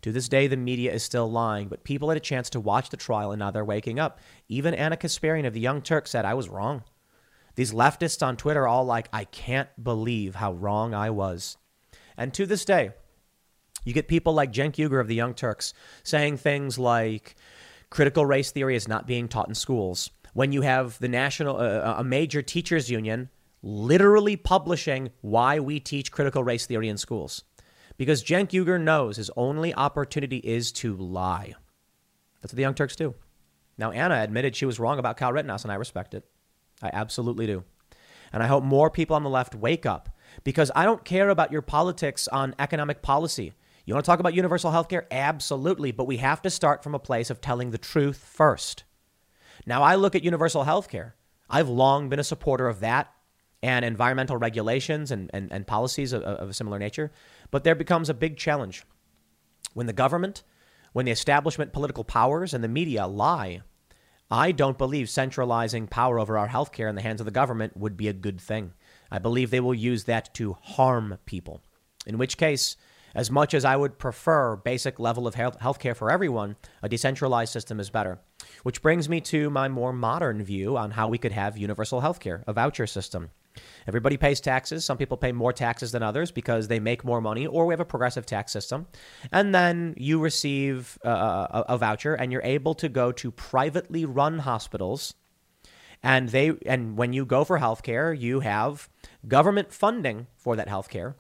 To 0.03 0.11
this 0.11 0.29
day, 0.29 0.45
the 0.45 0.57
media 0.57 0.93
is 0.93 1.01
still 1.01 1.29
lying, 1.29 1.67
but 1.67 1.83
people 1.83 2.09
had 2.09 2.17
a 2.17 2.21
chance 2.21 2.51
to 2.51 2.59
watch 2.59 2.89
the 2.89 2.97
trial 2.97 3.31
and 3.31 3.39
now 3.39 3.49
they're 3.49 3.65
waking 3.65 3.99
up. 3.99 4.19
Even 4.47 4.75
Ana 4.75 4.95
Kasparian 4.95 5.47
of 5.47 5.53
the 5.53 5.59
Young 5.59 5.81
Turk 5.81 6.05
said, 6.05 6.23
I 6.23 6.35
was 6.35 6.49
wrong. 6.49 6.83
These 7.57 7.73
leftists 7.73 8.25
on 8.25 8.37
Twitter 8.37 8.61
are 8.61 8.67
all 8.67 8.85
like, 8.85 9.09
I 9.11 9.25
can't 9.25 9.67
believe 9.83 10.35
how 10.35 10.53
wrong 10.53 10.93
I 10.93 11.09
was. 11.09 11.57
And 12.15 12.31
to 12.35 12.45
this 12.45 12.63
day, 12.63 12.91
you 13.83 13.93
get 13.93 14.07
people 14.07 14.33
like 14.33 14.53
Cenk 14.53 14.75
Uygur 14.75 15.01
of 15.01 15.07
the 15.07 15.15
Young 15.15 15.33
Turks 15.33 15.73
saying 16.03 16.37
things 16.37 16.77
like 16.77 17.35
critical 17.89 18.27
race 18.27 18.51
theory 18.51 18.75
is 18.75 18.87
not 18.87 19.07
being 19.07 19.27
taught 19.27 19.47
in 19.47 19.55
schools. 19.55 20.11
When 20.33 20.51
you 20.51 20.61
have 20.61 20.99
the 20.99 21.07
national, 21.07 21.57
uh, 21.57 21.59
uh 21.59 21.95
a 21.97 22.03
major 22.03 22.43
teachers 22.43 22.91
union 22.91 23.29
literally 23.63 24.35
publishing 24.35 25.09
why 25.21 25.59
we 25.59 25.79
teach 25.79 26.11
critical 26.11 26.43
race 26.43 26.67
theory 26.67 26.89
in 26.89 26.97
schools. 26.97 27.43
Because 27.97 28.23
Cenk 28.23 28.49
Uygur 28.49 28.79
knows 28.79 29.17
his 29.17 29.31
only 29.35 29.73
opportunity 29.73 30.37
is 30.37 30.71
to 30.73 30.95
lie. 30.95 31.55
That's 32.41 32.53
what 32.53 32.57
the 32.57 32.61
Young 32.61 32.75
Turks 32.75 32.95
do. 32.95 33.15
Now, 33.79 33.89
Ana 33.89 34.21
admitted 34.21 34.55
she 34.55 34.67
was 34.67 34.79
wrong 34.79 34.99
about 34.99 35.17
Kyle 35.17 35.33
Rittenhouse, 35.33 35.63
and 35.63 35.71
I 35.71 35.75
respect 35.75 36.13
it. 36.13 36.23
I 36.81 36.89
absolutely 36.93 37.47
do. 37.47 37.63
And 38.31 38.43
I 38.43 38.47
hope 38.47 38.63
more 38.63 38.89
people 38.89 39.15
on 39.15 39.23
the 39.23 39.29
left 39.29 39.55
wake 39.55 39.85
up 39.85 40.09
because 40.43 40.71
I 40.75 40.85
don't 40.85 41.05
care 41.05 41.29
about 41.29 41.51
your 41.51 41.61
politics 41.61 42.27
on 42.27 42.55
economic 42.59 43.01
policy. 43.01 43.53
You 43.85 43.93
want 43.93 44.05
to 44.05 44.09
talk 44.09 44.19
about 44.19 44.33
universal 44.33 44.71
health 44.71 44.89
care? 44.89 45.07
Absolutely. 45.11 45.91
But 45.91 46.07
we 46.07 46.17
have 46.17 46.41
to 46.41 46.49
start 46.49 46.83
from 46.83 46.93
a 46.93 46.99
place 46.99 47.29
of 47.29 47.39
telling 47.39 47.71
the 47.71 47.77
truth 47.77 48.17
first. 48.17 48.83
Now, 49.65 49.81
I 49.81 49.95
look 49.95 50.15
at 50.15 50.23
universal 50.23 50.63
health 50.63 50.89
care. 50.89 51.15
I've 51.49 51.69
long 51.69 52.09
been 52.09 52.19
a 52.19 52.23
supporter 52.23 52.67
of 52.67 52.81
that 52.81 53.13
and 53.63 53.85
environmental 53.85 54.37
regulations 54.37 55.11
and, 55.11 55.31
and, 55.33 55.51
and 55.51 55.65
policies 55.65 56.13
of, 56.13 56.21
of 56.23 56.49
a 56.49 56.53
similar 56.53 56.77
nature. 56.77 57.11
But 57.49 57.63
there 57.63 57.75
becomes 57.75 58.09
a 58.09 58.13
big 58.13 58.37
challenge 58.37 58.83
when 59.73 59.87
the 59.87 59.93
government, 59.93 60.43
when 60.93 61.05
the 61.05 61.11
establishment 61.11 61.73
political 61.73 62.03
powers 62.03 62.53
and 62.53 62.63
the 62.63 62.67
media 62.67 63.07
lie 63.07 63.61
I 64.29 64.51
don't 64.51 64.77
believe 64.77 65.09
centralizing 65.09 65.87
power 65.87 66.19
over 66.19 66.37
our 66.37 66.49
healthcare 66.49 66.89
in 66.89 66.95
the 66.95 67.01
hands 67.01 67.21
of 67.21 67.25
the 67.25 67.31
government 67.31 67.77
would 67.77 67.95
be 67.95 68.09
a 68.09 68.13
good 68.13 68.41
thing. 68.41 68.73
I 69.09 69.19
believe 69.19 69.51
they 69.51 69.61
will 69.61 69.73
use 69.73 70.03
that 70.03 70.33
to 70.35 70.57
harm 70.61 71.17
people. 71.25 71.61
In 72.05 72.17
which 72.17 72.37
case, 72.37 72.75
as 73.15 73.31
much 73.31 73.53
as 73.53 73.63
I 73.63 73.77
would 73.77 73.97
prefer 73.97 74.57
basic 74.57 74.99
level 74.99 75.27
of 75.27 75.35
health 75.35 75.79
care 75.79 75.95
for 75.95 76.11
everyone, 76.11 76.57
a 76.83 76.89
decentralized 76.89 77.53
system 77.53 77.79
is 77.79 77.89
better. 77.89 78.19
Which 78.63 78.81
brings 78.81 79.07
me 79.07 79.21
to 79.21 79.49
my 79.49 79.69
more 79.69 79.93
modern 79.93 80.43
view 80.43 80.75
on 80.75 80.91
how 80.91 81.07
we 81.07 81.17
could 81.17 81.31
have 81.31 81.57
universal 81.57 82.01
health 82.01 82.19
care, 82.19 82.43
a 82.45 82.53
voucher 82.53 82.85
system. 82.85 83.29
Everybody 83.87 84.17
pays 84.17 84.39
taxes. 84.41 84.85
Some 84.85 84.97
people 84.97 85.17
pay 85.17 85.31
more 85.31 85.53
taxes 85.53 85.91
than 85.91 86.03
others 86.03 86.31
because 86.31 86.67
they 86.67 86.79
make 86.79 87.03
more 87.03 87.21
money, 87.21 87.47
or 87.47 87.65
we 87.65 87.73
have 87.73 87.79
a 87.79 87.85
progressive 87.85 88.25
tax 88.25 88.51
system. 88.51 88.87
And 89.31 89.53
then 89.53 89.93
you 89.97 90.19
receive 90.19 90.97
uh, 91.05 91.63
a, 91.67 91.77
voucher 91.77 92.15
and 92.15 92.31
you're 92.31 92.41
able 92.43 92.73
to 92.75 92.89
go 92.89 93.11
to 93.13 93.31
privately 93.31 94.05
run 94.05 94.39
hospitals. 94.39 95.13
And 96.03 96.29
they 96.29 96.53
and 96.65 96.97
when 96.97 97.13
you 97.13 97.25
go 97.25 97.43
for 97.43 97.59
healthcare, 97.59 98.17
you 98.17 98.41
have 98.41 98.89
government 99.27 99.73
funding 99.73 100.27
for 100.35 100.55
that 100.55 100.67
healthcare, 100.67 101.15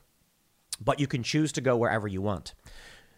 but 0.79 0.99
you 0.99 1.07
can 1.07 1.23
choose 1.23 1.51
to 1.53 1.61
go 1.61 1.75
wherever 1.75 2.07
you 2.07 2.21
want. 2.21 2.53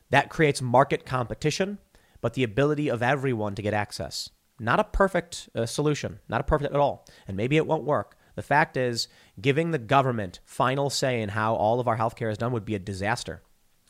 That 0.09 0.29
creates 0.29 0.61
market 0.61 1.05
competition, 1.05 1.77
but 2.21 2.33
the 2.33 2.43
ability 2.43 2.89
of 2.89 3.03
everyone 3.03 3.55
to 3.55 3.61
get 3.61 3.73
access. 3.73 4.29
Not 4.59 4.79
a 4.79 4.83
perfect 4.83 5.49
uh, 5.55 5.65
solution, 5.65 6.19
not 6.27 6.41
a 6.41 6.43
perfect 6.43 6.73
at 6.73 6.79
all. 6.79 7.05
And 7.27 7.37
maybe 7.37 7.57
it 7.57 7.65
won't 7.65 7.83
work, 7.83 8.17
the 8.35 8.41
fact 8.41 8.77
is, 8.77 9.07
giving 9.39 9.71
the 9.71 9.77
government 9.77 10.39
final 10.45 10.89
say 10.89 11.21
in 11.21 11.29
how 11.29 11.55
all 11.55 11.79
of 11.79 11.87
our 11.87 11.97
healthcare 11.97 12.31
is 12.31 12.37
done 12.37 12.51
would 12.51 12.65
be 12.65 12.75
a 12.75 12.79
disaster. 12.79 13.41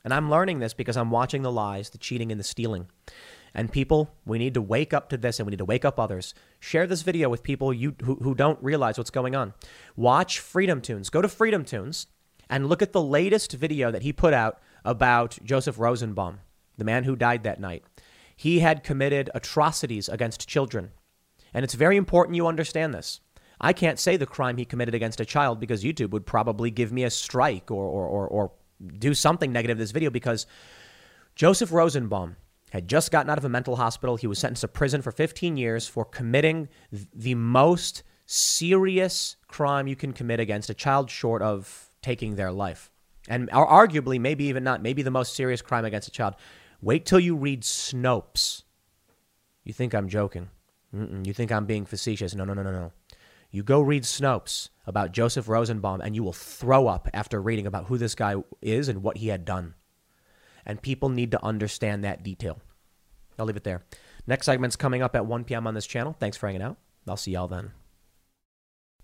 And 0.03 0.13
I'm 0.13 0.29
learning 0.29 0.59
this 0.59 0.73
because 0.73 0.97
I'm 0.97 1.11
watching 1.11 1.41
the 1.41 1.51
lies, 1.51 1.89
the 1.89 1.97
cheating, 1.97 2.31
and 2.31 2.39
the 2.39 2.45
stealing. 2.45 2.87
And 3.53 3.71
people, 3.71 4.11
we 4.25 4.37
need 4.37 4.53
to 4.53 4.61
wake 4.61 4.93
up 4.93 5.09
to 5.09 5.17
this 5.17 5.39
and 5.39 5.47
we 5.47 5.51
need 5.51 5.57
to 5.57 5.65
wake 5.65 5.85
up 5.85 5.99
others. 5.99 6.33
Share 6.59 6.87
this 6.87 7.01
video 7.01 7.29
with 7.29 7.43
people 7.43 7.73
you, 7.73 7.95
who, 8.03 8.15
who 8.15 8.35
don't 8.35 8.61
realize 8.63 8.97
what's 8.97 9.09
going 9.09 9.35
on. 9.35 9.53
Watch 9.95 10.39
Freedom 10.39 10.81
Tunes. 10.81 11.09
Go 11.09 11.21
to 11.21 11.27
Freedom 11.27 11.65
Tunes 11.65 12.07
and 12.49 12.67
look 12.67 12.81
at 12.81 12.93
the 12.93 13.01
latest 13.01 13.53
video 13.53 13.91
that 13.91 14.03
he 14.03 14.13
put 14.13 14.33
out 14.33 14.59
about 14.85 15.37
Joseph 15.43 15.79
Rosenbaum, 15.79 16.39
the 16.77 16.85
man 16.85 17.03
who 17.03 17.15
died 17.15 17.43
that 17.43 17.59
night. 17.59 17.83
He 18.35 18.59
had 18.59 18.83
committed 18.83 19.29
atrocities 19.33 20.07
against 20.07 20.47
children. 20.47 20.91
And 21.53 21.63
it's 21.63 21.73
very 21.73 21.97
important 21.97 22.35
you 22.35 22.47
understand 22.47 22.93
this. 22.93 23.19
I 23.61 23.73
can't 23.73 23.99
say 23.99 24.17
the 24.17 24.25
crime 24.25 24.57
he 24.57 24.65
committed 24.65 24.95
against 24.95 25.19
a 25.19 25.25
child 25.25 25.59
because 25.59 25.83
YouTube 25.83 26.11
would 26.11 26.25
probably 26.25 26.71
give 26.71 26.91
me 26.91 27.03
a 27.03 27.09
strike 27.09 27.69
or, 27.69 27.83
or, 27.83 28.07
or, 28.07 28.27
or 28.27 28.51
do 28.97 29.13
something 29.13 29.51
negative 29.51 29.77
to 29.77 29.83
this 29.83 29.91
video 29.91 30.09
because 30.09 30.47
Joseph 31.35 31.71
Rosenbaum 31.71 32.37
had 32.71 32.87
just 32.87 33.11
gotten 33.11 33.29
out 33.29 33.37
of 33.37 33.45
a 33.45 33.49
mental 33.49 33.75
hospital. 33.75 34.15
He 34.15 34.27
was 34.27 34.39
sentenced 34.39 34.61
to 34.61 34.67
prison 34.67 35.01
for 35.01 35.11
15 35.11 35.57
years 35.57 35.87
for 35.87 36.05
committing 36.05 36.69
the 37.13 37.35
most 37.35 38.03
serious 38.25 39.35
crime 39.47 39.87
you 39.87 39.95
can 39.95 40.13
commit 40.13 40.39
against 40.39 40.69
a 40.69 40.73
child 40.73 41.09
short 41.09 41.41
of 41.41 41.89
taking 42.01 42.35
their 42.35 42.51
life. 42.51 42.91
And 43.27 43.49
arguably, 43.49 44.19
maybe 44.19 44.45
even 44.45 44.63
not, 44.63 44.81
maybe 44.81 45.01
the 45.01 45.11
most 45.11 45.35
serious 45.35 45.61
crime 45.61 45.85
against 45.85 46.07
a 46.07 46.11
child. 46.11 46.35
Wait 46.81 47.05
till 47.05 47.19
you 47.19 47.35
read 47.35 47.63
Snopes. 47.63 48.63
You 49.63 49.73
think 49.73 49.93
I'm 49.93 50.07
joking. 50.07 50.49
Mm-mm. 50.95 51.25
You 51.25 51.33
think 51.33 51.51
I'm 51.51 51.65
being 51.65 51.85
facetious. 51.85 52.33
No, 52.33 52.45
no, 52.45 52.53
no, 52.53 52.63
no, 52.63 52.71
no. 52.71 52.91
You 53.51 53.63
go 53.63 53.81
read 53.81 54.03
Snopes 54.03 54.69
about 54.85 55.11
Joseph 55.11 55.49
Rosenbaum, 55.49 56.01
and 56.01 56.15
you 56.15 56.23
will 56.23 56.33
throw 56.33 56.87
up 56.87 57.09
after 57.13 57.41
reading 57.41 57.65
about 57.65 57.85
who 57.85 57.97
this 57.97 58.13
guy 58.15 58.35
is 58.61 58.87
and 58.87 59.01
what 59.01 59.17
he 59.17 59.29
had 59.29 59.43
done. 59.43 59.73
And 60.65 60.81
people 60.81 61.09
need 61.09 61.31
to 61.31 61.43
understand 61.43 62.03
that 62.03 62.21
detail. 62.21 62.61
I'll 63.39 63.45
leave 63.45 63.55
it 63.55 63.63
there. 63.63 63.85
Next 64.27 64.45
segment's 64.45 64.75
coming 64.75 65.01
up 65.01 65.15
at 65.15 65.25
1 65.25 65.45
p.m. 65.45 65.65
on 65.65 65.73
this 65.73 65.87
channel. 65.87 66.15
Thanks 66.19 66.37
for 66.37 66.47
hanging 66.47 66.61
out. 66.61 66.77
I'll 67.07 67.17
see 67.17 67.31
y'all 67.31 67.47
then. 67.47 67.71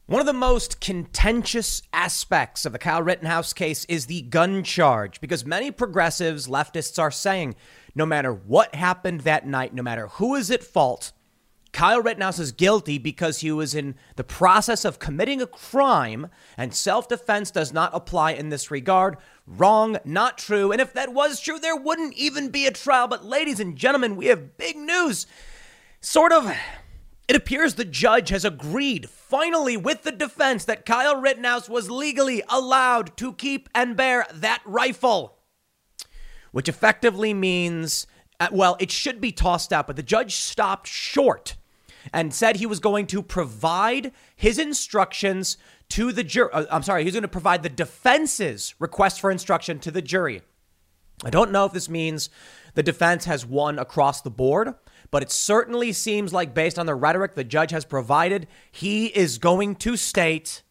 One 0.07 0.19
of 0.19 0.27
the 0.27 0.33
most 0.33 0.79
contentious 0.79 1.81
aspects 1.91 2.67
of 2.67 2.73
the 2.73 2.77
Kyle 2.77 3.01
Rittenhouse 3.01 3.53
case 3.53 3.85
is 3.85 4.05
the 4.05 4.21
gun 4.21 4.63
charge 4.63 5.19
because 5.19 5.43
many 5.43 5.71
progressives, 5.71 6.47
leftists 6.47 6.99
are 6.99 7.09
saying 7.09 7.55
no 7.95 8.05
matter 8.05 8.31
what 8.31 8.75
happened 8.75 9.21
that 9.21 9.47
night, 9.47 9.73
no 9.73 9.81
matter 9.81 10.07
who 10.09 10.35
is 10.35 10.51
at 10.51 10.63
fault, 10.63 11.11
Kyle 11.75 12.01
Rittenhouse 12.01 12.39
is 12.39 12.53
guilty 12.53 12.97
because 12.97 13.41
he 13.41 13.51
was 13.51 13.75
in 13.75 13.95
the 14.15 14.23
process 14.23 14.85
of 14.85 14.97
committing 14.97 15.41
a 15.41 15.45
crime 15.45 16.29
and 16.55 16.73
self 16.73 17.09
defense 17.09 17.51
does 17.51 17.73
not 17.73 17.93
apply 17.93 18.31
in 18.31 18.47
this 18.47 18.71
regard. 18.71 19.17
Wrong, 19.45 19.97
not 20.05 20.37
true. 20.37 20.71
And 20.71 20.79
if 20.79 20.93
that 20.93 21.13
was 21.13 21.41
true, 21.41 21.59
there 21.59 21.75
wouldn't 21.75 22.13
even 22.13 22.47
be 22.47 22.65
a 22.65 22.71
trial. 22.71 23.09
But, 23.09 23.25
ladies 23.25 23.59
and 23.59 23.75
gentlemen, 23.75 24.15
we 24.15 24.27
have 24.27 24.55
big 24.55 24.77
news. 24.77 25.27
Sort 25.99 26.31
of 26.31 26.49
it 27.27 27.35
appears 27.35 27.73
the 27.73 27.83
judge 27.83 28.29
has 28.29 28.45
agreed 28.45 29.09
finally 29.09 29.75
with 29.75 30.03
the 30.03 30.13
defense 30.13 30.63
that 30.63 30.85
Kyle 30.85 31.17
Rittenhouse 31.17 31.67
was 31.67 31.91
legally 31.91 32.41
allowed 32.47 33.17
to 33.17 33.33
keep 33.33 33.67
and 33.75 33.97
bear 33.97 34.25
that 34.33 34.61
rifle, 34.63 35.39
which 36.53 36.69
effectively 36.69 37.33
means, 37.33 38.07
uh, 38.39 38.47
well, 38.49 38.77
it 38.79 38.91
should 38.91 39.19
be 39.19 39.33
tossed 39.33 39.73
out, 39.73 39.87
but 39.87 39.97
the 39.97 40.03
judge 40.03 40.35
stopped 40.35 40.87
short 40.87 41.57
and 42.15 42.33
said 42.33 42.55
he 42.55 42.65
was 42.65 42.79
going 42.79 43.05
to 43.07 43.21
provide 43.21 44.11
his 44.35 44.57
instructions 44.57 45.57
to 45.89 46.11
the 46.11 46.23
jury. 46.23 46.49
Uh, 46.51 46.65
I'm 46.71 46.81
sorry, 46.81 47.03
he's 47.03 47.13
going 47.13 47.21
to 47.21 47.27
provide 47.27 47.61
the 47.61 47.69
defense's 47.69 48.73
request 48.79 49.21
for 49.21 49.29
instruction 49.29 49.77
to 49.79 49.91
the 49.91 50.01
jury. 50.01 50.41
I 51.23 51.29
don't 51.29 51.51
know 51.51 51.65
if 51.65 51.73
this 51.73 51.89
means 51.89 52.29
the 52.73 52.83
defense 52.83 53.25
has 53.25 53.45
won 53.45 53.77
across 53.77 54.21
the 54.21 54.31
board 54.31 54.73
but 55.11 55.23
it 55.23 55.31
certainly 55.31 55.93
seems 55.93 56.33
like, 56.33 56.53
based 56.53 56.79
on 56.79 56.85
the 56.85 56.95
rhetoric 56.95 57.35
the 57.35 57.43
judge 57.43 57.71
has 57.71 57.85
provided, 57.85 58.47
he 58.71 59.05
is 59.07 59.37
going 59.37 59.75
to 59.75 59.95
state, 59.95 60.61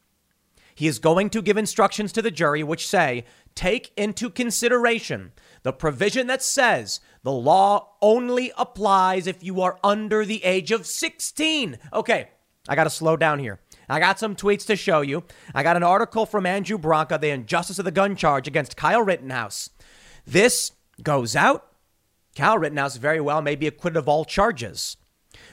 he 0.74 0.86
is 0.86 0.98
going 0.98 1.30
to 1.30 1.42
give 1.42 1.56
instructions 1.56 2.12
to 2.12 2.22
the 2.22 2.30
jury 2.30 2.62
which 2.62 2.86
say, 2.86 3.24
take 3.54 3.92
into 3.96 4.28
consideration 4.28 5.32
the 5.64 5.72
provision 5.72 6.28
that 6.28 6.42
says 6.42 7.00
the 7.24 7.32
law 7.32 7.96
only 8.00 8.52
applies 8.56 9.26
if 9.26 9.42
you 9.42 9.60
are 9.60 9.78
under 9.82 10.24
the 10.24 10.44
age 10.44 10.70
of 10.70 10.86
16. 10.86 11.76
Okay, 11.92 12.28
I 12.68 12.76
got 12.76 12.84
to 12.84 12.90
slow 12.90 13.16
down 13.16 13.40
here. 13.40 13.58
I 13.88 13.98
got 13.98 14.20
some 14.20 14.36
tweets 14.36 14.64
to 14.66 14.76
show 14.76 15.00
you. 15.00 15.24
I 15.54 15.64
got 15.64 15.76
an 15.76 15.82
article 15.82 16.24
from 16.24 16.46
Andrew 16.46 16.78
Branca, 16.78 17.18
the 17.20 17.30
injustice 17.30 17.80
of 17.80 17.84
the 17.84 17.90
gun 17.90 18.14
charge 18.14 18.46
against 18.46 18.76
Kyle 18.76 19.02
Rittenhouse. 19.02 19.70
This 20.24 20.70
goes 21.02 21.34
out 21.34 21.74
Kyle 22.34 22.58
Rittenhouse 22.58 22.96
very 22.96 23.20
well 23.20 23.40
may 23.42 23.54
be 23.54 23.66
acquitted 23.66 23.96
of 23.96 24.08
all 24.08 24.24
charges. 24.24 24.96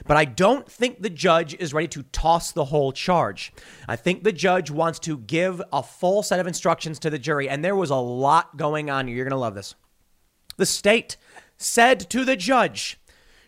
But 0.06 0.16
I 0.16 0.24
don't 0.24 0.70
think 0.70 1.02
the 1.02 1.10
judge 1.10 1.54
is 1.54 1.74
ready 1.74 1.88
to 1.88 2.04
toss 2.04 2.52
the 2.52 2.66
whole 2.66 2.92
charge. 2.92 3.52
I 3.88 3.96
think 3.96 4.22
the 4.22 4.32
judge 4.32 4.70
wants 4.70 4.98
to 5.00 5.18
give 5.18 5.62
a 5.72 5.82
full 5.82 6.22
set 6.22 6.40
of 6.40 6.46
instructions 6.46 6.98
to 7.00 7.10
the 7.10 7.18
jury, 7.18 7.48
and 7.48 7.64
there 7.64 7.76
was 7.76 7.90
a 7.90 7.96
lot 7.96 8.56
going 8.56 8.90
on 8.90 9.06
here. 9.06 9.16
You're 9.16 9.24
going 9.24 9.32
to 9.32 9.36
love 9.36 9.54
this. 9.54 9.74
The 10.56 10.66
state 10.66 11.16
said 11.56 12.10
to 12.10 12.24
the 12.24 12.36
judge, 12.36 13.00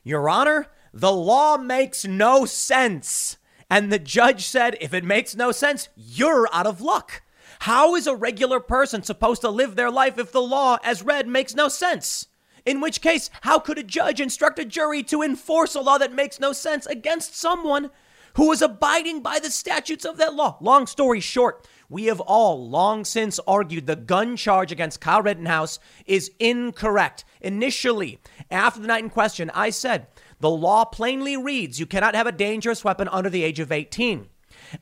Your 0.03 0.29
Honor, 0.29 0.69
the 0.93 1.13
law 1.13 1.57
makes 1.57 2.05
no 2.05 2.45
sense. 2.45 3.37
And 3.71 3.91
the 3.91 3.99
judge 3.99 4.47
said, 4.47 4.77
If 4.81 4.95
it 4.95 5.05
makes 5.05 5.35
no 5.35 5.51
sense, 5.53 5.89
you're 5.97 6.49
out 6.53 6.67
of 6.67 6.81
luck. 6.81 7.23
How 7.61 7.95
is 7.95 8.07
a 8.07 8.15
regular 8.15 8.61
person 8.61 9.03
supposed 9.03 9.41
to 9.43 9.51
live 9.51 9.75
their 9.75 9.91
life 9.91 10.19
if 10.19 10.33
the 10.33 10.43
law, 10.43 10.79
as 10.85 11.03
read, 11.03 11.27
makes 11.27 11.55
no 11.55 11.69
sense? 11.69 12.27
In 12.65 12.81
which 12.81 13.01
case, 13.01 13.31
how 13.43 13.59
could 13.59 13.79
a 13.79 13.83
judge 13.83 14.21
instruct 14.21 14.59
a 14.59 14.65
jury 14.65 15.03
to 15.05 15.23
enforce 15.23 15.75
a 15.75 15.81
law 15.81 15.99
that 15.99 16.15
makes 16.15 16.41
no 16.41 16.53
sense 16.53 16.87
against 16.87 17.37
someone 17.37 17.91
who 18.35 18.51
is 18.53 18.63
abiding 18.63 19.21
by 19.21 19.39
the 19.39 19.51
statutes 19.51 20.05
of 20.05 20.17
that 20.17 20.35
law? 20.35 20.57
Long 20.61 20.87
story 20.87 21.21
short, 21.21 21.67
we 21.89 22.05
have 22.05 22.21
all 22.21 22.69
long 22.69 23.05
since 23.05 23.39
argued 23.47 23.87
the 23.87 23.97
gun 23.97 24.37
charge 24.37 24.73
against 24.73 25.01
Kyle 25.01 25.23
Rittenhouse 25.23 25.79
is 26.07 26.31
incorrect. 26.39 27.25
Initially, 27.41 28.19
after 28.51 28.81
the 28.81 28.87
night 28.87 29.05
in 29.05 29.11
question, 29.11 29.51
I 29.55 29.71
said 29.71 30.07
the 30.41 30.51
law 30.51 30.85
plainly 30.85 31.37
reads 31.37 31.79
you 31.79 31.87
cannot 31.87 32.15
have 32.15 32.27
a 32.27 32.33
dangerous 32.33 32.85
weapon 32.85 33.09
under 33.09 33.31
the 33.31 33.45
age 33.45 33.61
of 33.61 33.73
18. 33.73 34.29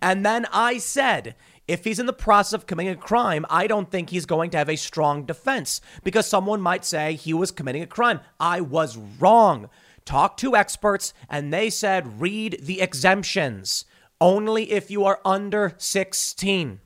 And 0.00 0.24
then 0.24 0.46
I 0.52 0.78
said 0.78 1.34
if 1.68 1.84
he's 1.84 1.98
in 1.98 2.06
the 2.06 2.12
process 2.12 2.52
of 2.52 2.66
committing 2.66 2.92
a 2.92 2.96
crime, 2.96 3.46
I 3.48 3.66
don't 3.66 3.90
think 3.90 4.10
he's 4.10 4.26
going 4.26 4.50
to 4.50 4.58
have 4.58 4.68
a 4.68 4.76
strong 4.76 5.24
defense 5.24 5.80
because 6.02 6.26
someone 6.26 6.60
might 6.60 6.84
say 6.84 7.14
he 7.14 7.32
was 7.32 7.50
committing 7.50 7.82
a 7.82 7.86
crime. 7.86 8.20
I 8.40 8.60
was 8.60 8.96
wrong. 8.96 9.70
Talk 10.04 10.36
to 10.38 10.56
experts, 10.56 11.14
and 11.28 11.52
they 11.52 11.70
said 11.70 12.20
read 12.20 12.58
the 12.60 12.80
exemptions 12.80 13.84
only 14.20 14.72
if 14.72 14.90
you 14.90 15.04
are 15.04 15.20
under 15.24 15.74
16. 15.78 16.80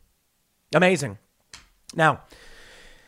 Amazing. 0.75 1.19
Now, 1.95 2.23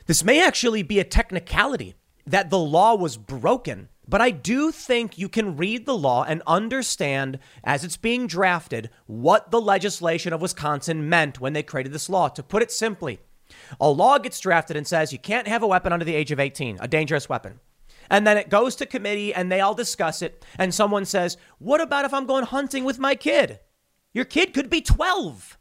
this 0.06 0.24
may 0.24 0.44
actually 0.44 0.82
be 0.82 0.98
a 0.98 1.04
technicality 1.04 1.94
that 2.26 2.50
the 2.50 2.58
law 2.58 2.94
was 2.94 3.16
broken 3.16 3.88
but 4.08 4.22
I 4.22 4.30
do 4.30 4.72
think 4.72 5.18
you 5.18 5.28
can 5.28 5.58
read 5.58 5.84
the 5.84 5.96
law 5.96 6.24
and 6.24 6.42
understand, 6.46 7.38
as 7.62 7.84
it's 7.84 7.98
being 7.98 8.26
drafted, 8.26 8.88
what 9.06 9.50
the 9.50 9.60
legislation 9.60 10.32
of 10.32 10.40
Wisconsin 10.40 11.10
meant 11.10 11.40
when 11.40 11.52
they 11.52 11.62
created 11.62 11.92
this 11.92 12.08
law. 12.08 12.28
To 12.28 12.42
put 12.42 12.62
it 12.62 12.72
simply, 12.72 13.20
a 13.78 13.90
law 13.90 14.16
gets 14.16 14.40
drafted 14.40 14.78
and 14.78 14.86
says 14.86 15.12
you 15.12 15.18
can't 15.18 15.46
have 15.46 15.62
a 15.62 15.66
weapon 15.66 15.92
under 15.92 16.06
the 16.06 16.14
age 16.14 16.32
of 16.32 16.40
18, 16.40 16.78
a 16.80 16.88
dangerous 16.88 17.28
weapon. 17.28 17.60
And 18.08 18.26
then 18.26 18.38
it 18.38 18.48
goes 18.48 18.74
to 18.76 18.86
committee 18.86 19.34
and 19.34 19.52
they 19.52 19.60
all 19.60 19.74
discuss 19.74 20.22
it. 20.22 20.42
And 20.58 20.74
someone 20.74 21.04
says, 21.04 21.36
What 21.58 21.82
about 21.82 22.06
if 22.06 22.14
I'm 22.14 22.24
going 22.24 22.44
hunting 22.44 22.84
with 22.84 22.98
my 22.98 23.14
kid? 23.14 23.60
Your 24.14 24.24
kid 24.24 24.54
could 24.54 24.70
be 24.70 24.80
12. 24.80 25.58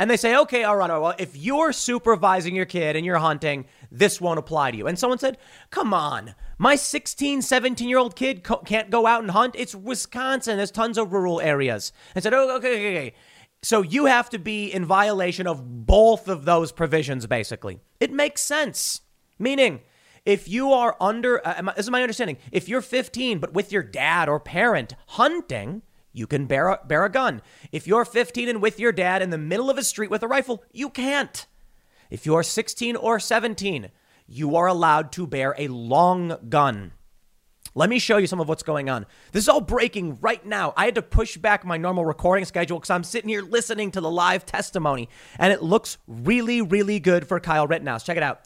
And 0.00 0.10
they 0.10 0.16
say, 0.16 0.34
Okay, 0.34 0.64
all 0.64 0.76
right, 0.76 0.88
well, 0.88 1.14
if 1.18 1.36
you're 1.36 1.72
supervising 1.72 2.56
your 2.56 2.64
kid 2.64 2.96
and 2.96 3.04
you're 3.06 3.18
hunting, 3.18 3.66
this 3.92 4.20
won't 4.20 4.38
apply 4.38 4.70
to 4.70 4.76
you. 4.76 4.86
And 4.86 4.98
someone 4.98 5.18
said, 5.18 5.36
Come 5.70 5.92
on. 5.92 6.34
My 6.56 6.74
16, 6.74 7.40
17 7.42 7.88
year 7.88 7.98
old 7.98 8.16
kid 8.16 8.42
co- 8.42 8.58
can't 8.58 8.90
go 8.90 9.06
out 9.06 9.20
and 9.22 9.30
hunt. 9.30 9.54
It's 9.56 9.74
Wisconsin. 9.74 10.56
There's 10.56 10.70
tons 10.70 10.98
of 10.98 11.12
rural 11.12 11.40
areas. 11.40 11.92
And 12.14 12.22
said, 12.22 12.34
oh, 12.34 12.56
okay, 12.56 12.74
okay, 12.74 12.98
okay. 12.98 13.14
So 13.62 13.80
you 13.80 14.06
have 14.06 14.28
to 14.30 14.38
be 14.38 14.72
in 14.72 14.84
violation 14.84 15.46
of 15.46 15.86
both 15.86 16.28
of 16.28 16.44
those 16.44 16.70
provisions, 16.70 17.26
basically. 17.26 17.80
It 17.98 18.12
makes 18.12 18.42
sense. 18.42 19.00
Meaning, 19.38 19.80
if 20.26 20.48
you 20.48 20.72
are 20.72 20.96
under, 21.00 21.46
uh, 21.46 21.62
this 21.76 21.86
is 21.86 21.90
my 21.90 22.02
understanding, 22.02 22.36
if 22.52 22.68
you're 22.68 22.82
15 22.82 23.38
but 23.38 23.54
with 23.54 23.72
your 23.72 23.82
dad 23.82 24.28
or 24.28 24.38
parent 24.38 24.94
hunting, 25.08 25.80
you 26.12 26.26
can 26.26 26.46
bear 26.46 26.68
a, 26.68 26.80
bear 26.86 27.04
a 27.04 27.10
gun. 27.10 27.42
If 27.72 27.86
you're 27.86 28.04
15 28.04 28.48
and 28.48 28.62
with 28.62 28.80
your 28.80 28.92
dad 28.92 29.22
in 29.22 29.30
the 29.30 29.38
middle 29.38 29.70
of 29.70 29.78
a 29.78 29.84
street 29.84 30.10
with 30.10 30.22
a 30.22 30.28
rifle, 30.28 30.64
you 30.72 30.90
can't. 30.90 31.46
If 32.10 32.26
you're 32.26 32.42
16 32.42 32.96
or 32.96 33.20
17, 33.20 33.90
you 34.26 34.56
are 34.56 34.66
allowed 34.66 35.12
to 35.12 35.26
bear 35.26 35.54
a 35.58 35.68
long 35.68 36.36
gun. 36.48 36.92
Let 37.74 37.88
me 37.88 38.00
show 38.00 38.16
you 38.16 38.26
some 38.26 38.40
of 38.40 38.48
what's 38.48 38.64
going 38.64 38.90
on. 38.90 39.06
This 39.30 39.44
is 39.44 39.48
all 39.48 39.60
breaking 39.60 40.18
right 40.20 40.44
now. 40.44 40.72
I 40.76 40.86
had 40.86 40.96
to 40.96 41.02
push 41.02 41.36
back 41.36 41.64
my 41.64 41.76
normal 41.76 42.04
recording 42.04 42.44
schedule 42.44 42.78
because 42.78 42.90
I'm 42.90 43.04
sitting 43.04 43.28
here 43.28 43.42
listening 43.42 43.92
to 43.92 44.00
the 44.00 44.10
live 44.10 44.44
testimony, 44.44 45.08
and 45.38 45.52
it 45.52 45.62
looks 45.62 45.96
really, 46.08 46.62
really 46.62 46.98
good 46.98 47.28
for 47.28 47.38
Kyle 47.38 47.68
Rittenhouse. 47.68 48.02
Check 48.02 48.16
it 48.16 48.24
out. 48.24 48.40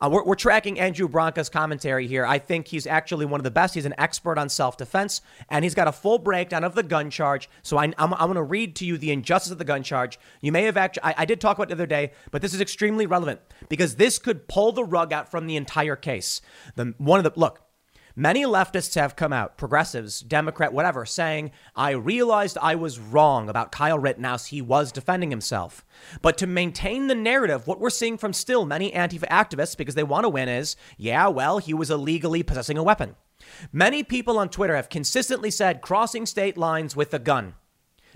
Uh, 0.00 0.08
we're, 0.12 0.24
we're, 0.24 0.34
tracking 0.34 0.78
Andrew 0.78 1.08
Branca's 1.08 1.48
commentary 1.48 2.06
here. 2.06 2.26
I 2.26 2.38
think 2.38 2.68
he's 2.68 2.86
actually 2.86 3.26
one 3.26 3.40
of 3.40 3.44
the 3.44 3.50
best. 3.50 3.74
He's 3.74 3.84
an 3.84 3.94
expert 3.98 4.38
on 4.38 4.48
self 4.48 4.76
defense, 4.76 5.20
and 5.48 5.64
he's 5.64 5.74
got 5.74 5.88
a 5.88 5.92
full 5.92 6.18
breakdown 6.18 6.64
of 6.64 6.74
the 6.74 6.82
gun 6.82 7.10
charge. 7.10 7.48
So 7.62 7.76
I, 7.76 7.84
am 7.84 7.94
I'm, 7.98 8.14
I'm 8.14 8.26
going 8.26 8.34
to 8.34 8.42
read 8.42 8.76
to 8.76 8.84
you 8.84 8.98
the 8.98 9.10
injustice 9.10 9.52
of 9.52 9.58
the 9.58 9.64
gun 9.64 9.82
charge. 9.82 10.18
You 10.40 10.52
may 10.52 10.64
have 10.64 10.76
actually, 10.76 11.04
I, 11.04 11.14
I 11.18 11.24
did 11.24 11.40
talk 11.40 11.56
about 11.56 11.64
it 11.64 11.68
the 11.68 11.82
other 11.82 11.86
day, 11.86 12.12
but 12.30 12.42
this 12.42 12.54
is 12.54 12.60
extremely 12.60 13.06
relevant 13.06 13.40
because 13.68 13.96
this 13.96 14.18
could 14.18 14.48
pull 14.48 14.72
the 14.72 14.84
rug 14.84 15.12
out 15.12 15.30
from 15.30 15.46
the 15.46 15.56
entire 15.56 15.96
case. 15.96 16.40
The, 16.76 16.94
one 16.98 17.24
of 17.24 17.24
the, 17.24 17.38
look, 17.38 17.60
Many 18.16 18.44
leftists 18.44 18.94
have 18.94 19.16
come 19.16 19.32
out, 19.32 19.58
progressives, 19.58 20.20
Democrat, 20.20 20.72
whatever, 20.72 21.04
saying, 21.04 21.50
I 21.74 21.90
realized 21.90 22.56
I 22.62 22.76
was 22.76 23.00
wrong 23.00 23.48
about 23.48 23.72
Kyle 23.72 23.98
Rittenhouse. 23.98 24.46
He 24.46 24.62
was 24.62 24.92
defending 24.92 25.30
himself. 25.30 25.84
But 26.22 26.38
to 26.38 26.46
maintain 26.46 27.08
the 27.08 27.16
narrative, 27.16 27.66
what 27.66 27.80
we're 27.80 27.90
seeing 27.90 28.16
from 28.16 28.32
still 28.32 28.66
many 28.66 28.92
Antifa 28.92 29.26
activists, 29.28 29.76
because 29.76 29.96
they 29.96 30.04
want 30.04 30.24
to 30.24 30.28
win, 30.28 30.48
is, 30.48 30.76
yeah, 30.96 31.26
well, 31.26 31.58
he 31.58 31.74
was 31.74 31.90
illegally 31.90 32.44
possessing 32.44 32.78
a 32.78 32.84
weapon. 32.84 33.16
Many 33.72 34.04
people 34.04 34.38
on 34.38 34.48
Twitter 34.48 34.76
have 34.76 34.88
consistently 34.88 35.50
said 35.50 35.82
crossing 35.82 36.24
state 36.24 36.56
lines 36.56 36.94
with 36.94 37.12
a 37.14 37.18
gun. 37.18 37.54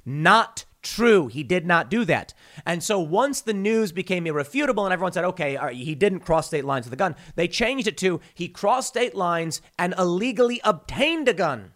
Not 0.05 0.65
true. 0.83 1.27
He 1.27 1.43
did 1.43 1.67
not 1.67 1.91
do 1.91 2.05
that. 2.05 2.35
And 2.65 2.83
so 2.83 2.99
once 2.99 3.41
the 3.41 3.55
news 3.55 3.93
became 3.93 4.27
irrefutable 4.27 4.85
and 4.85 4.93
everyone 4.93 5.13
said, 5.13 5.25
okay, 5.25 5.59
he 5.75 5.95
didn't 5.95 6.21
cross 6.21 6.47
state 6.47 6.65
lines 6.65 6.87
with 6.87 6.93
a 6.93 6.97
gun, 6.97 7.17
they 7.37 7.49
changed 7.49 7.87
it 7.87 7.97
to 7.99 8.21
he 8.35 8.49
crossed 8.49 8.89
state 8.89 9.15
lines 9.15 9.61
and 9.79 9.95
illegally 9.99 10.61
obtained 10.65 11.29
a 11.29 11.35
gun. 11.35 11.73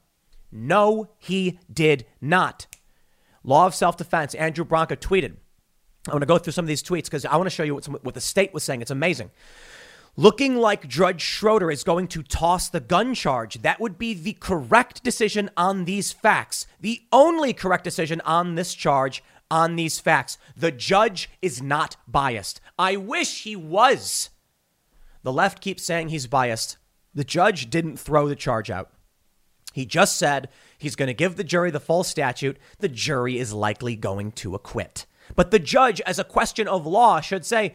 No, 0.50 1.10
he 1.18 1.58
did 1.72 2.06
not. 2.20 2.66
Law 3.42 3.66
of 3.66 3.74
self 3.74 3.96
defense, 3.96 4.34
Andrew 4.34 4.64
Branca 4.64 4.96
tweeted. 4.96 5.36
I 6.08 6.12
want 6.12 6.22
to 6.22 6.26
go 6.26 6.38
through 6.38 6.52
some 6.52 6.64
of 6.64 6.68
these 6.68 6.82
tweets 6.82 7.04
because 7.04 7.24
I 7.24 7.36
want 7.36 7.46
to 7.46 7.54
show 7.54 7.62
you 7.62 7.74
what, 7.74 7.84
some, 7.84 7.94
what 8.02 8.14
the 8.14 8.20
state 8.20 8.52
was 8.52 8.64
saying. 8.64 8.82
It's 8.82 8.90
amazing 8.90 9.30
looking 10.16 10.56
like 10.56 10.88
Judge 10.88 11.22
Schroeder 11.22 11.70
is 11.70 11.84
going 11.84 12.08
to 12.08 12.22
toss 12.22 12.68
the 12.68 12.80
gun 12.80 13.14
charge. 13.14 13.62
That 13.62 13.80
would 13.80 13.98
be 13.98 14.14
the 14.14 14.34
correct 14.34 15.02
decision 15.02 15.50
on 15.56 15.84
these 15.84 16.12
facts. 16.12 16.66
The 16.80 17.02
only 17.12 17.52
correct 17.52 17.84
decision 17.84 18.20
on 18.22 18.54
this 18.54 18.74
charge 18.74 19.22
on 19.50 19.76
these 19.76 20.00
facts. 20.00 20.38
The 20.56 20.72
judge 20.72 21.30
is 21.40 21.62
not 21.62 21.96
biased. 22.08 22.60
I 22.78 22.96
wish 22.96 23.44
he 23.44 23.56
was. 23.56 24.30
The 25.22 25.32
left 25.32 25.60
keeps 25.60 25.84
saying 25.84 26.08
he's 26.08 26.26
biased. 26.26 26.78
The 27.14 27.24
judge 27.24 27.70
didn't 27.70 27.98
throw 27.98 28.28
the 28.28 28.36
charge 28.36 28.70
out. 28.70 28.90
He 29.72 29.86
just 29.86 30.18
said 30.18 30.48
he's 30.78 30.96
going 30.96 31.08
to 31.08 31.14
give 31.14 31.36
the 31.36 31.44
jury 31.44 31.70
the 31.70 31.80
full 31.80 32.04
statute. 32.04 32.58
The 32.78 32.88
jury 32.88 33.38
is 33.38 33.52
likely 33.52 33.96
going 33.96 34.32
to 34.32 34.54
acquit. 34.54 35.06
But 35.34 35.50
the 35.50 35.58
judge, 35.58 36.00
as 36.02 36.18
a 36.18 36.24
question 36.24 36.68
of 36.68 36.86
law, 36.86 37.20
should 37.20 37.46
say, 37.46 37.74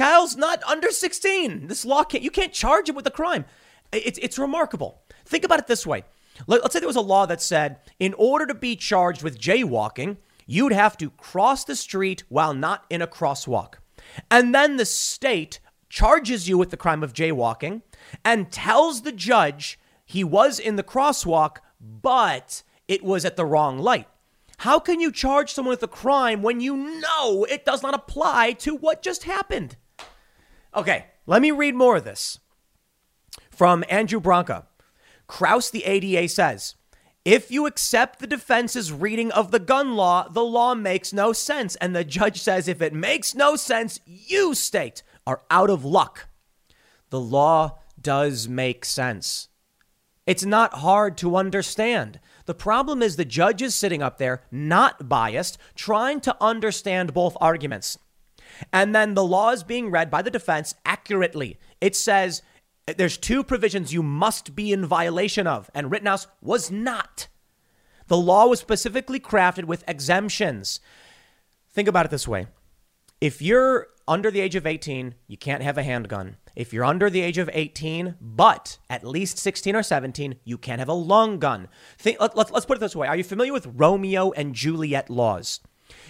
Kyle's 0.00 0.34
not 0.34 0.64
under 0.64 0.90
16. 0.90 1.66
This 1.66 1.84
law 1.84 2.04
can't, 2.04 2.24
you 2.24 2.30
can't 2.30 2.54
charge 2.54 2.88
him 2.88 2.94
with 2.94 3.06
a 3.06 3.10
crime. 3.10 3.44
It's, 3.92 4.18
it's 4.22 4.38
remarkable. 4.38 5.02
Think 5.26 5.44
about 5.44 5.58
it 5.58 5.66
this 5.66 5.86
way. 5.86 6.04
Let, 6.46 6.62
let's 6.62 6.72
say 6.72 6.80
there 6.80 6.86
was 6.86 6.96
a 6.96 7.02
law 7.02 7.26
that 7.26 7.42
said, 7.42 7.80
in 7.98 8.14
order 8.14 8.46
to 8.46 8.54
be 8.54 8.76
charged 8.76 9.22
with 9.22 9.38
jaywalking, 9.38 10.16
you'd 10.46 10.72
have 10.72 10.96
to 10.96 11.10
cross 11.10 11.64
the 11.64 11.76
street 11.76 12.24
while 12.30 12.54
not 12.54 12.86
in 12.88 13.02
a 13.02 13.06
crosswalk. 13.06 13.74
And 14.30 14.54
then 14.54 14.78
the 14.78 14.86
state 14.86 15.60
charges 15.90 16.48
you 16.48 16.56
with 16.56 16.70
the 16.70 16.78
crime 16.78 17.02
of 17.02 17.12
jaywalking 17.12 17.82
and 18.24 18.50
tells 18.50 19.02
the 19.02 19.12
judge 19.12 19.78
he 20.06 20.24
was 20.24 20.58
in 20.58 20.76
the 20.76 20.82
crosswalk, 20.82 21.58
but 21.78 22.62
it 22.88 23.04
was 23.04 23.26
at 23.26 23.36
the 23.36 23.44
wrong 23.44 23.78
light. 23.78 24.08
How 24.56 24.78
can 24.78 24.98
you 24.98 25.12
charge 25.12 25.52
someone 25.52 25.72
with 25.72 25.82
a 25.82 25.88
crime 25.88 26.40
when 26.40 26.62
you 26.62 27.00
know 27.00 27.44
it 27.44 27.66
does 27.66 27.82
not 27.82 27.92
apply 27.92 28.52
to 28.60 28.74
what 28.74 29.02
just 29.02 29.24
happened? 29.24 29.76
Okay, 30.74 31.06
let 31.26 31.42
me 31.42 31.50
read 31.50 31.74
more 31.74 31.96
of 31.96 32.04
this 32.04 32.38
from 33.50 33.84
Andrew 33.88 34.20
Branca. 34.20 34.66
Kraus, 35.26 35.70
the 35.70 35.84
ADA, 35.84 36.28
says 36.28 36.74
if 37.24 37.50
you 37.50 37.66
accept 37.66 38.18
the 38.18 38.26
defense's 38.26 38.92
reading 38.92 39.30
of 39.32 39.50
the 39.50 39.58
gun 39.58 39.94
law, 39.94 40.26
the 40.28 40.44
law 40.44 40.74
makes 40.74 41.12
no 41.12 41.32
sense. 41.32 41.76
And 41.76 41.94
the 41.94 42.04
judge 42.04 42.40
says 42.40 42.66
if 42.66 42.80
it 42.80 42.94
makes 42.94 43.34
no 43.34 43.56
sense, 43.56 44.00
you, 44.06 44.54
state, 44.54 45.02
are 45.26 45.42
out 45.50 45.68
of 45.68 45.84
luck. 45.84 46.28
The 47.10 47.20
law 47.20 47.78
does 48.00 48.48
make 48.48 48.84
sense. 48.84 49.48
It's 50.26 50.44
not 50.44 50.74
hard 50.74 51.18
to 51.18 51.36
understand. 51.36 52.20
The 52.46 52.54
problem 52.54 53.02
is 53.02 53.16
the 53.16 53.24
judge 53.24 53.60
is 53.60 53.74
sitting 53.74 54.02
up 54.02 54.18
there, 54.18 54.42
not 54.50 55.08
biased, 55.08 55.58
trying 55.74 56.20
to 56.22 56.36
understand 56.40 57.12
both 57.12 57.36
arguments. 57.40 57.98
And 58.72 58.94
then 58.94 59.14
the 59.14 59.24
law 59.24 59.50
is 59.50 59.62
being 59.62 59.90
read 59.90 60.10
by 60.10 60.22
the 60.22 60.30
defense 60.30 60.74
accurately. 60.84 61.58
It 61.80 61.96
says 61.96 62.42
there's 62.86 63.16
two 63.16 63.44
provisions 63.44 63.92
you 63.92 64.02
must 64.02 64.54
be 64.54 64.72
in 64.72 64.86
violation 64.86 65.46
of, 65.46 65.70
and 65.74 65.90
Rittenhouse 65.90 66.26
was 66.40 66.70
not. 66.70 67.28
The 68.08 68.16
law 68.16 68.46
was 68.46 68.60
specifically 68.60 69.20
crafted 69.20 69.64
with 69.64 69.84
exemptions. 69.86 70.80
Think 71.68 71.88
about 71.88 72.06
it 72.06 72.10
this 72.10 72.26
way 72.26 72.46
if 73.20 73.40
you're 73.42 73.88
under 74.08 74.30
the 74.30 74.40
age 74.40 74.56
of 74.56 74.66
18, 74.66 75.14
you 75.28 75.36
can't 75.36 75.62
have 75.62 75.78
a 75.78 75.82
handgun. 75.82 76.36
If 76.56 76.72
you're 76.72 76.84
under 76.84 77.08
the 77.08 77.20
age 77.20 77.38
of 77.38 77.48
18, 77.52 78.16
but 78.20 78.78
at 78.88 79.04
least 79.04 79.38
16 79.38 79.76
or 79.76 79.84
17, 79.84 80.36
you 80.42 80.58
can't 80.58 80.80
have 80.80 80.88
a 80.88 80.94
long 80.94 81.38
gun. 81.38 81.68
Think, 81.96 82.20
let, 82.20 82.36
let, 82.36 82.50
let's 82.50 82.66
put 82.66 82.78
it 82.78 82.80
this 82.80 82.96
way 82.96 83.06
Are 83.06 83.16
you 83.16 83.24
familiar 83.24 83.52
with 83.52 83.70
Romeo 83.74 84.32
and 84.32 84.54
Juliet 84.54 85.08
laws? 85.08 85.60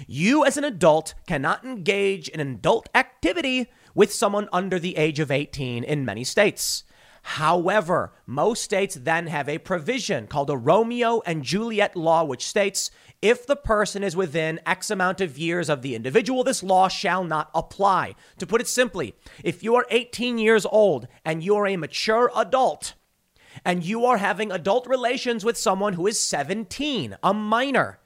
You, 0.06 0.44
as 0.44 0.56
an 0.56 0.64
adult, 0.64 1.14
cannot 1.26 1.64
engage 1.64 2.28
in 2.28 2.40
adult 2.40 2.88
activity 2.94 3.70
with 3.94 4.12
someone 4.12 4.48
under 4.52 4.78
the 4.78 4.96
age 4.96 5.20
of 5.20 5.30
18 5.30 5.84
in 5.84 6.04
many 6.04 6.24
states. 6.24 6.84
However, 7.22 8.12
most 8.26 8.62
states 8.62 8.94
then 8.94 9.26
have 9.26 9.48
a 9.48 9.58
provision 9.58 10.26
called 10.26 10.50
a 10.50 10.56
Romeo 10.56 11.20
and 11.26 11.42
Juliet 11.42 11.94
law, 11.94 12.24
which 12.24 12.46
states 12.46 12.90
if 13.20 13.46
the 13.46 13.56
person 13.56 14.02
is 14.02 14.16
within 14.16 14.60
X 14.64 14.90
amount 14.90 15.20
of 15.20 15.36
years 15.36 15.68
of 15.68 15.82
the 15.82 15.94
individual, 15.94 16.42
this 16.42 16.62
law 16.62 16.88
shall 16.88 17.22
not 17.22 17.50
apply. 17.54 18.14
To 18.38 18.46
put 18.46 18.62
it 18.62 18.68
simply, 18.68 19.14
if 19.44 19.62
you 19.62 19.74
are 19.74 19.86
18 19.90 20.38
years 20.38 20.64
old 20.64 21.06
and 21.24 21.42
you 21.42 21.56
are 21.56 21.66
a 21.66 21.76
mature 21.76 22.30
adult 22.34 22.94
and 23.64 23.84
you 23.84 24.06
are 24.06 24.16
having 24.16 24.50
adult 24.50 24.86
relations 24.86 25.44
with 25.44 25.58
someone 25.58 25.94
who 25.94 26.06
is 26.06 26.18
17, 26.18 27.16
a 27.22 27.34
minor, 27.34 27.98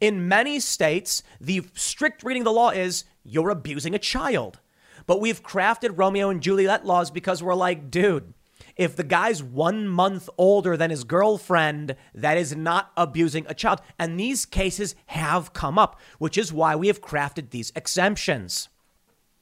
in 0.00 0.28
many 0.28 0.60
states, 0.60 1.22
the 1.40 1.62
strict 1.74 2.22
reading 2.22 2.42
of 2.42 2.46
the 2.46 2.52
law 2.52 2.70
is 2.70 3.04
you're 3.24 3.50
abusing 3.50 3.94
a 3.94 3.98
child. 3.98 4.60
But 5.06 5.20
we've 5.20 5.42
crafted 5.42 5.98
Romeo 5.98 6.30
and 6.30 6.42
Juliet 6.42 6.86
laws 6.86 7.10
because 7.10 7.42
we're 7.42 7.54
like, 7.54 7.90
dude, 7.90 8.34
if 8.76 8.96
the 8.96 9.04
guy's 9.04 9.42
one 9.42 9.88
month 9.88 10.28
older 10.38 10.76
than 10.76 10.90
his 10.90 11.04
girlfriend, 11.04 11.96
that 12.14 12.38
is 12.38 12.54
not 12.54 12.92
abusing 12.96 13.46
a 13.48 13.54
child. 13.54 13.80
And 13.98 14.18
these 14.18 14.46
cases 14.46 14.94
have 15.06 15.52
come 15.52 15.78
up, 15.78 16.00
which 16.18 16.38
is 16.38 16.52
why 16.52 16.76
we 16.76 16.86
have 16.86 17.02
crafted 17.02 17.50
these 17.50 17.72
exemptions. 17.74 18.68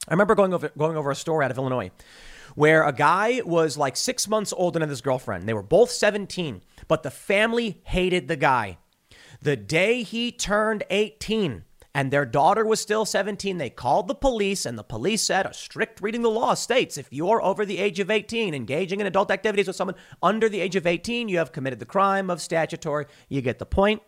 I 0.07 0.13
remember 0.13 0.35
going 0.35 0.53
over 0.53 0.71
going 0.77 0.97
over 0.97 1.11
a 1.11 1.15
story 1.15 1.45
out 1.45 1.51
of 1.51 1.57
Illinois 1.57 1.91
where 2.55 2.83
a 2.83 2.91
guy 2.91 3.41
was 3.45 3.77
like 3.77 3.95
six 3.95 4.27
months 4.27 4.53
older 4.55 4.79
than 4.79 4.89
his 4.89 5.01
girlfriend. 5.01 5.47
They 5.47 5.53
were 5.53 5.63
both 5.63 5.91
17, 5.91 6.61
but 6.87 7.03
the 7.03 7.11
family 7.11 7.79
hated 7.83 8.27
the 8.27 8.35
guy. 8.35 8.79
The 9.41 9.55
day 9.55 10.03
he 10.03 10.33
turned 10.33 10.83
18, 10.89 11.63
and 11.95 12.11
their 12.11 12.25
daughter 12.25 12.65
was 12.65 12.81
still 12.81 13.05
17. 13.05 13.57
They 13.57 13.69
called 13.69 14.09
the 14.09 14.15
police, 14.15 14.65
and 14.65 14.77
the 14.77 14.83
police 14.83 15.21
said 15.21 15.45
a 15.45 15.53
strict 15.53 16.01
reading 16.01 16.19
of 16.19 16.33
the 16.33 16.39
law 16.39 16.55
states 16.55 16.97
if 16.97 17.07
you're 17.09 17.41
over 17.41 17.65
the 17.65 17.77
age 17.77 18.01
of 18.01 18.11
18, 18.11 18.53
engaging 18.53 18.99
in 18.99 19.07
adult 19.07 19.31
activities 19.31 19.67
with 19.67 19.77
someone 19.77 19.95
under 20.21 20.49
the 20.49 20.59
age 20.59 20.75
of 20.75 20.85
18, 20.85 21.29
you 21.29 21.37
have 21.37 21.53
committed 21.53 21.79
the 21.79 21.85
crime 21.85 22.29
of 22.29 22.41
statutory. 22.41 23.05
You 23.29 23.41
get 23.41 23.59
the 23.59 23.65
point. 23.65 24.01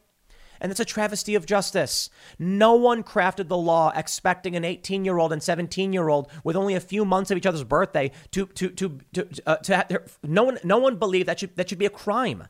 And 0.60 0.70
it's 0.70 0.82
a 0.82 0.86
travesty 0.86 1.34
of 1.34 1.46
justice. 1.46 2.10
No 2.38 2.76
one 2.76 3.02
crafted 3.02 3.48
the 3.48 3.58
law 3.58 3.94
expecting 3.96 4.58
an 4.58 4.66
18 4.66 5.06
year 5.06 5.18
old 5.18 5.32
and 5.32 5.42
17 5.42 5.94
year 5.94 6.10
old 6.10 6.30
with 6.44 6.58
only 6.58 6.76
a 6.76 6.82
few 6.82 7.06
months 7.06 7.32
of 7.32 7.38
each 7.38 7.48
other's 7.48 7.64
birthday 7.64 8.12
to, 8.32 8.46
to, 8.48 8.70
to, 8.70 9.00
to, 9.14 9.28
uh, 9.48 9.56
to 9.56 9.76
have, 9.76 10.20
no 10.24 10.44
one, 10.44 10.60
no 10.64 10.78
one 10.78 10.98
believed 10.98 11.30
that 11.30 11.40
should, 11.40 11.56
that 11.56 11.70
should 11.70 11.80
be 11.80 11.88
a 11.88 11.90
crime. 11.90 12.44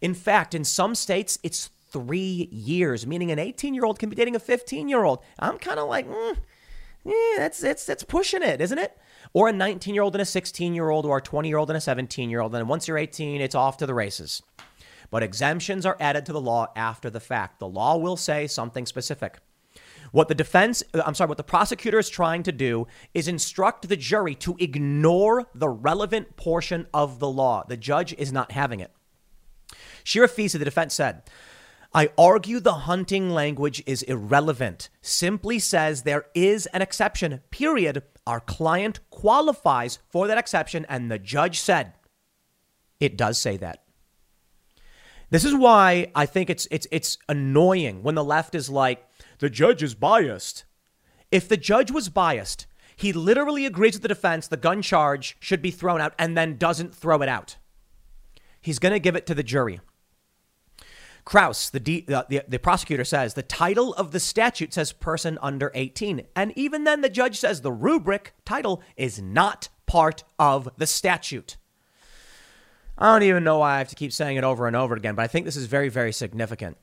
In 0.00 0.14
fact, 0.14 0.54
in 0.54 0.64
some 0.64 0.94
states, 0.94 1.38
it's 1.42 1.70
three 1.90 2.48
years, 2.50 3.06
meaning 3.06 3.30
an 3.30 3.38
18 3.38 3.74
year 3.74 3.84
old 3.84 3.98
can 3.98 4.10
be 4.10 4.16
dating 4.16 4.36
a 4.36 4.40
15 4.40 4.88
year 4.88 5.04
old. 5.04 5.22
I'm 5.38 5.58
kind 5.58 5.78
of 5.78 5.88
like, 5.88 6.08
mm, 6.08 6.36
yeah, 7.04 7.34
that's, 7.38 7.58
that's, 7.60 7.86
that's 7.86 8.02
pushing 8.02 8.42
it, 8.42 8.60
isn't 8.60 8.78
it? 8.78 8.96
Or 9.32 9.48
a 9.48 9.52
19 9.52 9.94
year 9.94 10.02
old 10.02 10.14
and 10.14 10.22
a 10.22 10.26
16 10.26 10.74
year 10.74 10.90
old, 10.90 11.06
or 11.06 11.18
a 11.18 11.22
20 11.22 11.48
year 11.48 11.58
old 11.58 11.70
and 11.70 11.76
a 11.76 11.80
17 11.80 12.30
year 12.30 12.40
old. 12.40 12.54
And 12.54 12.68
once 12.68 12.88
you're 12.88 12.98
18, 12.98 13.40
it's 13.40 13.54
off 13.54 13.76
to 13.78 13.86
the 13.86 13.94
races. 13.94 14.42
But 15.10 15.22
exemptions 15.22 15.86
are 15.86 15.96
added 16.00 16.26
to 16.26 16.32
the 16.32 16.40
law 16.40 16.72
after 16.74 17.10
the 17.10 17.20
fact. 17.20 17.60
The 17.60 17.68
law 17.68 17.96
will 17.96 18.16
say 18.16 18.46
something 18.46 18.86
specific. 18.86 19.38
What 20.12 20.28
the 20.28 20.34
defense, 20.34 20.82
I'm 20.94 21.14
sorry, 21.14 21.28
what 21.28 21.36
the 21.36 21.44
prosecutor 21.44 21.98
is 21.98 22.08
trying 22.08 22.42
to 22.44 22.52
do 22.52 22.86
is 23.12 23.28
instruct 23.28 23.88
the 23.88 23.96
jury 23.96 24.34
to 24.36 24.56
ignore 24.58 25.46
the 25.54 25.68
relevant 25.68 26.36
portion 26.36 26.86
of 26.94 27.18
the 27.18 27.28
law. 27.28 27.64
The 27.66 27.76
judge 27.76 28.14
is 28.14 28.32
not 28.32 28.52
having 28.52 28.80
it. 28.80 28.92
Chirafisi, 30.06 30.58
the 30.58 30.64
defense 30.64 30.94
said, 30.94 31.22
I 31.92 32.10
argue 32.16 32.60
the 32.60 32.84
hunting 32.86 33.30
language 33.30 33.82
is 33.86 34.02
irrelevant, 34.02 34.88
simply 35.02 35.58
says 35.58 36.02
there 36.02 36.26
is 36.34 36.66
an 36.66 36.80
exception, 36.80 37.40
period. 37.50 38.02
Our 38.26 38.40
client 38.40 39.00
qualifies 39.10 39.98
for 40.08 40.26
that 40.26 40.38
exception, 40.38 40.86
and 40.88 41.10
the 41.10 41.18
judge 41.18 41.58
said 41.58 41.94
it 43.00 43.16
does 43.16 43.38
say 43.38 43.56
that. 43.56 43.82
This 45.30 45.44
is 45.44 45.54
why 45.54 46.12
I 46.14 46.24
think 46.24 46.50
it's 46.50 46.68
it's 46.70 46.86
it's 46.92 47.18
annoying 47.28 48.04
when 48.04 48.14
the 48.14 48.22
left 48.22 48.54
is 48.54 48.70
like 48.70 49.04
the 49.38 49.50
judge 49.50 49.82
is 49.82 49.96
biased. 49.96 50.64
If 51.32 51.48
the 51.48 51.56
judge 51.56 51.90
was 51.90 52.08
biased, 52.08 52.66
he 52.94 53.12
literally 53.12 53.66
agrees 53.66 53.94
with 53.94 54.02
the 54.02 54.08
defense 54.08 54.46
the 54.46 54.56
gun 54.56 54.82
charge 54.82 55.36
should 55.40 55.62
be 55.62 55.72
thrown 55.72 56.00
out 56.00 56.14
and 56.16 56.36
then 56.36 56.58
doesn't 56.58 56.94
throw 56.94 57.22
it 57.22 57.28
out. 57.28 57.56
He's 58.60 58.78
going 58.78 58.92
to 58.92 59.00
give 59.00 59.16
it 59.16 59.26
to 59.26 59.34
the 59.34 59.42
jury. 59.42 59.80
Kraus, 61.26 61.70
the, 61.70 61.80
D, 61.80 62.02
the, 62.02 62.24
the, 62.28 62.44
the, 62.46 62.58
prosecutor 62.60 63.04
says 63.04 63.34
the 63.34 63.42
title 63.42 63.92
of 63.94 64.12
the 64.12 64.20
statute 64.20 64.72
says 64.72 64.92
person 64.92 65.38
under 65.42 65.72
18. 65.74 66.24
And 66.36 66.52
even 66.54 66.84
then, 66.84 67.00
the 67.00 67.08
judge 67.08 67.36
says 67.36 67.60
the 67.60 67.72
rubric 67.72 68.32
title 68.44 68.80
is 68.96 69.20
not 69.20 69.68
part 69.86 70.22
of 70.38 70.68
the 70.76 70.86
statute. 70.86 71.56
I 72.96 73.12
don't 73.12 73.24
even 73.24 73.42
know 73.42 73.58
why 73.58 73.74
I 73.74 73.78
have 73.78 73.88
to 73.88 73.96
keep 73.96 74.12
saying 74.12 74.36
it 74.36 74.44
over 74.44 74.68
and 74.68 74.76
over 74.76 74.94
again, 74.94 75.16
but 75.16 75.22
I 75.22 75.26
think 75.26 75.46
this 75.46 75.56
is 75.56 75.66
very, 75.66 75.88
very 75.88 76.12
significant. 76.12 76.76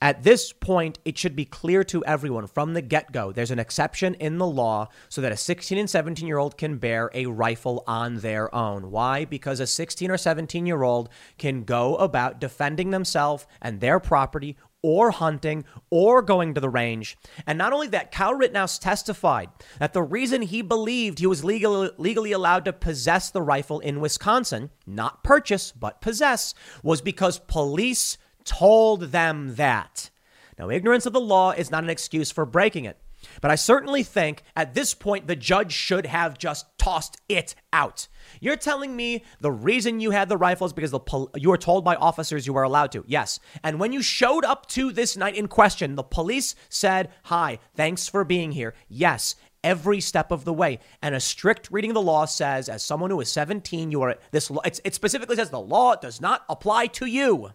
At 0.00 0.22
this 0.22 0.52
point, 0.52 1.00
it 1.04 1.18
should 1.18 1.34
be 1.34 1.44
clear 1.44 1.82
to 1.84 2.04
everyone 2.04 2.46
from 2.46 2.74
the 2.74 2.82
get 2.82 3.10
go 3.10 3.32
there's 3.32 3.50
an 3.50 3.58
exception 3.58 4.14
in 4.14 4.38
the 4.38 4.46
law 4.46 4.88
so 5.08 5.20
that 5.20 5.32
a 5.32 5.36
16 5.36 5.76
and 5.76 5.90
17 5.90 6.26
year 6.26 6.38
old 6.38 6.56
can 6.56 6.78
bear 6.78 7.10
a 7.14 7.26
rifle 7.26 7.82
on 7.86 8.18
their 8.18 8.54
own. 8.54 8.92
Why? 8.92 9.24
Because 9.24 9.58
a 9.58 9.66
16 9.66 10.10
or 10.10 10.16
17 10.16 10.66
year 10.66 10.82
old 10.84 11.08
can 11.36 11.64
go 11.64 11.96
about 11.96 12.40
defending 12.40 12.90
themselves 12.90 13.46
and 13.60 13.80
their 13.80 13.98
property 13.98 14.56
or 14.82 15.10
hunting 15.10 15.64
or 15.90 16.22
going 16.22 16.54
to 16.54 16.60
the 16.60 16.68
range. 16.68 17.18
And 17.46 17.58
not 17.58 17.72
only 17.72 17.88
that, 17.88 18.12
Kyle 18.12 18.34
Rittenhouse 18.34 18.78
testified 18.78 19.48
that 19.80 19.92
the 19.92 20.02
reason 20.02 20.42
he 20.42 20.62
believed 20.62 21.18
he 21.18 21.26
was 21.26 21.44
legally, 21.44 21.90
legally 21.98 22.30
allowed 22.30 22.64
to 22.66 22.72
possess 22.72 23.30
the 23.30 23.42
rifle 23.42 23.80
in 23.80 24.00
Wisconsin, 24.00 24.70
not 24.86 25.24
purchase, 25.24 25.72
but 25.72 26.00
possess, 26.00 26.54
was 26.84 27.00
because 27.00 27.40
police 27.40 28.16
told 28.48 29.12
them 29.12 29.54
that. 29.56 30.10
Now, 30.58 30.70
ignorance 30.70 31.06
of 31.06 31.12
the 31.12 31.20
law 31.20 31.52
is 31.52 31.70
not 31.70 31.84
an 31.84 31.90
excuse 31.90 32.30
for 32.32 32.44
breaking 32.44 32.84
it. 32.84 32.98
But 33.40 33.50
I 33.50 33.56
certainly 33.56 34.02
think 34.02 34.42
at 34.56 34.74
this 34.74 34.94
point 34.94 35.26
the 35.26 35.36
judge 35.36 35.72
should 35.72 36.06
have 36.06 36.38
just 36.38 36.66
tossed 36.78 37.16
it 37.28 37.54
out. 37.72 38.08
You're 38.40 38.56
telling 38.56 38.94
me 38.94 39.24
the 39.40 39.50
reason 39.50 40.00
you 40.00 40.12
had 40.12 40.28
the 40.28 40.36
rifles 40.36 40.72
because 40.72 40.92
the 40.92 41.00
pol- 41.00 41.30
you 41.34 41.50
were 41.50 41.58
told 41.58 41.84
by 41.84 41.96
officers 41.96 42.46
you 42.46 42.52
were 42.52 42.62
allowed 42.62 42.92
to. 42.92 43.04
Yes. 43.06 43.40
And 43.64 43.80
when 43.80 43.92
you 43.92 44.02
showed 44.02 44.44
up 44.44 44.66
to 44.66 44.92
this 44.92 45.16
night 45.16 45.34
in 45.34 45.48
question, 45.48 45.96
the 45.96 46.02
police 46.02 46.54
said, 46.68 47.10
"Hi, 47.24 47.58
thanks 47.74 48.08
for 48.08 48.24
being 48.24 48.52
here." 48.52 48.74
Yes. 48.88 49.34
Every 49.64 50.00
step 50.00 50.30
of 50.30 50.44
the 50.44 50.52
way. 50.52 50.78
And 51.02 51.16
a 51.16 51.20
strict 51.20 51.68
reading 51.72 51.90
of 51.90 51.96
the 51.96 52.00
law 52.00 52.26
says, 52.26 52.68
as 52.68 52.84
someone 52.84 53.10
who 53.10 53.20
is 53.20 53.32
17, 53.32 53.90
you 53.90 54.02
are 54.02 54.16
this. 54.30 54.48
Law. 54.52 54.62
It 54.64 54.94
specifically 54.94 55.34
says 55.34 55.50
the 55.50 55.60
law 55.60 55.96
does 55.96 56.20
not 56.20 56.44
apply 56.48 56.86
to 56.86 57.06
you. 57.06 57.50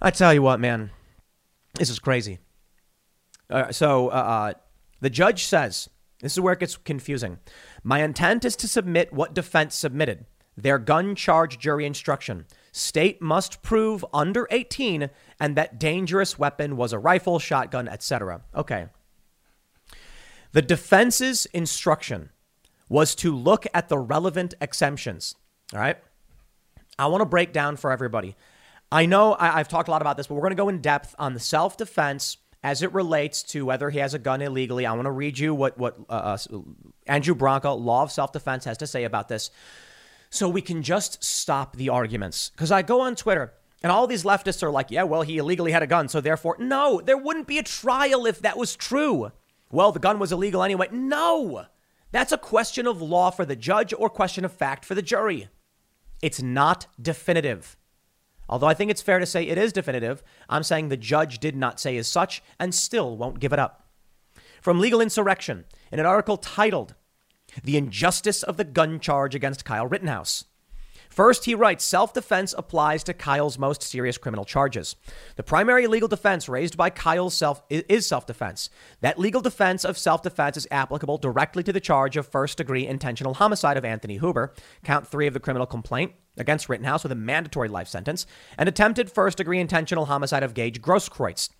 I 0.00 0.10
tell 0.10 0.34
you 0.34 0.42
what, 0.42 0.60
man, 0.60 0.90
this 1.74 1.90
is 1.90 1.98
crazy. 1.98 2.38
Uh, 3.50 3.72
so 3.72 4.08
uh, 4.08 4.54
the 5.00 5.10
judge 5.10 5.44
says, 5.44 5.88
this 6.20 6.32
is 6.32 6.40
where 6.40 6.54
it 6.54 6.60
gets 6.60 6.76
confusing. 6.76 7.38
My 7.82 8.02
intent 8.02 8.44
is 8.44 8.56
to 8.56 8.68
submit 8.68 9.12
what 9.12 9.34
defense 9.34 9.74
submitted. 9.74 10.26
Their 10.56 10.78
gun 10.78 11.14
charge 11.14 11.58
jury 11.58 11.84
instruction. 11.84 12.46
State 12.72 13.20
must 13.20 13.62
prove 13.62 14.04
under 14.12 14.46
18 14.50 15.10
and 15.40 15.56
that 15.56 15.78
dangerous 15.78 16.38
weapon 16.38 16.76
was 16.76 16.92
a 16.92 16.98
rifle, 16.98 17.38
shotgun, 17.38 17.88
etc. 17.88 18.42
Okay. 18.54 18.86
The 20.52 20.62
defense's 20.62 21.46
instruction 21.46 22.30
was 22.88 23.14
to 23.16 23.34
look 23.34 23.66
at 23.74 23.88
the 23.88 23.98
relevant 23.98 24.54
exemptions. 24.60 25.34
All 25.72 25.80
right. 25.80 25.98
I 26.98 27.08
want 27.08 27.22
to 27.22 27.26
break 27.26 27.52
down 27.52 27.76
for 27.76 27.90
everybody. 27.90 28.36
I 28.94 29.06
know 29.06 29.34
I, 29.36 29.58
have 29.58 29.66
talked 29.66 29.88
a 29.88 29.90
lot 29.90 30.02
about 30.02 30.16
this, 30.16 30.28
but 30.28 30.34
we're 30.36 30.42
going 30.42 30.52
to 30.52 30.56
go 30.56 30.68
in 30.68 30.80
depth 30.80 31.16
on 31.18 31.34
the 31.34 31.40
self 31.40 31.76
defense 31.76 32.36
as 32.62 32.80
it 32.80 32.94
relates 32.94 33.42
to 33.42 33.66
whether 33.66 33.90
he 33.90 33.98
has 33.98 34.14
a 34.14 34.20
gun 34.20 34.40
illegally. 34.40 34.86
I 34.86 34.92
want 34.92 35.06
to 35.06 35.10
read 35.10 35.36
you 35.36 35.52
what 35.52 35.76
what 35.76 35.98
uh, 36.08 36.38
uh 36.52 36.58
Andrew 37.04 37.34
Branca, 37.34 37.70
Law 37.70 38.04
of 38.04 38.12
Self 38.12 38.32
Defense, 38.32 38.64
has 38.66 38.78
to 38.78 38.86
say 38.86 39.02
about 39.02 39.28
this, 39.28 39.50
so 40.30 40.48
we 40.48 40.62
can 40.62 40.84
just 40.84 41.24
stop 41.24 41.74
the 41.74 41.88
arguments. 41.88 42.50
Because 42.50 42.70
I 42.70 42.82
go 42.82 43.00
on 43.00 43.16
Twitter. 43.16 43.52
And 43.82 43.92
all 43.92 44.06
these 44.06 44.22
leftists 44.22 44.62
are 44.62 44.70
like, 44.70 44.90
yeah, 44.90 45.02
well, 45.02 45.20
he 45.20 45.36
illegally 45.36 45.70
had 45.70 45.82
a 45.82 45.86
gun, 45.86 46.08
so 46.08 46.22
therefore, 46.22 46.56
no, 46.58 47.02
there 47.02 47.18
wouldn't 47.18 47.46
be 47.46 47.58
a 47.58 47.62
trial 47.62 48.24
if 48.24 48.40
that 48.40 48.56
was 48.56 48.74
true. 48.74 49.30
Well, 49.70 49.92
the 49.92 49.98
gun 49.98 50.18
was 50.18 50.32
illegal 50.32 50.62
anyway. 50.62 50.88
No, 50.90 51.66
that's 52.10 52.32
a 52.32 52.38
question 52.38 52.86
of 52.86 53.02
law 53.02 53.28
for 53.28 53.44
the 53.44 53.56
judge 53.56 53.92
or 53.92 54.08
question 54.08 54.42
of 54.42 54.54
fact 54.54 54.86
for 54.86 54.94
the 54.94 55.02
jury. 55.02 55.48
It's 56.22 56.40
not 56.40 56.86
definitive. 56.98 57.76
Although 58.48 58.66
I 58.66 58.74
think 58.74 58.90
it's 58.90 59.02
fair 59.02 59.18
to 59.18 59.26
say 59.26 59.44
it 59.44 59.58
is 59.58 59.72
definitive, 59.72 60.22
I'm 60.48 60.62
saying 60.62 60.88
the 60.88 60.96
judge 60.96 61.38
did 61.38 61.56
not 61.56 61.80
say 61.80 61.96
as 61.96 62.08
such 62.08 62.42
and 62.58 62.74
still 62.74 63.16
won't 63.16 63.40
give 63.40 63.52
it 63.52 63.58
up. 63.58 63.88
From 64.60 64.80
Legal 64.80 65.00
Insurrection, 65.00 65.64
in 65.92 66.00
an 66.00 66.06
article 66.06 66.36
titled, 66.36 66.94
The 67.62 67.76
Injustice 67.76 68.42
of 68.42 68.56
the 68.56 68.64
Gun 68.64 69.00
Charge 69.00 69.34
Against 69.34 69.64
Kyle 69.64 69.86
Rittenhouse. 69.86 70.44
First, 71.10 71.44
he 71.44 71.54
writes 71.54 71.84
self 71.84 72.12
defense 72.12 72.52
applies 72.58 73.04
to 73.04 73.14
Kyle's 73.14 73.56
most 73.56 73.84
serious 73.84 74.18
criminal 74.18 74.44
charges. 74.44 74.96
The 75.36 75.44
primary 75.44 75.86
legal 75.86 76.08
defense 76.08 76.48
raised 76.48 76.76
by 76.76 76.90
Kyle's 76.90 77.34
self 77.34 77.62
is 77.70 78.04
self 78.04 78.26
defense. 78.26 78.68
That 79.00 79.18
legal 79.18 79.40
defense 79.40 79.84
of 79.84 79.96
self 79.96 80.22
defense 80.22 80.56
is 80.56 80.66
applicable 80.72 81.18
directly 81.18 81.62
to 81.62 81.72
the 81.72 81.78
charge 81.78 82.16
of 82.16 82.26
first 82.26 82.58
degree 82.58 82.84
intentional 82.84 83.34
homicide 83.34 83.76
of 83.76 83.84
Anthony 83.84 84.18
Huber, 84.18 84.54
count 84.82 85.06
three 85.06 85.28
of 85.28 85.34
the 85.34 85.40
criminal 85.40 85.66
complaint 85.66 86.14
against 86.36 86.68
Rittenhouse 86.68 87.02
with 87.02 87.12
a 87.12 87.16
mandatory 87.16 87.68
life 87.68 87.88
sentence, 87.88 88.26
and 88.58 88.68
attempted 88.68 89.10
first 89.10 89.38
degree 89.38 89.60
intentional 89.60 90.06
homicide 90.06 90.42
of 90.42 90.54
Gage 90.54 90.80
Grosskreutz. 90.80 91.50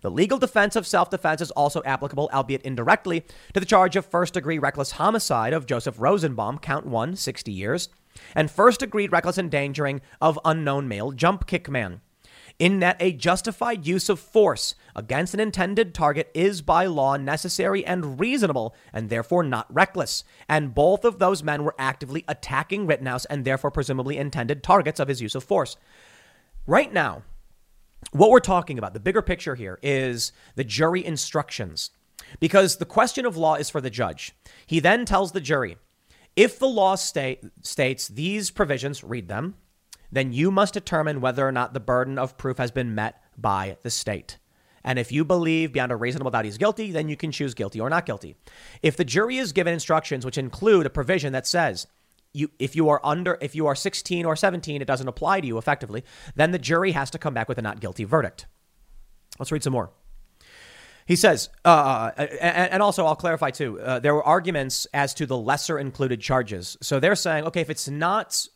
The 0.00 0.10
legal 0.10 0.38
defense 0.38 0.76
of 0.76 0.86
self 0.86 1.10
defense 1.10 1.40
is 1.40 1.50
also 1.50 1.82
applicable, 1.84 2.30
albeit 2.32 2.62
indirectly, 2.62 3.24
to 3.52 3.60
the 3.60 3.66
charge 3.66 3.96
of 3.96 4.06
first 4.06 4.34
degree 4.34 4.58
reckless 4.58 4.92
homicide 4.92 5.52
of 5.52 5.66
Joseph 5.66 5.96
Rosenbaum, 5.98 6.58
count 6.58 6.86
one, 6.86 7.16
60 7.16 7.52
years, 7.52 7.88
and 8.34 8.50
first 8.50 8.80
degree 8.80 9.08
reckless 9.08 9.38
endangering 9.38 10.00
of 10.20 10.38
unknown 10.44 10.88
male 10.88 11.12
jump 11.12 11.46
kick 11.46 11.68
man. 11.68 12.00
In 12.58 12.78
that 12.80 12.96
a 13.00 13.12
justified 13.12 13.86
use 13.86 14.08
of 14.08 14.20
force 14.20 14.76
against 14.94 15.34
an 15.34 15.40
intended 15.40 15.92
target 15.92 16.30
is 16.34 16.62
by 16.62 16.86
law 16.86 17.16
necessary 17.16 17.84
and 17.84 18.20
reasonable, 18.20 18.76
and 18.92 19.10
therefore 19.10 19.42
not 19.42 19.72
reckless. 19.74 20.22
And 20.48 20.74
both 20.74 21.04
of 21.04 21.18
those 21.18 21.42
men 21.42 21.64
were 21.64 21.74
actively 21.78 22.24
attacking 22.28 22.86
Rittenhouse 22.86 23.24
and 23.24 23.44
therefore 23.44 23.72
presumably 23.72 24.18
intended 24.18 24.62
targets 24.62 25.00
of 25.00 25.08
his 25.08 25.20
use 25.20 25.34
of 25.34 25.42
force. 25.42 25.76
Right 26.66 26.92
now, 26.92 27.24
what 28.12 28.30
we're 28.30 28.38
talking 28.38 28.78
about, 28.78 28.94
the 28.94 29.00
bigger 29.00 29.22
picture 29.22 29.56
here, 29.56 29.80
is 29.82 30.30
the 30.54 30.64
jury 30.64 31.04
instructions. 31.04 31.90
Because 32.38 32.76
the 32.76 32.84
question 32.84 33.26
of 33.26 33.36
law 33.36 33.56
is 33.56 33.68
for 33.68 33.80
the 33.80 33.90
judge. 33.90 34.32
He 34.66 34.78
then 34.78 35.04
tells 35.04 35.32
the 35.32 35.40
jury 35.40 35.76
if 36.36 36.58
the 36.58 36.68
law 36.68 36.94
state, 36.94 37.44
states 37.62 38.08
these 38.08 38.50
provisions, 38.50 39.04
read 39.04 39.28
them, 39.28 39.56
then 40.14 40.32
you 40.32 40.50
must 40.50 40.74
determine 40.74 41.20
whether 41.20 41.46
or 41.46 41.52
not 41.52 41.74
the 41.74 41.80
burden 41.80 42.18
of 42.18 42.36
proof 42.36 42.58
has 42.58 42.70
been 42.70 42.94
met 42.94 43.22
by 43.36 43.76
the 43.82 43.90
state. 43.90 44.38
And 44.84 44.98
if 44.98 45.10
you 45.10 45.24
believe 45.24 45.72
beyond 45.72 45.92
a 45.92 45.96
reasonable 45.96 46.30
doubt 46.30 46.44
he's 46.44 46.58
guilty, 46.58 46.92
then 46.92 47.08
you 47.08 47.16
can 47.16 47.32
choose 47.32 47.54
guilty 47.54 47.80
or 47.80 47.90
not 47.90 48.06
guilty. 48.06 48.36
If 48.82 48.96
the 48.96 49.04
jury 49.04 49.38
is 49.38 49.52
given 49.52 49.72
instructions 49.72 50.24
which 50.24 50.38
include 50.38 50.86
a 50.86 50.90
provision 50.90 51.32
that 51.32 51.46
says 51.46 51.86
you, 52.32 52.50
if 52.58 52.76
you 52.76 52.88
are 52.88 53.00
under 53.02 53.38
if 53.40 53.54
you 53.54 53.66
are 53.66 53.74
16 53.74 54.26
or 54.26 54.36
17 54.36 54.82
it 54.82 54.86
doesn't 54.86 55.08
apply 55.08 55.40
to 55.40 55.46
you 55.46 55.56
effectively 55.56 56.04
then 56.34 56.50
the 56.50 56.58
jury 56.58 56.90
has 56.90 57.08
to 57.10 57.18
come 57.18 57.32
back 57.32 57.48
with 57.48 57.58
a 57.58 57.62
not 57.62 57.78
guilty 57.78 58.02
verdict 58.02 58.46
let's 59.38 59.52
read 59.52 59.62
some 59.62 59.72
more 59.72 59.92
he 61.06 61.16
says, 61.16 61.50
uh, 61.66 62.12
and, 62.16 62.72
and, 62.72 62.82
also 62.82 63.04
I'll 63.04 63.14
clarify 63.14 63.50
too. 63.50 63.78
Uh, 63.78 63.98
there 63.98 64.14
were 64.14 64.22
arguments 64.22 64.86
as 64.94 65.12
to 65.14 65.26
the 65.26 65.36
lesser 65.36 65.78
included 65.78 66.20
charges. 66.20 66.78
So 66.80 66.98
they're 66.98 67.14
saying, 67.14 67.44
okay, 67.44 67.60
if 67.60 67.68
it's 67.68 67.88
not 67.88 68.46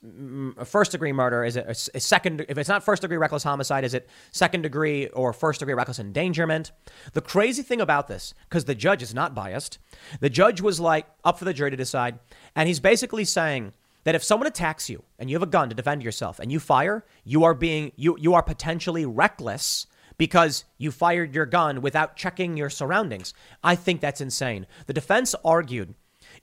a 0.56 0.64
first 0.64 0.92
degree 0.92 1.12
murder, 1.12 1.44
is 1.44 1.56
it 1.56 1.66
a, 1.94 2.00
second? 2.00 2.46
If 2.48 2.56
it's 2.56 2.68
not 2.68 2.82
first 2.82 3.02
degree 3.02 3.18
reckless 3.18 3.42
homicide, 3.42 3.84
is 3.84 3.92
it 3.92 4.08
second 4.32 4.62
degree 4.62 5.08
or 5.08 5.34
first 5.34 5.60
degree 5.60 5.74
reckless 5.74 5.98
endangerment? 5.98 6.72
The 7.12 7.20
crazy 7.20 7.62
thing 7.62 7.82
about 7.82 8.08
this, 8.08 8.32
because 8.48 8.64
the 8.64 8.74
judge 8.74 9.02
is 9.02 9.14
not 9.14 9.34
biased, 9.34 9.78
the 10.20 10.30
judge 10.30 10.62
was 10.62 10.80
like 10.80 11.06
up 11.24 11.38
for 11.38 11.44
the 11.44 11.52
jury 11.52 11.70
to 11.70 11.76
decide, 11.76 12.18
and 12.56 12.66
he's 12.66 12.80
basically 12.80 13.26
saying 13.26 13.74
that 14.04 14.14
if 14.14 14.24
someone 14.24 14.46
attacks 14.46 14.88
you 14.88 15.02
and 15.18 15.28
you 15.28 15.36
have 15.36 15.42
a 15.42 15.46
gun 15.46 15.68
to 15.68 15.74
defend 15.74 16.02
yourself 16.02 16.38
and 16.38 16.50
you 16.50 16.58
fire, 16.58 17.04
you 17.24 17.44
are 17.44 17.52
being 17.52 17.92
you 17.96 18.16
you 18.18 18.32
are 18.32 18.42
potentially 18.42 19.04
reckless 19.04 19.86
because 20.18 20.64
you 20.76 20.90
fired 20.90 21.34
your 21.34 21.46
gun 21.46 21.80
without 21.80 22.16
checking 22.16 22.56
your 22.56 22.70
surroundings. 22.70 23.32
I 23.62 23.74
think 23.76 24.00
that's 24.00 24.20
insane. 24.20 24.66
The 24.86 24.92
defense 24.92 25.34
argued 25.44 25.94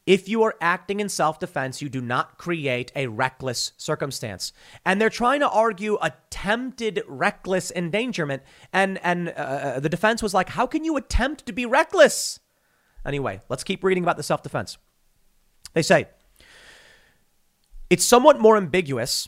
if 0.05 0.29
you 0.29 0.43
are 0.43 0.55
acting 0.61 0.99
in 0.99 1.09
self 1.09 1.39
defense, 1.39 1.81
you 1.81 1.89
do 1.89 2.01
not 2.01 2.37
create 2.37 2.91
a 2.95 3.07
reckless 3.07 3.73
circumstance. 3.77 4.53
And 4.85 4.99
they're 5.01 5.09
trying 5.09 5.39
to 5.39 5.49
argue 5.49 5.97
attempted 6.01 7.03
reckless 7.07 7.71
endangerment. 7.71 8.43
And, 8.71 8.99
and 9.03 9.29
uh, 9.29 9.31
uh 9.31 9.79
the 9.79 9.89
defense 9.89 10.21
was 10.21 10.33
like, 10.33 10.49
how 10.49 10.67
can 10.67 10.83
you 10.83 10.95
attempt 10.97 11.45
to 11.47 11.53
be 11.53 11.65
reckless? 11.65 12.39
Anyway, 13.05 13.41
let's 13.49 13.63
keep 13.63 13.83
reading 13.83 14.03
about 14.03 14.17
the 14.17 14.23
self 14.23 14.43
defense. 14.43 14.77
They 15.73 15.81
say, 15.81 16.07
it's 17.89 18.05
somewhat 18.05 18.39
more 18.39 18.57
ambiguous 18.57 19.27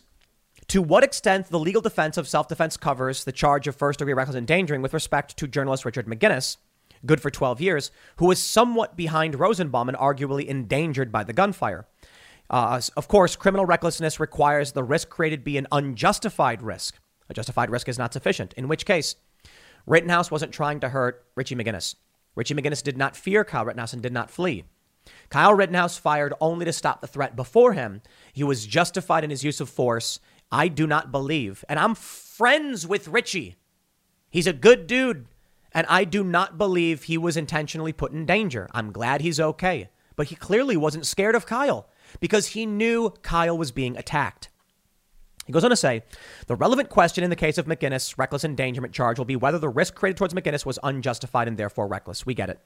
to 0.69 0.81
what 0.81 1.03
extent 1.03 1.47
the 1.47 1.59
legal 1.59 1.81
defense 1.81 2.17
of 2.17 2.27
self 2.27 2.47
defense 2.47 2.77
covers 2.77 3.23
the 3.23 3.31
charge 3.31 3.67
of 3.67 3.75
first 3.75 3.99
degree 3.99 4.13
reckless 4.13 4.35
endangering 4.35 4.81
with 4.81 4.93
respect 4.93 5.37
to 5.37 5.47
journalist 5.47 5.85
Richard 5.85 6.07
McGinnis, 6.07 6.57
good 7.05 7.21
for 7.21 7.29
12 7.29 7.61
years, 7.61 7.91
who 8.17 8.25
was 8.25 8.41
somewhat 8.41 8.97
behind 8.97 9.39
Rosenbaum 9.39 9.87
and 9.87 9.97
arguably 9.97 10.45
endangered 10.45 11.11
by 11.11 11.23
the 11.23 11.33
gunfire. 11.33 11.87
Uh, 12.49 12.81
of 12.95 13.07
course, 13.07 13.35
criminal 13.35 13.65
recklessness 13.65 14.19
requires 14.19 14.71
the 14.71 14.83
risk 14.83 15.09
created 15.09 15.43
be 15.43 15.57
an 15.57 15.67
unjustified 15.71 16.61
risk. 16.61 16.95
A 17.29 17.33
justified 17.33 17.69
risk 17.69 17.89
is 17.89 17.97
not 17.97 18.13
sufficient, 18.13 18.53
in 18.53 18.67
which 18.67 18.85
case, 18.85 19.15
Rittenhouse 19.85 20.31
wasn't 20.31 20.53
trying 20.53 20.79
to 20.81 20.89
hurt 20.89 21.25
Richie 21.35 21.55
McGinnis. 21.55 21.95
Richie 22.35 22.55
McGinnis 22.55 22.83
did 22.83 22.97
not 22.97 23.15
fear 23.15 23.43
Kyle 23.43 23.65
Rittenhouse 23.65 23.93
and 23.93 24.01
did 24.01 24.13
not 24.13 24.29
flee. 24.29 24.65
Kyle 25.29 25.53
Rittenhouse 25.53 25.97
fired 25.97 26.33
only 26.39 26.65
to 26.65 26.73
stop 26.73 27.01
the 27.01 27.07
threat 27.07 27.35
before 27.35 27.73
him. 27.73 28.01
He 28.33 28.43
was 28.43 28.65
justified 28.65 29.23
in 29.23 29.29
his 29.29 29.43
use 29.43 29.59
of 29.59 29.69
force 29.69 30.19
I 30.51 30.67
do 30.67 30.87
not 30.87 31.11
believe, 31.11 31.65
and 31.67 31.79
I'm 31.79 31.95
friends 31.95 32.87
with 32.87 33.07
Richie. 33.07 33.55
He's 34.29 34.47
a 34.47 34.53
good 34.53 34.87
dude, 34.87 35.27
and 35.73 35.85
I 35.87 36.03
do 36.03 36.23
not 36.23 36.57
believe 36.57 37.03
he 37.03 37.17
was 37.17 37.37
intentionally 37.37 37.93
put 37.93 38.11
in 38.11 38.25
danger. 38.25 38.69
I'm 38.71 38.91
glad 38.91 39.21
he's 39.21 39.39
okay, 39.39 39.89
but 40.15 40.27
he 40.27 40.35
clearly 40.35 40.77
wasn't 40.77 41.05
scared 41.05 41.35
of 41.35 41.45
Kyle 41.45 41.89
because 42.19 42.47
he 42.47 42.65
knew 42.65 43.11
Kyle 43.21 43.57
was 43.57 43.71
being 43.71 43.97
attacked. 43.97 44.49
He 45.45 45.53
goes 45.53 45.63
on 45.63 45.69
to 45.69 45.77
say 45.77 46.03
the 46.47 46.55
relevant 46.55 46.89
question 46.89 47.23
in 47.23 47.29
the 47.29 47.35
case 47.35 47.57
of 47.57 47.65
McGinnis' 47.65 48.17
reckless 48.17 48.43
endangerment 48.43 48.93
charge 48.93 49.17
will 49.17 49.25
be 49.25 49.37
whether 49.37 49.57
the 49.57 49.69
risk 49.69 49.95
created 49.95 50.17
towards 50.17 50.33
McGinnis 50.33 50.65
was 50.65 50.77
unjustified 50.83 51.47
and 51.47 51.57
therefore 51.57 51.87
reckless. 51.87 52.25
We 52.25 52.33
get 52.33 52.49
it. 52.49 52.59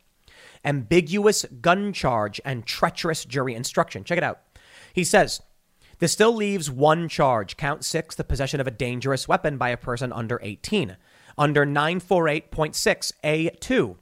Ambiguous 0.66 1.46
gun 1.62 1.94
charge 1.94 2.42
and 2.44 2.66
treacherous 2.66 3.24
jury 3.24 3.54
instruction. 3.54 4.04
Check 4.04 4.18
it 4.18 4.24
out. 4.24 4.42
He 4.94 5.04
says, 5.04 5.42
this 6.02 6.12
still 6.12 6.36
leaves 6.36 6.70
one 6.72 7.08
charge, 7.08 7.56
count 7.58 7.86
six, 7.86 8.16
the 8.16 8.24
possession 8.24 8.60
of 8.60 8.66
a 8.66 8.72
dangerous 8.72 9.28
weapon 9.28 9.60
by 9.60 9.70
a 9.70 9.78
person 9.78 10.12
under 10.12 10.40
18. 10.42 10.98
under 11.38 11.64
948.6A2. 11.64 13.96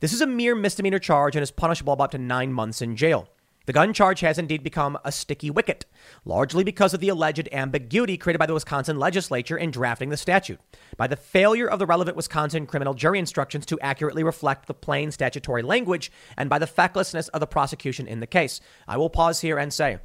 This 0.00 0.12
is 0.12 0.20
a 0.20 0.26
mere 0.26 0.54
misdemeanor 0.54 0.98
charge 0.98 1.34
and 1.34 1.42
is 1.42 1.50
punishable 1.50 1.96
by 1.96 2.04
up 2.04 2.10
to 2.10 2.18
nine 2.18 2.52
months 2.52 2.82
in 2.82 2.96
jail. 2.96 3.30
The 3.64 3.72
gun 3.72 3.94
charge 3.94 4.20
has 4.20 4.38
indeed 4.38 4.62
become 4.62 4.98
a 5.04 5.12
sticky 5.12 5.50
wicket, 5.50 5.86
largely 6.26 6.64
because 6.64 6.92
of 6.92 7.00
the 7.00 7.08
alleged 7.08 7.48
ambiguity 7.50 8.18
created 8.18 8.38
by 8.38 8.46
the 8.46 8.54
Wisconsin 8.54 8.98
legislature 8.98 9.56
in 9.56 9.70
drafting 9.70 10.10
the 10.10 10.18
statute, 10.18 10.60
by 10.98 11.06
the 11.06 11.16
failure 11.16 11.66
of 11.66 11.78
the 11.78 11.86
relevant 11.86 12.16
Wisconsin 12.16 12.66
criminal 12.66 12.92
jury 12.92 13.18
instructions 13.18 13.64
to 13.66 13.80
accurately 13.80 14.22
reflect 14.22 14.66
the 14.66 14.74
plain 14.74 15.10
statutory 15.10 15.62
language, 15.62 16.12
and 16.36 16.50
by 16.50 16.58
the 16.58 16.66
fecklessness 16.66 17.28
of 17.28 17.40
the 17.40 17.46
prosecution 17.46 18.06
in 18.06 18.20
the 18.20 18.26
case. 18.26 18.60
I 18.86 18.98
will 18.98 19.08
pause 19.08 19.40
here 19.40 19.56
and 19.58 19.72
say, 19.72 19.98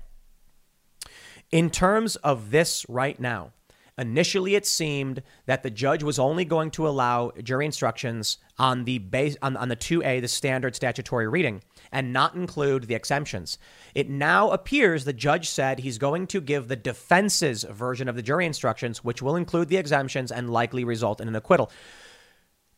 in 1.53 1.69
terms 1.69 2.15
of 2.17 2.49
this 2.49 2.83
right 2.89 3.19
now, 3.19 3.51
Initially, 3.95 4.55
it 4.55 4.65
seemed 4.65 5.21
that 5.45 5.61
the 5.61 5.69
judge 5.69 6.01
was 6.01 6.17
only 6.17 6.45
going 6.45 6.71
to 6.71 6.87
allow 6.87 7.31
jury 7.43 7.65
instructions 7.65 8.39
on 8.57 8.85
the 8.85 8.97
base 8.97 9.37
on, 9.43 9.55
on 9.55 9.69
the 9.69 9.75
2A, 9.75 10.19
the 10.19 10.27
standard 10.27 10.75
statutory 10.75 11.27
reading, 11.27 11.61
and 11.91 12.11
not 12.11 12.33
include 12.33 12.85
the 12.85 12.95
exemptions. 12.95 13.59
It 13.93 14.09
now 14.09 14.49
appears 14.49 15.05
the 15.05 15.13
judge 15.13 15.47
said 15.47 15.79
he's 15.79 15.99
going 15.99 16.25
to 16.27 16.41
give 16.41 16.69
the 16.69 16.75
defense's 16.75 17.63
version 17.65 18.09
of 18.09 18.15
the 18.15 18.23
jury 18.23 18.47
instructions, 18.47 19.03
which 19.03 19.21
will 19.21 19.35
include 19.35 19.69
the 19.69 19.77
exemptions 19.77 20.31
and 20.31 20.49
likely 20.49 20.83
result 20.83 21.21
in 21.21 21.27
an 21.27 21.35
acquittal. 21.35 21.71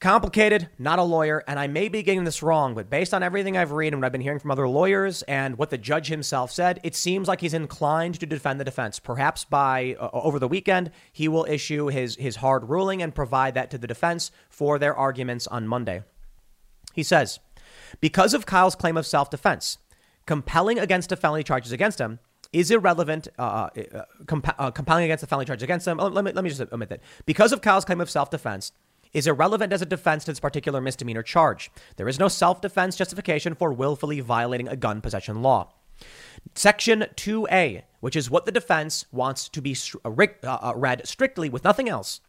Complicated, 0.05 0.69
not 0.77 0.99
a 0.99 1.03
lawyer, 1.03 1.43
and 1.47 1.57
I 1.57 1.65
may 1.65 1.89
be 1.89 2.03
getting 2.03 2.25
this 2.25 2.43
wrong, 2.43 2.75
but 2.75 2.91
based 2.91 3.11
on 3.11 3.23
everything 3.23 3.57
I've 3.57 3.71
read 3.71 3.91
and 3.91 3.99
what 3.99 4.05
I've 4.05 4.11
been 4.11 4.21
hearing 4.21 4.37
from 4.37 4.51
other 4.51 4.67
lawyers 4.67 5.23
and 5.23 5.57
what 5.57 5.71
the 5.71 5.79
judge 5.79 6.09
himself 6.09 6.51
said, 6.51 6.79
it 6.83 6.93
seems 6.93 7.27
like 7.27 7.41
he's 7.41 7.55
inclined 7.55 8.19
to 8.19 8.27
defend 8.27 8.59
the 8.59 8.63
defense. 8.63 8.99
Perhaps 8.99 9.45
by 9.45 9.95
uh, 9.99 10.11
over 10.13 10.37
the 10.37 10.47
weekend, 10.47 10.91
he 11.11 11.27
will 11.27 11.43
issue 11.45 11.87
his 11.87 12.17
his 12.17 12.35
hard 12.35 12.69
ruling 12.69 13.01
and 13.01 13.15
provide 13.15 13.55
that 13.55 13.71
to 13.71 13.79
the 13.79 13.87
defense 13.87 14.29
for 14.47 14.77
their 14.77 14.95
arguments 14.95 15.47
on 15.47 15.67
Monday. 15.67 16.03
He 16.93 17.01
says, 17.01 17.39
because 17.99 18.35
of 18.35 18.45
Kyle's 18.45 18.75
claim 18.75 18.97
of 18.97 19.07
self-defense, 19.07 19.79
compelling 20.27 20.77
against 20.77 21.09
the 21.09 21.15
felony 21.15 21.43
charges 21.43 21.71
against 21.71 21.99
him 21.99 22.19
is 22.53 22.69
irrelevant, 22.69 23.27
uh, 23.39 23.41
uh, 23.41 24.03
uh 24.29 24.51
uh, 24.59 24.69
compelling 24.69 25.05
against 25.05 25.21
the 25.21 25.27
felony 25.27 25.47
charges 25.47 25.63
against 25.63 25.87
him. 25.87 25.97
Let 25.97 26.23
me, 26.23 26.31
let 26.31 26.43
me 26.43 26.51
just 26.51 26.61
omit 26.71 26.89
that. 26.89 27.01
Because 27.25 27.51
of 27.51 27.61
Kyle's 27.61 27.85
claim 27.85 28.01
of 28.01 28.09
self 28.11 28.29
defense, 28.29 28.71
is 29.15 29.27
irrelevant 29.27 29.71
as 29.71 29.81
a 29.81 29.85
defense 29.85 30.25
to 30.25 30.31
this 30.31 30.41
particular 30.41 30.81
misdemeanor 30.81 31.23
charge. 31.23 31.71
There 31.95 32.09
is 32.09 32.19
no 32.19 32.27
self 32.27 32.59
defense 32.61 32.97
justification 32.97 33.55
for 33.55 33.71
willfully 33.71 34.19
violating 34.19 34.67
a 34.67 34.75
gun 34.75 34.99
possession 34.99 35.41
law. 35.41 35.71
Section 36.53 37.05
2A, 37.15 37.83
which 38.01 38.17
is 38.17 38.29
what 38.29 38.45
the 38.45 38.51
defense 38.51 39.05
wants 39.13 39.47
to 39.49 39.61
be 39.61 39.75
uh, 40.03 40.09
uh, 40.43 40.73
read 40.75 41.07
strictly 41.07 41.47
with 41.47 41.63
nothing 41.63 41.87
else, 41.87 42.19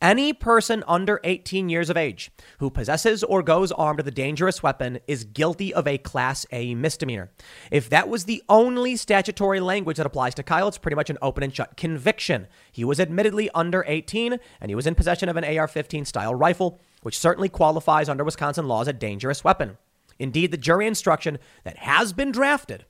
any 0.00 0.32
person 0.32 0.84
under 0.86 1.20
18 1.24 1.68
years 1.68 1.90
of 1.90 1.96
age 1.96 2.30
who 2.58 2.70
possesses 2.70 3.24
or 3.24 3.42
goes 3.42 3.72
armed 3.72 3.98
with 3.98 4.08
a 4.08 4.12
dangerous 4.12 4.62
weapon 4.62 5.00
is 5.08 5.24
guilty 5.24 5.74
of 5.74 5.88
a 5.88 5.98
Class 5.98 6.46
A 6.52 6.74
misdemeanor. 6.74 7.30
If 7.70 7.90
that 7.90 8.08
was 8.08 8.24
the 8.24 8.42
only 8.48 8.96
statutory 8.96 9.60
language 9.60 9.96
that 9.96 10.06
applies 10.06 10.34
to 10.36 10.42
Kyle, 10.42 10.68
it's 10.68 10.78
pretty 10.78 10.94
much 10.94 11.10
an 11.10 11.18
open 11.20 11.42
and 11.42 11.54
shut 11.54 11.76
conviction. 11.76 12.46
He 12.70 12.84
was 12.84 13.00
admittedly 13.00 13.50
under 13.54 13.84
18 13.88 14.38
and 14.60 14.70
he 14.70 14.74
was 14.76 14.86
in 14.86 14.94
possession 14.94 15.28
of 15.28 15.36
an 15.36 15.44
AR 15.44 15.66
15 15.66 16.04
style 16.04 16.34
rifle, 16.34 16.80
which 17.02 17.18
certainly 17.18 17.48
qualifies 17.48 18.08
under 18.08 18.24
Wisconsin 18.24 18.68
law 18.68 18.82
as 18.82 18.88
a 18.88 18.92
dangerous 18.92 19.42
weapon. 19.42 19.78
Indeed, 20.18 20.52
the 20.52 20.56
jury 20.56 20.86
instruction 20.86 21.38
that 21.64 21.78
has 21.78 22.12
been 22.12 22.32
drafted 22.32 22.84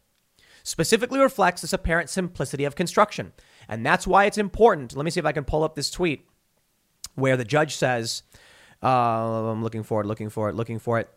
specifically 0.62 1.18
reflects 1.18 1.62
this 1.62 1.72
apparent 1.72 2.10
simplicity 2.10 2.64
of 2.64 2.76
construction. 2.76 3.32
And 3.68 3.84
that's 3.84 4.06
why 4.06 4.26
it's 4.26 4.38
important. 4.38 4.94
Let 4.94 5.04
me 5.04 5.10
see 5.10 5.20
if 5.20 5.26
I 5.26 5.32
can 5.32 5.44
pull 5.44 5.64
up 5.64 5.74
this 5.74 5.90
tweet 5.90 6.27
where 7.18 7.36
the 7.36 7.44
judge 7.44 7.76
says, 7.76 8.22
uh, 8.82 8.86
I'm 8.86 9.62
looking 9.62 9.82
for 9.82 10.00
it, 10.00 10.06
looking 10.06 10.30
for 10.30 10.48
it, 10.48 10.54
looking 10.54 10.78
for 10.78 10.98
it. 10.98 11.08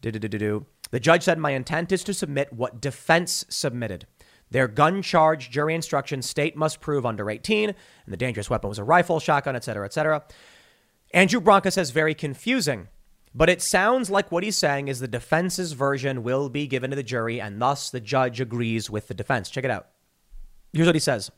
Do-do-do-do-do. 0.00 0.66
The 0.90 1.00
judge 1.00 1.22
said, 1.22 1.38
My 1.38 1.50
intent 1.50 1.92
is 1.92 2.04
to 2.04 2.14
submit 2.14 2.52
what 2.52 2.80
defense 2.80 3.44
submitted. 3.48 4.06
Their 4.50 4.68
gun 4.68 5.02
charge 5.02 5.50
jury 5.50 5.74
instruction 5.74 6.22
state 6.22 6.56
must 6.56 6.80
prove 6.80 7.04
under 7.04 7.30
18, 7.30 7.68
and 7.68 7.76
the 8.06 8.16
dangerous 8.16 8.48
weapon 8.48 8.68
was 8.68 8.78
a 8.78 8.84
rifle, 8.84 9.20
shotgun, 9.20 9.56
etc., 9.56 9.84
etc. 9.84 10.22
Andrew 11.12 11.40
Branca 11.40 11.70
says, 11.70 11.90
Very 11.90 12.14
confusing. 12.14 12.88
But 13.34 13.50
it 13.50 13.60
sounds 13.60 14.08
like 14.08 14.32
what 14.32 14.42
he's 14.42 14.56
saying 14.56 14.88
is 14.88 15.00
the 15.00 15.08
defense's 15.08 15.72
version 15.72 16.22
will 16.22 16.48
be 16.48 16.66
given 16.66 16.90
to 16.90 16.96
the 16.96 17.02
jury, 17.02 17.40
and 17.40 17.60
thus 17.60 17.90
the 17.90 18.00
judge 18.00 18.40
agrees 18.40 18.88
with 18.90 19.08
the 19.08 19.14
defense. 19.14 19.50
Check 19.50 19.64
it 19.64 19.70
out. 19.70 19.88
Here's 20.72 20.86
what 20.86 20.96
he 20.96 21.00
says 21.00 21.30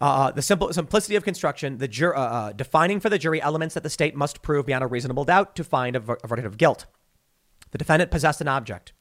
uh, 0.00 0.30
the 0.30 0.42
simple 0.42 0.72
simplicity 0.72 1.16
of 1.16 1.24
construction, 1.24 1.78
the 1.78 1.88
jur- 1.88 2.14
uh, 2.14 2.20
uh, 2.20 2.52
defining 2.52 3.00
for 3.00 3.08
the 3.08 3.18
jury 3.18 3.40
elements 3.40 3.74
that 3.74 3.82
the 3.82 3.90
state 3.90 4.14
must 4.14 4.42
prove 4.42 4.66
beyond 4.66 4.84
a 4.84 4.86
reasonable 4.86 5.24
doubt 5.24 5.56
to 5.56 5.64
find 5.64 5.96
a, 5.96 6.00
ver- 6.00 6.18
a 6.22 6.26
verdict 6.26 6.46
of 6.46 6.58
guilt. 6.58 6.86
The 7.70 7.78
defendant 7.78 8.10
possessed 8.10 8.40
an 8.40 8.48
object. 8.48 8.92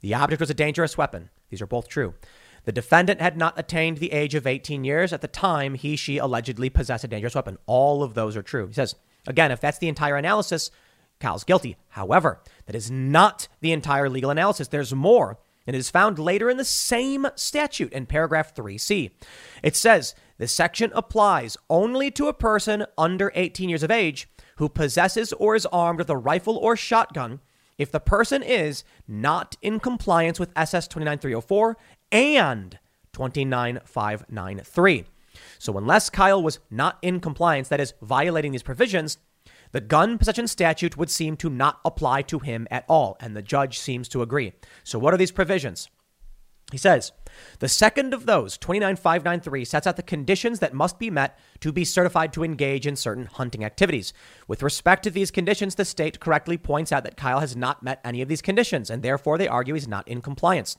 The 0.00 0.14
object 0.14 0.40
was 0.40 0.50
a 0.50 0.54
dangerous 0.54 0.98
weapon. 0.98 1.30
These 1.50 1.62
are 1.62 1.66
both 1.66 1.88
true. 1.88 2.14
The 2.64 2.72
defendant 2.72 3.20
had 3.20 3.36
not 3.36 3.58
attained 3.58 3.98
the 3.98 4.12
age 4.12 4.34
of 4.34 4.46
18 4.46 4.82
years 4.82 5.12
at 5.12 5.20
the 5.20 5.28
time 5.28 5.74
he, 5.74 5.94
she 5.94 6.18
allegedly 6.18 6.68
possessed 6.68 7.04
a 7.04 7.08
dangerous 7.08 7.34
weapon. 7.36 7.58
All 7.66 8.02
of 8.02 8.14
those 8.14 8.36
are 8.36 8.42
true. 8.42 8.66
He 8.66 8.72
says, 8.72 8.96
again, 9.26 9.52
if 9.52 9.60
that's 9.60 9.78
the 9.78 9.88
entire 9.88 10.16
analysis, 10.16 10.72
Kyle's 11.20 11.44
guilty. 11.44 11.76
However, 11.90 12.42
that 12.66 12.74
is 12.74 12.90
not 12.90 13.46
the 13.60 13.72
entire 13.72 14.10
legal 14.10 14.30
analysis. 14.30 14.68
There's 14.68 14.92
more, 14.92 15.38
and 15.66 15.76
it 15.76 15.78
is 15.78 15.90
found 15.90 16.18
later 16.18 16.50
in 16.50 16.56
the 16.56 16.64
same 16.64 17.26
statute 17.36 17.92
in 17.92 18.06
paragraph 18.06 18.54
3C. 18.54 19.12
It 19.62 19.76
says 19.76 20.16
this 20.38 20.52
section 20.52 20.90
applies 20.94 21.56
only 21.70 22.10
to 22.12 22.28
a 22.28 22.34
person 22.34 22.86
under 22.98 23.32
18 23.34 23.68
years 23.68 23.82
of 23.82 23.90
age 23.90 24.28
who 24.56 24.68
possesses 24.68 25.32
or 25.34 25.54
is 25.54 25.66
armed 25.66 25.98
with 25.98 26.10
a 26.10 26.16
rifle 26.16 26.56
or 26.56 26.76
shotgun 26.76 27.40
if 27.78 27.90
the 27.92 28.00
person 28.00 28.42
is 28.42 28.84
not 29.06 29.56
in 29.60 29.80
compliance 29.80 30.40
with 30.40 30.52
SS 30.56 30.88
29304 30.88 31.76
and 32.12 32.78
29593. 33.12 35.04
So, 35.58 35.76
unless 35.76 36.10
Kyle 36.10 36.42
was 36.42 36.58
not 36.70 36.98
in 37.02 37.20
compliance, 37.20 37.68
that 37.68 37.80
is, 37.80 37.92
violating 38.00 38.52
these 38.52 38.62
provisions, 38.62 39.18
the 39.72 39.80
gun 39.80 40.16
possession 40.16 40.48
statute 40.48 40.96
would 40.96 41.10
seem 41.10 41.36
to 41.38 41.50
not 41.50 41.80
apply 41.84 42.22
to 42.22 42.38
him 42.38 42.66
at 42.70 42.86
all, 42.88 43.16
and 43.20 43.36
the 43.36 43.42
judge 43.42 43.78
seems 43.78 44.08
to 44.08 44.22
agree. 44.22 44.54
So, 44.84 44.98
what 44.98 45.12
are 45.12 45.18
these 45.18 45.32
provisions? 45.32 45.90
He 46.72 46.78
says, 46.78 47.12
the 47.58 47.68
second 47.68 48.14
of 48.14 48.26
those, 48.26 48.56
29593, 48.58 49.64
sets 49.64 49.86
out 49.86 49.96
the 49.96 50.02
conditions 50.02 50.58
that 50.60 50.74
must 50.74 50.98
be 50.98 51.10
met 51.10 51.38
to 51.60 51.72
be 51.72 51.84
certified 51.84 52.32
to 52.32 52.44
engage 52.44 52.86
in 52.86 52.96
certain 52.96 53.26
hunting 53.26 53.64
activities. 53.64 54.12
With 54.48 54.62
respect 54.62 55.02
to 55.04 55.10
these 55.10 55.30
conditions, 55.30 55.74
the 55.74 55.84
state 55.84 56.20
correctly 56.20 56.58
points 56.58 56.92
out 56.92 57.04
that 57.04 57.16
Kyle 57.16 57.40
has 57.40 57.56
not 57.56 57.82
met 57.82 58.00
any 58.04 58.22
of 58.22 58.28
these 58.28 58.42
conditions, 58.42 58.90
and 58.90 59.02
therefore 59.02 59.38
they 59.38 59.48
argue 59.48 59.74
he's 59.74 59.88
not 59.88 60.06
in 60.08 60.20
compliance. 60.20 60.76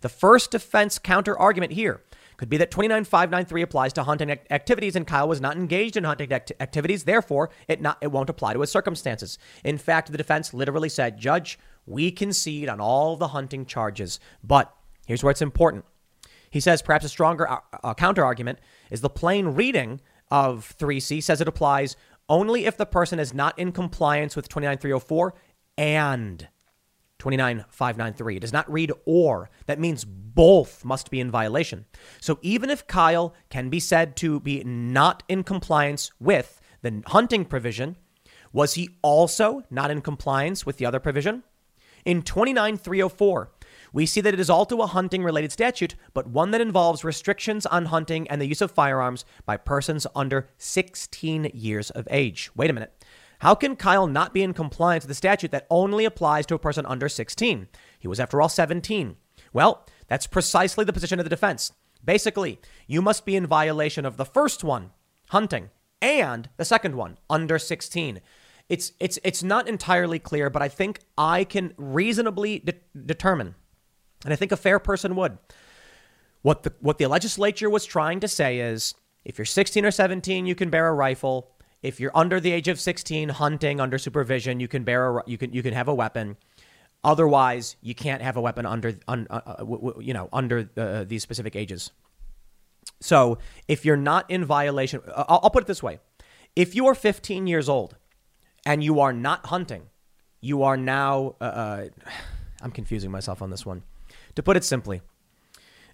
The 0.00 0.08
first 0.08 0.50
defense 0.50 0.98
counter 0.98 1.38
argument 1.38 1.72
here 1.72 2.02
could 2.36 2.48
be 2.48 2.56
that 2.58 2.70
29593 2.70 3.62
applies 3.62 3.92
to 3.94 4.04
hunting 4.04 4.30
activities 4.30 4.94
and 4.94 5.06
Kyle 5.06 5.28
was 5.28 5.40
not 5.40 5.56
engaged 5.56 5.96
in 5.96 6.04
hunting 6.04 6.32
act- 6.32 6.52
activities, 6.60 7.04
therefore 7.04 7.50
it 7.66 7.80
not 7.80 7.98
it 8.00 8.12
won't 8.12 8.30
apply 8.30 8.52
to 8.52 8.60
his 8.60 8.70
circumstances. 8.70 9.38
In 9.64 9.78
fact, 9.78 10.12
the 10.12 10.18
defense 10.18 10.52
literally 10.52 10.88
said, 10.88 11.18
"Judge, 11.18 11.58
we 11.86 12.10
concede 12.10 12.68
on 12.68 12.80
all 12.80 13.16
the 13.16 13.28
hunting 13.28 13.64
charges, 13.64 14.20
but 14.44 14.74
Here's 15.06 15.22
where 15.22 15.30
it's 15.30 15.42
important. 15.42 15.84
He 16.50 16.60
says 16.60 16.82
perhaps 16.82 17.04
a 17.04 17.08
stronger 17.08 17.50
uh, 17.50 17.60
uh 17.82 17.94
counter 17.94 18.24
argument 18.24 18.58
is 18.90 19.00
the 19.00 19.10
plain 19.10 19.48
reading 19.48 20.00
of 20.30 20.74
3C 20.78 21.22
says 21.22 21.40
it 21.40 21.48
applies 21.48 21.96
only 22.28 22.66
if 22.66 22.76
the 22.76 22.86
person 22.86 23.18
is 23.18 23.32
not 23.32 23.58
in 23.58 23.72
compliance 23.72 24.34
with 24.34 24.48
29304 24.48 25.34
and 25.78 26.48
29593. 27.18 28.36
It 28.36 28.40
does 28.40 28.52
not 28.52 28.70
read 28.70 28.92
or. 29.04 29.50
That 29.66 29.78
means 29.78 30.04
both 30.04 30.84
must 30.84 31.10
be 31.10 31.20
in 31.20 31.30
violation. 31.30 31.86
So 32.20 32.38
even 32.42 32.68
if 32.68 32.86
Kyle 32.86 33.34
can 33.48 33.70
be 33.70 33.80
said 33.80 34.16
to 34.16 34.40
be 34.40 34.62
not 34.64 35.22
in 35.28 35.42
compliance 35.42 36.10
with 36.20 36.60
the 36.82 37.02
hunting 37.06 37.44
provision, 37.44 37.96
was 38.52 38.74
he 38.74 38.90
also 39.02 39.62
not 39.70 39.90
in 39.90 40.00
compliance 40.02 40.66
with 40.66 40.76
the 40.78 40.86
other 40.86 41.00
provision? 41.00 41.42
In 42.04 42.22
29304, 42.22 43.50
we 43.92 44.06
see 44.06 44.20
that 44.20 44.34
it 44.34 44.40
is 44.40 44.50
also 44.50 44.80
a 44.80 44.86
hunting 44.86 45.22
related 45.22 45.52
statute, 45.52 45.94
but 46.14 46.28
one 46.28 46.50
that 46.50 46.60
involves 46.60 47.04
restrictions 47.04 47.66
on 47.66 47.86
hunting 47.86 48.28
and 48.28 48.40
the 48.40 48.46
use 48.46 48.60
of 48.60 48.70
firearms 48.70 49.24
by 49.44 49.56
persons 49.56 50.06
under 50.14 50.48
16 50.58 51.50
years 51.54 51.90
of 51.90 52.08
age. 52.10 52.50
Wait 52.54 52.70
a 52.70 52.72
minute. 52.72 53.04
How 53.40 53.54
can 53.54 53.76
Kyle 53.76 54.06
not 54.06 54.32
be 54.32 54.42
in 54.42 54.54
compliance 54.54 55.04
with 55.04 55.08
the 55.08 55.14
statute 55.14 55.50
that 55.50 55.66
only 55.70 56.04
applies 56.04 56.46
to 56.46 56.54
a 56.54 56.58
person 56.58 56.86
under 56.86 57.08
16? 57.08 57.68
He 57.98 58.08
was, 58.08 58.18
after 58.18 58.40
all, 58.40 58.48
17. 58.48 59.16
Well, 59.52 59.86
that's 60.08 60.26
precisely 60.26 60.84
the 60.84 60.92
position 60.92 61.18
of 61.18 61.24
the 61.24 61.30
defense. 61.30 61.72
Basically, 62.04 62.60
you 62.86 63.02
must 63.02 63.26
be 63.26 63.36
in 63.36 63.46
violation 63.46 64.06
of 64.06 64.16
the 64.16 64.24
first 64.24 64.62
one, 64.64 64.92
hunting, 65.30 65.70
and 66.00 66.48
the 66.56 66.64
second 66.64 66.94
one, 66.94 67.18
under 67.28 67.58
16. 67.58 68.20
It's 68.68 68.92
it's 68.98 69.18
it's 69.22 69.42
not 69.42 69.68
entirely 69.68 70.18
clear, 70.18 70.50
but 70.50 70.60
I 70.60 70.68
think 70.68 71.00
I 71.16 71.44
can 71.44 71.72
reasonably 71.76 72.58
de- 72.58 72.74
determine 73.06 73.54
and 74.24 74.32
I 74.32 74.36
think 74.36 74.52
a 74.52 74.56
fair 74.56 74.78
person 74.78 75.16
would. 75.16 75.38
What 76.42 76.62
the, 76.62 76.72
what 76.80 76.98
the 76.98 77.06
legislature 77.06 77.68
was 77.68 77.84
trying 77.84 78.20
to 78.20 78.28
say 78.28 78.60
is 78.60 78.94
if 79.24 79.38
you're 79.38 79.44
16 79.44 79.84
or 79.84 79.90
17, 79.90 80.46
you 80.46 80.54
can 80.54 80.70
bear 80.70 80.86
a 80.88 80.94
rifle. 80.94 81.50
if 81.82 82.00
you're 82.00 82.12
under 82.14 82.40
the 82.40 82.52
age 82.52 82.68
of 82.68 82.80
16 82.80 83.28
hunting 83.30 83.80
under 83.80 83.98
supervision, 83.98 84.60
you 84.60 84.68
can 84.68 84.84
bear 84.84 85.18
a, 85.18 85.22
you 85.26 85.36
can 85.36 85.52
you 85.52 85.62
can 85.62 85.74
have 85.74 85.88
a 85.88 85.94
weapon. 85.94 86.36
Otherwise, 87.02 87.76
you 87.82 87.94
can't 87.94 88.22
have 88.22 88.36
a 88.36 88.40
weapon 88.40 88.64
under 88.64 88.94
un, 89.08 89.26
uh, 89.28 89.40
uh 89.46 90.00
you 90.00 90.14
know 90.14 90.28
under 90.32 90.70
uh, 90.76 91.04
these 91.04 91.22
specific 91.22 91.56
ages. 91.56 91.90
So, 93.00 93.38
if 93.68 93.84
you're 93.84 93.96
not 93.96 94.30
in 94.30 94.44
violation, 94.44 95.00
uh, 95.08 95.24
I'll, 95.28 95.40
I'll 95.44 95.50
put 95.50 95.64
it 95.64 95.66
this 95.66 95.82
way: 95.82 95.98
if 96.54 96.74
you 96.74 96.86
are 96.86 96.94
15 96.94 97.46
years 97.46 97.68
old 97.68 97.96
and 98.64 98.82
you 98.82 99.00
are 99.00 99.12
not 99.12 99.46
hunting, 99.46 99.82
you 100.40 100.62
are 100.62 100.76
now. 100.76 101.34
Uh, 101.40 101.44
uh 101.44 101.88
I'm 102.62 102.70
confusing 102.70 103.10
myself 103.10 103.42
on 103.42 103.50
this 103.50 103.66
one. 103.66 103.82
To 104.36 104.42
put 104.42 104.56
it 104.56 104.64
simply, 104.64 105.00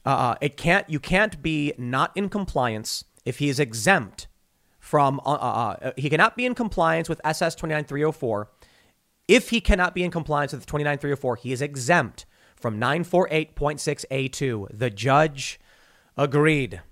uh, 0.04 0.34
it 0.40 0.56
can't. 0.56 0.88
You 0.90 1.00
can't 1.00 1.42
be 1.42 1.72
not 1.78 2.12
in 2.16 2.28
compliance 2.28 3.04
if 3.24 3.38
he 3.38 3.48
is 3.48 3.58
exempt 3.58 4.26
from. 4.78 5.20
Uh, 5.24 5.32
uh, 5.32 5.76
uh 5.80 5.92
he 5.96 6.10
cannot 6.10 6.36
be 6.36 6.44
in 6.44 6.54
compliance 6.54 7.08
with 7.08 7.20
SS 7.24 7.54
29304. 7.54 8.50
If 9.28 9.50
he 9.50 9.60
cannot 9.60 9.94
be 9.94 10.02
in 10.02 10.10
compliance 10.10 10.52
with 10.52 10.66
29304, 10.66 11.36
he 11.36 11.52
is 11.52 11.62
exempt 11.62 12.26
from 12.56 12.78
948.6A2. 12.80 14.66
The 14.76 14.90
judge 14.90 15.60
agreed. 16.16 16.82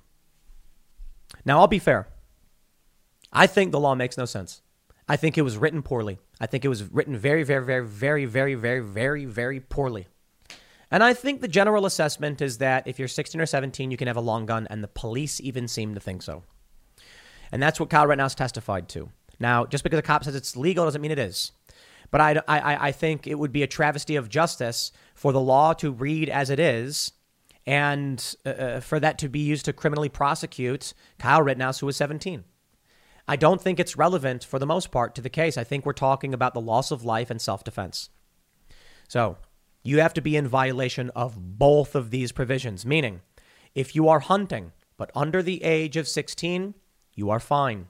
Now, 1.44 1.58
I'll 1.58 1.66
be 1.66 1.78
fair. 1.78 2.08
I 3.32 3.46
think 3.46 3.72
the 3.72 3.80
law 3.80 3.94
makes 3.94 4.16
no 4.16 4.24
sense. 4.24 4.62
I 5.08 5.16
think 5.16 5.36
it 5.36 5.42
was 5.42 5.56
written 5.56 5.82
poorly. 5.82 6.18
I 6.40 6.46
think 6.46 6.64
it 6.64 6.68
was 6.68 6.84
written 6.84 7.16
very, 7.16 7.42
very, 7.42 7.64
very, 7.64 7.84
very, 7.84 8.24
very, 8.24 8.54
very, 8.54 8.80
very, 8.80 9.24
very 9.24 9.60
poorly. 9.60 10.06
And 10.90 11.04
I 11.04 11.14
think 11.14 11.40
the 11.40 11.48
general 11.48 11.86
assessment 11.86 12.42
is 12.42 12.58
that 12.58 12.86
if 12.86 12.98
you're 12.98 13.08
16 13.08 13.40
or 13.40 13.46
17, 13.46 13.90
you 13.90 13.96
can 13.96 14.08
have 14.08 14.16
a 14.16 14.20
long 14.20 14.46
gun, 14.46 14.66
and 14.70 14.82
the 14.82 14.88
police 14.88 15.40
even 15.40 15.68
seem 15.68 15.94
to 15.94 16.00
think 16.00 16.22
so. 16.22 16.42
And 17.52 17.62
that's 17.62 17.78
what 17.78 17.90
Kyle 17.90 18.06
Rittenhouse 18.06 18.34
testified 18.34 18.88
to. 18.90 19.10
Now, 19.38 19.66
just 19.66 19.84
because 19.84 19.98
a 19.98 20.02
cop 20.02 20.24
says 20.24 20.34
it's 20.34 20.56
legal 20.56 20.84
doesn't 20.84 21.00
mean 21.00 21.10
it 21.10 21.18
is. 21.18 21.52
But 22.10 22.20
I, 22.20 22.42
I, 22.48 22.88
I 22.88 22.92
think 22.92 23.26
it 23.26 23.38
would 23.38 23.52
be 23.52 23.62
a 23.62 23.68
travesty 23.68 24.16
of 24.16 24.28
justice 24.28 24.90
for 25.14 25.32
the 25.32 25.40
law 25.40 25.72
to 25.74 25.92
read 25.92 26.28
as 26.28 26.50
it 26.50 26.58
is 26.58 27.12
and 27.66 28.34
uh, 28.46 28.48
uh 28.48 28.80
for 28.80 28.98
that 28.98 29.18
to 29.18 29.28
be 29.28 29.38
used 29.38 29.66
to 29.66 29.72
criminally 29.72 30.08
prosecute 30.08 30.92
Kyle 31.18 31.42
Rittenhouse, 31.42 31.78
who 31.80 31.86
was 31.86 31.96
17. 31.96 32.44
I 33.28 33.36
don't 33.36 33.60
think 33.60 33.78
it's 33.78 33.96
relevant 33.96 34.44
for 34.44 34.58
the 34.58 34.66
most 34.66 34.90
part 34.90 35.14
to 35.14 35.22
the 35.22 35.30
case. 35.30 35.56
I 35.56 35.62
think 35.62 35.86
we're 35.86 35.92
talking 35.92 36.34
about 36.34 36.52
the 36.52 36.60
loss 36.60 36.90
of 36.90 37.04
life 37.04 37.30
and 37.30 37.40
self 37.40 37.62
defense. 37.62 38.08
So 39.08 39.36
you 39.82 40.00
have 40.00 40.14
to 40.14 40.20
be 40.20 40.36
in 40.36 40.46
violation 40.46 41.10
of 41.10 41.58
both 41.58 41.94
of 41.94 42.10
these 42.10 42.32
provisions, 42.32 42.84
meaning 42.84 43.20
if 43.74 43.94
you 43.94 44.08
are 44.08 44.20
hunting 44.20 44.72
but 44.96 45.10
under 45.14 45.42
the 45.42 45.62
age 45.64 45.96
of 45.96 46.06
16, 46.06 46.74
you 47.14 47.30
are 47.30 47.40
fine. 47.40 47.86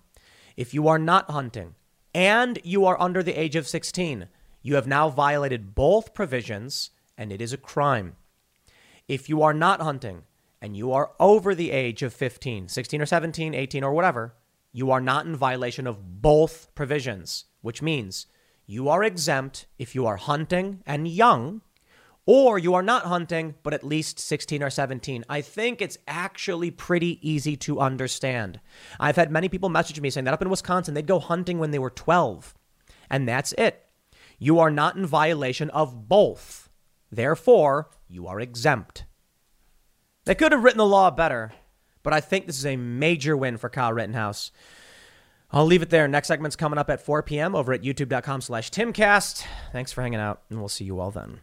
If 0.57 0.73
you 0.73 0.87
are 0.87 0.99
not 0.99 1.29
hunting 1.29 1.75
and 2.15 2.61
you 2.63 2.85
are 2.85 3.01
under 3.01 3.23
the 3.23 3.35
age 3.35 3.57
of 3.57 3.67
16, 3.67 4.29
you 4.63 4.75
have 4.77 4.87
now 4.87 5.09
violated 5.09 5.75
both 5.75 6.15
provisions 6.15 6.91
and 7.19 7.33
it 7.33 7.41
is 7.41 7.53
a 7.53 7.59
crime. 7.59 8.15
If 9.09 9.29
you 9.29 9.43
are 9.43 9.53
not 9.53 9.81
hunting 9.81 10.23
and 10.63 10.77
you 10.77 10.93
are 10.93 11.11
over 11.19 11.55
the 11.55 11.73
age 11.73 12.03
of 12.03 12.15
15, 12.15 12.69
16 12.69 13.03
or 13.03 13.07
17, 13.07 13.55
18 13.55 13.83
or 13.83 13.93
whatever, 13.93 14.35
you 14.73 14.91
are 14.91 15.01
not 15.01 15.27
in 15.27 15.35
violation 15.35 15.87
of 15.87 16.23
both 16.23 16.73
provisions, 16.77 17.47
which 17.61 17.83
means 17.83 18.27
you 18.67 18.89
are 18.89 19.03
exempt 19.03 19.67
if 19.79 19.97
you 19.97 20.07
are 20.07 20.17
hunting 20.17 20.83
and 20.87 21.09
young, 21.09 21.63
or 22.33 22.61
you 22.61 22.75
are 22.75 22.83
not 22.83 23.07
hunting, 23.07 23.57
but 23.65 23.75
at 23.75 23.83
least 23.83 24.21
16 24.21 24.63
or 24.63 24.71
17. 24.71 25.25
I 25.29 25.41
think 25.41 25.83
it's 25.83 25.99
actually 26.07 26.71
pretty 26.71 27.19
easy 27.29 27.57
to 27.57 27.81
understand. 27.81 28.61
I've 29.01 29.17
had 29.17 29.33
many 29.33 29.49
people 29.49 29.69
message 29.69 30.01
me 30.01 30.11
saying 30.11 30.27
that 30.27 30.35
up 30.35 30.41
in 30.41 30.49
Wisconsin, 30.49 30.95
they'd 30.95 31.09
go 31.09 31.19
hunting 31.19 31.59
when 31.59 31.73
they 31.73 31.81
were 31.81 31.91
12. 31.91 32.55
And 33.11 33.29
that's 33.29 33.53
it. 33.55 33.85
You 34.39 34.61
are 34.61 34.71
not 34.71 34.95
in 34.95 35.07
violation 35.07 35.71
of 35.71 36.09
both. 36.09 36.71
Therefore, 37.11 37.91
you 38.07 38.29
are 38.29 38.39
exempt. 38.39 39.07
They 40.25 40.37
could 40.37 40.53
have 40.53 40.63
written 40.63 40.79
the 40.79 40.87
law 40.87 41.11
better, 41.11 41.53
but 42.05 42.13
I 42.13 42.21
think 42.21 42.47
this 42.47 42.59
is 42.59 42.67
a 42.67 42.77
major 42.77 43.37
win 43.37 43.57
for 43.57 43.69
Kyle 43.69 43.93
Rittenhouse. 43.93 44.53
I'll 45.51 45.67
leave 45.67 45.83
it 45.83 45.91
there. 45.91 46.07
Next 46.07 46.29
segment's 46.29 46.55
coming 46.55 46.79
up 46.79 46.91
at 46.91 47.05
4 47.05 47.25
p.m. 47.25 47.57
over 47.57 47.73
at 47.73 47.83
youtube.com 47.83 48.41
slash 48.41 48.71
timcast. 48.71 49.45
Thanks 49.73 49.91
for 49.91 50.03
hanging 50.03 50.21
out, 50.21 50.43
and 50.49 50.61
we'll 50.61 50.69
see 50.69 50.85
you 50.85 51.01
all 51.01 51.11
then. 51.11 51.41